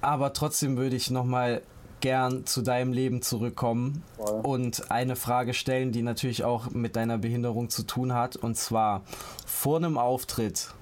Aber 0.00 0.32
trotzdem 0.32 0.76
würde 0.76 0.94
ich 0.94 1.10
nochmal 1.10 1.60
gern 2.00 2.46
zu 2.46 2.62
deinem 2.62 2.92
Leben 2.92 3.22
zurückkommen 3.22 4.02
Voll. 4.16 4.40
und 4.42 4.90
eine 4.90 5.16
Frage 5.16 5.54
stellen, 5.54 5.92
die 5.92 6.02
natürlich 6.02 6.44
auch 6.44 6.70
mit 6.70 6.96
deiner 6.96 7.18
Behinderung 7.18 7.70
zu 7.70 7.82
tun 7.84 8.14
hat. 8.14 8.36
Und 8.36 8.56
zwar 8.56 9.02
vor 9.46 9.76
einem 9.76 9.98
Auftritt. 9.98 10.74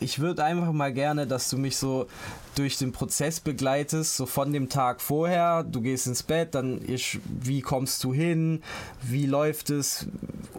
Ich 0.00 0.18
würde 0.20 0.44
einfach 0.44 0.72
mal 0.72 0.92
gerne, 0.92 1.26
dass 1.26 1.50
du 1.50 1.58
mich 1.58 1.76
so 1.76 2.06
durch 2.54 2.78
den 2.78 2.92
Prozess 2.92 3.40
begleitest, 3.40 4.16
so 4.16 4.26
von 4.26 4.52
dem 4.52 4.68
Tag 4.68 5.00
vorher, 5.00 5.64
du 5.64 5.80
gehst 5.80 6.06
ins 6.06 6.22
Bett, 6.22 6.54
dann 6.54 6.78
ist, 6.78 7.18
wie 7.24 7.60
kommst 7.62 8.02
du 8.04 8.12
hin, 8.12 8.62
wie 9.02 9.26
läuft 9.26 9.70
es 9.70 10.06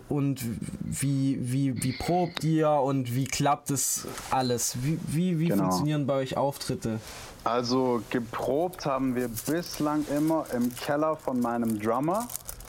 und 0.10 0.44
wie, 0.84 1.38
wie, 1.40 1.84
wie 1.84 1.94
probt 1.94 2.44
ihr 2.44 2.70
und 2.70 3.16
wie 3.16 3.26
klappt 3.26 3.72
es 3.72 4.08
alles? 4.32 4.78
Wie, 4.82 5.00
wie, 5.08 5.40
wie 5.40 5.48
Genau. 5.48 5.64
funktionieren 5.64 6.06
bei 6.06 6.16
euch 6.16 6.36
Auftritte? 6.36 7.00
Also 7.44 8.02
geprobt 8.10 8.86
haben 8.86 9.16
wir 9.16 9.30
bislang 9.30 10.06
immer 10.16 10.46
im 10.54 10.74
Keller 10.76 11.16
von 11.16 11.40
meinem 11.40 11.80
Drummer. 11.80 12.28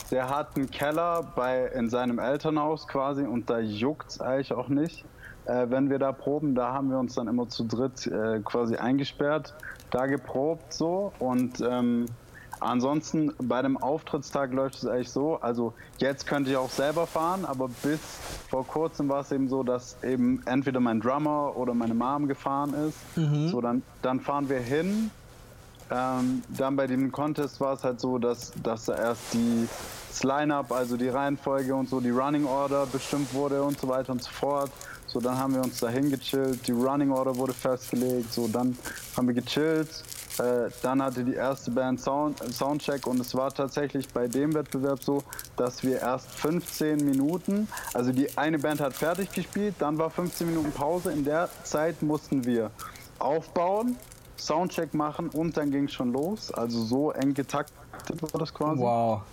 Der 0.09 0.29
hat 0.29 0.55
einen 0.55 0.69
Keller 0.69 1.23
bei, 1.35 1.67
in 1.67 1.89
seinem 1.89 2.19
Elternhaus 2.19 2.87
quasi 2.87 3.23
und 3.23 3.49
da 3.49 3.59
juckt's 3.59 4.19
eigentlich 4.21 4.51
auch 4.53 4.67
nicht. 4.67 5.03
Äh, 5.45 5.69
wenn 5.69 5.89
wir 5.89 5.99
da 5.99 6.11
proben, 6.11 6.55
da 6.55 6.73
haben 6.73 6.89
wir 6.89 6.99
uns 6.99 7.15
dann 7.15 7.27
immer 7.27 7.49
zu 7.49 7.63
dritt 7.63 8.07
äh, 8.07 8.39
quasi 8.43 8.75
eingesperrt, 8.75 9.53
da 9.89 10.05
geprobt 10.05 10.73
so 10.73 11.11
und 11.19 11.61
ähm, 11.61 12.05
ansonsten 12.59 13.33
bei 13.39 13.61
dem 13.63 13.77
Auftritttag 13.77 14.51
läuft 14.51 14.75
es 14.75 14.85
eigentlich 14.85 15.09
so, 15.09 15.37
also 15.41 15.73
jetzt 15.97 16.27
könnte 16.27 16.51
ich 16.51 16.57
auch 16.57 16.69
selber 16.69 17.07
fahren, 17.07 17.45
aber 17.45 17.69
bis 17.81 17.99
vor 18.49 18.65
kurzem 18.67 19.09
war 19.09 19.21
es 19.21 19.31
eben 19.31 19.49
so, 19.49 19.63
dass 19.63 20.01
eben 20.03 20.41
entweder 20.45 20.79
mein 20.79 20.99
Drummer 20.99 21.57
oder 21.57 21.73
meine 21.73 21.95
Mom 21.95 22.27
gefahren 22.27 22.73
ist. 22.87 22.97
So, 23.49 23.61
dann, 23.61 23.81
dann 24.03 24.19
fahren 24.19 24.47
wir 24.47 24.59
hin, 24.59 25.09
ähm, 25.89 26.43
dann 26.49 26.75
bei 26.75 26.87
dem 26.87 27.11
Contest 27.11 27.59
war 27.59 27.73
es 27.73 27.83
halt 27.83 27.99
so, 27.99 28.17
dass, 28.17 28.53
dass 28.63 28.85
da 28.85 28.95
erst 28.95 29.33
die, 29.33 29.67
das 30.09 30.23
Line-Up, 30.23 30.71
also 30.71 30.95
die 30.95 31.09
Reihenfolge 31.09 31.75
und 31.75 31.89
so, 31.89 31.99
die 31.99 32.11
Running 32.11 32.45
Order 32.45 32.85
bestimmt 32.85 33.33
wurde 33.33 33.61
und 33.63 33.79
so 33.79 33.87
weiter 33.89 34.13
und 34.13 34.23
so 34.23 34.29
fort. 34.31 34.71
So, 35.11 35.19
dann 35.19 35.37
haben 35.37 35.53
wir 35.53 35.61
uns 35.61 35.79
da 35.79 35.89
hingechillt, 35.89 36.65
die 36.67 36.71
Running 36.71 37.11
Order 37.11 37.35
wurde 37.35 37.51
festgelegt, 37.51 38.31
so, 38.31 38.47
dann 38.47 38.77
haben 39.17 39.27
wir 39.27 39.33
gechillt. 39.33 39.89
Äh, 40.37 40.69
dann 40.81 41.03
hatte 41.03 41.25
die 41.25 41.33
erste 41.33 41.69
Band 41.71 41.99
Sound, 41.99 42.41
Soundcheck 42.53 43.05
und 43.05 43.19
es 43.19 43.35
war 43.35 43.53
tatsächlich 43.53 44.07
bei 44.07 44.29
dem 44.29 44.53
Wettbewerb 44.53 45.03
so, 45.03 45.21
dass 45.57 45.83
wir 45.83 45.99
erst 45.99 46.31
15 46.35 47.03
Minuten, 47.03 47.67
also 47.93 48.13
die 48.13 48.37
eine 48.37 48.57
Band 48.57 48.79
hat 48.79 48.93
fertig 48.93 49.33
gespielt, 49.33 49.75
dann 49.79 49.97
war 49.97 50.09
15 50.09 50.47
Minuten 50.47 50.71
Pause. 50.71 51.11
In 51.11 51.25
der 51.25 51.49
Zeit 51.65 52.01
mussten 52.01 52.45
wir 52.45 52.71
aufbauen, 53.19 53.97
Soundcheck 54.37 54.93
machen 54.93 55.27
und 55.27 55.57
dann 55.57 55.71
ging 55.71 55.85
es 55.85 55.91
schon 55.91 56.13
los. 56.13 56.53
Also 56.53 56.85
so 56.85 57.11
eng 57.11 57.33
getaktet 57.33 58.21
war 58.21 58.39
das 58.39 58.53
quasi. 58.53 58.81
Wow. 58.81 59.23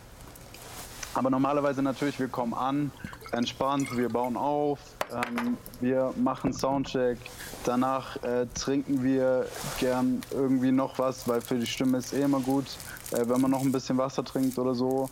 Aber 1.15 1.31
normalerweise 1.31 1.83
natürlich, 1.83 2.19
wir 2.19 2.29
kommen 2.29 2.55
an, 2.55 2.91
entspannt, 3.31 3.97
wir 3.97 4.09
bauen 4.09 4.37
auf, 4.37 4.81
ähm, 5.13 5.57
wir 5.81 6.13
machen 6.17 6.53
Soundcheck, 6.53 7.19
danach 7.65 8.23
äh, 8.23 8.47
trinken 8.55 9.03
wir 9.03 9.47
gern 9.79 10.23
irgendwie 10.31 10.73
noch 10.73 10.99
was, 10.99 11.27
weil 11.29 11.41
für 11.41 11.57
die 11.57 11.67
Stimme 11.67 11.99
ist 11.99 12.13
eh 12.13 12.23
immer 12.23 12.41
gut, 12.41 12.67
äh, 13.13 13.17
wenn 13.27 13.41
man 13.41 13.51
noch 13.51 13.63
ein 13.63 13.73
bisschen 13.73 13.99
Wasser 13.99 14.25
trinkt 14.25 14.59
oder 14.59 14.75
so. 14.75 15.09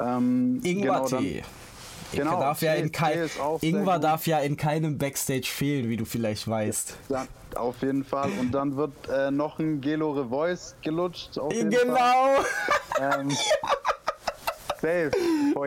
Ähm, 0.00 0.60
genau, 0.62 1.06
Ingwertee. 1.06 1.42
Genau, 2.12 2.40
darf 2.40 2.62
ja 2.62 2.72
Tee- 2.74 2.80
in 2.80 2.92
kein, 2.92 3.30
Ingwer 3.60 3.98
darf 3.98 4.26
ja 4.26 4.38
in 4.38 4.56
keinem 4.56 4.96
Backstage 4.96 5.44
fehlen, 5.46 5.90
wie 5.90 5.96
du 5.98 6.06
vielleicht 6.06 6.48
weißt. 6.48 6.96
Ja, 7.10 7.26
auf 7.54 7.82
jeden 7.82 8.02
Fall. 8.02 8.30
Und 8.40 8.52
dann 8.52 8.76
wird 8.76 8.92
äh, 9.12 9.30
noch 9.30 9.58
ein 9.58 9.80
Gelo 9.82 10.12
Revoice 10.12 10.74
gelutscht. 10.82 11.38
Auf 11.38 11.52
jeden 11.52 11.70
Fall. 11.72 11.84
Genau, 11.84 12.36
Ähm, 13.20 13.30
safe. 14.80 15.10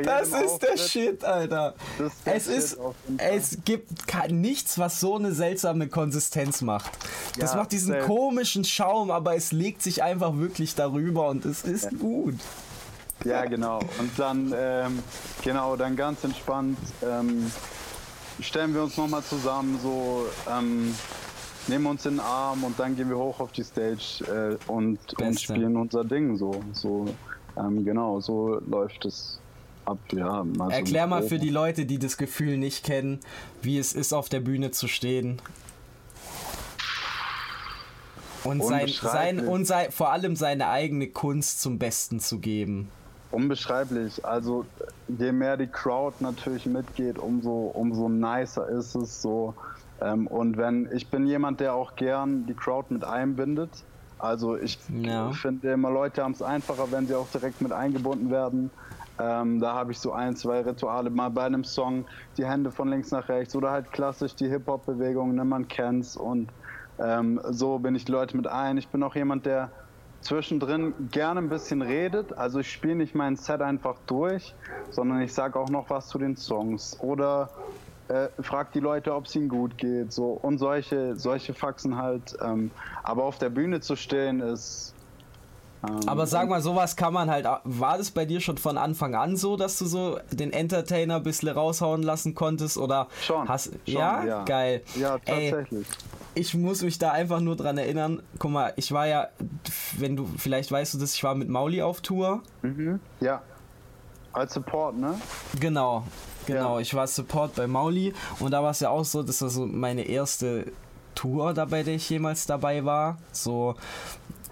Das 0.03 0.27
ist 0.27 0.33
der 0.33 0.45
Auftritt. 0.45 0.79
Shit, 0.79 1.23
Alter. 1.23 1.75
Das 1.97 2.13
ist 2.13 2.25
der 2.25 2.35
Es 2.35 2.45
Shit 2.45 2.55
ist, 2.55 2.77
es 3.17 3.57
gibt 3.65 4.31
nichts, 4.31 4.77
was 4.79 4.99
so 4.99 5.15
eine 5.15 5.33
seltsame 5.33 5.87
Konsistenz 5.87 6.61
macht. 6.61 6.91
Das 7.37 7.51
Ja, 7.51 7.57
macht 7.57 7.71
diesen 7.71 7.93
safe. 7.93 8.05
komischen 8.05 8.63
Schaum, 8.63 9.11
aber 9.11 9.35
es 9.35 9.51
legt 9.51 9.81
sich 9.81 10.03
einfach 10.03 10.37
wirklich 10.37 10.75
darüber 10.75 11.29
und 11.29 11.45
es 11.45 11.63
ist 11.63 11.89
gut. 11.99 12.35
Ja, 13.23 13.45
genau. 13.45 13.79
Und 13.99 14.17
dann, 14.17 14.53
ähm, 14.57 14.99
genau, 15.43 15.75
dann 15.75 15.95
ganz 15.95 16.23
entspannt 16.23 16.77
ähm, 17.03 17.51
stellen 18.39 18.73
wir 18.73 18.83
uns 18.83 18.97
nochmal 18.97 19.23
zusammen, 19.23 19.79
so 19.81 20.25
ähm, 20.49 20.95
nehmen 21.67 21.85
uns 21.85 22.05
in 22.07 22.13
den 22.15 22.19
Arm 22.21 22.63
und 22.63 22.79
dann 22.79 22.95
gehen 22.95 23.09
wir 23.09 23.17
hoch 23.17 23.39
auf 23.39 23.51
die 23.51 23.63
Stage 23.63 24.23
äh, 24.27 24.71
und, 24.71 24.97
und 25.19 25.39
spielen 25.39 25.75
unser 25.77 26.03
Ding 26.03 26.35
so. 26.37 26.61
so 26.73 27.05
ähm, 27.61 27.85
genau, 27.85 28.19
so 28.19 28.59
läuft 28.67 29.05
es 29.05 29.39
ab. 29.85 29.97
Ja, 30.11 30.43
mal 30.43 30.69
so 30.69 30.75
Erklär 30.75 31.07
mal 31.07 31.19
grob. 31.19 31.29
für 31.29 31.39
die 31.39 31.49
Leute, 31.49 31.85
die 31.85 31.99
das 31.99 32.17
Gefühl 32.17 32.57
nicht 32.57 32.85
kennen, 32.85 33.19
wie 33.61 33.77
es 33.77 33.93
ist, 33.93 34.13
auf 34.13 34.29
der 34.29 34.39
Bühne 34.39 34.71
zu 34.71 34.87
stehen. 34.87 35.41
Und, 38.43 38.63
sein, 38.63 38.87
sein, 38.87 39.47
und 39.47 39.65
sei, 39.65 39.91
vor 39.91 40.11
allem 40.11 40.35
seine 40.35 40.69
eigene 40.69 41.07
Kunst 41.07 41.61
zum 41.61 41.77
Besten 41.77 42.19
zu 42.19 42.39
geben. 42.39 42.89
Unbeschreiblich. 43.29 44.25
Also 44.25 44.65
je 45.07 45.31
mehr 45.31 45.57
die 45.57 45.67
Crowd 45.67 46.15
natürlich 46.21 46.65
mitgeht, 46.65 47.19
umso, 47.19 47.71
umso 47.73 48.09
nicer 48.09 48.67
ist 48.67 48.95
es 48.95 49.21
so. 49.21 49.53
Ähm, 50.01 50.25
und 50.27 50.57
wenn 50.57 50.89
ich 50.91 51.07
bin 51.07 51.27
jemand, 51.27 51.59
der 51.59 51.75
auch 51.75 51.95
gern 51.95 52.47
die 52.47 52.55
Crowd 52.55 52.91
mit 52.91 53.03
einbindet. 53.03 53.69
Also 54.21 54.55
ich 54.55 54.77
Ja. 54.87 55.31
finde 55.31 55.71
immer 55.71 55.89
Leute 55.89 56.23
haben 56.23 56.33
es 56.33 56.41
einfacher, 56.43 56.91
wenn 56.91 57.07
sie 57.07 57.15
auch 57.15 57.29
direkt 57.29 57.59
mit 57.59 57.71
eingebunden 57.73 58.29
werden. 58.29 58.71
Ähm, 59.19 59.59
da 59.59 59.73
habe 59.73 59.91
ich 59.91 59.99
so 59.99 60.11
ein, 60.11 60.35
zwei 60.35 60.61
Rituale. 60.61 61.09
Mal 61.09 61.29
bei 61.29 61.43
einem 61.43 61.63
Song 61.63 62.07
die 62.37 62.45
Hände 62.45 62.71
von 62.71 62.87
links 62.87 63.11
nach 63.11 63.29
rechts 63.29 63.55
oder 63.55 63.71
halt 63.71 63.91
klassisch 63.91 64.35
die 64.35 64.47
Hip-Hop-Bewegung, 64.47 65.33
ne, 65.35 65.43
man 65.43 65.67
kennt's. 65.67 66.15
Und 66.15 66.53
ähm, 66.99 67.41
so 67.49 67.79
bin 67.79 67.95
ich 67.95 68.05
die 68.05 68.11
Leute 68.11 68.37
mit 68.37 68.47
ein. 68.47 68.77
Ich 68.77 68.91
bin 68.91 69.01
auch 69.03 69.15
jemand, 69.15 69.45
der 69.47 69.73
zwischendrin 70.21 71.09
gerne 71.09 71.39
ein 71.41 71.49
bisschen 71.49 71.81
redet. 71.81 72.37
Also 72.37 72.59
ich 72.59 72.71
spiele 72.71 72.95
nicht 72.95 73.15
mein 73.15 73.35
Set 73.35 73.61
einfach 73.61 73.99
durch, 74.05 74.55
sondern 74.91 75.21
ich 75.21 75.33
sage 75.33 75.59
auch 75.59 75.69
noch 75.69 75.89
was 75.89 76.07
zu 76.09 76.19
den 76.19 76.35
Songs 76.35 76.95
oder 76.99 77.49
äh, 78.11 78.29
frag 78.41 78.71
die 78.73 78.79
Leute, 78.79 79.13
ob 79.15 79.25
es 79.25 79.35
ihnen 79.35 79.49
gut 79.49 79.77
geht. 79.77 80.11
So 80.11 80.31
und 80.41 80.57
solche, 80.57 81.15
solche 81.17 81.53
Faxen 81.53 81.97
halt. 81.97 82.35
Ähm, 82.41 82.71
aber 83.03 83.23
auf 83.23 83.37
der 83.37 83.49
Bühne 83.49 83.79
zu 83.81 83.95
stehen 83.95 84.41
ist. 84.41 84.93
ähm, 85.87 85.99
Aber 86.07 86.27
sag 86.27 86.49
mal, 86.49 86.61
sowas 86.61 86.95
kann 86.95 87.13
man 87.13 87.29
halt. 87.29 87.45
War 87.63 87.97
das 87.97 88.11
bei 88.11 88.25
dir 88.25 88.39
schon 88.41 88.57
von 88.57 88.77
Anfang 88.77 89.15
an 89.15 89.37
so, 89.37 89.55
dass 89.57 89.77
du 89.79 89.85
so 89.85 90.19
den 90.31 90.51
Entertainer 90.53 91.15
ein 91.17 91.23
bisschen 91.23 91.49
raushauen 91.49 92.03
lassen 92.03 92.35
konntest? 92.35 92.77
Oder 92.77 93.07
Schon, 93.21 93.47
hast 93.47 93.71
schon, 93.85 93.93
ja? 93.93 94.23
ja. 94.25 94.43
Geil. 94.45 94.81
Ja, 94.95 95.17
Ey, 95.25 95.49
tatsächlich. 95.51 95.87
ich 96.35 96.53
muss 96.53 96.81
mich 96.83 96.99
da 96.99 97.11
einfach 97.11 97.39
nur 97.39 97.55
dran 97.55 97.77
erinnern. 97.77 98.21
Guck 98.39 98.51
mal, 98.51 98.73
ich 98.75 98.91
war 98.91 99.07
ja, 99.07 99.29
wenn 99.97 100.15
du, 100.15 100.27
vielleicht 100.37 100.71
weißt 100.71 100.93
du 100.95 100.97
das, 100.97 101.13
ich 101.15 101.23
war 101.23 101.35
mit 101.35 101.49
Mauli 101.49 101.81
auf 101.81 102.01
Tour. 102.01 102.41
Mhm. 102.61 102.99
Ja. 103.19 103.41
Als 104.33 104.53
Support, 104.53 104.97
ne? 104.97 105.15
Genau, 105.59 106.03
genau. 106.45 106.75
Ja. 106.75 106.81
Ich 106.81 106.93
war 106.93 107.07
Support 107.07 107.55
bei 107.55 107.67
Mauli 107.67 108.13
und 108.39 108.51
da 108.51 108.63
war 108.63 108.71
es 108.71 108.79
ja 108.79 108.89
auch 108.89 109.05
so, 109.05 109.23
das 109.23 109.41
war 109.41 109.49
so 109.49 109.65
meine 109.65 110.03
erste 110.03 110.65
Tour, 111.15 111.53
da 111.53 111.65
bei 111.65 111.83
der 111.83 111.95
ich 111.95 112.09
jemals 112.09 112.45
dabei 112.45 112.85
war. 112.85 113.17
So 113.31 113.75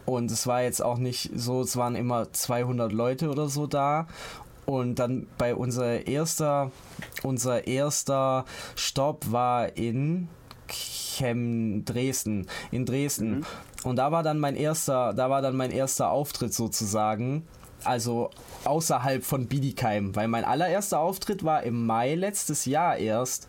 und 0.10 0.32
es 0.32 0.48
war 0.48 0.64
jetzt 0.64 0.82
auch 0.82 0.98
nicht 0.98 1.30
so, 1.36 1.62
es 1.62 1.78
waren 1.78 1.96
immer 1.96 2.34
200 2.34 2.92
Leute 2.92 3.30
oder 3.30 3.48
so 3.48 3.68
da. 3.68 4.08
Und 4.66 4.96
dann 4.96 5.28
bei 5.38 5.54
unser 5.54 6.08
erster, 6.08 6.72
unser 7.22 7.68
erster 7.68 8.46
Stopp 8.76 9.32
war 9.32 9.78
in 9.78 10.28
Chem 10.68 11.86
Dresden, 11.86 12.48
in 12.72 12.88
Dresden. 12.88 13.30
Mhm. 13.30 13.46
Und 13.84 13.96
da 13.98 14.12
war 14.12 14.24
dann 14.24 14.40
mein 14.40 14.56
erster, 14.56 15.14
da 15.14 15.30
war 15.30 15.44
dann 15.44 15.56
mein 15.56 15.70
erster 15.70 16.10
Auftritt 16.10 16.56
sozusagen. 16.56 17.48
Also 17.84 18.30
außerhalb 18.66 19.24
von 19.24 19.48
Biedigheim, 19.48 20.16
weil 20.16 20.28
mein 20.28 20.44
allererster 20.44 21.00
Auftritt 21.00 21.44
war 21.44 21.64
im 21.64 21.86
Mai 21.86 22.16
letztes 22.16 22.66
Jahr 22.66 22.98
erst. 22.98 23.48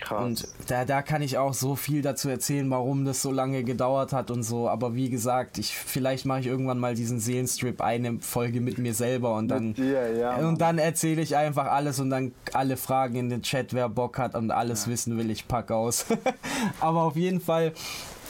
Krass. 0.00 0.24
Und 0.24 0.48
da, 0.68 0.84
da 0.84 1.02
kann 1.02 1.20
ich 1.20 1.36
auch 1.36 1.52
so 1.52 1.76
viel 1.76 2.00
dazu 2.02 2.28
erzählen, 2.28 2.70
warum 2.70 3.04
das 3.04 3.20
so 3.20 3.30
lange 3.30 3.64
gedauert 3.64 4.12
hat 4.12 4.30
und 4.30 4.42
so. 4.42 4.68
Aber 4.68 4.94
wie 4.94 5.10
gesagt, 5.10 5.58
ich 5.58 5.74
vielleicht 5.74 6.24
mache 6.24 6.40
ich 6.40 6.46
irgendwann 6.46 6.78
mal 6.78 6.94
diesen 6.94 7.20
Seelenstrip 7.20 7.82
eine 7.82 8.18
Folge 8.20 8.60
mit 8.60 8.78
mir 8.78 8.94
selber 8.94 9.34
und 9.34 9.48
dann 9.48 9.74
dir, 9.74 10.16
ja, 10.16 10.36
und 10.36 10.60
dann 10.60 10.78
erzähle 10.78 11.20
ich 11.20 11.36
einfach 11.36 11.66
alles 11.66 12.00
und 12.00 12.10
dann 12.10 12.32
alle 12.54 12.76
Fragen 12.76 13.16
in 13.16 13.28
den 13.28 13.42
Chat, 13.42 13.74
wer 13.74 13.88
Bock 13.88 14.18
hat 14.18 14.34
und 14.34 14.50
alles 14.50 14.86
ja. 14.86 14.92
wissen 14.92 15.18
will, 15.18 15.30
ich 15.30 15.46
pack 15.46 15.70
aus. 15.70 16.06
Aber 16.80 17.02
auf 17.02 17.16
jeden 17.16 17.40
Fall 17.40 17.72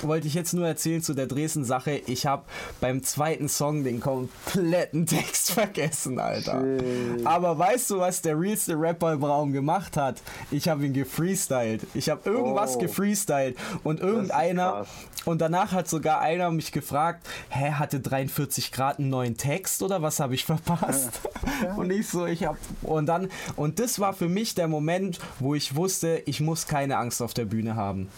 wollte 0.03 0.27
ich 0.27 0.35
jetzt 0.35 0.53
nur 0.53 0.67
erzählen 0.67 1.03
zu 1.03 1.15
der 1.15 1.27
Dresden-Sache. 1.27 2.03
Ich 2.07 2.27
habe 2.27 2.43
beim 2.81 3.03
zweiten 3.03 3.49
Song 3.49 3.85
den 3.85 4.01
kompletten 4.01 5.07
Text 5.07 5.53
vergessen, 5.53 6.19
Alter. 6.19 6.61
Shit. 6.61 7.27
Aber 7.27 7.59
weißt 7.59 7.91
du, 7.91 7.99
was 7.99 8.23
der 8.23 8.39
realste 8.39 8.75
Rapper 8.75 9.13
im 9.13 9.25
Raum 9.25 9.53
gemacht 9.53 9.97
hat? 9.97 10.23
Ich 10.51 10.69
habe 10.69 10.87
ihn 10.87 10.93
gefreestylt. 10.93 11.87
Ich 11.95 12.09
habe 12.09 12.29
irgendwas 12.29 12.77
oh. 12.77 12.79
gefreestylt 12.79 13.57
und 13.85 14.01
irgendeiner 14.01 14.87
und 15.27 15.41
danach 15.41 15.73
hat 15.73 15.89
sogar 15.89 16.21
einer 16.21 16.51
mich 16.51 16.73
gefragt, 16.73 17.27
hä, 17.51 17.73
hatte 17.73 18.01
43 18.01 18.73
Grad 18.73 18.99
einen 18.99 19.11
neuen 19.11 19.37
Text 19.37 19.83
oder 19.83 20.01
was 20.01 20.19
habe 20.19 20.35
ich 20.35 20.45
verpasst? 20.45 21.21
Ja. 21.63 21.75
Und 21.75 21.91
ich 21.91 22.09
so, 22.09 22.27
ich 22.27 22.45
habe 22.45 22.59
und 22.83 23.07
dann 23.07 23.29
und 23.57 23.79
das 23.79 23.99
war 23.99 24.15
für 24.15 24.29
mich 24.29 24.55
der 24.55 24.69
Moment, 24.69 25.19
wo 25.39 25.55
ich 25.55 25.77
wusste, 25.77 26.23
ich 26.27 26.41
muss 26.41 26.67
keine 26.67 26.97
Angst 26.97 27.21
auf 27.21 27.35
der 27.35 27.45
Bühne 27.45 27.77
haben 27.77 28.09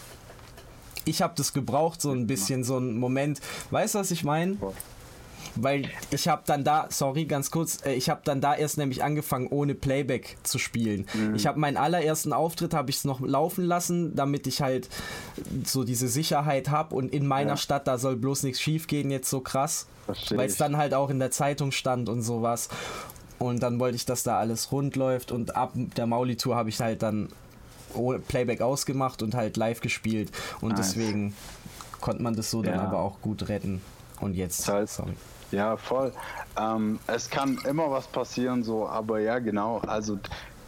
ich 1.04 1.22
habe 1.22 1.34
das 1.36 1.52
gebraucht, 1.52 2.00
so 2.00 2.12
ein 2.12 2.26
bisschen, 2.26 2.64
so 2.64 2.78
ein 2.78 2.98
Moment. 2.98 3.40
Weißt 3.70 3.94
du, 3.94 3.98
was 3.98 4.10
ich 4.10 4.24
meine? 4.24 4.56
Weil 5.54 5.90
ich 6.10 6.28
habe 6.28 6.42
dann 6.46 6.64
da, 6.64 6.86
sorry, 6.90 7.26
ganz 7.26 7.50
kurz, 7.50 7.84
äh, 7.84 7.92
ich 7.92 8.08
habe 8.08 8.22
dann 8.24 8.40
da 8.40 8.54
erst 8.54 8.78
nämlich 8.78 9.04
angefangen, 9.04 9.48
ohne 9.48 9.74
Playback 9.74 10.36
zu 10.42 10.58
spielen. 10.58 11.06
Mhm. 11.12 11.34
Ich 11.34 11.46
habe 11.46 11.58
meinen 11.58 11.76
allerersten 11.76 12.32
Auftritt, 12.32 12.72
habe 12.72 12.90
ich 12.90 12.96
es 12.96 13.04
noch 13.04 13.20
laufen 13.20 13.64
lassen, 13.64 14.16
damit 14.16 14.46
ich 14.46 14.62
halt 14.62 14.88
so 15.64 15.84
diese 15.84 16.08
Sicherheit 16.08 16.70
habe 16.70 16.94
und 16.94 17.12
in 17.12 17.26
meiner 17.26 17.50
ja. 17.50 17.56
Stadt, 17.56 17.86
da 17.86 17.98
soll 17.98 18.16
bloß 18.16 18.44
nichts 18.44 18.60
schief 18.60 18.86
gehen, 18.86 19.10
jetzt 19.10 19.28
so 19.28 19.40
krass. 19.40 19.88
Weil 20.30 20.46
es 20.46 20.56
dann 20.56 20.76
halt 20.76 20.94
auch 20.94 21.10
in 21.10 21.18
der 21.18 21.30
Zeitung 21.30 21.70
stand 21.70 22.08
und 22.08 22.22
sowas. 22.22 22.68
Und 23.38 23.62
dann 23.62 23.78
wollte 23.78 23.96
ich, 23.96 24.06
dass 24.06 24.22
da 24.22 24.38
alles 24.38 24.72
rund 24.72 24.96
läuft 24.96 25.32
und 25.32 25.56
ab 25.56 25.72
der 25.74 26.06
Mauli-Tour 26.06 26.56
habe 26.56 26.68
ich 26.68 26.80
halt 26.80 27.02
dann 27.02 27.28
Playback 28.28 28.60
ausgemacht 28.60 29.22
und 29.22 29.34
halt 29.34 29.56
live 29.56 29.80
gespielt. 29.80 30.30
Und 30.60 30.70
nice. 30.70 30.94
deswegen 30.94 31.34
konnte 32.00 32.22
man 32.22 32.34
das 32.34 32.50
so 32.50 32.62
dann 32.62 32.80
aber 32.80 32.98
auch 32.98 33.20
gut 33.20 33.48
retten. 33.48 33.80
Und 34.20 34.34
jetzt, 34.34 34.68
halt, 34.68 34.88
sorry. 34.88 35.14
Ja, 35.50 35.76
voll. 35.76 36.12
Ähm, 36.58 36.98
es 37.06 37.28
kann 37.28 37.58
immer 37.68 37.90
was 37.90 38.06
passieren, 38.06 38.62
so, 38.62 38.86
aber 38.88 39.20
ja, 39.20 39.38
genau. 39.38 39.78
Also, 39.86 40.18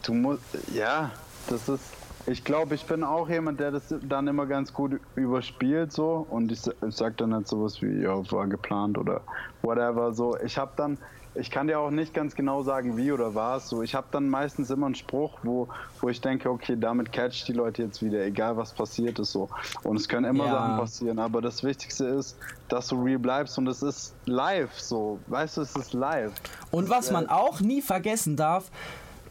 du 0.03 0.14
musst, 0.14 0.43
ja, 0.75 1.11
das 1.49 1.68
ist, 1.68 1.85
ich 2.27 2.45
glaube, 2.45 2.75
ich 2.75 2.85
bin 2.85 3.05
auch 3.05 3.29
jemand, 3.29 3.61
der 3.61 3.70
das 3.70 3.95
dann 4.03 4.29
immer 4.29 4.47
ganz 4.47 4.72
gut 4.72 5.01
überspielt, 5.14 5.93
so. 5.93 6.27
Und 6.29 6.53
ich, 6.53 6.61
ich 6.66 6.95
sag 6.95 7.16
dann 7.16 7.31
nicht 7.31 7.49
sowas 7.49 7.81
wie, 7.83 8.03
ja, 8.03 8.31
war 8.31 8.47
geplant 8.47 8.99
oder 8.99 9.20
whatever, 9.62 10.12
so. 10.12 10.37
Ich 10.39 10.59
habe 10.59 10.72
dann, 10.77 10.99
ich 11.35 11.51
kann 11.51 11.66
dir 11.66 11.80
auch 11.80 11.91
nicht 11.91 12.14
ganz 12.14 12.35
genau 12.35 12.62
sagen, 12.62 12.97
wie 12.97 13.11
oder 13.11 13.35
was. 13.35 13.68
So, 13.68 13.82
ich 13.82 13.95
habe 13.95 14.07
dann 14.11 14.28
meistens 14.28 14.70
immer 14.70 14.87
einen 14.87 14.95
Spruch, 14.95 15.39
wo, 15.43 15.68
wo 16.01 16.09
ich 16.09 16.20
denke, 16.20 16.49
okay, 16.49 16.76
damit 16.78 17.12
catch 17.12 17.45
die 17.47 17.53
Leute 17.53 17.82
jetzt 17.82 18.03
wieder, 18.03 18.24
egal 18.24 18.57
was 18.57 18.72
passiert 18.72 19.18
ist 19.18 19.32
so. 19.32 19.49
Und 19.82 19.97
es 19.97 20.09
können 20.09 20.26
immer 20.26 20.47
ja. 20.47 20.53
Sachen 20.53 20.76
passieren, 20.78 21.18
aber 21.18 21.43
das 21.43 21.64
Wichtigste 21.64 22.05
ist, 22.07 22.37
dass 22.68 22.89
du 22.89 23.03
real 23.03 23.18
bleibst 23.18 23.59
und 23.59 23.66
es 23.66 23.82
ist 23.82 24.14
live 24.26 24.78
so. 24.78 25.18
Weißt 25.26 25.57
du, 25.57 25.62
es 25.62 25.74
ist 25.74 25.93
live. 25.93 26.32
Und 26.70 26.89
was 26.89 27.11
man 27.11 27.28
auch 27.28 27.61
nie 27.61 27.82
vergessen 27.82 28.37
darf, 28.37 28.70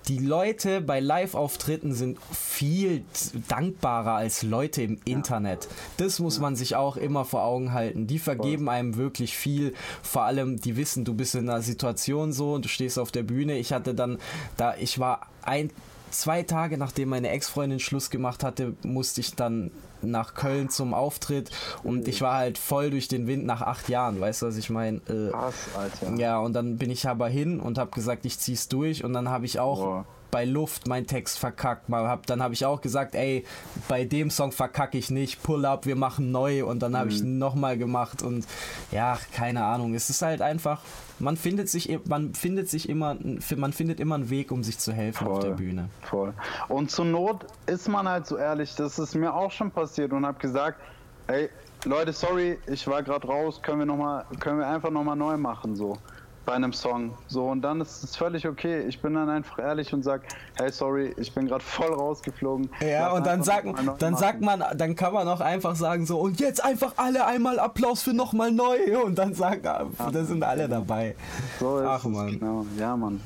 die 0.07 0.19
Leute 0.19 0.81
bei 0.81 0.99
Live-Auftritten 0.99 1.93
sind 1.93 2.17
viel 2.31 3.03
dankbarer 3.47 4.13
als 4.13 4.43
Leute 4.43 4.81
im 4.81 4.99
Internet. 5.05 5.67
Das 5.97 6.19
muss 6.19 6.39
man 6.39 6.55
sich 6.55 6.75
auch 6.75 6.97
immer 6.97 7.25
vor 7.25 7.43
Augen 7.43 7.73
halten. 7.73 8.07
Die 8.07 8.19
vergeben 8.19 8.69
einem 8.69 8.95
wirklich 8.97 9.37
viel. 9.37 9.73
Vor 10.01 10.23
allem, 10.23 10.59
die 10.59 10.75
wissen, 10.75 11.05
du 11.05 11.13
bist 11.13 11.35
in 11.35 11.49
einer 11.49 11.61
Situation 11.61 12.33
so 12.33 12.53
und 12.53 12.65
du 12.65 12.69
stehst 12.69 12.99
auf 12.99 13.11
der 13.11 13.23
Bühne. 13.23 13.57
Ich 13.57 13.71
hatte 13.71 13.95
dann, 13.95 14.17
da 14.57 14.75
ich 14.75 14.99
war 14.99 15.27
ein, 15.41 15.71
zwei 16.13 16.43
Tage 16.43 16.77
nachdem 16.77 17.09
meine 17.09 17.29
Ex-Freundin 17.29 17.79
Schluss 17.79 18.09
gemacht 18.09 18.43
hatte, 18.43 18.75
musste 18.83 19.21
ich 19.21 19.35
dann 19.35 19.71
nach 20.01 20.33
Köln 20.33 20.69
zum 20.69 20.93
Auftritt 20.93 21.49
und 21.83 22.07
ich 22.07 22.21
war 22.21 22.35
halt 22.35 22.57
voll 22.57 22.89
durch 22.91 23.07
den 23.07 23.27
Wind 23.27 23.45
nach 23.45 23.61
acht 23.61 23.89
Jahren, 23.89 24.19
weißt 24.19 24.41
du, 24.41 24.47
was 24.47 24.57
ich 24.57 24.69
meine? 24.69 24.97
Äh, 25.07 25.31
Krass, 25.31 25.55
Alter. 25.77 26.15
Ja, 26.15 26.39
und 26.39 26.53
dann 26.53 26.77
bin 26.77 26.89
ich 26.89 27.07
aber 27.07 27.29
hin 27.29 27.59
und 27.59 27.77
habe 27.77 27.91
gesagt, 27.91 28.25
ich 28.25 28.37
zieh's 28.39 28.67
durch 28.67 29.03
und 29.03 29.13
dann 29.13 29.29
habe 29.29 29.45
ich 29.45 29.59
auch 29.59 29.79
Boah. 29.79 30.05
Bei 30.33 30.45
Luft 30.45 30.87
meinen 30.87 31.05
Text 31.05 31.37
verkackt. 31.37 31.89
Mal 31.89 32.07
hab, 32.07 32.25
dann 32.25 32.41
habe 32.41 32.55
ich 32.55 32.65
auch 32.65 32.81
gesagt, 32.81 33.13
ey, 33.13 33.45
bei 33.87 34.03
dem 34.03 34.31
Song 34.31 34.51
verkacke 34.51 34.97
ich 34.97 35.11
nicht, 35.11 35.43
Pull 35.43 35.63
up, 35.63 35.85
wir 35.85 35.95
machen 35.95 36.31
neu 36.31 36.65
und 36.65 36.79
dann 36.81 36.97
habe 36.97 37.05
mhm. 37.05 37.11
ich 37.11 37.23
nochmal 37.23 37.77
gemacht 37.77 38.23
und 38.23 38.47
ja, 38.91 39.19
keine 39.31 39.63
Ahnung, 39.63 39.93
es 39.93 40.09
ist 40.09 40.23
halt 40.23 40.41
einfach 40.41 40.81
man 41.19 41.37
findet 41.37 41.69
sich, 41.69 41.99
man 42.07 42.33
findet 42.33 42.69
sich 42.69 42.89
immer, 42.89 43.15
man 43.55 43.71
findet 43.71 43.99
immer 43.99 44.15
einen 44.15 44.29
Weg, 44.29 44.51
um 44.51 44.63
sich 44.63 44.79
zu 44.79 44.91
helfen 44.91 45.25
voll, 45.25 45.35
auf 45.35 45.39
der 45.39 45.51
Bühne. 45.51 45.87
Voll. 46.01 46.33
Und 46.67 46.91
zur 46.91 47.05
Not 47.05 47.45
ist 47.67 47.87
man 47.87 48.09
halt 48.09 48.25
so 48.25 48.35
ehrlich, 48.35 48.75
das 48.75 48.99
ist 48.99 49.15
mir 49.15 49.33
auch 49.33 49.51
schon 49.51 49.71
passiert 49.71 50.11
und 50.11 50.25
habe 50.25 50.39
gesagt, 50.39 50.79
ey, 51.27 51.49
Leute, 51.85 52.11
sorry, 52.11 52.57
ich 52.65 52.85
war 52.87 53.03
gerade 53.03 53.25
raus, 53.27 53.61
können 53.61 53.79
wir 53.79 53.85
noch 53.85 53.95
mal, 53.95 54.25
können 54.39 54.59
wir 54.59 54.67
einfach 54.67 54.89
nochmal 54.89 55.15
neu 55.15 55.37
machen 55.37 55.75
so 55.75 55.97
bei 56.45 56.53
einem 56.53 56.73
Song. 56.73 57.13
So, 57.27 57.45
und 57.45 57.61
dann 57.61 57.81
ist 57.81 58.03
es 58.03 58.15
völlig 58.15 58.47
okay. 58.47 58.85
Ich 58.87 59.01
bin 59.01 59.13
dann 59.13 59.29
einfach 59.29 59.59
ehrlich 59.59 59.93
und 59.93 60.03
sag, 60.03 60.21
hey, 60.57 60.71
sorry, 60.71 61.13
ich 61.17 61.33
bin 61.33 61.47
gerade 61.47 61.63
voll 61.63 61.93
rausgeflogen. 61.93 62.69
Ja, 62.81 63.11
und 63.13 63.25
dann 63.25 63.43
sagt, 63.43 63.67
dann 63.99 64.15
sagt 64.15 64.41
man, 64.41 64.63
dann 64.75 64.95
kann 64.95 65.13
man 65.13 65.27
auch 65.27 65.41
einfach 65.41 65.75
sagen 65.75 66.05
so, 66.05 66.19
und 66.19 66.39
jetzt 66.39 66.63
einfach 66.63 66.93
alle 66.97 67.25
einmal 67.25 67.59
Applaus 67.59 68.03
für 68.03 68.13
nochmal 68.13 68.51
neu. 68.51 68.77
Und 69.03 69.17
dann 69.17 69.33
sagen, 69.33 69.65
ah, 69.67 70.11
da 70.11 70.23
sind 70.23 70.43
alle 70.43 70.67
dabei. 70.67 71.15
So 71.59 71.79
ist 71.79 71.87
Ach, 71.87 72.03
man. 72.05 72.39
Genau. 72.39 72.65
Ja, 72.77 72.95
Mann. 72.95 73.21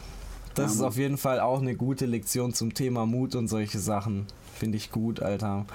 Das 0.56 0.66
ja, 0.66 0.72
ist 0.72 0.80
Mann. 0.80 0.88
auf 0.88 0.98
jeden 0.98 1.18
Fall 1.18 1.40
auch 1.40 1.62
eine 1.62 1.76
gute 1.76 2.06
Lektion 2.06 2.54
zum 2.54 2.74
Thema 2.74 3.06
Mut 3.06 3.36
und 3.36 3.48
solche 3.48 3.80
Sachen. 3.80 4.28
Finde 4.58 4.78
ich 4.78 4.92
gut, 4.92 5.22
Alter. 5.22 5.66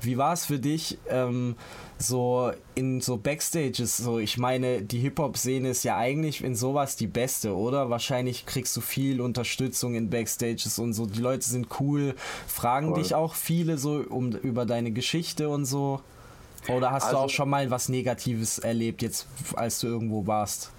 Wie 0.00 0.16
war 0.16 0.32
es 0.32 0.46
für 0.46 0.58
dich, 0.58 0.98
ähm, 1.10 1.56
so 1.98 2.52
in 2.74 3.02
so 3.02 3.18
Backstages? 3.18 3.98
So, 3.98 4.18
ich 4.18 4.38
meine, 4.38 4.80
die 4.80 4.98
Hip-Hop-Szene 5.00 5.68
ist 5.68 5.84
ja 5.84 5.98
eigentlich 5.98 6.42
in 6.42 6.56
sowas 6.56 6.96
die 6.96 7.06
beste, 7.06 7.54
oder? 7.54 7.90
Wahrscheinlich 7.90 8.46
kriegst 8.46 8.74
du 8.76 8.80
viel 8.80 9.20
Unterstützung 9.20 9.94
in 9.94 10.08
Backstages 10.08 10.78
und 10.78 10.94
so. 10.94 11.04
Die 11.04 11.20
Leute 11.20 11.46
sind 11.46 11.68
cool. 11.80 12.14
Fragen 12.46 12.88
Voll. 12.88 13.02
dich 13.02 13.14
auch 13.14 13.34
viele 13.34 13.76
so 13.76 14.02
um, 14.08 14.32
über 14.32 14.64
deine 14.64 14.90
Geschichte 14.90 15.50
und 15.50 15.66
so? 15.66 16.00
Oder 16.68 16.92
hast 16.92 17.04
also, 17.04 17.16
du 17.16 17.22
auch 17.24 17.30
schon 17.30 17.50
mal 17.50 17.70
was 17.70 17.88
Negatives 17.90 18.58
erlebt, 18.58 19.02
jetzt 19.02 19.26
als 19.54 19.80
du 19.80 19.86
irgendwo 19.86 20.26
warst? 20.26 20.70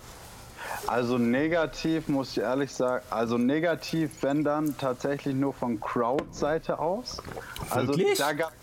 Also 0.88 1.18
negativ 1.18 2.08
muss 2.08 2.32
ich 2.32 2.40
ehrlich 2.40 2.74
sagen, 2.74 3.04
also 3.10 3.38
negativ, 3.38 4.12
wenn 4.22 4.44
dann 4.44 4.78
tatsächlich 4.78 5.36
nur 5.36 5.54
von 5.54 5.80
Crowd-Seite 5.80 6.80
aus. 6.80 7.22
Also 7.70 7.98
Wirklich? 7.98 8.18
da 8.18 8.34
gab 8.34 8.54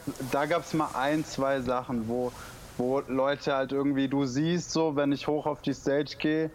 gab's 0.49 0.75
mal 0.75 0.91
ein, 0.95 1.25
zwei 1.25 1.61
Sachen, 1.61 2.09
wo, 2.09 2.33
wo 2.77 3.01
Leute 3.09 3.55
halt 3.55 3.73
irgendwie, 3.73 4.09
du 4.09 4.25
siehst 4.25 4.71
so, 4.71 4.97
wenn 4.97 5.13
ich 5.13 5.27
hoch 5.27 5.47
auf 5.47 5.63
die 5.63 5.75
Stage 5.75 6.17
gehe, 6.19 6.51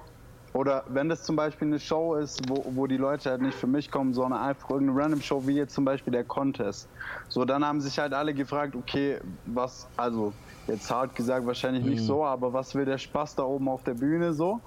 oder 0.54 0.84
wenn 0.88 1.10
das 1.10 1.24
zum 1.24 1.36
Beispiel 1.36 1.68
eine 1.68 1.80
Show 1.80 2.16
ist, 2.16 2.48
wo, 2.48 2.64
wo 2.76 2.86
die 2.86 2.98
Leute 2.98 3.32
halt 3.32 3.42
nicht 3.42 3.58
für 3.58 3.68
mich 3.68 3.90
kommen, 3.90 4.14
sondern 4.14 4.40
einfach 4.40 4.70
irgendeine 4.70 5.02
random 5.02 5.22
Show, 5.22 5.48
wie 5.48 5.56
jetzt 5.56 5.74
zum 5.74 5.84
Beispiel 5.84 6.14
der 6.14 6.24
Contest. 6.24 6.88
So, 7.28 7.44
dann 7.44 7.66
haben 7.66 7.82
sich 7.82 7.98
halt 7.98 8.14
alle 8.14 8.34
gefragt, 8.36 8.76
okay, 8.76 9.18
was, 9.48 9.88
also 9.98 10.32
jetzt 10.68 10.90
hart 10.92 11.16
gesagt 11.16 11.48
wahrscheinlich 11.48 11.84
nicht 11.84 12.02
mhm. 12.02 12.06
so, 12.06 12.24
aber 12.24 12.54
was 12.54 12.76
will 12.76 12.86
der 12.86 13.00
Spaß 13.00 13.36
da 13.36 13.44
oben 13.44 13.68
auf 13.68 13.84
der 13.84 13.96
Bühne 13.96 14.34
so? 14.34 14.62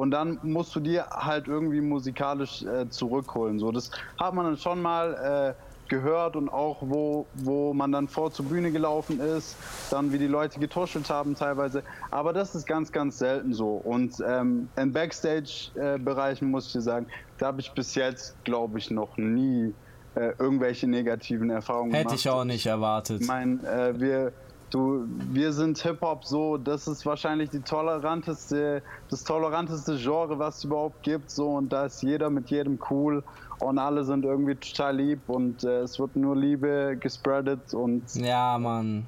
Und 0.00 0.12
dann 0.12 0.38
musst 0.42 0.74
du 0.74 0.80
dir 0.80 1.08
halt 1.10 1.46
irgendwie 1.46 1.82
musikalisch 1.82 2.62
äh, 2.62 2.88
zurückholen. 2.88 3.58
So, 3.58 3.70
das 3.70 3.90
hat 4.18 4.32
man 4.32 4.46
dann 4.46 4.56
schon 4.56 4.80
mal 4.80 5.54
äh, 5.58 5.88
gehört 5.90 6.36
und 6.36 6.48
auch 6.48 6.78
wo, 6.80 7.26
wo 7.34 7.74
man 7.74 7.92
dann 7.92 8.08
vor 8.08 8.32
zur 8.32 8.46
Bühne 8.46 8.72
gelaufen 8.72 9.20
ist, 9.20 9.56
dann 9.90 10.10
wie 10.10 10.16
die 10.16 10.26
Leute 10.26 10.58
getuschelt 10.58 11.10
haben 11.10 11.34
teilweise. 11.34 11.82
Aber 12.10 12.32
das 12.32 12.54
ist 12.54 12.66
ganz, 12.66 12.92
ganz 12.92 13.18
selten 13.18 13.52
so. 13.52 13.72
Und 13.74 14.14
ähm, 14.26 14.70
in 14.74 14.90
Backstage-Bereichen 14.90 16.50
muss 16.50 16.68
ich 16.68 16.72
dir 16.72 16.80
sagen, 16.80 17.06
da 17.36 17.48
habe 17.48 17.60
ich 17.60 17.70
bis 17.72 17.94
jetzt, 17.94 18.42
glaube 18.44 18.78
ich, 18.78 18.90
noch 18.90 19.18
nie 19.18 19.74
äh, 20.14 20.32
irgendwelche 20.38 20.86
negativen 20.86 21.50
Erfahrungen 21.50 21.90
Hätte 21.90 22.04
gemacht. 22.04 22.12
Hätte 22.14 22.20
ich 22.20 22.30
auch 22.30 22.44
nicht 22.44 22.64
erwartet. 22.64 23.20
Ich 23.20 23.28
meine, 23.28 23.58
äh, 23.68 24.00
wir 24.00 24.32
du, 24.70 25.06
wir 25.08 25.52
sind 25.52 25.78
Hip-Hop 25.78 26.24
so, 26.24 26.56
das 26.56 26.88
ist 26.88 27.04
wahrscheinlich 27.04 27.50
die 27.50 27.60
toleranteste, 27.60 28.82
das 29.08 29.24
toleranteste 29.24 29.96
Genre, 29.96 30.38
was 30.38 30.58
es 30.58 30.64
überhaupt 30.64 31.02
gibt, 31.02 31.30
so 31.30 31.50
und 31.50 31.72
da 31.72 31.86
ist 31.86 32.02
jeder 32.02 32.30
mit 32.30 32.50
jedem 32.50 32.78
cool 32.90 33.22
und 33.58 33.78
alle 33.78 34.04
sind 34.04 34.24
irgendwie 34.24 34.54
total 34.54 34.96
lieb 34.96 35.20
und 35.28 35.64
äh, 35.64 35.80
es 35.80 35.98
wird 35.98 36.16
nur 36.16 36.36
Liebe 36.36 36.96
gespreadet 36.98 37.74
und. 37.74 38.14
Ja, 38.14 38.58
Mann. 38.58 39.06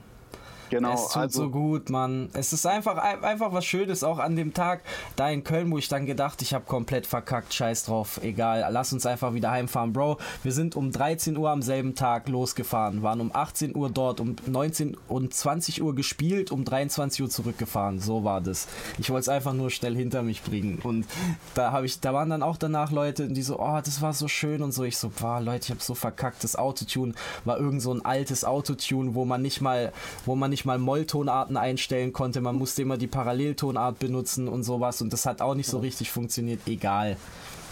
Genau, 0.72 0.94
es 0.94 1.08
tut 1.08 1.22
also, 1.22 1.42
so 1.42 1.50
gut, 1.50 1.90
Mann. 1.90 2.30
Es 2.32 2.52
ist 2.52 2.66
einfach, 2.66 2.96
einfach 2.96 3.52
was 3.52 3.64
Schönes, 3.64 4.02
auch 4.02 4.18
an 4.18 4.36
dem 4.36 4.54
Tag 4.54 4.80
da 5.16 5.28
in 5.28 5.44
Köln, 5.44 5.70
wo 5.70 5.76
ich 5.76 5.88
dann 5.88 6.06
gedacht, 6.06 6.40
ich 6.40 6.54
habe 6.54 6.64
komplett 6.64 7.06
verkackt, 7.06 7.52
scheiß 7.52 7.84
drauf, 7.84 8.20
egal, 8.22 8.66
lass 8.70 8.92
uns 8.92 9.04
einfach 9.04 9.34
wieder 9.34 9.50
heimfahren, 9.50 9.92
Bro. 9.92 10.16
Wir 10.42 10.52
sind 10.52 10.74
um 10.74 10.90
13 10.90 11.36
Uhr 11.36 11.50
am 11.50 11.60
selben 11.60 11.94
Tag 11.94 12.26
losgefahren, 12.28 13.02
waren 13.02 13.20
um 13.20 13.30
18 13.34 13.76
Uhr 13.76 13.90
dort, 13.90 14.20
um 14.20 14.36
19 14.46 14.96
und 15.08 15.34
20 15.34 15.82
Uhr 15.82 15.94
gespielt, 15.94 16.50
um 16.50 16.64
23 16.64 17.22
Uhr 17.22 17.28
zurückgefahren. 17.28 18.00
So 18.00 18.24
war 18.24 18.40
das. 18.40 18.66
Ich 18.98 19.10
wollte 19.10 19.22
es 19.22 19.28
einfach 19.28 19.52
nur 19.52 19.70
schnell 19.70 19.94
hinter 19.94 20.22
mich 20.22 20.42
bringen. 20.42 20.78
Und 20.82 21.06
da 21.54 21.72
habe 21.72 21.84
ich, 21.84 22.00
da 22.00 22.14
waren 22.14 22.30
dann 22.30 22.42
auch 22.42 22.56
danach 22.56 22.90
Leute, 22.90 23.28
die 23.28 23.42
so, 23.42 23.60
oh, 23.60 23.80
das 23.84 24.00
war 24.00 24.14
so 24.14 24.26
schön 24.26 24.62
und 24.62 24.72
so. 24.72 24.84
Ich 24.84 24.96
so, 24.96 25.10
boah, 25.10 25.40
Leute, 25.40 25.64
ich 25.64 25.70
habe 25.70 25.82
so 25.82 25.94
verkackt. 25.94 26.42
Das 26.44 26.56
Autotune 26.56 27.12
war 27.44 27.58
irgend 27.58 27.82
so 27.82 27.92
ein 27.92 28.04
altes 28.04 28.46
Autotune, 28.46 29.14
wo 29.14 29.26
man 29.26 29.42
nicht 29.42 29.60
mal, 29.60 29.92
wo 30.24 30.34
man 30.34 30.50
nicht 30.50 30.61
nicht 30.62 30.66
mal 30.66 30.78
Molltonarten 30.78 31.56
einstellen 31.56 32.12
konnte. 32.12 32.40
Man 32.40 32.56
musste 32.56 32.82
immer 32.82 32.96
die 32.96 33.08
Paralleltonart 33.08 33.98
benutzen 33.98 34.46
und 34.46 34.62
sowas 34.62 35.02
und 35.02 35.12
das 35.12 35.26
hat 35.26 35.40
auch 35.40 35.56
nicht 35.56 35.68
so 35.68 35.80
richtig 35.80 36.12
funktioniert. 36.12 36.60
Egal. 36.66 37.16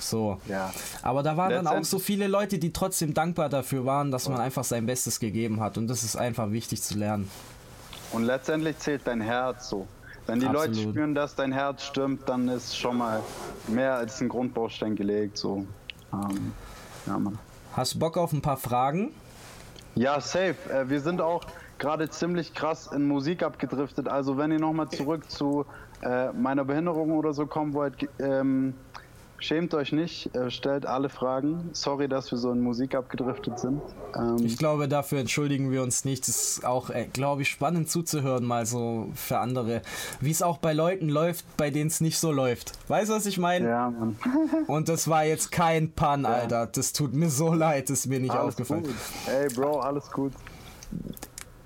So. 0.01 0.41
Ja. 0.49 0.73
Aber 1.03 1.23
da 1.23 1.37
waren 1.37 1.51
dann 1.51 1.67
auch 1.69 1.85
so 1.85 2.01
viele 2.01 2.27
Leute, 2.27 2.59
die 2.59 2.73
trotzdem 2.73 3.15
dankbar 3.15 3.49
dafür 3.49 3.85
waren, 3.87 4.11
dass 4.11 4.29
man 4.29 4.41
einfach 4.41 4.65
sein 4.65 4.87
Bestes 4.87 5.21
gegeben 5.21 5.61
hat 5.61 5.79
und 5.79 5.87
das 5.87 6.03
ist 6.03 6.17
einfach 6.17 6.51
wichtig 6.51 6.83
zu 6.83 6.99
lernen. 6.99 7.31
Und 8.13 8.25
letztendlich 8.25 8.79
zählt 8.79 9.03
dein 9.07 9.21
Herz 9.21 9.69
so. 9.69 9.87
Wenn 10.27 10.41
die 10.41 10.47
Absolut. 10.47 10.77
Leute 10.77 10.91
spüren, 10.91 11.15
dass 11.15 11.37
dein 11.37 11.53
Herz 11.53 11.85
stimmt, 11.85 12.29
dann 12.29 12.49
ist 12.49 12.77
schon 12.77 12.99
mal 12.99 13.23
mehr 13.69 13.95
als 13.95 14.21
ein 14.21 14.29
Grundbaustein 14.29 14.97
gelegt. 14.97 15.39
So. 15.39 15.65
Ähm, 16.13 16.53
ja, 17.07 17.19
Mann. 17.19 17.39
Hast 17.73 17.95
du 17.95 18.01
Bock 18.01 18.17
auf 18.17 18.33
ein 18.33 18.43
paar 18.43 18.57
Fragen? 18.57 19.13
Ja, 19.95 20.21
safe. 20.21 20.57
Äh, 20.73 20.89
wir 20.89 21.01
sind 21.01 21.21
auch 21.21 21.45
gerade 21.81 22.09
ziemlich 22.09 22.55
krass 22.55 22.89
in 22.95 23.09
Musik 23.09 23.43
abgedriftet. 23.43 24.07
Also 24.07 24.37
wenn 24.39 24.53
ihr 24.53 24.61
nochmal 24.61 24.89
zurück 24.89 25.29
zu 25.29 25.67
äh, 26.03 26.31
meiner 26.33 26.65
Behinderung 26.65 27.13
oder 27.13 27.33
so 27.33 27.47
kommen 27.47 27.75
wollt, 27.75 28.09
ähm, 28.21 28.75
schämt 29.39 29.73
euch 29.75 29.91
nicht, 29.91 30.35
äh, 30.37 30.51
stellt 30.51 30.85
alle 30.85 31.09
Fragen. 31.09 31.71
Sorry, 31.73 32.07
dass 32.09 32.31
wir 32.31 32.39
so 32.39 32.53
in 32.53 32.61
Musik 32.61 32.95
abgedriftet 32.95 33.59
sind. 33.59 33.81
Ähm, 34.15 34.37
ich 34.45 34.59
glaube, 34.59 34.89
dafür 34.89 35.19
entschuldigen 35.19 35.71
wir 35.71 35.83
uns 35.83 36.05
nicht. 36.05 36.29
Es 36.29 36.59
ist 36.59 36.65
auch, 36.67 36.91
äh, 36.91 37.07
glaube 37.07 37.43
ich, 37.43 37.49
spannend 37.49 37.91
zuzuhören, 37.91 38.45
mal 38.45 38.67
so 38.67 39.09
für 39.15 39.39
andere, 39.39 39.81
wie 40.21 40.31
es 40.31 40.43
auch 40.43 40.59
bei 40.59 40.75
Leuten 40.75 41.09
läuft, 41.09 41.45
bei 41.57 41.71
denen 41.71 41.89
es 41.89 42.03
nicht 42.03 42.19
so 42.19 42.31
läuft. 42.31 42.73
Weißt 42.89 43.11
du, 43.11 43.15
was 43.15 43.25
ich 43.25 43.39
meine? 43.39 43.69
Ja, 43.69 43.91
Mann. 43.91 44.17
Und 44.67 44.91
das 44.91 45.09
war 45.09 45.25
jetzt 45.25 45.51
kein 45.51 45.93
Pun, 45.93 46.23
ja. 46.23 46.29
Alter. 46.29 46.67
Das 46.67 46.93
tut 46.93 47.15
mir 47.15 47.31
so 47.31 47.55
leid, 47.55 47.89
ist 47.89 48.07
mir 48.07 48.21
nicht 48.21 48.33
alles 48.33 48.51
aufgefallen. 48.51 48.83
Gut. 48.83 48.95
Ey, 49.27 49.49
Bro, 49.49 49.81
alles 49.81 50.11
gut 50.11 50.33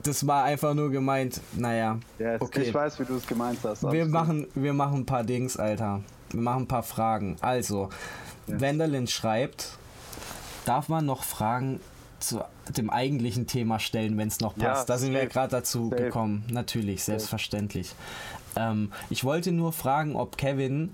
das 0.04 0.26
war 0.26 0.44
einfach 0.44 0.74
nur 0.74 0.90
gemeint, 0.90 1.40
naja. 1.54 1.98
Ja, 2.18 2.36
okay. 2.40 2.62
ich 2.62 2.74
weiß, 2.74 3.00
wie 3.00 3.04
du 3.04 3.16
es 3.16 3.26
gemeint 3.26 3.58
hast. 3.64 3.82
Wir 3.90 4.06
machen, 4.06 4.46
wir 4.54 4.72
machen 4.72 4.98
ein 5.00 5.06
paar 5.06 5.24
Dings, 5.24 5.56
Alter. 5.56 6.00
Wir 6.30 6.40
machen 6.40 6.64
ein 6.64 6.68
paar 6.68 6.82
Fragen. 6.82 7.36
Also, 7.40 7.88
ja. 8.46 8.60
Wenderlin 8.60 9.06
schreibt, 9.06 9.78
darf 10.66 10.88
man 10.88 11.06
noch 11.06 11.24
Fragen 11.24 11.80
zu 12.20 12.44
dem 12.76 12.90
eigentlichen 12.90 13.46
Thema 13.46 13.78
stellen, 13.78 14.16
wenn 14.18 14.28
es 14.28 14.40
noch 14.40 14.54
passt? 14.56 14.88
Ja, 14.88 14.94
da 14.94 14.98
sind 14.98 15.12
wir 15.12 15.26
gerade 15.26 15.50
dazu 15.50 15.90
safe. 15.90 16.04
gekommen. 16.04 16.44
Natürlich, 16.50 17.02
selbstverständlich. 17.02 17.94
Ähm, 18.56 18.92
ich 19.10 19.24
wollte 19.24 19.52
nur 19.52 19.72
fragen, 19.72 20.16
ob 20.16 20.36
Kevin 20.36 20.92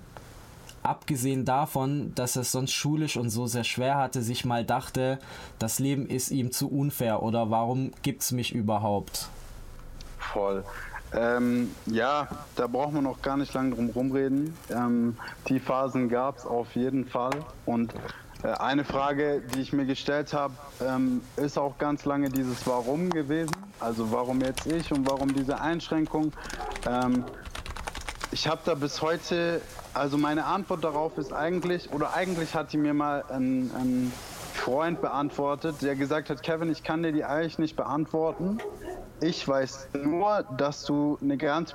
abgesehen 0.82 1.44
davon, 1.44 2.12
dass 2.14 2.36
er 2.36 2.42
es 2.42 2.52
sonst 2.52 2.72
schulisch 2.72 3.16
und 3.16 3.30
so 3.30 3.46
sehr 3.46 3.64
schwer 3.64 3.96
hatte, 3.96 4.22
sich 4.22 4.44
mal 4.44 4.64
dachte, 4.64 5.18
das 5.58 5.78
Leben 5.78 6.06
ist 6.06 6.30
ihm 6.30 6.52
zu 6.52 6.68
unfair 6.70 7.22
oder 7.22 7.50
warum 7.50 7.92
gibt 8.02 8.22
es 8.22 8.32
mich 8.32 8.54
überhaupt? 8.54 9.28
Voll. 10.18 10.64
Ähm, 11.12 11.74
ja, 11.86 12.28
da 12.54 12.66
braucht 12.66 12.92
man 12.92 13.04
noch 13.04 13.20
gar 13.20 13.36
nicht 13.36 13.52
lange 13.52 13.74
drum 13.74 13.90
rumreden. 13.90 14.54
Ähm, 14.70 15.16
die 15.48 15.58
Phasen 15.58 16.08
gab 16.08 16.38
es 16.38 16.46
auf 16.46 16.74
jeden 16.76 17.04
Fall. 17.04 17.32
Und 17.66 17.92
äh, 18.44 18.48
eine 18.48 18.84
Frage, 18.84 19.42
die 19.54 19.60
ich 19.60 19.72
mir 19.72 19.86
gestellt 19.86 20.32
habe, 20.32 20.54
ähm, 20.80 21.20
ist 21.36 21.58
auch 21.58 21.78
ganz 21.78 22.04
lange 22.04 22.28
dieses 22.30 22.64
Warum 22.66 23.10
gewesen. 23.10 23.54
Also 23.80 24.12
warum 24.12 24.40
jetzt 24.40 24.66
ich 24.66 24.92
und 24.92 25.08
warum 25.10 25.34
diese 25.34 25.60
Einschränkung. 25.60 26.32
Ich 28.32 28.46
habe 28.46 28.60
da 28.64 28.74
bis 28.74 29.02
heute 29.02 29.60
also 29.92 30.16
meine 30.16 30.44
Antwort 30.44 30.84
darauf 30.84 31.18
ist 31.18 31.32
eigentlich, 31.32 31.92
oder 31.92 32.14
eigentlich 32.14 32.54
hat 32.54 32.72
die 32.72 32.78
mir 32.78 32.94
mal 32.94 33.24
ein, 33.28 33.70
ein 33.74 34.12
Freund 34.54 35.00
beantwortet, 35.00 35.82
der 35.82 35.96
gesagt 35.96 36.30
hat, 36.30 36.42
Kevin, 36.42 36.70
ich 36.70 36.82
kann 36.82 37.02
dir 37.02 37.12
die 37.12 37.24
eigentlich 37.24 37.58
nicht 37.58 37.76
beantworten. 37.76 38.58
Ich 39.20 39.46
weiß 39.46 39.88
nur, 40.04 40.44
dass 40.56 40.84
du 40.84 41.18
eine 41.20 41.36
ganz 41.36 41.74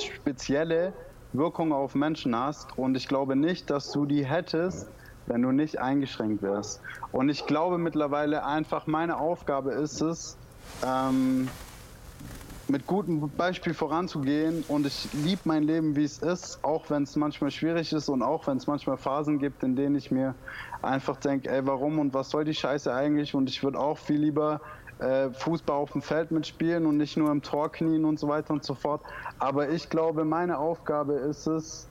spezielle 0.00 0.92
Wirkung 1.32 1.72
auf 1.72 1.94
Menschen 1.94 2.34
hast 2.34 2.76
und 2.78 2.96
ich 2.96 3.08
glaube 3.08 3.36
nicht, 3.36 3.68
dass 3.68 3.92
du 3.92 4.06
die 4.06 4.24
hättest, 4.24 4.88
wenn 5.26 5.42
du 5.42 5.52
nicht 5.52 5.78
eingeschränkt 5.78 6.42
wärst. 6.42 6.80
Und 7.12 7.28
ich 7.28 7.46
glaube 7.46 7.78
mittlerweile 7.78 8.44
einfach, 8.44 8.86
meine 8.86 9.18
Aufgabe 9.18 9.72
ist 9.72 10.00
es, 10.00 10.36
ähm, 10.84 11.48
mit 12.70 12.86
gutem 12.86 13.30
Beispiel 13.36 13.74
voranzugehen 13.74 14.64
und 14.64 14.86
ich 14.86 15.10
liebe 15.12 15.42
mein 15.44 15.64
Leben, 15.64 15.96
wie 15.96 16.04
es 16.04 16.18
ist, 16.18 16.62
auch 16.62 16.88
wenn 16.90 17.02
es 17.02 17.16
manchmal 17.16 17.50
schwierig 17.50 17.92
ist 17.92 18.08
und 18.08 18.22
auch 18.22 18.46
wenn 18.46 18.56
es 18.56 18.66
manchmal 18.66 18.96
Phasen 18.96 19.38
gibt, 19.38 19.62
in 19.62 19.76
denen 19.76 19.96
ich 19.96 20.10
mir 20.10 20.34
einfach 20.82 21.16
denke, 21.16 21.50
ey, 21.50 21.66
warum 21.66 21.98
und 21.98 22.14
was 22.14 22.30
soll 22.30 22.44
die 22.44 22.54
Scheiße 22.54 22.92
eigentlich 22.92 23.34
und 23.34 23.50
ich 23.50 23.62
würde 23.62 23.78
auch 23.78 23.98
viel 23.98 24.20
lieber 24.20 24.60
äh, 24.98 25.30
Fußball 25.30 25.76
auf 25.76 25.92
dem 25.92 26.02
Feld 26.02 26.30
mitspielen 26.30 26.86
und 26.86 26.96
nicht 26.96 27.16
nur 27.16 27.30
im 27.30 27.42
Tor 27.42 27.72
knien 27.72 28.04
und 28.04 28.18
so 28.18 28.28
weiter 28.28 28.52
und 28.52 28.64
so 28.64 28.74
fort. 28.74 29.02
Aber 29.38 29.70
ich 29.70 29.88
glaube, 29.88 30.24
meine 30.24 30.58
Aufgabe 30.58 31.14
ist 31.14 31.46
es, 31.46 31.89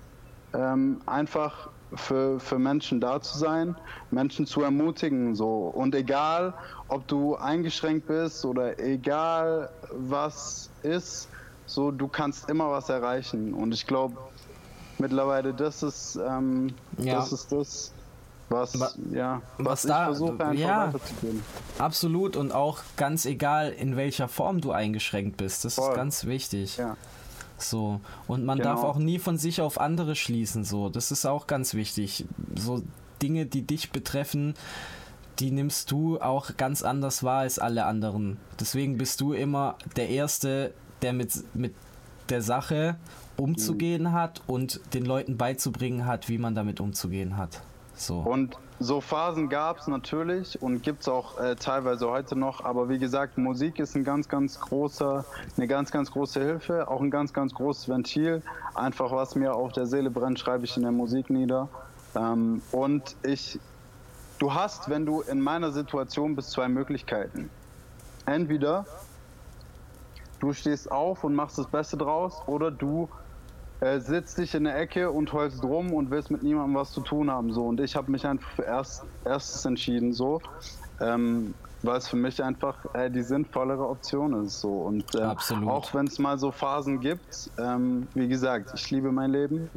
ähm, 0.53 1.01
einfach 1.05 1.69
für, 1.95 2.39
für 2.39 2.59
Menschen 2.59 3.01
da 3.01 3.21
zu 3.21 3.37
sein, 3.37 3.75
Menschen 4.11 4.45
zu 4.45 4.61
ermutigen. 4.61 5.35
So. 5.35 5.71
Und 5.73 5.95
egal, 5.95 6.53
ob 6.87 7.07
du 7.07 7.35
eingeschränkt 7.35 8.07
bist 8.07 8.45
oder 8.45 8.79
egal 8.79 9.69
was 9.91 10.69
ist, 10.83 11.27
so 11.65 11.91
du 11.91 12.07
kannst 12.07 12.49
immer 12.49 12.71
was 12.71 12.89
erreichen. 12.89 13.53
Und 13.53 13.73
ich 13.73 13.85
glaube, 13.85 14.17
mittlerweile 14.97 15.53
das 15.53 15.83
ist, 15.83 16.15
ähm, 16.15 16.73
ja. 16.97 17.15
das 17.15 17.31
ist 17.31 17.51
das, 17.51 17.91
was, 18.49 18.79
was, 18.79 18.97
ja, 19.11 19.41
was, 19.57 19.65
was 19.65 19.85
ich 19.85 19.89
da, 19.89 20.05
versuche 20.05 20.31
einfach 20.31 20.53
ja, 20.53 20.87
weiterzugeben. 20.87 21.43
Absolut 21.77 22.35
und 22.35 22.51
auch 22.51 22.79
ganz 22.97 23.25
egal, 23.25 23.69
in 23.69 23.95
welcher 23.95 24.27
Form 24.27 24.61
du 24.61 24.71
eingeschränkt 24.71 25.37
bist. 25.37 25.65
Das 25.65 25.75
Voll. 25.75 25.89
ist 25.89 25.95
ganz 25.95 26.25
wichtig. 26.25 26.77
Ja. 26.77 26.97
So. 27.61 28.01
Und 28.27 28.45
man 28.45 28.57
genau. 28.57 28.75
darf 28.75 28.83
auch 28.83 28.97
nie 28.97 29.19
von 29.19 29.37
sich 29.37 29.61
auf 29.61 29.79
andere 29.79 30.15
schließen. 30.15 30.63
So. 30.63 30.89
Das 30.89 31.11
ist 31.11 31.25
auch 31.25 31.47
ganz 31.47 31.73
wichtig. 31.73 32.25
So 32.55 32.83
Dinge, 33.21 33.45
die 33.45 33.63
dich 33.63 33.91
betreffen, 33.91 34.53
die 35.39 35.51
nimmst 35.51 35.91
du 35.91 36.19
auch 36.19 36.57
ganz 36.57 36.83
anders 36.83 37.23
wahr 37.23 37.41
als 37.41 37.59
alle 37.59 37.85
anderen. 37.85 38.37
Deswegen 38.59 38.97
bist 38.97 39.21
du 39.21 39.33
immer 39.33 39.75
der 39.95 40.09
Erste, 40.09 40.73
der 41.01 41.13
mit, 41.13 41.31
mit 41.53 41.73
der 42.29 42.41
Sache 42.41 42.97
umzugehen 43.37 44.03
mhm. 44.03 44.11
hat 44.11 44.41
und 44.47 44.81
den 44.93 45.05
Leuten 45.05 45.37
beizubringen 45.37 46.05
hat, 46.05 46.27
wie 46.27 46.37
man 46.37 46.55
damit 46.55 46.79
umzugehen 46.79 47.37
hat. 47.37 47.61
So. 47.99 48.19
Und 48.19 48.57
so 48.79 49.01
Phasen 49.01 49.49
gab 49.49 49.79
es 49.79 49.87
natürlich 49.87 50.61
und 50.61 50.83
gibt 50.83 51.01
es 51.01 51.09
auch 51.09 51.37
äh, 51.37 51.55
teilweise 51.55 52.09
heute 52.09 52.37
noch, 52.37 52.63
aber 52.63 52.87
wie 52.87 52.97
gesagt, 52.97 53.37
Musik 53.37 53.77
ist 53.77 53.95
ein 53.95 54.05
ganz, 54.05 54.29
ganz 54.29 54.57
großer, 54.57 55.25
eine 55.57 55.67
ganz, 55.67 55.91
ganz 55.91 56.09
große 56.09 56.39
Hilfe, 56.39 56.87
auch 56.87 57.01
ein 57.01 57.11
ganz, 57.11 57.33
ganz 57.33 57.53
großes 57.53 57.89
Ventil. 57.89 58.41
Einfach 58.73 59.11
was 59.11 59.35
mir 59.35 59.53
auf 59.53 59.73
der 59.73 59.85
Seele 59.85 60.09
brennt, 60.09 60.39
schreibe 60.39 60.63
ich 60.63 60.77
in 60.77 60.83
der 60.83 60.93
Musik 60.93 61.29
nieder. 61.29 61.67
Ähm, 62.15 62.61
und 62.71 63.17
ich, 63.23 63.59
du 64.39 64.53
hast, 64.53 64.89
wenn 64.89 65.05
du 65.05 65.19
in 65.19 65.41
meiner 65.41 65.73
Situation 65.73 66.37
bist, 66.37 66.51
zwei 66.51 66.69
Möglichkeiten. 66.69 67.49
Entweder 68.25 68.85
du 70.39 70.53
stehst 70.53 70.89
auf 70.89 71.25
und 71.25 71.35
machst 71.35 71.57
das 71.57 71.67
Beste 71.67 71.97
draus 71.97 72.41
oder 72.47 72.71
du 72.71 73.09
äh, 73.81 73.99
sitzt 73.99 74.37
dich 74.37 74.53
in 74.55 74.65
der 74.65 74.77
Ecke 74.77 75.09
und 75.09 75.31
heulst 75.31 75.63
rum 75.63 75.93
und 75.93 76.11
willst 76.11 76.31
mit 76.31 76.43
niemandem 76.43 76.75
was 76.75 76.91
zu 76.91 77.01
tun 77.01 77.31
haben. 77.31 77.53
So. 77.53 77.65
Und 77.65 77.79
ich 77.79 77.95
habe 77.95 78.11
mich 78.11 78.25
einfach 78.25 78.49
für 78.51 78.63
erst, 78.63 79.05
erstes 79.25 79.65
entschieden, 79.65 80.13
so. 80.13 80.41
Ähm, 80.99 81.53
weil 81.81 81.97
es 81.97 82.09
für 82.09 82.17
mich 82.17 82.43
einfach 82.43 82.75
äh, 82.93 83.09
die 83.09 83.23
sinnvollere 83.23 83.87
Option 83.87 84.45
ist. 84.45 84.59
So. 84.59 84.69
Und 84.69 85.15
äh, 85.15 85.33
auch 85.65 85.93
wenn 85.93 86.07
es 86.07 86.19
mal 86.19 86.37
so 86.37 86.51
Phasen 86.51 86.99
gibt, 86.99 87.49
ähm, 87.57 88.07
wie 88.13 88.27
gesagt, 88.27 88.71
ich 88.75 88.91
liebe 88.91 89.11
mein 89.11 89.31
Leben 89.31 89.69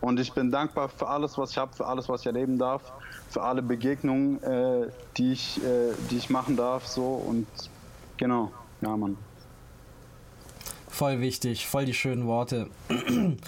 und 0.00 0.18
ich 0.18 0.32
bin 0.32 0.50
dankbar 0.50 0.88
für 0.88 1.08
alles, 1.08 1.36
was 1.36 1.50
ich 1.50 1.58
habe, 1.58 1.74
für 1.74 1.86
alles, 1.86 2.08
was 2.08 2.22
ich 2.22 2.26
erleben 2.26 2.58
darf, 2.58 2.92
für 3.28 3.42
alle 3.42 3.60
Begegnungen, 3.60 4.42
äh, 4.42 4.88
die, 5.18 5.32
ich, 5.32 5.62
äh, 5.62 5.92
die 6.10 6.16
ich 6.16 6.30
machen 6.30 6.56
darf. 6.56 6.86
So. 6.86 7.22
Und 7.26 7.46
genau, 8.16 8.50
ja, 8.80 8.96
Mann. 8.96 9.18
Voll 10.92 11.20
wichtig, 11.22 11.66
voll 11.66 11.86
die 11.86 11.94
schönen 11.94 12.26
Worte. 12.26 12.68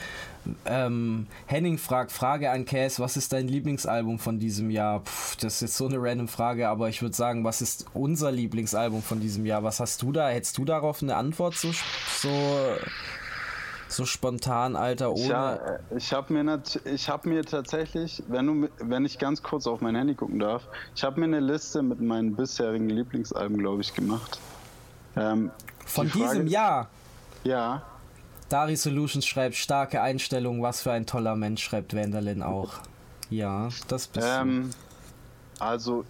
ähm, 0.65 1.27
Henning 1.45 1.77
fragt, 1.77 2.11
Frage 2.11 2.51
an 2.51 2.65
Cass, 2.65 2.99
was 3.01 3.19
ist 3.19 3.35
dein 3.35 3.49
Lieblingsalbum 3.49 4.19
von 4.19 4.39
diesem 4.39 4.71
Jahr? 4.71 5.01
Puh, 5.01 5.11
das 5.43 5.57
ist 5.57 5.61
jetzt 5.61 5.77
so 5.77 5.87
eine 5.87 5.99
random 6.01 6.27
Frage, 6.27 6.71
aber 6.71 6.89
ich 6.89 7.03
würde 7.03 7.15
sagen, 7.15 7.45
was 7.45 7.61
ist 7.61 7.85
unser 7.93 8.33
Lieblingsalbum 8.33 9.03
von 9.03 9.21
diesem 9.21 9.45
Jahr? 9.45 9.63
Was 9.63 9.79
hast 9.79 10.01
du 10.01 10.11
da? 10.11 10.31
Hättest 10.31 10.57
du 10.57 10.65
darauf 10.65 11.03
eine 11.03 11.17
Antwort 11.17 11.55
so, 11.55 11.71
so, 12.17 12.31
so 13.89 14.07
spontan, 14.07 14.75
Alter, 14.75 15.13
ohne? 15.13 15.29
Ja, 15.29 15.55
äh, 15.55 15.79
ich 15.99 16.15
habe 16.15 16.33
mir, 16.33 16.63
hab 17.07 17.27
mir 17.27 17.45
tatsächlich, 17.45 18.23
wenn, 18.27 18.47
du, 18.47 18.69
wenn 18.79 19.05
ich 19.05 19.19
ganz 19.19 19.43
kurz 19.43 19.67
auf 19.67 19.83
mein 19.83 19.97
Handy 19.97 20.15
gucken 20.15 20.39
darf, 20.39 20.63
ich 20.97 21.05
habe 21.05 21.21
mir 21.21 21.27
eine 21.27 21.41
Liste 21.41 21.83
mit 21.83 22.01
meinen 22.01 22.35
bisherigen 22.35 22.89
Lieblingsalben, 22.89 23.59
glaube 23.59 23.83
ich, 23.83 23.93
gemacht. 23.93 24.39
Ähm, 25.15 25.51
von 25.85 26.07
die 26.07 26.21
diesem 26.21 26.47
Jahr? 26.47 26.89
Ja. 27.45 27.83
Dari 28.49 28.77
Solutions 28.77 29.27
schreibt, 29.27 29.55
starke 29.55 30.03
Einstellung, 30.03 30.63
was 30.63 30.83
für 30.83 30.93
ein 30.93 31.07
toller 31.07 31.37
Mensch, 31.37 31.63
schreibt 31.63 31.95
Wenderlin 31.95 32.43
auch. 32.43 32.75
Ja, 33.31 33.69
das 33.89 34.07
bist 34.07 34.27
ähm, 34.31 34.71
du. 35.59 35.65
Also, 35.65 36.05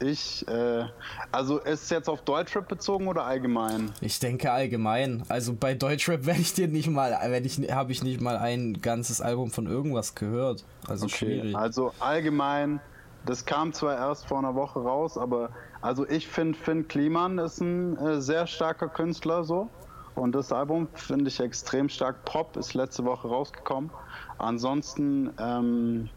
ich, 0.00 0.46
äh, 0.48 0.84
also 1.30 1.58
ist 1.58 1.84
es 1.84 1.90
jetzt 1.90 2.08
auf 2.08 2.22
Deutschrap 2.22 2.66
bezogen 2.68 3.06
oder 3.06 3.24
allgemein? 3.24 3.92
Ich 4.00 4.18
denke 4.18 4.50
allgemein. 4.50 5.22
Also 5.28 5.54
bei 5.54 5.74
Deutschrap 5.74 6.24
werde 6.24 6.40
ich 6.40 6.54
dir 6.54 6.68
nicht 6.68 6.88
mal, 6.88 7.18
ich, 7.44 7.58
habe 7.70 7.92
ich 7.92 8.02
nicht 8.02 8.20
mal 8.20 8.38
ein 8.38 8.80
ganzes 8.80 9.20
Album 9.20 9.50
von 9.50 9.66
irgendwas 9.66 10.14
gehört. 10.14 10.64
Also 10.88 11.04
okay, 11.04 11.16
schwierig. 11.16 11.56
Also 11.56 11.92
allgemein, 12.00 12.80
das 13.26 13.44
kam 13.44 13.72
zwar 13.74 13.96
erst 13.96 14.26
vor 14.26 14.38
einer 14.38 14.54
Woche 14.54 14.80
raus, 14.80 15.18
aber 15.18 15.50
also 15.82 16.08
ich 16.08 16.26
finde 16.26 16.58
Finn 16.58 16.88
Kliman 16.88 17.38
ist 17.38 17.60
ein 17.60 17.96
äh, 17.98 18.20
sehr 18.20 18.46
starker 18.46 18.88
Künstler 18.88 19.44
so. 19.44 19.68
Und 20.14 20.32
das 20.32 20.52
Album 20.52 20.88
finde 20.94 21.28
ich 21.28 21.40
extrem 21.40 21.88
stark. 21.88 22.24
Pop 22.24 22.56
ist 22.56 22.74
letzte 22.74 23.04
Woche 23.04 23.28
rausgekommen. 23.28 23.90
Ansonsten 24.38 25.30
ähm, 25.38 26.10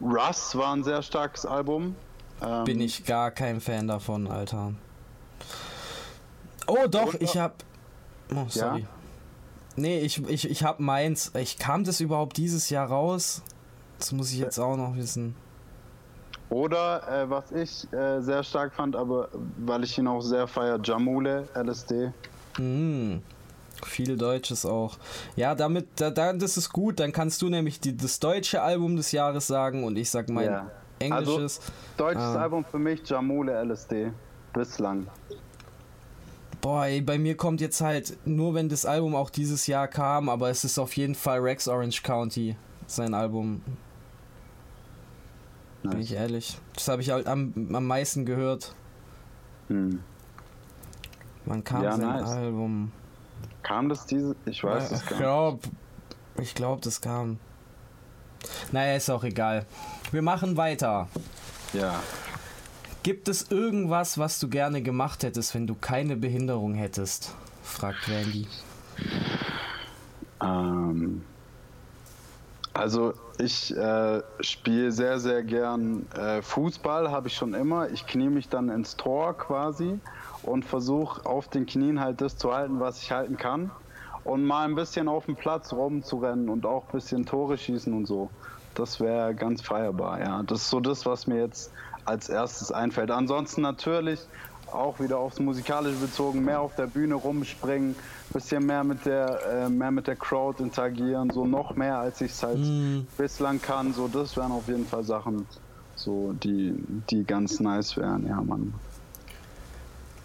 Russ 0.00 0.56
war 0.56 0.74
ein 0.74 0.82
sehr 0.82 1.02
starkes 1.02 1.46
Album. 1.46 1.94
Ähm, 2.42 2.64
Bin 2.64 2.80
ich 2.80 3.04
gar 3.04 3.30
kein 3.30 3.60
Fan 3.60 3.86
davon, 3.86 4.26
Alter. 4.26 4.72
Oh 6.66 6.86
doch, 6.90 7.14
ich 7.14 7.36
hab. 7.36 7.62
Oh, 8.34 8.46
sorry. 8.48 8.80
Ja? 8.80 8.86
Nee, 9.76 10.00
ich, 10.00 10.26
ich, 10.28 10.50
ich 10.50 10.64
hab 10.64 10.80
meins. 10.80 11.32
Ich 11.34 11.58
kam 11.58 11.84
das 11.84 12.00
überhaupt 12.00 12.38
dieses 12.38 12.70
Jahr 12.70 12.88
raus? 12.88 13.42
Das 13.98 14.12
muss 14.12 14.32
ich 14.32 14.38
jetzt 14.38 14.58
auch 14.58 14.76
noch 14.76 14.96
wissen. 14.96 15.36
Oder 16.48 17.08
äh, 17.08 17.30
was 17.30 17.50
ich 17.50 17.92
äh, 17.92 18.20
sehr 18.20 18.42
stark 18.42 18.72
fand, 18.72 18.94
aber 18.94 19.28
weil 19.58 19.82
ich 19.82 19.98
ihn 19.98 20.06
auch 20.06 20.20
sehr 20.20 20.46
feiere, 20.46 20.78
Jamule 20.82 21.48
LSD. 21.54 22.12
Mm, 22.58 23.16
viel 23.84 24.16
Deutsches 24.16 24.64
auch. 24.64 24.96
Ja, 25.34 25.54
damit, 25.54 25.88
da, 25.96 26.10
da, 26.10 26.32
das 26.32 26.56
ist 26.56 26.72
gut. 26.72 27.00
Dann 27.00 27.12
kannst 27.12 27.42
du 27.42 27.48
nämlich 27.48 27.80
die, 27.80 27.96
das 27.96 28.20
deutsche 28.20 28.62
Album 28.62 28.96
des 28.96 29.12
Jahres 29.12 29.46
sagen 29.46 29.82
und 29.84 29.96
ich 29.96 30.10
sag 30.10 30.28
mein 30.28 30.46
ja. 30.46 30.70
englisches. 31.00 31.58
Also, 31.58 31.72
deutsches 31.96 32.22
ah. 32.22 32.42
Album 32.42 32.64
für 32.64 32.78
mich, 32.78 33.08
Jamule 33.08 33.52
LSD. 33.64 34.12
Bislang. 34.52 35.08
Boah, 36.60 36.86
ey, 36.86 37.00
bei 37.00 37.18
mir 37.18 37.36
kommt 37.36 37.60
jetzt 37.60 37.80
halt 37.80 38.16
nur, 38.24 38.54
wenn 38.54 38.68
das 38.68 38.86
Album 38.86 39.14
auch 39.14 39.30
dieses 39.30 39.66
Jahr 39.66 39.88
kam, 39.88 40.28
aber 40.28 40.48
es 40.50 40.64
ist 40.64 40.78
auf 40.78 40.96
jeden 40.96 41.14
Fall 41.14 41.40
Rex 41.40 41.68
Orange 41.68 42.02
County, 42.02 42.56
sein 42.86 43.14
Album. 43.14 43.62
Nice. 45.86 45.94
Bin 45.94 46.02
ich 46.02 46.12
ehrlich. 46.12 46.58
Das 46.74 46.88
habe 46.88 47.02
ich 47.02 47.10
halt 47.10 47.26
am, 47.26 47.52
am 47.72 47.86
meisten 47.86 48.24
gehört. 48.24 48.74
Hm. 49.68 50.02
Wann 51.44 51.64
kam 51.64 51.82
ja, 51.82 51.92
sein 51.92 52.08
nice. 52.08 52.28
Album? 52.28 52.92
Kam 53.62 53.88
das 53.88 54.06
diese? 54.06 54.36
Ich 54.46 54.62
weiß 54.62 54.90
es 54.92 55.06
gar 55.06 55.18
glaub, 55.18 55.62
nicht. 56.36 56.48
Ich 56.48 56.54
glaube, 56.54 56.80
das 56.82 57.00
kam. 57.00 57.38
Naja, 58.72 58.96
ist 58.96 59.10
auch 59.10 59.24
egal. 59.24 59.66
Wir 60.12 60.22
machen 60.22 60.56
weiter. 60.56 61.08
Ja. 61.72 62.00
Gibt 63.02 63.28
es 63.28 63.50
irgendwas, 63.50 64.18
was 64.18 64.38
du 64.38 64.48
gerne 64.48 64.82
gemacht 64.82 65.22
hättest, 65.22 65.54
wenn 65.54 65.66
du 65.66 65.74
keine 65.74 66.16
Behinderung 66.16 66.74
hättest? 66.74 67.34
fragt 67.62 68.08
Randy. 68.08 68.46
Ähm. 70.42 71.22
Also 72.76 73.14
ich 73.38 73.74
äh, 73.74 74.22
spiele 74.40 74.92
sehr, 74.92 75.18
sehr 75.18 75.42
gern 75.42 76.06
äh, 76.14 76.42
Fußball, 76.42 77.10
habe 77.10 77.28
ich 77.28 77.34
schon 77.34 77.54
immer. 77.54 77.88
Ich 77.88 78.06
knie 78.06 78.28
mich 78.28 78.50
dann 78.50 78.68
ins 78.68 78.96
Tor 78.96 79.36
quasi 79.36 79.98
und 80.42 80.64
versuche 80.64 81.24
auf 81.24 81.48
den 81.48 81.64
Knien 81.64 82.00
halt 82.00 82.20
das 82.20 82.36
zu 82.36 82.52
halten, 82.52 82.78
was 82.78 83.02
ich 83.02 83.12
halten 83.12 83.38
kann. 83.38 83.70
Und 84.24 84.44
mal 84.44 84.64
ein 84.64 84.74
bisschen 84.74 85.08
auf 85.08 85.24
dem 85.24 85.36
Platz 85.36 85.72
rumzurennen 85.72 86.48
und 86.48 86.66
auch 86.66 86.84
ein 86.84 86.92
bisschen 86.92 87.24
Tore 87.24 87.56
schießen 87.56 87.94
und 87.94 88.06
so. 88.06 88.28
Das 88.74 89.00
wäre 89.00 89.34
ganz 89.34 89.62
feierbar, 89.62 90.20
ja. 90.20 90.42
Das 90.42 90.62
ist 90.62 90.70
so 90.70 90.80
das, 90.80 91.06
was 91.06 91.26
mir 91.26 91.38
jetzt 91.38 91.72
als 92.04 92.28
erstes 92.28 92.72
einfällt. 92.72 93.10
Ansonsten 93.10 93.62
natürlich 93.62 94.20
auch 94.72 94.98
wieder 95.00 95.18
aufs 95.18 95.38
Musikalische 95.38 95.98
bezogen, 95.98 96.44
mehr 96.44 96.60
auf 96.60 96.74
der 96.74 96.86
Bühne 96.86 97.14
rumspringen, 97.14 97.94
bisschen 98.32 98.66
mehr 98.66 98.84
mit 98.84 99.06
der, 99.06 99.38
äh, 99.46 99.68
mehr 99.68 99.90
mit 99.90 100.06
der 100.06 100.16
Crowd 100.16 100.62
interagieren, 100.62 101.30
so 101.30 101.46
noch 101.46 101.74
mehr 101.76 101.98
als 101.98 102.20
ich 102.20 102.32
es 102.32 102.42
halt 102.42 102.58
mm. 102.58 103.06
bislang 103.16 103.60
kann. 103.60 103.92
So, 103.92 104.08
das 104.08 104.36
wären 104.36 104.52
auf 104.52 104.68
jeden 104.68 104.86
Fall 104.86 105.04
Sachen, 105.04 105.46
so 105.94 106.32
die, 106.42 106.74
die 107.10 107.24
ganz 107.24 107.60
nice 107.60 107.96
wären, 107.96 108.26
ja, 108.26 108.40
Mann. 108.42 108.74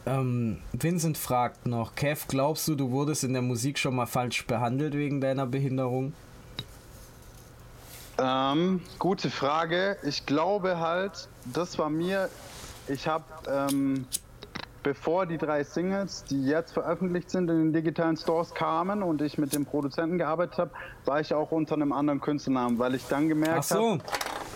Ähm, 0.06 0.58
Vincent 0.74 1.18
fragt 1.18 1.68
noch, 1.68 1.96
Kev, 1.96 2.26
glaubst 2.28 2.68
du, 2.68 2.76
du 2.76 2.90
wurdest 2.92 3.24
in 3.24 3.34
der 3.34 3.42
Musik 3.42 3.78
schon 3.78 3.96
mal 3.96 4.08
falsch 4.08 4.48
behandelt 4.48 4.96
wegen 4.96 5.22
deiner 5.22 5.46
Behinderung? 5.46 6.14
Ähm, 8.18 8.82
gute 9.00 9.30
Frage. 9.30 9.98
Ich 10.04 10.26
glaube 10.26 10.80
halt, 10.80 11.28
das 11.46 11.78
war 11.78 11.90
mir, 11.90 12.30
ich 12.88 13.08
habe 13.08 13.24
ähm, 13.48 14.06
bevor 14.84 15.26
die 15.26 15.38
drei 15.38 15.64
Singles, 15.64 16.24
die 16.24 16.46
jetzt 16.46 16.74
veröffentlicht 16.74 17.30
sind, 17.30 17.50
in 17.50 17.58
den 17.58 17.74
digitalen 17.74 18.18
Stores 18.18 18.54
kamen 18.54 19.04
und 19.04 19.22
ich 19.22 19.38
mit 19.38 19.54
dem 19.54 19.66
Produzenten 19.66 20.18
gearbeitet 20.18 20.58
habe, 20.58 20.72
war 21.06 21.20
ich 21.20 21.34
auch 21.34 21.52
unter 21.52 21.76
einem 21.76 21.92
anderen 21.92 22.22
Künstlernamen, 22.22 22.80
weil 22.80 22.96
ich 22.96 23.06
dann 23.08 23.28
gemerkt 23.28 23.66
so. 23.66 23.94
habe, 23.94 24.04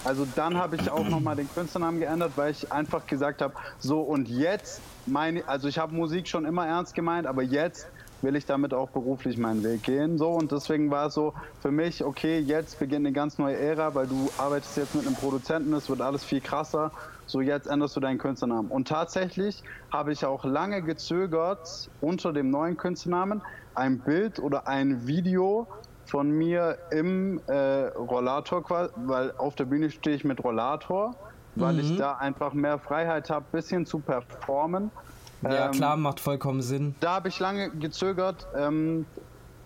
also 0.03 0.27
dann 0.35 0.57
habe 0.57 0.75
ich 0.75 0.89
auch 0.89 1.07
nochmal 1.07 1.35
den 1.35 1.49
Künstlernamen 1.51 1.99
geändert, 1.99 2.33
weil 2.35 2.51
ich 2.51 2.71
einfach 2.71 3.05
gesagt 3.07 3.41
habe, 3.41 3.53
so 3.79 4.01
und 4.01 4.27
jetzt 4.27 4.81
meine, 5.05 5.47
also 5.47 5.67
ich 5.67 5.77
habe 5.77 5.93
Musik 5.93 6.27
schon 6.27 6.45
immer 6.45 6.65
ernst 6.67 6.95
gemeint, 6.95 7.27
aber 7.27 7.41
jetzt 7.43 7.87
will 8.21 8.35
ich 8.35 8.45
damit 8.45 8.73
auch 8.73 8.89
beruflich 8.89 9.37
meinen 9.37 9.63
Weg 9.63 9.83
gehen. 9.83 10.17
So 10.17 10.31
und 10.31 10.51
deswegen 10.51 10.89
war 10.89 11.07
es 11.07 11.13
so 11.13 11.33
für 11.61 11.71
mich, 11.71 12.03
okay, 12.03 12.39
jetzt 12.39 12.79
beginnt 12.79 13.05
eine 13.05 13.13
ganz 13.13 13.37
neue 13.37 13.57
Ära, 13.57 13.93
weil 13.93 14.07
du 14.07 14.29
arbeitest 14.37 14.77
jetzt 14.77 14.95
mit 14.95 15.05
einem 15.05 15.15
Produzenten, 15.15 15.73
es 15.73 15.89
wird 15.89 16.01
alles 16.01 16.23
viel 16.23 16.41
krasser 16.41 16.91
so 17.27 17.41
jetzt 17.41 17.67
änderst 17.67 17.95
du 17.95 17.99
deinen 17.99 18.17
Künstlernamen. 18.17 18.69
Und 18.69 18.87
tatsächlich 18.87 19.63
habe 19.91 20.11
ich 20.11 20.25
auch 20.25 20.45
lange 20.45 20.81
gezögert, 20.81 21.89
unter 22.01 22.33
dem 22.33 22.49
neuen 22.49 22.77
Künstlernamen 22.77 23.41
ein 23.73 23.99
Bild 23.99 24.39
oder 24.39 24.67
ein 24.67 25.07
Video 25.07 25.67
von 26.05 26.29
mir 26.29 26.77
im 26.91 27.41
äh, 27.47 27.87
Rollator, 27.87 28.91
weil 28.95 29.33
auf 29.37 29.55
der 29.55 29.65
Bühne 29.65 29.89
stehe 29.89 30.15
ich 30.15 30.23
mit 30.23 30.43
Rollator, 30.43 31.15
weil 31.55 31.73
mhm. 31.73 31.79
ich 31.79 31.97
da 31.97 32.13
einfach 32.13 32.53
mehr 32.53 32.77
Freiheit 32.77 33.29
habe, 33.29 33.45
bisschen 33.51 33.85
zu 33.85 33.99
performen. 33.99 34.91
Ja, 35.41 35.65
ähm, 35.65 35.71
klar, 35.71 35.97
macht 35.97 36.19
vollkommen 36.19 36.61
Sinn. 36.61 36.95
Da 36.99 37.15
habe 37.15 37.29
ich 37.29 37.39
lange 37.39 37.71
gezögert, 37.71 38.47
ähm, 38.55 39.05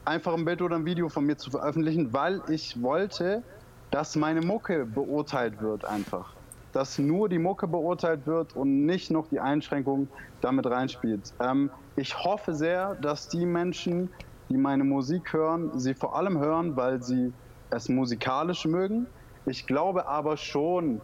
einfach 0.05 0.33
ein 0.33 0.45
Bild 0.45 0.61
oder 0.61 0.77
ein 0.77 0.85
Video 0.85 1.09
von 1.09 1.25
mir 1.25 1.37
zu 1.37 1.51
veröffentlichen, 1.51 2.13
weil 2.13 2.41
ich 2.49 2.81
wollte, 2.81 3.43
dass 3.91 4.15
meine 4.15 4.41
Mucke 4.41 4.85
beurteilt 4.85 5.61
wird 5.61 5.85
einfach 5.85 6.33
dass 6.73 6.99
nur 6.99 7.29
die 7.29 7.39
Mucke 7.39 7.67
beurteilt 7.67 8.25
wird 8.27 8.55
und 8.55 8.85
nicht 8.85 9.11
noch 9.11 9.27
die 9.27 9.39
Einschränkung 9.39 10.07
damit 10.41 10.65
reinspielt. 10.65 11.33
Ähm, 11.39 11.69
ich 11.95 12.23
hoffe 12.23 12.53
sehr, 12.53 12.95
dass 12.95 13.27
die 13.27 13.45
Menschen, 13.45 14.09
die 14.49 14.57
meine 14.57 14.83
Musik 14.83 15.33
hören, 15.33 15.71
sie 15.79 15.93
vor 15.93 16.15
allem 16.15 16.39
hören, 16.39 16.75
weil 16.75 17.01
sie 17.01 17.33
es 17.69 17.89
musikalisch 17.89 18.65
mögen. 18.65 19.07
Ich 19.45 19.67
glaube 19.67 20.07
aber 20.07 20.37
schon, 20.37 21.01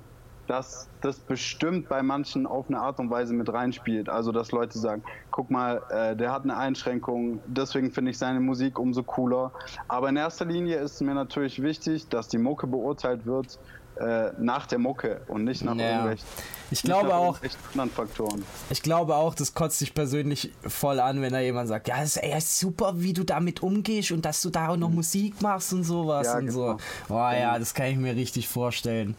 dass 0.47 0.87
das 1.01 1.19
bestimmt 1.19 1.89
bei 1.89 2.03
manchen 2.03 2.45
auf 2.45 2.67
eine 2.67 2.79
Art 2.79 2.99
und 2.99 3.09
Weise 3.09 3.33
mit 3.33 3.51
reinspielt. 3.51 4.09
Also 4.09 4.31
dass 4.31 4.51
Leute 4.51 4.77
sagen, 4.77 5.03
guck 5.31 5.49
mal, 5.49 5.81
äh, 5.89 6.15
der 6.15 6.31
hat 6.31 6.43
eine 6.43 6.55
Einschränkung, 6.57 7.39
deswegen 7.47 7.91
finde 7.91 8.11
ich 8.11 8.17
seine 8.17 8.39
Musik 8.39 8.77
umso 8.79 9.03
cooler. 9.03 9.51
Aber 9.87 10.09
in 10.09 10.17
erster 10.17 10.45
Linie 10.45 10.77
ist 10.77 11.01
mir 11.01 11.15
natürlich 11.15 11.61
wichtig, 11.61 12.09
dass 12.09 12.27
die 12.27 12.37
Mucke 12.37 12.67
beurteilt 12.67 13.25
wird 13.25 13.57
äh, 13.97 14.31
nach 14.37 14.67
der 14.67 14.79
Mucke 14.79 15.21
und 15.27 15.43
nicht 15.43 15.63
nach 15.63 15.75
ja. 15.75 15.89
irgendwelchen, 15.89 16.27
ich 16.71 16.81
glaube 16.81 17.15
auch, 17.15 17.39
anderen 17.71 17.89
Faktoren. 17.89 18.43
Ich 18.69 18.81
glaube 18.81 19.15
auch, 19.15 19.35
das 19.35 19.53
kotzt 19.53 19.81
dich 19.81 19.93
persönlich 19.93 20.51
voll 20.67 20.99
an, 20.99 21.21
wenn 21.21 21.33
da 21.33 21.39
jemand 21.39 21.69
sagt, 21.69 21.87
ja, 21.87 22.01
es 22.01 22.17
ist 22.17 22.59
super, 22.59 22.93
wie 22.97 23.13
du 23.13 23.23
damit 23.23 23.61
umgehst 23.61 24.11
und 24.11 24.25
dass 24.25 24.41
du 24.41 24.49
da 24.49 24.69
auch 24.69 24.77
noch 24.77 24.89
mhm. 24.89 24.95
Musik 24.95 25.41
machst 25.41 25.73
und 25.73 25.83
sowas 25.83 26.27
ja, 26.27 26.37
und 26.37 26.47
genau. 26.47 26.71
so. 26.71 26.77
Boah, 27.07 27.33
ja, 27.33 27.57
das 27.59 27.73
kann 27.73 27.87
ich 27.87 27.97
mir 27.97 28.15
richtig 28.15 28.47
vorstellen. 28.47 29.15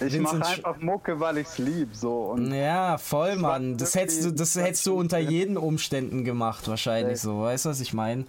Ich 0.00 0.18
mache 0.20 0.44
einfach 0.44 0.78
Mucke, 0.78 1.18
weil 1.20 1.38
ich's 1.38 1.58
lieb 1.58 1.88
so. 1.94 2.24
Und 2.24 2.52
ja, 2.52 2.98
voll, 2.98 3.36
Mann. 3.36 3.78
Das 3.78 3.94
hättest 3.94 4.24
du, 4.24 4.30
das 4.30 4.54
hättest 4.54 4.86
du 4.86 4.94
unter 4.94 5.18
jeden 5.18 5.56
Umständen 5.56 6.22
gemacht, 6.24 6.68
wahrscheinlich 6.68 7.20
so. 7.20 7.40
Weißt 7.40 7.64
du, 7.64 7.70
was 7.70 7.80
ich 7.80 7.94
meine? 7.94 8.26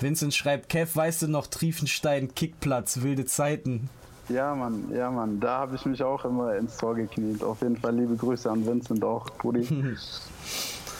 Vincent 0.00 0.34
schreibt, 0.34 0.68
Kev, 0.68 0.94
weißt 0.94 1.22
du 1.22 1.28
noch, 1.28 1.46
Triefenstein, 1.46 2.34
Kickplatz, 2.34 3.02
wilde 3.02 3.24
Zeiten. 3.24 3.88
Ja, 4.28 4.54
Mann, 4.54 4.90
ja, 4.92 5.10
Mann. 5.10 5.38
Da 5.38 5.58
habe 5.58 5.76
ich 5.76 5.86
mich 5.86 6.02
auch 6.02 6.24
immer 6.24 6.56
ins 6.56 6.76
Tor 6.76 6.96
gekniet. 6.96 7.44
Auf 7.44 7.62
jeden 7.62 7.76
Fall 7.76 7.94
liebe 7.94 8.16
Grüße 8.16 8.50
an 8.50 8.66
Vincent 8.66 9.04
auch, 9.04 9.30
Brudi. 9.30 9.68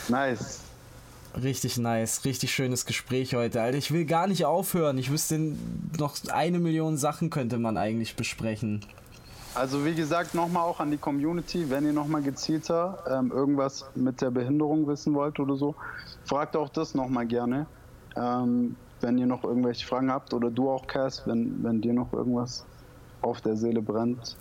nice. 0.07 0.61
Richtig 1.41 1.77
nice, 1.77 2.25
richtig 2.25 2.51
schönes 2.51 2.85
Gespräch 2.85 3.35
heute, 3.35 3.61
Alter. 3.61 3.77
Ich 3.77 3.91
will 3.91 4.05
gar 4.05 4.27
nicht 4.27 4.45
aufhören. 4.45 4.97
Ich 4.97 5.11
wüsste 5.11 5.53
noch 5.99 6.15
eine 6.31 6.59
Million 6.59 6.97
Sachen 6.97 7.29
könnte 7.29 7.59
man 7.59 7.77
eigentlich 7.77 8.15
besprechen. 8.15 8.83
Also 9.53 9.85
wie 9.85 9.93
gesagt, 9.93 10.33
nochmal 10.33 10.63
auch 10.63 10.79
an 10.79 10.91
die 10.91 10.97
Community, 10.97 11.69
wenn 11.69 11.85
ihr 11.85 11.93
nochmal 11.93 12.21
gezielter 12.21 13.03
ähm, 13.09 13.31
irgendwas 13.31 13.85
mit 13.95 14.21
der 14.21 14.31
Behinderung 14.31 14.87
wissen 14.87 15.13
wollt 15.15 15.39
oder 15.39 15.55
so, 15.55 15.75
fragt 16.25 16.55
auch 16.55 16.69
das 16.69 16.95
nochmal 16.95 17.25
gerne. 17.25 17.65
Ähm, 18.15 18.75
wenn 19.01 19.17
ihr 19.17 19.25
noch 19.25 19.43
irgendwelche 19.43 19.85
Fragen 19.85 20.11
habt 20.11 20.33
oder 20.33 20.49
du 20.49 20.69
auch, 20.69 20.87
Cass, 20.87 21.23
wenn, 21.25 21.63
wenn 21.63 21.81
dir 21.81 21.93
noch 21.93 22.13
irgendwas 22.13 22.65
auf 23.27 23.41
der 23.41 23.55
Seele 23.55 23.81
brennt. 23.81 24.35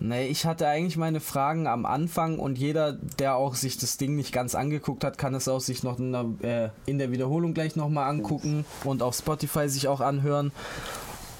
Nee, 0.00 0.26
ich 0.26 0.44
hatte 0.44 0.68
eigentlich 0.68 0.96
meine 0.96 1.20
Fragen 1.20 1.66
am 1.66 1.86
Anfang 1.86 2.38
und 2.38 2.58
jeder, 2.58 2.92
der 3.18 3.36
auch 3.36 3.54
sich 3.54 3.78
das 3.78 3.96
Ding 3.96 4.16
nicht 4.16 4.32
ganz 4.32 4.54
angeguckt 4.54 5.04
hat, 5.04 5.18
kann 5.18 5.34
es 5.34 5.48
auch 5.48 5.60
sich 5.60 5.82
noch 5.82 5.98
in 5.98 6.12
der, 6.12 6.26
äh, 6.42 6.90
in 6.90 6.98
der 6.98 7.10
Wiederholung 7.10 7.54
gleich 7.54 7.76
nochmal 7.76 8.08
angucken 8.10 8.64
und 8.84 9.02
auf 9.02 9.14
Spotify 9.16 9.68
sich 9.68 9.88
auch 9.88 10.00
anhören. 10.00 10.52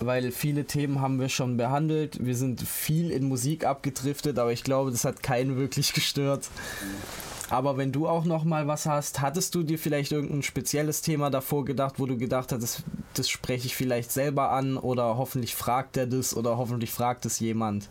Weil 0.01 0.31
viele 0.31 0.65
Themen 0.65 1.01
haben 1.01 1.19
wir 1.19 1.29
schon 1.29 1.57
behandelt. 1.57 2.25
Wir 2.25 2.37
sind 2.37 2.61
viel 2.63 3.11
in 3.11 3.27
Musik 3.27 3.67
abgedriftet, 3.67 4.39
aber 4.39 4.53
ich 4.53 4.63
glaube, 4.63 4.93
das 4.93 5.05
hat 5.05 5.25
keinen 5.25 5.57
wirklich 5.57 5.93
gestört. 5.93 6.49
Mhm. 6.81 7.28
Aber 7.51 7.77
wenn 7.77 7.93
du 7.93 8.07
auch 8.07 8.25
noch 8.25 8.45
mal 8.45 8.67
was 8.67 8.87
hast, 8.87 9.21
hattest 9.21 9.55
du 9.55 9.63
dir 9.63 9.79
vielleicht 9.79 10.13
irgendein 10.13 10.43
spezielles 10.43 11.01
Thema 11.01 11.31
davor 11.31 11.65
gedacht, 11.65 11.95
wo 11.99 12.07
du 12.07 12.19
gedacht 12.19 12.53
hast, 12.53 12.63
das, 12.63 12.83
das 13.15 13.29
spreche 13.29 13.67
ich 13.67 13.77
vielleicht 13.77 14.13
selber 14.13 14.51
an 14.51 14.77
oder 14.77 15.17
hoffentlich 15.17 15.55
fragt 15.55 15.97
er 15.97 16.07
das 16.07 16.37
oder 16.37 16.59
hoffentlich 16.59 16.93
fragt 16.93 17.25
es 17.25 17.41
jemand? 17.41 17.89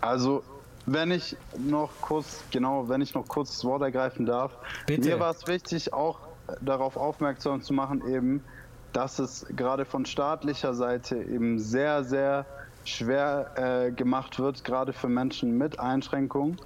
Also, 0.00 0.42
wenn 0.86 1.10
ich 1.10 1.36
noch 1.58 1.90
kurz, 2.00 2.42
genau, 2.50 2.88
wenn 2.88 3.02
ich 3.02 3.14
noch 3.14 3.28
kurz 3.28 3.50
das 3.50 3.64
Wort 3.64 3.82
ergreifen 3.82 4.26
darf. 4.26 4.52
Bitte. 4.86 5.08
Mir 5.08 5.20
war 5.20 5.30
es 5.30 5.46
wichtig, 5.46 5.92
auch 5.92 6.18
darauf 6.60 6.96
aufmerksam 6.96 7.62
zu 7.62 7.72
machen, 7.72 8.02
eben, 8.08 8.42
dass 8.92 9.18
es 9.18 9.46
gerade 9.54 9.84
von 9.84 10.06
staatlicher 10.06 10.74
Seite 10.74 11.16
eben 11.16 11.58
sehr, 11.58 12.04
sehr 12.04 12.46
schwer 12.84 13.52
äh, 13.54 13.92
gemacht 13.92 14.38
wird, 14.38 14.64
gerade 14.64 14.92
für 14.92 15.08
Menschen 15.08 15.56
mit 15.56 15.78
Einschränkungen. 15.78 16.56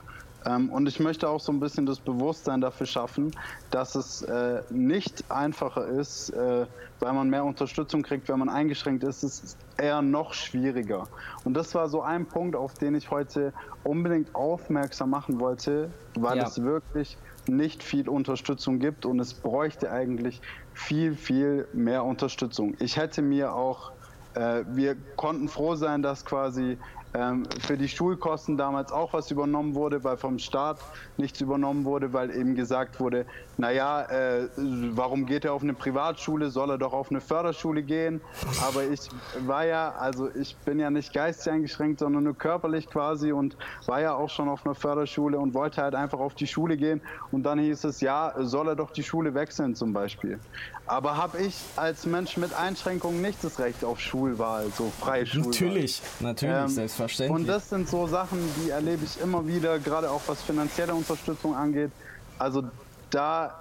Ähm, 0.46 0.70
und 0.70 0.86
ich 0.86 1.00
möchte 1.00 1.28
auch 1.28 1.40
so 1.40 1.52
ein 1.52 1.60
bisschen 1.60 1.86
das 1.86 1.98
Bewusstsein 1.98 2.60
dafür 2.60 2.86
schaffen, 2.86 3.32
dass 3.70 3.94
es 3.94 4.22
äh, 4.22 4.62
nicht 4.70 5.24
einfacher 5.30 5.86
ist, 5.86 6.30
äh, 6.30 6.66
weil 7.00 7.12
man 7.12 7.28
mehr 7.28 7.44
Unterstützung 7.44 8.02
kriegt, 8.02 8.28
wenn 8.28 8.38
man 8.38 8.48
eingeschränkt 8.48 9.02
ist. 9.04 9.22
Es 9.22 9.40
ist 9.40 9.58
eher 9.76 10.02
noch 10.02 10.32
schwieriger. 10.32 11.08
Und 11.44 11.54
das 11.54 11.74
war 11.74 11.88
so 11.88 12.00
ein 12.00 12.26
Punkt, 12.26 12.54
auf 12.54 12.74
den 12.74 12.94
ich 12.94 13.10
heute 13.10 13.52
unbedingt 13.84 14.34
aufmerksam 14.34 15.10
machen 15.10 15.40
wollte, 15.40 15.90
weil 16.14 16.38
ja. 16.38 16.44
es 16.44 16.62
wirklich 16.62 17.18
nicht 17.48 17.82
viel 17.82 18.08
Unterstützung 18.08 18.78
gibt 18.78 19.06
und 19.06 19.20
es 19.20 19.34
bräuchte 19.34 19.90
eigentlich 19.90 20.40
viel, 20.74 21.14
viel 21.14 21.68
mehr 21.72 22.04
Unterstützung. 22.04 22.74
Ich 22.80 22.96
hätte 22.96 23.22
mir 23.22 23.54
auch, 23.54 23.92
äh, 24.34 24.64
wir 24.68 24.96
konnten 25.16 25.48
froh 25.48 25.74
sein, 25.74 26.02
dass 26.02 26.24
quasi 26.24 26.78
ähm, 27.16 27.44
für 27.60 27.76
die 27.76 27.88
Schulkosten 27.88 28.56
damals 28.56 28.92
auch 28.92 29.12
was 29.12 29.30
übernommen 29.30 29.74
wurde, 29.74 30.04
weil 30.04 30.16
vom 30.16 30.38
Staat 30.38 30.78
nichts 31.16 31.40
übernommen 31.40 31.84
wurde, 31.84 32.12
weil 32.12 32.30
eben 32.30 32.54
gesagt 32.54 33.00
wurde, 33.00 33.24
naja, 33.56 34.02
äh, 34.02 34.48
warum 34.56 35.24
geht 35.24 35.44
er 35.46 35.54
auf 35.54 35.62
eine 35.62 35.72
Privatschule, 35.72 36.50
soll 36.50 36.70
er 36.70 36.78
doch 36.78 36.92
auf 36.92 37.10
eine 37.10 37.20
Förderschule 37.20 37.82
gehen. 37.82 38.20
Aber 38.66 38.84
ich 38.84 39.00
war 39.46 39.64
ja, 39.64 39.94
also 39.98 40.28
ich 40.34 40.56
bin 40.58 40.78
ja 40.78 40.90
nicht 40.90 41.14
geistig 41.14 41.52
eingeschränkt, 41.52 42.00
sondern 42.00 42.24
nur 42.24 42.36
körperlich 42.36 42.88
quasi 42.88 43.32
und 43.32 43.56
war 43.86 44.00
ja 44.00 44.14
auch 44.14 44.28
schon 44.28 44.48
auf 44.48 44.66
einer 44.66 44.74
Förderschule 44.74 45.38
und 45.38 45.54
wollte 45.54 45.82
halt 45.82 45.94
einfach 45.94 46.18
auf 46.18 46.34
die 46.34 46.46
Schule 46.46 46.76
gehen. 46.76 47.00
Und 47.32 47.44
dann 47.44 47.58
hieß 47.58 47.84
es, 47.84 48.00
ja, 48.00 48.34
soll 48.40 48.68
er 48.68 48.76
doch 48.76 48.90
die 48.90 49.02
Schule 49.02 49.32
wechseln 49.32 49.74
zum 49.74 49.92
Beispiel. 49.92 50.38
Aber 50.86 51.16
habe 51.16 51.38
ich 51.38 51.56
als 51.76 52.06
Mensch 52.06 52.36
mit 52.36 52.54
Einschränkungen 52.54 53.22
nicht 53.22 53.42
das 53.42 53.58
Recht 53.58 53.84
auf 53.84 54.00
Schulwahl, 54.00 54.66
so 54.76 54.92
freie 55.00 55.26
Schulwahl? 55.26 55.50
Natürlich, 55.50 56.02
natürlich, 56.20 56.56
ähm, 56.56 56.68
selbstverständlich. 56.68 57.05
Und 57.30 57.46
das 57.48 57.68
sind 57.70 57.88
so 57.88 58.06
Sachen, 58.06 58.38
die 58.62 58.70
erlebe 58.70 59.04
ich 59.04 59.20
immer 59.20 59.46
wieder, 59.46 59.78
gerade 59.78 60.10
auch 60.10 60.22
was 60.26 60.42
finanzielle 60.42 60.94
Unterstützung 60.94 61.54
angeht. 61.54 61.90
Also 62.38 62.64
da 63.10 63.54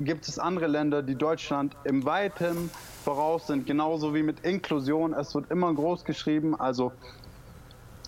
gibt 0.00 0.28
es 0.28 0.38
andere 0.38 0.66
Länder, 0.66 1.02
die 1.02 1.14
Deutschland 1.14 1.76
im 1.84 2.04
Weiten 2.04 2.70
voraus 3.04 3.46
sind, 3.46 3.66
genauso 3.66 4.14
wie 4.14 4.22
mit 4.22 4.40
Inklusion. 4.44 5.12
Es 5.12 5.34
wird 5.34 5.50
immer 5.50 5.72
groß 5.72 6.04
geschrieben. 6.04 6.58
Also 6.58 6.92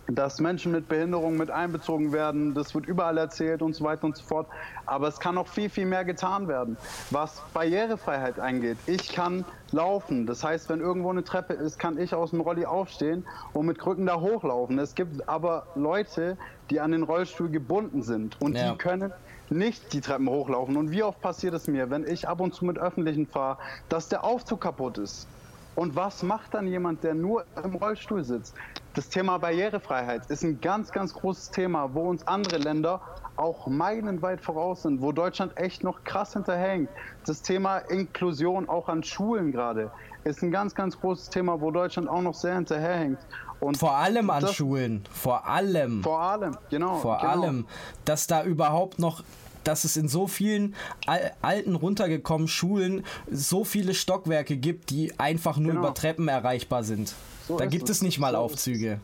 dass 0.06 0.40
Menschen 0.40 0.72
mit 0.72 0.88
Behinderung 0.88 1.36
mit 1.36 1.50
einbezogen 1.50 2.12
werden. 2.12 2.54
Das 2.54 2.74
wird 2.74 2.86
überall 2.86 3.16
erzählt 3.18 3.62
und 3.62 3.74
so 3.74 3.84
weiter 3.84 4.04
und 4.04 4.16
so 4.16 4.24
fort. 4.24 4.46
Aber 4.86 5.08
es 5.08 5.18
kann 5.18 5.34
noch 5.36 5.48
viel, 5.48 5.70
viel 5.70 5.86
mehr 5.86 6.04
getan 6.04 6.48
werden. 6.48 6.76
Was 7.10 7.42
Barrierefreiheit 7.52 8.38
angeht, 8.38 8.76
ich 8.86 9.12
kann 9.12 9.44
laufen. 9.72 10.26
Das 10.26 10.44
heißt, 10.44 10.68
wenn 10.68 10.80
irgendwo 10.80 11.10
eine 11.10 11.24
Treppe 11.24 11.54
ist, 11.54 11.78
kann 11.78 11.98
ich 11.98 12.14
aus 12.14 12.30
dem 12.30 12.40
Rolli 12.40 12.66
aufstehen 12.66 13.24
und 13.52 13.66
mit 13.66 13.78
Krücken 13.78 14.06
da 14.06 14.20
hochlaufen. 14.20 14.78
Es 14.78 14.94
gibt 14.94 15.28
aber 15.28 15.66
Leute, 15.74 16.36
die 16.70 16.80
an 16.80 16.92
den 16.92 17.02
Rollstuhl 17.02 17.48
gebunden 17.48 18.02
sind 18.02 18.40
und 18.40 18.56
ja. 18.56 18.72
die 18.72 18.78
können 18.78 19.12
nicht 19.50 19.92
die 19.92 20.00
Treppen 20.00 20.28
hochlaufen. 20.28 20.76
Und 20.76 20.90
wie 20.90 21.02
oft 21.02 21.20
passiert 21.20 21.54
es 21.54 21.66
mir, 21.66 21.90
wenn 21.90 22.06
ich 22.06 22.28
ab 22.28 22.40
und 22.40 22.54
zu 22.54 22.64
mit 22.64 22.78
Öffentlichen 22.78 23.26
fahre, 23.26 23.58
dass 23.88 24.08
der 24.08 24.24
Aufzug 24.24 24.60
kaputt 24.60 24.98
ist? 24.98 25.26
Und 25.74 25.96
was 25.96 26.22
macht 26.22 26.54
dann 26.54 26.66
jemand, 26.66 27.02
der 27.02 27.14
nur 27.14 27.44
im 27.62 27.74
Rollstuhl 27.74 28.22
sitzt? 28.22 28.54
Das 28.94 29.08
Thema 29.08 29.38
Barrierefreiheit 29.38 30.30
ist 30.30 30.44
ein 30.44 30.60
ganz, 30.60 30.92
ganz 30.92 31.12
großes 31.14 31.50
Thema, 31.50 31.92
wo 31.94 32.08
uns 32.08 32.24
andere 32.28 32.58
Länder 32.58 33.00
auch 33.34 33.66
meilenweit 33.66 34.40
voraus 34.40 34.82
sind, 34.82 35.02
wo 35.02 35.10
Deutschland 35.10 35.56
echt 35.58 35.82
noch 35.82 36.04
krass 36.04 36.34
hinterhängt. 36.34 36.88
Das 37.26 37.42
Thema 37.42 37.78
Inklusion 37.78 38.68
auch 38.68 38.88
an 38.88 39.02
Schulen 39.02 39.50
gerade 39.50 39.90
ist 40.22 40.42
ein 40.42 40.52
ganz, 40.52 40.76
ganz 40.76 41.00
großes 41.00 41.30
Thema, 41.30 41.60
wo 41.60 41.72
Deutschland 41.72 42.08
auch 42.08 42.22
noch 42.22 42.34
sehr 42.34 42.54
hinterherhängt. 42.54 43.18
Und 43.58 43.76
vor 43.76 43.96
allem 43.96 44.30
an 44.30 44.46
Schulen, 44.46 45.02
vor 45.10 45.44
allem. 45.44 46.04
Vor 46.04 46.20
allem, 46.20 46.56
genau. 46.70 46.94
Vor 46.98 47.18
genau. 47.18 47.30
allem, 47.32 47.66
dass 48.04 48.28
da 48.28 48.44
überhaupt 48.44 49.00
noch 49.00 49.24
dass 49.64 49.84
es 49.84 49.96
in 49.96 50.08
so 50.08 50.26
vielen 50.26 50.74
al 51.06 51.32
alten 51.40 51.74
runtergekommenen 51.74 52.48
Schulen 52.48 53.02
so 53.30 53.64
viele 53.64 53.94
Stockwerke 53.94 54.58
gibt, 54.58 54.90
die 54.90 55.18
einfach 55.18 55.56
nur 55.56 55.72
genau. 55.72 55.86
über 55.86 55.94
Treppen 55.94 56.28
erreichbar 56.28 56.84
sind. 56.84 57.14
So 57.46 57.58
da 57.58 57.66
gibt 57.66 57.88
es 57.90 58.02
nicht 58.02 58.18
mal 58.18 58.34
Aufzüge. 58.34 59.00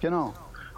Genau. 0.00 0.34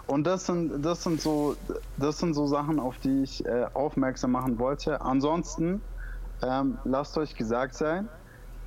Und 0.07 0.25
das 0.25 0.47
sind, 0.47 0.83
das 0.83 1.03
sind 1.03 1.21
so, 1.21 1.55
das 1.97 2.17
sind 2.17 2.33
so 2.33 2.47
Sachen, 2.47 2.79
auf 2.79 2.97
die 2.97 3.21
ich 3.23 3.45
äh, 3.45 3.67
aufmerksam 3.75 4.31
machen 4.31 4.57
wollte. 4.57 5.01
Ansonsten 5.01 5.81
ähm, 6.41 6.79
lasst 6.83 7.15
euch 7.17 7.35
gesagt 7.35 7.75
sein, 7.75 8.09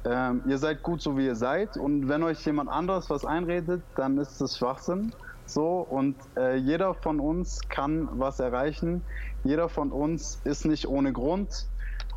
ähm, 0.04 0.42
ihr 0.46 0.58
seid 0.58 0.82
gut 0.82 1.02
so 1.02 1.16
wie 1.16 1.26
ihr 1.26 1.36
seid 1.36 1.76
und 1.76 2.08
wenn 2.08 2.22
euch 2.22 2.44
jemand 2.46 2.70
anderes 2.70 3.10
was 3.10 3.24
einredet, 3.24 3.82
dann 3.96 4.18
ist 4.18 4.40
das 4.40 4.56
Schwachsinn. 4.56 5.12
So 5.46 5.86
und 5.90 6.14
äh, 6.36 6.56
jeder 6.56 6.94
von 6.94 7.18
uns 7.18 7.60
kann 7.68 8.08
was 8.12 8.38
erreichen. 8.38 9.02
Jeder 9.42 9.68
von 9.68 9.90
uns 9.90 10.38
ist 10.44 10.64
nicht 10.64 10.86
ohne 10.86 11.12
Grund 11.12 11.66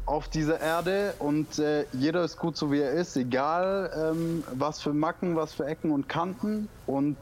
auf 0.05 0.27
dieser 0.27 0.59
Erde 0.59 1.13
und 1.19 1.59
äh, 1.59 1.85
jeder 1.93 2.23
ist 2.23 2.37
gut 2.37 2.57
so 2.57 2.71
wie 2.71 2.79
er 2.79 2.91
ist, 2.91 3.17
egal 3.17 3.91
ähm, 3.95 4.43
was 4.53 4.81
für 4.81 4.93
Macken, 4.93 5.35
was 5.35 5.53
für 5.53 5.65
Ecken 5.65 5.91
und 5.91 6.07
Kanten 6.07 6.69
und 6.85 7.17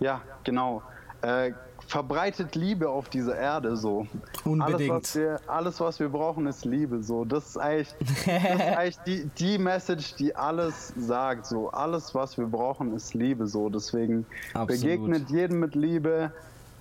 ja, 0.00 0.20
genau. 0.42 0.82
Äh, 1.22 1.52
verbreitet 1.86 2.54
Liebe 2.54 2.88
auf 2.88 3.08
dieser 3.08 3.36
Erde 3.36 3.76
so. 3.76 4.06
Unbedingt. 4.44 4.90
Alles 4.90 5.04
was, 5.04 5.14
wir, 5.14 5.40
alles, 5.46 5.80
was 5.80 6.00
wir 6.00 6.08
brauchen, 6.08 6.46
ist 6.46 6.64
Liebe. 6.64 7.02
So, 7.02 7.24
das 7.24 7.48
ist 7.48 7.58
eigentlich, 7.58 7.94
das 8.00 8.26
ist 8.26 8.60
eigentlich 8.60 8.98
die, 9.06 9.30
die 9.38 9.58
Message, 9.58 10.14
die 10.14 10.34
alles 10.34 10.92
sagt. 10.96 11.46
So, 11.46 11.70
alles, 11.70 12.14
was 12.14 12.38
wir 12.38 12.46
brauchen, 12.46 12.94
ist 12.94 13.14
Liebe. 13.14 13.46
So, 13.46 13.68
deswegen 13.68 14.26
Absolut. 14.54 14.68
begegnet 14.68 15.30
jedem 15.30 15.60
mit 15.60 15.74
Liebe. 15.74 16.32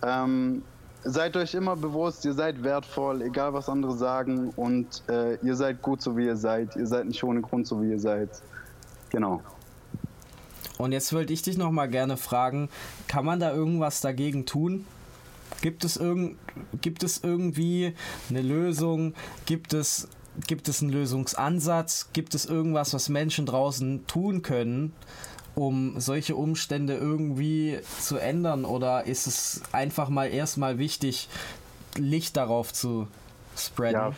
Ähm, 0.02 0.64
seid 1.04 1.36
euch 1.38 1.54
immer 1.54 1.76
bewusst, 1.76 2.26
ihr 2.26 2.34
seid 2.34 2.64
wertvoll, 2.64 3.22
egal 3.22 3.54
was 3.54 3.70
andere 3.70 3.96
sagen, 3.96 4.50
und 4.56 5.04
äh, 5.10 5.36
ihr 5.46 5.56
seid 5.56 5.82
gut 5.82 6.02
so 6.02 6.18
wie 6.18 6.26
ihr 6.26 6.38
seid. 6.38 6.76
Ihr 6.76 6.88
seid 6.88 7.06
nicht 7.06 7.24
ohne 7.24 7.42
Grund 7.42 7.68
so 7.68 7.82
wie 7.82 7.92
ihr 7.92 8.00
seid. 8.00 8.30
Genau. 9.10 9.42
Und 10.78 10.92
jetzt 10.92 11.14
wollte 11.14 11.34
ich 11.34 11.42
dich 11.42 11.58
noch 11.58 11.72
mal 11.72 11.88
gerne 11.88 12.18
fragen, 12.18 12.70
kann 13.08 13.26
man 13.26 13.40
da 13.40 13.54
irgendwas 13.54 14.02
dagegen 14.02 14.46
tun? 14.46 14.86
Gibt 15.62 15.84
es, 15.84 15.98
irgend, 15.98 16.38
gibt 16.82 17.04
es 17.04 17.24
irgendwie 17.24 17.94
eine 18.30 18.42
Lösung? 18.42 19.14
Gibt 19.46 19.74
es, 19.74 20.08
gibt 20.48 20.68
es 20.68 20.82
einen 20.82 20.92
Lösungsansatz? 20.92 22.10
Gibt 22.12 22.34
es 22.34 22.46
irgendwas, 22.46 22.94
was 22.94 23.08
Menschen 23.08 23.46
draußen 23.46 24.08
tun 24.08 24.42
können, 24.42 24.94
um 25.56 26.00
solche 26.00 26.36
Umstände 26.36 26.96
irgendwie 26.96 27.80
zu 28.00 28.18
ändern? 28.18 28.66
Oder 28.66 29.06
ist 29.06 29.28
es 29.28 29.62
einfach 29.72 30.10
mal 30.10 30.26
erstmal 30.26 30.78
wichtig, 30.78 31.30
Licht 31.96 32.38
darauf 32.38 32.74
zu 32.74 33.08
spreaden? 33.58 34.12
Ja, 34.12 34.14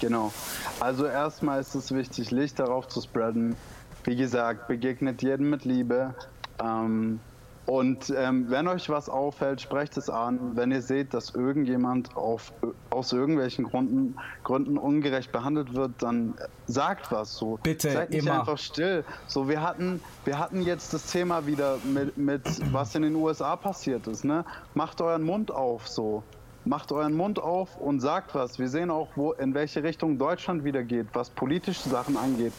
genau. 0.00 0.32
Also 0.80 1.06
erstmal 1.06 1.60
ist 1.60 1.74
es 1.74 1.92
wichtig, 1.92 2.30
Licht 2.30 2.58
darauf 2.58 2.88
zu 2.88 3.00
spreaden. 3.00 3.56
Wie 4.04 4.16
gesagt, 4.16 4.68
begegnet 4.68 5.22
jedem 5.22 5.50
mit 5.50 5.64
Liebe. 5.64 6.14
Ähm, 6.62 7.20
und 7.68 8.08
ähm, 8.16 8.46
wenn 8.48 8.66
euch 8.66 8.88
was 8.88 9.10
auffällt, 9.10 9.60
sprecht 9.60 9.98
es 9.98 10.08
an. 10.08 10.56
Wenn 10.56 10.72
ihr 10.72 10.80
seht, 10.80 11.12
dass 11.12 11.34
irgendjemand 11.34 12.16
auf, 12.16 12.50
aus 12.88 13.12
irgendwelchen 13.12 13.66
Gründen, 13.66 14.16
Gründen 14.42 14.78
ungerecht 14.78 15.32
behandelt 15.32 15.74
wird, 15.74 15.90
dann 15.98 16.32
sagt 16.66 17.12
was 17.12 17.34
so. 17.34 17.58
Bitte 17.62 17.90
Seid 17.90 18.08
nicht 18.08 18.24
immer. 18.24 18.40
einfach 18.40 18.56
still. 18.56 19.04
So, 19.26 19.50
wir 19.50 19.60
hatten, 19.60 20.00
wir 20.24 20.38
hatten 20.38 20.62
jetzt 20.62 20.94
das 20.94 21.12
Thema 21.12 21.44
wieder 21.44 21.76
mit, 21.84 22.16
mit 22.16 22.72
was 22.72 22.94
in 22.94 23.02
den 23.02 23.14
USA 23.14 23.54
passiert 23.54 24.06
ist. 24.06 24.24
Ne? 24.24 24.46
Macht 24.72 25.02
euren 25.02 25.22
Mund 25.22 25.50
auf 25.50 25.88
so. 25.88 26.22
Macht 26.64 26.90
euren 26.90 27.14
Mund 27.14 27.38
auf 27.38 27.76
und 27.76 28.00
sagt 28.00 28.34
was. 28.34 28.58
Wir 28.58 28.70
sehen 28.70 28.90
auch, 28.90 29.08
wo, 29.14 29.32
in 29.32 29.52
welche 29.52 29.82
Richtung 29.82 30.16
Deutschland 30.16 30.64
wieder 30.64 30.84
geht, 30.84 31.08
was 31.12 31.28
politische 31.28 31.90
Sachen 31.90 32.16
angeht. 32.16 32.54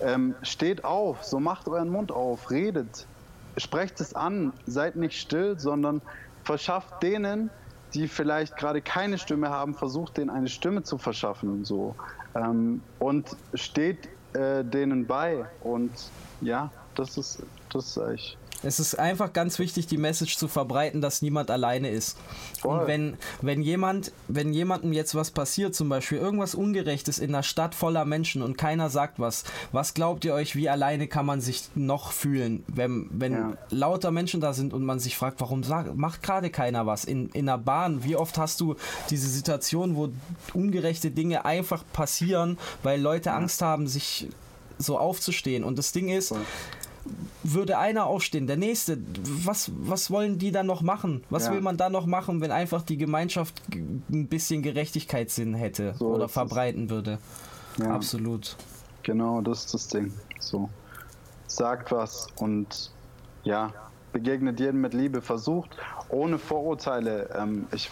Ähm, 0.00 0.34
steht 0.42 0.84
auf, 0.84 1.22
so 1.22 1.38
macht 1.38 1.68
euren 1.68 1.90
Mund 1.90 2.10
auf, 2.10 2.50
redet 2.50 3.06
sprecht 3.60 4.00
es 4.00 4.14
an, 4.14 4.52
seid 4.66 4.96
nicht 4.96 5.18
still, 5.18 5.58
sondern 5.58 6.02
verschafft 6.44 7.02
denen, 7.02 7.50
die 7.94 8.08
vielleicht 8.08 8.56
gerade 8.56 8.82
keine 8.82 9.18
Stimme 9.18 9.50
haben, 9.50 9.74
versucht 9.74 10.16
denen 10.18 10.30
eine 10.30 10.48
Stimme 10.48 10.82
zu 10.82 10.98
verschaffen 10.98 11.64
so. 11.64 11.94
Ähm, 12.34 12.82
und 12.98 13.36
steht 13.54 14.08
äh, 14.34 14.64
denen 14.64 15.06
bei. 15.06 15.46
Und 15.60 16.12
ja, 16.40 16.70
das 16.94 17.16
ist 17.16 17.42
das 17.70 17.96
ist 17.96 17.96
echt 17.96 18.38
es 18.62 18.80
ist 18.80 18.98
einfach 18.98 19.32
ganz 19.32 19.58
wichtig, 19.58 19.86
die 19.86 19.98
Message 19.98 20.36
zu 20.36 20.48
verbreiten, 20.48 21.00
dass 21.00 21.22
niemand 21.22 21.50
alleine 21.50 21.90
ist. 21.90 22.16
Voll. 22.60 22.80
Und 22.80 22.86
wenn, 22.86 23.16
wenn 23.40 23.62
jemand, 23.62 24.12
wenn 24.26 24.52
jemandem 24.52 24.92
jetzt 24.92 25.14
was 25.14 25.30
passiert, 25.30 25.74
zum 25.74 25.88
Beispiel 25.88 26.18
irgendwas 26.18 26.54
Ungerechtes 26.54 27.18
in 27.18 27.34
einer 27.34 27.42
Stadt 27.42 27.74
voller 27.74 28.04
Menschen 28.04 28.42
und 28.42 28.58
keiner 28.58 28.90
sagt 28.90 29.20
was, 29.20 29.44
was 29.70 29.94
glaubt 29.94 30.24
ihr 30.24 30.34
euch, 30.34 30.56
wie 30.56 30.68
alleine 30.68 31.06
kann 31.06 31.26
man 31.26 31.40
sich 31.40 31.68
noch 31.74 32.12
fühlen, 32.12 32.64
wenn, 32.66 33.08
wenn 33.12 33.32
ja. 33.32 33.52
lauter 33.70 34.10
Menschen 34.10 34.40
da 34.40 34.52
sind 34.52 34.72
und 34.72 34.84
man 34.84 34.98
sich 34.98 35.16
fragt, 35.16 35.40
warum 35.40 35.62
sagt, 35.62 35.94
macht 35.96 36.22
gerade 36.22 36.50
keiner 36.50 36.86
was? 36.86 37.04
In, 37.04 37.28
in 37.30 37.46
der 37.46 37.58
Bahn, 37.58 38.02
wie 38.02 38.16
oft 38.16 38.38
hast 38.38 38.60
du 38.60 38.74
diese 39.10 39.28
Situation, 39.28 39.94
wo 39.94 40.08
ungerechte 40.52 41.10
Dinge 41.10 41.44
einfach 41.44 41.84
passieren, 41.92 42.58
weil 42.82 43.00
Leute 43.00 43.30
ja. 43.30 43.36
Angst 43.36 43.62
haben, 43.62 43.86
sich 43.86 44.28
so 44.78 44.98
aufzustehen. 44.98 45.64
Und 45.64 45.78
das 45.78 45.92
Ding 45.92 46.08
ist, 46.08 46.34
würde 47.42 47.78
einer 47.78 48.06
aufstehen, 48.06 48.46
der 48.46 48.56
nächste, 48.56 48.98
was, 49.44 49.70
was 49.74 50.10
wollen 50.10 50.38
die 50.38 50.52
dann 50.52 50.66
noch 50.66 50.82
machen? 50.82 51.24
Was 51.30 51.46
ja. 51.46 51.52
will 51.52 51.60
man 51.60 51.76
da 51.76 51.90
noch 51.90 52.06
machen, 52.06 52.40
wenn 52.40 52.50
einfach 52.50 52.82
die 52.82 52.96
Gemeinschaft 52.96 53.62
ein 53.74 54.28
bisschen 54.28 54.62
Gerechtigkeitssinn 54.62 55.54
hätte 55.54 55.94
so 55.98 56.08
oder 56.08 56.28
verbreiten 56.28 56.84
es. 56.84 56.90
würde? 56.90 57.18
Ja. 57.78 57.94
Absolut. 57.94 58.56
Genau, 59.02 59.40
das 59.40 59.64
ist 59.64 59.74
das 59.74 59.88
Ding. 59.88 60.12
So. 60.40 60.68
Sagt 61.46 61.92
was 61.92 62.26
und 62.36 62.90
ja, 63.44 63.72
begegnet 64.12 64.60
jedem 64.60 64.80
mit 64.80 64.94
Liebe, 64.94 65.22
versucht 65.22 65.76
ohne 66.10 66.38
Vorurteile. 66.38 67.28
Ähm, 67.36 67.66
ich, 67.72 67.90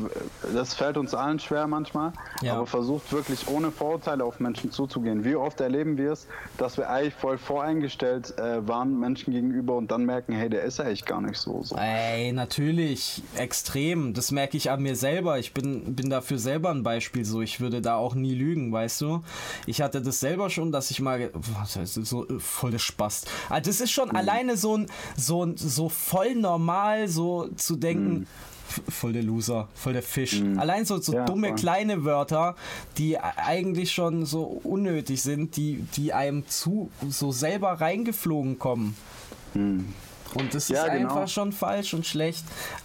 das 0.55 0.75
fällt 0.75 0.97
uns 0.97 1.15
allen 1.15 1.39
schwer 1.39 1.67
manchmal, 1.67 2.13
ja. 2.43 2.55
aber 2.55 2.67
versucht 2.67 3.13
wirklich 3.13 3.49
ohne 3.49 3.71
Vorurteile 3.71 4.25
auf 4.25 4.41
Menschen 4.41 4.71
zuzugehen. 4.71 5.25
Wie 5.25 5.37
oft 5.37 5.61
erleben 5.61 5.99
wir 5.99 6.13
es, 6.13 6.27
dass 6.59 6.77
wir 6.77 6.89
eigentlich 6.89 7.15
voll 7.15 7.39
voreingestellt 7.39 8.39
äh, 8.39 8.67
waren 8.67 8.99
Menschen 8.99 9.33
gegenüber 9.33 9.77
und 9.77 9.91
dann 9.91 10.05
merken, 10.05 10.33
hey, 10.33 10.49
der 10.49 10.63
ist 10.63 10.81
eigentlich 10.81 11.05
gar 11.05 11.21
nicht 11.21 11.39
so. 11.39 11.63
so. 11.63 11.77
Ey, 11.77 12.33
natürlich, 12.33 13.23
extrem. 13.37 14.15
Das 14.15 14.31
merke 14.31 14.57
ich 14.57 14.71
an 14.71 14.83
mir 14.83 14.97
selber. 14.97 15.39
Ich 15.39 15.53
bin, 15.53 15.95
bin 15.95 16.11
dafür 16.11 16.39
selber 16.39 16.71
ein 16.71 16.83
Beispiel 16.83 17.25
so. 17.25 17.43
Ich 17.43 17.61
würde 17.61 17.81
da 17.83 17.97
auch 17.97 18.15
nie 18.15 18.35
lügen, 18.35 18.73
weißt 18.73 19.01
du. 19.03 19.23
Ich 19.67 19.83
hatte 19.83 20.01
das 20.01 20.21
selber 20.21 20.51
schon, 20.51 20.73
dass 20.73 20.91
ich 20.91 21.01
mal, 21.01 21.31
das 21.75 21.77
ist 21.77 21.95
so 22.07 22.27
voll 22.39 22.71
der 22.71 22.79
Spaß. 22.79 23.25
Also 23.49 23.71
das 23.71 23.81
ist 23.81 23.91
schon 23.91 24.09
mhm. 24.09 24.17
alleine 24.17 24.57
so 24.57 24.77
ein, 24.77 24.87
so 25.17 25.45
ein, 25.45 25.57
so 25.57 25.89
voll 25.89 26.35
normal, 26.35 27.09
so 27.09 27.49
zu 27.57 27.77
denken, 27.77 28.06
Mhm. 28.07 28.27
Voll 28.89 29.13
der 29.13 29.23
Loser, 29.23 29.69
voll 29.75 29.93
der 29.93 30.03
Fisch. 30.03 30.41
Mhm. 30.41 30.59
Allein 30.59 30.85
so, 30.85 31.01
so 31.01 31.15
ja, 31.15 31.25
dumme 31.25 31.49
voll. 31.49 31.57
kleine 31.57 32.05
Wörter, 32.05 32.57
die 32.99 33.19
eigentlich 33.19 33.93
schon 33.93 34.27
so 34.27 34.43
unnötig 34.43 35.23
sind, 35.23 35.57
die, 35.57 35.85
die 35.97 36.13
einem 36.13 36.47
zu 36.49 36.91
so 37.09 37.31
selber 37.31 37.81
reingeflogen 37.81 38.59
kommen. 38.59 38.97
Mhm. 39.55 39.95
Und 40.35 40.55
das 40.55 40.69
ja, 40.69 40.85
ist 40.85 40.93
genau. 40.93 41.09
einfach 41.09 41.29
schon 41.29 41.53
falsch 41.53 41.95
und 41.95 42.07
schlecht. 42.07 42.45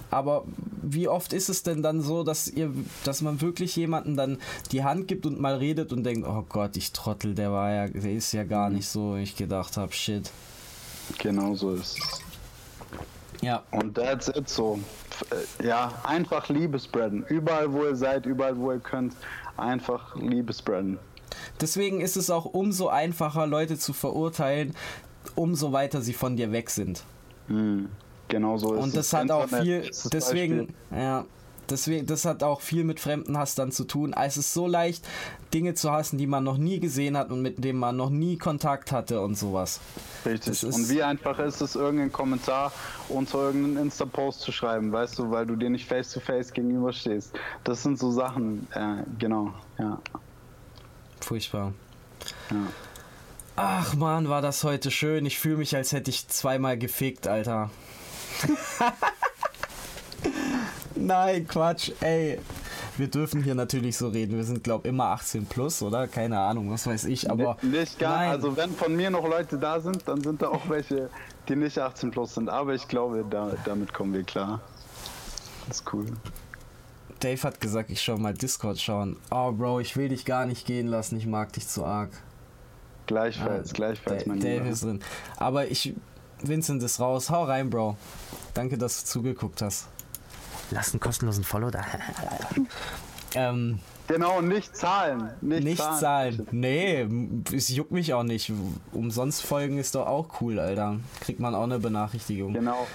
Aber 0.10 0.46
wie 0.82 1.08
oft 1.08 1.34
ist 1.34 1.50
es 1.50 1.64
denn 1.64 1.82
dann 1.82 2.02
so, 2.02 2.24
dass 2.24 2.48
ihr, 2.48 2.72
dass 3.04 3.22
man 3.22 3.42
wirklich 3.42 3.76
jemanden 3.76 4.16
dann 4.16 4.38
die 4.72 4.84
Hand 4.84 5.08
gibt 5.08 5.26
und 5.26 5.40
mal 5.40 5.56
redet 5.56 5.92
und 5.92 6.04
denkt, 6.04 6.28
oh 6.28 6.46
Gott, 6.48 6.78
ich 6.78 6.92
Trottel, 6.92 7.34
der 7.36 7.52
war 7.52 7.72
ja, 7.72 7.88
der 7.88 8.14
ist 8.14 8.32
ja 8.32 8.44
gar 8.44 8.70
nicht 8.70 8.88
so, 8.88 9.16
wie 9.16 9.24
ich 9.24 9.36
gedacht 9.36 9.78
habe, 9.78 9.92
shit. 9.94 10.30
Genau 11.18 11.56
so 11.56 11.74
ist 11.74 11.98
es. 11.98 12.22
Ja. 13.42 13.64
Und 13.72 13.96
that's 13.96 14.28
it 14.30 14.48
so. 14.48 14.80
Äh, 15.60 15.68
ja, 15.68 15.92
einfach 16.04 16.50
Liebe 16.50 16.80
spreaden. 16.80 17.26
Überall, 17.28 17.72
wo 17.74 17.86
ihr 17.86 17.96
seid, 17.96 18.26
überall, 18.26 18.58
wo 18.58 18.72
ihr 18.72 18.80
könnt, 18.80 19.16
einfach 19.58 20.16
Liebe 20.16 20.54
spreaden. 20.54 21.00
Deswegen 21.60 22.02
ist 22.02 22.18
es 22.18 22.30
auch 22.30 22.46
umso 22.46 22.88
einfacher, 22.88 23.48
Leute 23.48 23.78
zu 23.78 23.94
verurteilen, 23.94 24.76
umso 25.36 25.72
weiter 25.72 26.02
sie 26.02 26.14
von 26.14 26.36
dir 26.36 26.52
weg 26.52 26.70
sind. 26.70 27.04
Mhm. 27.48 27.90
Genau 28.28 28.58
so 28.58 28.76
ist 28.76 28.84
Und 28.84 28.96
das, 28.96 29.10
das 29.10 29.20
hat 29.20 29.32
auch 29.32 29.48
viel, 29.48 29.90
deswegen, 30.12 30.74
ja, 30.90 31.26
Deswegen, 31.72 32.06
das 32.06 32.26
hat 32.26 32.44
auch 32.44 32.62
viel 32.62 32.84
mit 32.84 33.00
Fremdenhass 33.00 33.56
dann 33.56 33.72
zu 33.72 33.86
tun. 33.86 34.14
Es 34.14 34.38
ist 34.38 34.54
so 34.54 34.68
leicht, 34.68 35.08
Dinge 35.54 35.74
zu 35.74 35.92
hassen, 35.92 36.18
die 36.18 36.28
man 36.28 36.44
noch 36.44 36.58
nie 36.58 36.80
gesehen 36.80 37.18
hat 37.18 37.32
und 37.32 37.42
mit 37.42 37.64
denen 37.64 37.80
man 37.80 37.96
noch 37.96 38.10
nie 38.10 38.38
Kontakt 38.38 38.92
hatte 38.92 39.22
und 39.22 39.36
sowas. 39.36 39.80
Richtig. 40.26 40.64
Und 40.66 40.90
wie 40.90 41.02
einfach 41.02 41.40
ist 41.40 41.62
es, 41.62 41.76
irgendeinen 41.76 42.12
Kommentar 42.12 42.72
unter 43.10 43.40
irgendeinen 43.40 43.86
Insta-Post 43.86 44.42
zu 44.42 44.52
schreiben, 44.52 44.92
weißt 44.92 45.18
du, 45.18 45.32
weil 45.32 45.46
du 45.46 45.56
dir 45.56 45.70
nicht 45.70 45.88
face-to-face 45.88 46.50
-face 46.50 46.54
gegenüberstehst. 46.54 47.34
Das 47.64 47.84
sind 47.84 47.98
so 47.98 48.12
Sachen, 48.12 48.68
äh, 48.74 49.04
genau, 49.18 49.54
ja. 49.80 50.00
Furchtbar. 51.22 51.74
Ja. 52.50 52.58
Ach 53.56 53.94
man, 53.96 54.28
war 54.30 54.42
das 54.42 54.64
heute 54.64 54.92
schön. 54.92 55.26
Ich 55.26 55.40
fühle 55.40 55.58
mich, 55.58 55.76
als 55.76 55.92
hätte 55.92 56.10
ich 56.10 56.28
zweimal 56.28 56.78
gefickt, 56.78 57.28
Alter. 57.28 57.70
Nein, 61.02 61.48
Quatsch, 61.48 61.92
ey. 62.02 62.40
Wir 62.98 63.08
dürfen 63.08 63.44
hier 63.44 63.56
natürlich 63.56 63.98
so 63.98 64.10
reden. 64.10 64.36
Wir 64.36 64.44
sind, 64.44 64.64
glaube 64.64 64.88
ich, 64.88 64.94
immer 64.94 65.06
18 65.06 65.46
plus, 65.46 65.82
oder? 65.82 66.08
Keine 66.08 66.40
Ahnung, 66.40 66.72
was 66.72 66.86
weiß 66.86 67.06
ich, 67.06 67.30
aber. 67.32 67.58
Nicht, 67.62 67.74
nicht 67.74 68.00
gar, 68.00 68.18
nein. 68.18 68.30
also 68.32 68.56
wenn 68.56 68.72
von 68.72 68.96
mir 68.96 69.10
noch 69.10 69.28
Leute 69.28 69.58
da 69.58 69.80
sind, 69.80 70.08
dann 70.08 70.22
sind 70.22 70.42
da 70.42 70.50
auch 70.50 70.70
welche, 70.70 71.10
die 71.48 71.56
nicht 71.56 71.80
18 71.80 72.12
plus 72.12 72.36
sind. 72.36 72.50
Aber 72.50 72.76
ich 72.76 72.88
glaube, 72.88 73.26
da, 73.30 73.54
damit 73.66 73.94
kommen 73.94 74.14
wir 74.14 74.24
klar. 74.24 74.62
Das 75.68 75.78
ist 75.78 75.94
cool. 75.94 76.06
Dave 77.20 77.42
hat 77.44 77.62
gesagt, 77.62 77.90
ich 77.90 78.02
schau 78.02 78.18
mal 78.18 78.34
Discord 78.34 78.80
schauen. 78.80 79.18
Oh, 79.32 79.52
Bro, 79.52 79.80
ich 79.80 79.96
will 79.96 80.10
dich 80.10 80.26
gar 80.26 80.46
nicht 80.46 80.66
gehen 80.66 80.88
lassen. 80.88 81.18
Ich 81.18 81.28
mag 81.28 81.54
dich 81.54 81.68
zu 81.68 81.86
arg. 81.86 82.10
Gleichfalls, 83.08 83.72
ah, 83.72 83.74
gleichfalls, 83.74 84.26
mein 84.26 84.40
Dave 84.40 84.60
Lieber. 84.60 84.70
ist 84.70 84.84
drin. 84.84 85.00
Aber 85.38 85.68
ich, 85.68 85.94
Vincent 86.42 86.82
ist 86.84 87.00
raus. 87.00 87.30
Hau 87.30 87.44
rein, 87.44 87.70
Bro. 87.70 87.98
Danke, 88.54 88.78
dass 88.78 89.02
du 89.02 89.08
zugeguckt 89.08 89.62
hast. 89.62 89.88
Lass 90.72 90.92
einen 90.92 91.00
kostenlosen 91.00 91.44
Follow 91.44 91.70
da. 91.70 91.86
ähm, 93.36 93.80
genau, 94.08 94.42
nicht 94.42 94.76
zahlen. 94.76 95.32
Nicht, 95.42 95.64
nicht 95.64 95.78
zahlen. 95.78 96.00
zahlen. 96.00 96.48
Nee, 96.52 97.08
es 97.56 97.70
juckt 97.70 97.92
mich 97.92 98.14
auch 98.14 98.24
nicht. 98.24 98.52
Umsonst 98.94 99.44
folgen 99.44 99.78
ist 99.78 99.96
doch 99.96 100.08
auch 100.08 100.42
cool, 100.42 100.60
Alter. 100.60 100.98
Kriegt 101.20 101.40
man 101.40 101.54
auch 101.56 101.64
eine 101.64 101.80
Benachrichtigung. 101.80 102.54
Genau. 102.54 102.88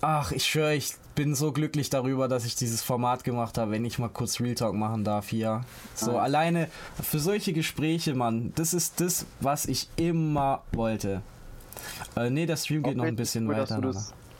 Ach, 0.00 0.30
ich 0.32 0.44
schwöre, 0.44 0.74
ich 0.74 0.94
bin 1.16 1.34
so 1.34 1.50
glücklich 1.50 1.90
darüber, 1.90 2.28
dass 2.28 2.44
ich 2.44 2.54
dieses 2.54 2.82
Format 2.82 3.24
gemacht 3.24 3.58
habe, 3.58 3.72
wenn 3.72 3.84
ich 3.84 3.98
mal 3.98 4.08
kurz 4.08 4.38
Real 4.38 4.54
Talk 4.54 4.74
machen 4.74 5.02
darf 5.02 5.28
hier. 5.28 5.62
So 5.94 6.12
ja. 6.12 6.18
alleine 6.18 6.68
für 7.02 7.18
solche 7.18 7.52
Gespräche, 7.52 8.14
Mann, 8.14 8.52
das 8.54 8.74
ist 8.74 9.00
das, 9.00 9.26
was 9.40 9.66
ich 9.66 9.88
immer 9.96 10.62
wollte. 10.72 11.22
Äh, 12.16 12.30
nee, 12.30 12.46
der 12.46 12.56
Stream 12.56 12.84
geht 12.84 12.96
noch 12.96 13.04
ein 13.04 13.16
bisschen 13.16 13.48
weiter 13.48 13.80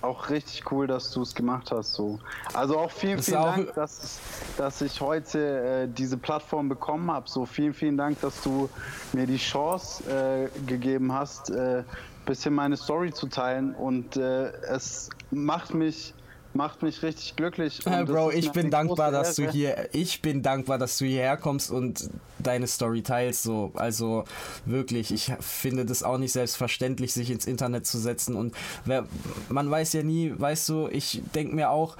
auch 0.09 0.31
richtig 0.31 0.71
cool, 0.73 0.87
dass 0.87 1.11
du 1.13 1.23
es 1.23 1.35
gemacht 1.35 1.71
hast. 1.71 1.93
So. 1.93 2.19
Also 2.55 2.79
auch 2.79 2.91
vielen, 2.91 3.23
vielen 3.23 3.43
Dank, 3.43 3.75
dass, 3.75 4.19
dass 4.57 4.81
ich 4.81 5.01
heute 5.01 5.85
äh, 5.85 5.89
diese 5.89 6.17
Plattform 6.17 6.69
bekommen 6.69 7.11
habe. 7.11 7.29
So 7.29 7.47
vielen, 7.47 7.75
vielen 7.75 7.97
Dank, 7.97 8.21
dass 8.21 8.43
du 8.43 8.69
mir 9.13 9.27
die 9.27 9.37
Chance 9.37 10.03
äh, 10.11 10.49
gegeben 10.67 11.13
hast, 11.13 11.51
äh, 11.51 11.85
bisschen 12.27 12.55
meine 12.55 12.77
Story 12.77 13.13
zu 13.13 13.27
teilen. 13.27 13.75
Und 13.75 14.17
äh, 14.17 14.51
es 14.63 15.11
macht 15.31 15.75
mich 15.75 16.15
macht 16.59 16.83
mich 16.83 17.05
richtig 17.05 17.37
glücklich. 17.37 17.87
Äh, 17.87 18.05
Bro, 18.05 18.33
ich 18.33 18.51
bin 18.51 18.69
dankbar, 18.69 19.13
dass 19.13 19.37
du 19.37 19.49
hier, 19.49 19.89
ich 19.95 20.21
bin 20.21 20.43
dankbar, 20.43 20.77
dass 20.77 20.99
du 20.99 21.05
hierher 21.05 21.37
kommst 21.37 21.71
und 21.71 22.11
deine 22.41 22.67
Story 22.67 23.03
teilst. 23.03 23.45
So, 23.45 23.71
also 23.75 24.25
wirklich, 24.67 25.13
ich 25.13 25.33
finde 25.39 25.87
das 25.87 26.03
auch 26.03 26.19
nicht 26.19 26.33
selbstverständlich, 26.33 27.13
sich 27.13 27.31
ins 27.31 27.47
Internet 27.47 27.87
zu 27.87 27.99
setzen 27.99 28.35
und 28.35 28.55
wer, 28.85 29.07
man 29.49 29.71
weiß 29.71 29.93
ja 29.93 30.03
nie, 30.03 30.35
weißt 30.37 30.69
du, 30.69 30.89
ich 30.89 31.23
denke 31.33 31.55
mir 31.55 31.71
auch, 31.71 31.97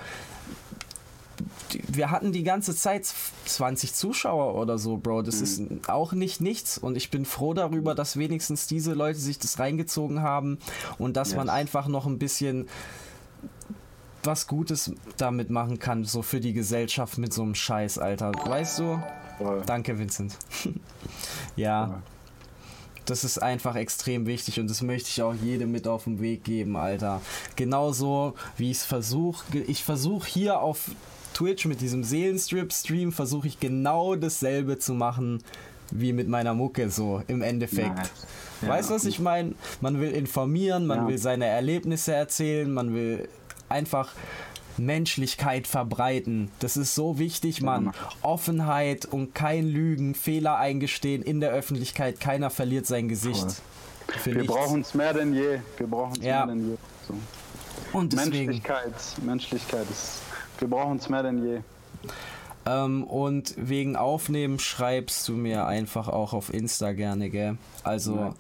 wir 1.87 2.11
hatten 2.11 2.33
die 2.33 2.43
ganze 2.43 2.75
Zeit 2.75 3.07
20 3.45 3.95
Zuschauer 3.95 4.57
oder 4.57 4.77
so, 4.77 4.97
Bro. 4.97 5.23
Das 5.23 5.37
mhm. 5.37 5.43
ist 5.45 5.89
auch 5.89 6.13
nicht 6.13 6.41
nichts. 6.41 6.79
Und 6.79 6.97
ich 6.97 7.11
bin 7.11 7.25
froh 7.25 7.55
darüber, 7.55 7.95
dass 7.95 8.17
wenigstens 8.17 8.67
diese 8.67 8.95
Leute 8.95 9.21
sich 9.21 9.39
das 9.39 9.61
reingezogen 9.61 10.21
haben 10.21 10.59
und 10.99 11.17
dass 11.17 11.29
yes. 11.29 11.37
man 11.37 11.49
einfach 11.49 11.87
noch 11.87 12.07
ein 12.07 12.19
bisschen 12.19 12.67
was 14.29 14.47
Gutes 14.47 14.93
damit 15.17 15.51
machen 15.51 15.79
kann, 15.79 16.05
so 16.05 16.23
für 16.23 16.39
die 16.39 16.53
Gesellschaft 16.53 17.19
mit 17.19 17.33
so 17.33 17.43
einem 17.43 17.55
Scheiß, 17.55 17.99
Alter. 17.99 18.33
Weißt 18.33 18.79
du? 18.79 19.03
Voll. 19.39 19.63
Danke, 19.67 19.99
Vincent. 19.99 20.37
ja. 21.57 21.87
Voll. 21.87 22.03
Das 23.07 23.25
ist 23.25 23.39
einfach 23.43 23.75
extrem 23.75 24.27
wichtig 24.27 24.61
und 24.61 24.69
das 24.69 24.83
möchte 24.83 25.09
ich 25.09 25.23
auch 25.23 25.33
jedem 25.33 25.73
mit 25.73 25.89
auf 25.89 26.05
den 26.05 26.21
Weg 26.21 26.45
geben, 26.45 26.77
Alter. 26.77 27.23
Genauso 27.57 28.35
wie 28.59 28.71
ich 28.71 28.77
es 28.77 28.85
versuche. 28.85 29.59
Ich 29.67 29.83
versuche 29.83 30.29
hier 30.29 30.61
auf 30.61 30.91
Twitch 31.33 31.65
mit 31.65 31.81
diesem 31.81 32.05
Seelenstrip-Stream 32.05 33.13
versuche 33.13 33.47
ich 33.47 33.61
genau 33.61 34.15
dasselbe 34.15 34.79
zu 34.79 34.93
machen 34.93 35.43
wie 35.91 36.13
mit 36.13 36.29
meiner 36.29 36.53
Mucke, 36.53 36.91
so 36.91 37.23
im 37.29 37.41
Endeffekt. 37.41 37.97
Nice. 37.97 38.11
Ja, 38.61 38.69
weißt 38.69 38.91
du, 38.91 38.95
was 38.95 39.05
ich 39.07 39.21
meine? 39.21 39.55
Man 39.81 40.01
will 40.01 40.11
informieren, 40.11 40.87
man 40.87 40.99
ja. 40.99 41.09
will 41.09 41.17
seine 41.17 41.47
Erlebnisse 41.47 42.13
erzählen, 42.13 42.71
man 42.71 42.93
will 42.93 43.27
einfach 43.69 44.13
Menschlichkeit 44.77 45.67
verbreiten. 45.67 46.51
Das 46.61 46.77
ist 46.77 46.95
so 46.95 47.19
wichtig, 47.19 47.63
Mann. 47.63 47.93
Offenheit 48.23 49.07
und 49.07 49.35
kein 49.35 49.67
Lügen, 49.67 50.15
Fehler 50.15 50.57
eingestehen 50.59 51.23
in 51.23 51.41
der 51.41 51.51
Öffentlichkeit. 51.51 52.21
Keiner 52.21 52.51
verliert 52.51 52.87
sein 52.87 53.09
Gesicht. 53.09 53.63
Wir 54.25 54.47
brauchen 54.47 54.83
es 54.83 54.95
mehr 54.95 55.13
denn 55.13 55.35
je. 55.35 55.59
Wir 55.77 55.87
brauchen 55.87 56.13
es 56.13 56.25
ja. 56.25 56.47
mehr 56.47 56.55
denn 56.55 56.71
je. 56.71 56.77
So. 57.07 57.15
Und 57.93 58.13
deswegen, 58.13 58.47
Menschlichkeit, 58.47 58.95
Menschlichkeit 59.23 59.91
ist 59.91 60.21
wir 60.59 60.69
brauchen 60.69 60.99
es 60.99 61.09
mehr 61.09 61.23
denn 61.23 61.45
je. 61.45 61.61
Ähm, 62.67 63.05
und 63.05 63.55
wegen 63.57 63.97
Aufnehmen 63.97 64.59
schreibst 64.59 65.29
du 65.29 65.33
mir 65.33 65.67
einfach 65.67 66.09
auch 66.09 66.33
auf 66.33 66.53
Insta 66.53 66.93
gerne, 66.93 67.31
gell? 67.31 67.57
Also. 67.85 68.17
Ja. 68.17 68.35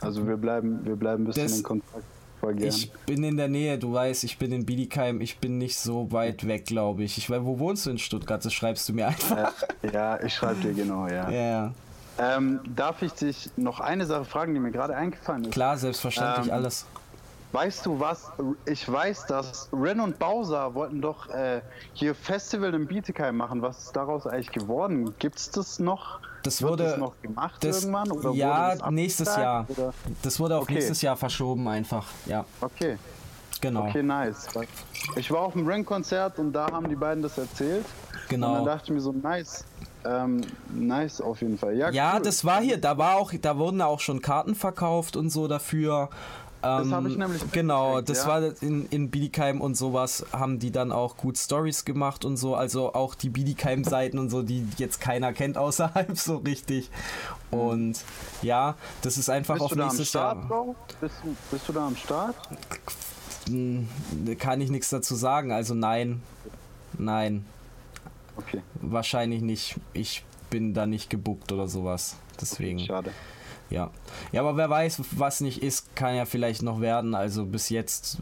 Also 0.00 0.26
wir 0.26 0.36
bleiben, 0.36 0.84
wir 0.84 0.96
bleiben 0.96 1.24
ein 1.24 1.26
bisschen 1.26 1.58
in 1.58 1.62
Kontakt. 1.62 2.04
Voll 2.44 2.54
gern. 2.54 2.68
Ich 2.68 2.92
bin 3.06 3.24
in 3.24 3.36
der 3.36 3.48
Nähe, 3.48 3.78
du 3.78 3.92
weißt, 3.92 4.24
ich 4.24 4.38
bin 4.38 4.52
in 4.52 4.66
Bietigheim, 4.66 5.20
ich 5.20 5.38
bin 5.38 5.56
nicht 5.58 5.78
so 5.78 6.12
weit 6.12 6.46
weg, 6.46 6.66
glaube 6.66 7.02
ich. 7.02 7.16
Ich 7.16 7.30
weiß, 7.30 7.40
wo 7.42 7.58
wohnst 7.58 7.86
du 7.86 7.90
in 7.90 7.98
Stuttgart? 7.98 8.44
Das 8.44 8.52
schreibst 8.52 8.88
du 8.88 8.92
mir 8.92 9.06
einfach. 9.08 9.52
Äh, 9.82 9.90
ja, 9.92 10.22
ich 10.22 10.34
schreibe 10.34 10.60
dir 10.60 10.74
genau, 10.74 11.08
ja. 11.08 11.30
Ja. 11.34 11.72
Ähm, 12.16 12.60
darf 12.76 13.02
ich 13.02 13.12
dich 13.12 13.50
noch 13.56 13.80
eine 13.80 14.06
Sache 14.06 14.24
fragen, 14.24 14.54
die 14.54 14.60
mir 14.60 14.70
gerade 14.70 14.94
eingefallen 14.94 15.44
ist? 15.44 15.52
Klar, 15.52 15.76
selbstverständlich, 15.76 16.46
ähm, 16.46 16.52
alles. 16.52 16.86
Weißt 17.50 17.86
du 17.86 17.98
was? 17.98 18.30
Ich 18.66 18.90
weiß, 18.90 19.26
dass 19.26 19.68
Ren 19.72 20.00
und 20.00 20.18
Bowser 20.18 20.74
wollten 20.74 21.00
doch 21.00 21.28
äh, 21.30 21.60
hier 21.92 22.14
Festival 22.14 22.74
in 22.74 22.86
Bietigheim 22.86 23.36
machen. 23.36 23.62
Was 23.62 23.84
ist 23.84 23.96
daraus 23.96 24.26
eigentlich 24.26 24.52
geworden? 24.52 25.14
Gibt 25.18 25.38
es 25.38 25.50
das 25.50 25.78
noch? 25.78 26.20
Das 26.44 26.62
wurde 26.62 26.84
das 26.84 26.98
noch 26.98 27.20
gemacht 27.22 27.64
das, 27.64 27.80
irgendwann? 27.80 28.10
Oder 28.12 28.30
ja, 28.32 28.90
nächstes 28.90 29.34
Jahr. 29.34 29.66
Oder? 29.68 29.94
Das 30.22 30.38
wurde 30.38 30.56
auf 30.56 30.64
okay. 30.64 30.74
nächstes 30.74 31.00
Jahr 31.02 31.16
verschoben 31.16 31.66
einfach. 31.66 32.06
Ja. 32.26 32.44
Okay. 32.60 32.98
Genau. 33.60 33.88
Okay, 33.88 34.02
nice. 34.02 34.46
Ich 35.16 35.30
war 35.30 35.40
auf 35.40 35.54
dem 35.54 35.66
Ren-Konzert 35.66 36.38
und 36.38 36.52
da 36.52 36.70
haben 36.70 36.86
die 36.88 36.96
beiden 36.96 37.22
das 37.22 37.38
erzählt. 37.38 37.86
Genau. 38.28 38.48
Und 38.48 38.54
dann 38.56 38.64
dachte 38.66 38.84
ich 38.84 38.90
mir 38.90 39.00
so, 39.00 39.12
nice. 39.12 39.64
Ähm, 40.04 40.42
nice 40.68 41.22
auf 41.22 41.40
jeden 41.40 41.56
Fall. 41.56 41.74
Ja, 41.74 41.88
ja 41.90 42.16
cool. 42.16 42.22
das 42.22 42.44
war 42.44 42.60
hier, 42.60 42.76
da 42.76 42.98
war 42.98 43.16
auch, 43.16 43.32
da 43.40 43.56
wurden 43.56 43.80
auch 43.80 44.00
schon 44.00 44.20
Karten 44.20 44.54
verkauft 44.54 45.16
und 45.16 45.30
so 45.30 45.48
dafür. 45.48 46.10
Das 46.64 46.90
habe 46.92 47.08
ich 47.08 47.14
ähm, 47.14 47.20
nämlich. 47.20 47.52
Genau, 47.52 48.00
das 48.00 48.24
ja. 48.24 48.26
war 48.26 48.62
in, 48.62 48.86
in 48.86 49.10
Bietigheim 49.10 49.60
und 49.60 49.76
sowas, 49.76 50.24
haben 50.32 50.58
die 50.58 50.70
dann 50.70 50.92
auch 50.92 51.16
gut 51.16 51.36
Stories 51.36 51.84
gemacht 51.84 52.24
und 52.24 52.36
so. 52.36 52.54
Also 52.54 52.94
auch 52.94 53.14
die 53.14 53.28
Bietigheim-Seiten 53.28 54.18
und 54.18 54.30
so, 54.30 54.42
die 54.42 54.66
jetzt 54.78 55.00
keiner 55.00 55.32
kennt 55.32 55.58
außerhalb 55.58 56.16
so 56.18 56.36
richtig. 56.38 56.90
Und 57.50 58.02
ja, 58.42 58.76
das 59.02 59.18
ist 59.18 59.28
einfach 59.28 59.54
bist 59.54 59.66
auf 59.66 59.76
nächstes 59.76 60.08
Start, 60.08 60.50
Jahr. 60.50 60.74
Bist, 61.00 61.14
bist 61.50 61.68
du 61.68 61.72
da 61.72 61.86
am 61.86 61.96
Start? 61.96 62.34
Hm, 63.46 63.86
kann 64.38 64.60
ich 64.60 64.70
nichts 64.70 64.88
dazu 64.88 65.14
sagen. 65.14 65.52
Also 65.52 65.74
nein. 65.74 66.22
Nein. 66.98 67.44
Okay. 68.36 68.62
Wahrscheinlich 68.80 69.42
nicht. 69.42 69.76
Ich 69.92 70.24
bin 70.50 70.74
da 70.74 70.86
nicht 70.86 71.10
gebuckt 71.10 71.52
oder 71.52 71.68
sowas. 71.68 72.16
Deswegen. 72.40 72.78
Okay, 72.78 72.86
schade. 72.86 73.10
Ja. 73.70 73.90
Ja, 74.32 74.40
aber 74.40 74.56
wer 74.56 74.70
weiß, 74.70 75.02
was 75.12 75.40
nicht 75.40 75.62
ist, 75.62 75.96
kann 75.96 76.14
ja 76.14 76.24
vielleicht 76.24 76.62
noch 76.62 76.80
werden. 76.80 77.14
Also 77.14 77.44
bis 77.46 77.68
jetzt 77.68 78.18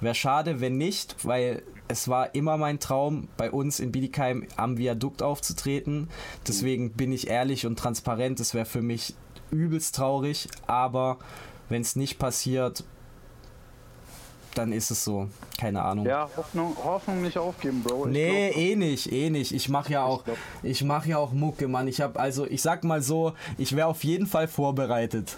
wäre 0.00 0.14
schade, 0.14 0.60
wenn 0.60 0.76
nicht, 0.76 1.16
weil 1.24 1.62
es 1.88 2.08
war 2.08 2.34
immer 2.34 2.56
mein 2.56 2.80
Traum, 2.80 3.28
bei 3.36 3.50
uns 3.50 3.80
in 3.80 3.92
Bietigheim 3.92 4.46
am 4.56 4.78
Viadukt 4.78 5.22
aufzutreten. 5.22 6.08
Deswegen 6.46 6.92
bin 6.92 7.12
ich 7.12 7.28
ehrlich 7.28 7.66
und 7.66 7.78
transparent. 7.78 8.40
Es 8.40 8.54
wäre 8.54 8.64
für 8.66 8.82
mich 8.82 9.14
übelst 9.50 9.94
traurig, 9.94 10.48
aber 10.66 11.18
wenn 11.68 11.82
es 11.82 11.96
nicht 11.96 12.18
passiert, 12.18 12.84
dann 14.54 14.72
ist 14.72 14.90
es 14.90 15.04
so. 15.04 15.28
Keine 15.58 15.82
Ahnung. 15.82 16.06
Ja, 16.06 16.28
Hoffnung, 16.36 16.76
Hoffnung 16.82 17.22
nicht 17.22 17.38
aufgeben, 17.38 17.82
Bro. 17.82 18.06
Ich 18.06 18.12
nee, 18.12 18.50
glaub, 18.50 18.62
eh 18.62 18.76
nicht, 18.76 19.12
eh 19.12 19.30
nicht. 19.30 19.52
Ich 19.52 19.68
mache 19.68 19.92
ja 19.92 20.04
auch, 20.04 20.24
ich 20.62 20.82
mache 20.84 21.10
ja 21.10 21.18
auch 21.18 21.32
Mucke, 21.32 21.68
Mann. 21.68 21.88
Ich 21.88 22.00
habe 22.00 22.18
also, 22.18 22.46
ich 22.46 22.62
sag 22.62 22.84
mal 22.84 23.02
so, 23.02 23.32
ich 23.58 23.74
wäre 23.76 23.86
auf 23.88 24.04
jeden 24.04 24.26
Fall 24.26 24.48
vorbereitet. 24.48 25.36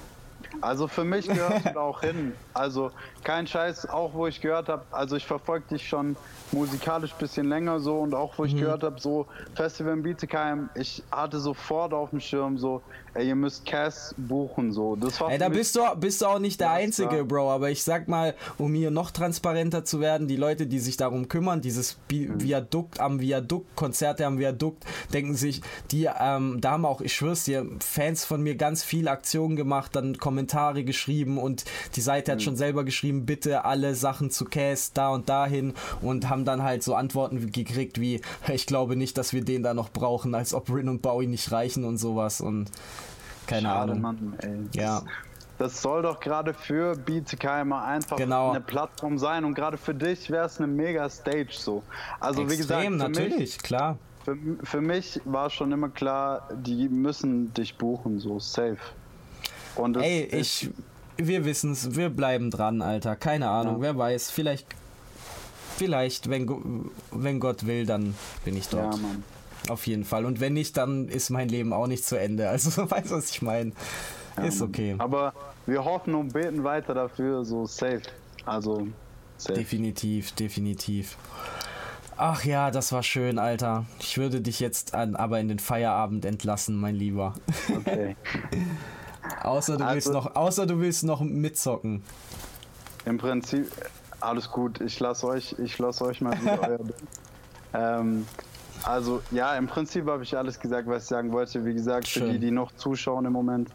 Also 0.61 0.89
für 0.89 1.05
mich 1.05 1.27
gehört 1.27 1.65
es 1.65 1.77
auch 1.77 2.01
hin. 2.01 2.33
Also 2.55 2.93
kein 3.25 3.47
Scheiß, 3.47 3.89
auch 3.89 4.15
wo 4.15 4.29
ich 4.29 4.41
gehört 4.41 4.69
habe, 4.69 4.85
also 4.93 5.17
ich 5.17 5.27
verfolge 5.27 5.67
dich 5.73 5.89
schon 5.89 6.17
musikalisch 6.53 7.13
ein 7.13 7.19
bisschen 7.19 7.49
länger 7.49 7.81
so 7.81 7.99
und 7.99 8.15
auch 8.15 8.39
wo 8.39 8.45
ich 8.45 8.55
mhm. 8.55 8.61
gehört 8.61 8.85
habe, 8.85 9.01
so 9.01 9.27
Festival 9.57 9.95
in 9.95 10.03
Bietigheim, 10.05 10.71
ich 10.77 11.03
hatte 11.11 11.41
sofort 11.41 11.93
auf 11.93 12.11
dem 12.11 12.21
Schirm 12.21 12.57
so, 12.57 12.81
ey, 13.15 13.29
ihr 13.29 13.35
müsst 13.35 13.67
Cass 13.67 14.15
buchen 14.17 14.73
so. 14.73 14.97
Das 14.97 15.21
war 15.21 15.31
ey, 15.31 15.39
da 15.39 15.49
bist 15.49 15.75
du, 15.75 15.81
bist 15.97 16.23
du 16.23 16.27
auch 16.27 16.39
nicht 16.39 16.61
der 16.61 16.71
Einzige, 16.71 17.19
war. 17.19 17.25
Bro, 17.25 17.51
aber 17.51 17.71
ich 17.71 17.83
sag 17.83 18.09
mal, 18.09 18.35
um 18.59 18.73
hier 18.75 18.91
noch 18.91 19.11
transparenter 19.11 19.85
zu 19.85 20.01
werden, 20.01 20.29
die 20.29 20.37
Leute, 20.37 20.67
die 20.67 20.79
sich 20.79 20.97
darum 20.97 21.29
kümmern, 21.29 21.61
dieses 21.61 21.95
Bi 22.09 22.29
mhm. 22.29 22.41
Viadukt 22.41 23.01
am 23.01 23.21
Viadukt, 23.21 23.75
Konzerte 23.77 24.27
am 24.27 24.39
Viadukt, 24.39 24.85
denken 25.13 25.35
sich, 25.35 25.63
die, 25.91 26.09
ähm, 26.21 26.61
da 26.61 26.73
haben 26.73 26.85
auch, 26.85 27.01
ich 27.01 27.15
schwör's 27.15 27.45
dir, 27.45 27.67
Fans 27.81 28.25
von 28.25 28.43
mir 28.43 28.57
ganz 28.57 28.85
viel 28.85 29.09
Aktionen 29.09 29.57
gemacht, 29.57 29.97
dann 29.97 30.19
Kommentare 30.19 30.85
geschrieben 30.85 31.39
und 31.39 31.65
die 31.97 32.01
Seite 32.01 32.31
mhm. 32.31 32.37
hat 32.37 32.43
schon 32.45 32.57
selber 32.57 32.85
geschrieben, 32.85 33.27
bitte 33.27 33.65
alle 33.65 33.95
Sachen 33.95 34.31
zu 34.31 34.45
Cass 34.45 34.93
da 34.93 35.09
und 35.09 35.29
dahin 35.29 35.75
und 36.03 36.29
haben 36.29 36.45
dann 36.45 36.63
halt 36.63 36.83
so 36.83 36.95
Antworten 36.95 37.51
gekriegt 37.51 38.01
wie, 38.01 38.21
ich 38.49 38.67
glaube 38.67 38.97
nicht, 38.97 39.19
dass 39.19 39.33
wir 39.33 39.45
den 39.45 39.63
da 39.63 39.75
noch 39.75 39.91
brauchen, 39.91 40.35
als 40.35 40.55
ob 40.55 40.71
Rin 40.71 40.89
und 40.89 41.03
Bowie 41.03 41.27
nicht 41.27 41.51
reichen 41.53 41.85
und 41.85 41.99
sowas 41.99 42.41
und 42.41 42.71
keine 43.47 43.69
Schade, 43.69 43.93
Ahnung. 43.93 44.01
Mann, 44.01 44.35
ey. 44.41 44.81
Ja. 44.81 45.03
Das 45.59 45.81
soll 45.81 46.03
doch 46.03 46.19
gerade 46.19 46.53
für 46.53 46.97
Beatskeimer 46.97 47.85
einfach 47.85 48.17
genau. 48.17 48.51
eine 48.51 48.61
Plattform 48.61 49.19
sein 49.19 49.45
und 49.45 49.55
gerade 49.55 49.77
für 49.77 49.95
dich 49.95 50.29
wäre 50.31 50.47
es 50.47 50.59
eine 50.59 50.67
mega 50.67 51.09
Stage 51.09 51.53
so. 51.53 51.83
Also 52.19 52.43
Extrem, 52.43 52.51
wie 52.51 52.57
gesagt, 52.57 52.91
natürlich, 52.91 53.39
mich, 53.39 53.59
klar. 53.59 53.99
Für, 54.25 54.37
für 54.65 54.81
mich 54.81 55.21
war 55.25 55.51
schon 55.51 55.71
immer 55.71 55.91
klar, 55.91 56.49
die 56.53 56.89
müssen 56.89 57.55
dich 57.55 57.77
buchen, 57.77 58.19
so 58.19 58.41
safe. 58.41 58.79
Und 59.77 59.97
Ey, 59.97 60.25
ich, 60.33 60.71
wir 61.17 61.45
wissen 61.45 61.73
es, 61.73 61.97
wir 61.97 62.11
bleiben 62.11 62.51
dran, 62.51 62.83
Alter. 62.83 63.17
Keine 63.17 63.49
Ahnung, 63.49 63.77
ja. 63.77 63.83
wer 63.83 63.99
weiß. 63.99 64.31
Vielleicht, 64.31 64.67
vielleicht, 65.77 66.31
wenn, 66.31 66.91
wenn 67.11 67.41
Gott 67.41 67.67
will, 67.67 67.87
dann 67.87 68.15
bin 68.45 68.57
ich 68.57 68.69
dort. 68.69 68.95
Ja, 68.95 69.01
Mann. 69.01 69.25
Auf 69.69 69.87
jeden 69.87 70.05
Fall. 70.05 70.27
Und 70.27 70.41
wenn 70.41 70.53
nicht, 70.53 70.77
dann 70.77 71.09
ist 71.09 71.31
mein 71.31 71.49
Leben 71.49 71.73
auch 71.73 71.87
nicht 71.87 72.05
zu 72.05 72.19
Ende. 72.19 72.49
Also, 72.49 72.71
weißt 72.91 73.11
du, 73.11 73.17
was 73.17 73.31
ich 73.31 73.43
meine? 73.43 73.73
Ja, 74.37 74.45
ist 74.45 74.61
okay. 74.61 74.97
Aber 74.99 75.33
wir 75.67 75.85
hoffen 75.85 76.15
und 76.15 76.33
beten 76.33 76.65
weiter 76.65 76.95
dafür, 76.95 77.45
so 77.45 77.67
safe. 77.67 78.03
Also, 78.45 78.89
safe. 79.39 79.59
Definitiv, 79.59 80.33
definitiv. 80.33 81.17
Ach 82.17 82.45
ja, 82.45 82.71
das 82.71 82.93
war 82.93 83.03
schön, 83.03 83.39
Alter. 83.39 83.87
Ich 83.99 84.19
würde 84.19 84.41
dich 84.41 84.61
jetzt 84.61 84.95
an, 84.95 85.17
aber 85.17 85.41
in 85.41 85.49
den 85.49 85.59
Feierabend 85.59 86.25
entlassen, 86.25 86.77
mein 86.77 86.95
Lieber. 86.95 87.35
Okay. 87.75 88.17
außer, 89.43 89.77
du 89.77 89.85
also, 89.85 89.95
willst 89.95 90.13
noch, 90.13 90.37
außer 90.37 90.67
du 90.67 90.81
willst 90.81 91.05
noch 91.05 91.21
mitzocken. 91.21 92.03
Im 93.05 93.19
Prinzip, 93.19 93.71
alles 94.21 94.51
gut. 94.51 94.81
Ich 94.81 94.99
lasse 95.01 95.27
euch, 95.27 95.55
ich 95.59 95.79
lasse 95.79 96.05
euch 96.05 96.21
mal 96.21 96.41
wieder 96.41 96.61
euer 96.69 96.79
ähm, 97.75 98.27
Also 98.85 99.23
ja, 99.31 99.57
im 99.57 99.67
Prinzip 99.67 100.07
habe 100.07 100.23
ich 100.23 100.37
alles 100.37 100.59
gesagt, 100.59 100.89
was 100.89 101.05
ich 101.05 101.09
sagen 101.09 101.33
wollte. 101.33 101.65
Wie 101.65 101.75
gesagt, 101.75 102.09
Schön. 102.09 102.27
für 102.27 102.33
die, 102.33 102.39
die 102.39 102.51
noch 102.51 102.73
zuschauen 102.73 103.25
im 103.27 103.33
Moment, 103.33 103.71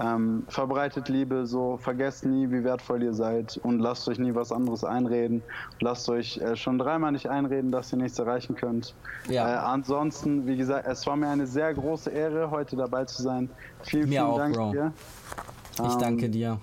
Ähm, 0.00 0.44
verbreitet 0.48 1.08
Liebe, 1.08 1.46
so 1.46 1.76
vergesst 1.76 2.24
nie, 2.24 2.50
wie 2.50 2.64
wertvoll 2.64 3.02
ihr 3.02 3.12
seid 3.12 3.60
und 3.62 3.80
lasst 3.80 4.08
euch 4.08 4.18
nie 4.18 4.34
was 4.34 4.50
anderes 4.50 4.82
einreden. 4.82 5.42
Lasst 5.80 6.08
euch 6.08 6.38
äh, 6.38 6.56
schon 6.56 6.78
dreimal 6.78 7.12
nicht 7.12 7.28
einreden, 7.28 7.70
dass 7.70 7.92
ihr 7.92 7.98
nichts 7.98 8.18
erreichen 8.18 8.54
könnt. 8.54 8.94
Ja. 9.28 9.48
Äh, 9.48 9.56
ansonsten, 9.58 10.46
wie 10.46 10.56
gesagt, 10.56 10.86
es 10.86 11.06
war 11.06 11.16
mir 11.16 11.28
eine 11.28 11.46
sehr 11.46 11.74
große 11.74 12.10
Ehre, 12.10 12.50
heute 12.50 12.76
dabei 12.76 13.04
zu 13.04 13.22
sein. 13.22 13.50
Vielen, 13.82 14.08
mir 14.08 14.20
vielen 14.20 14.24
auch, 14.24 14.38
Dank 14.38 14.54
Bro. 14.54 14.72
dir. 14.72 14.92
Ich 15.86 15.94
danke 15.96 16.26
ähm, 16.26 16.32
dir. 16.32 16.60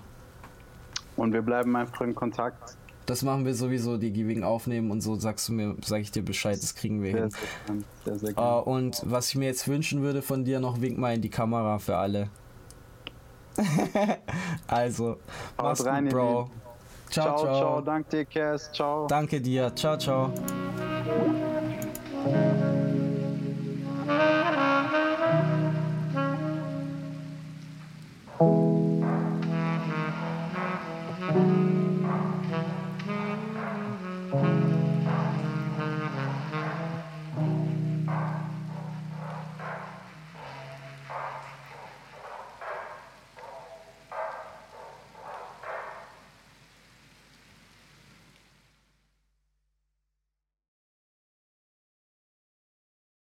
Und 1.16 1.32
wir 1.32 1.42
bleiben 1.42 1.76
einfach 1.76 2.00
in 2.00 2.14
Kontakt. 2.14 2.76
Das 3.06 3.22
machen 3.22 3.46
wir 3.46 3.54
sowieso, 3.54 3.96
die 3.96 4.12
Giving 4.12 4.42
aufnehmen 4.42 4.90
und 4.90 5.00
so 5.00 5.14
sagst 5.14 5.48
du 5.48 5.52
mir, 5.52 5.76
sag 5.82 6.00
ich 6.00 6.10
dir 6.10 6.22
Bescheid, 6.22 6.58
das 6.60 6.74
kriegen 6.74 7.02
wir 7.02 7.12
sehr, 7.12 7.22
hin. 7.22 7.30
Sehr, 8.04 8.18
sehr, 8.18 8.34
sehr 8.34 8.38
uh, 8.38 8.60
und 8.68 9.00
was 9.06 9.30
ich 9.30 9.36
mir 9.36 9.46
jetzt 9.46 9.66
wünschen 9.66 10.02
würde 10.02 10.22
von 10.22 10.44
dir, 10.44 10.60
noch 10.60 10.80
wink 10.80 10.98
mal 10.98 11.14
in 11.14 11.22
die 11.22 11.30
Kamera 11.30 11.78
für 11.78 11.96
alle. 11.96 12.28
also, 14.68 15.18
mach's 15.56 15.84
rein, 15.84 16.04
gut, 16.04 16.12
Bro. 16.12 16.50
Ciao, 17.10 17.36
ciao, 17.36 17.38
ciao. 17.38 17.58
ciao. 17.58 17.80
Danke 17.80 18.08
dir, 18.10 18.24
Cass. 18.26 18.70
Ciao. 18.72 19.06
Danke 19.06 19.40
dir. 19.40 19.74
Ciao, 19.74 19.96
ciao. 19.96 20.32
You. 28.40 28.87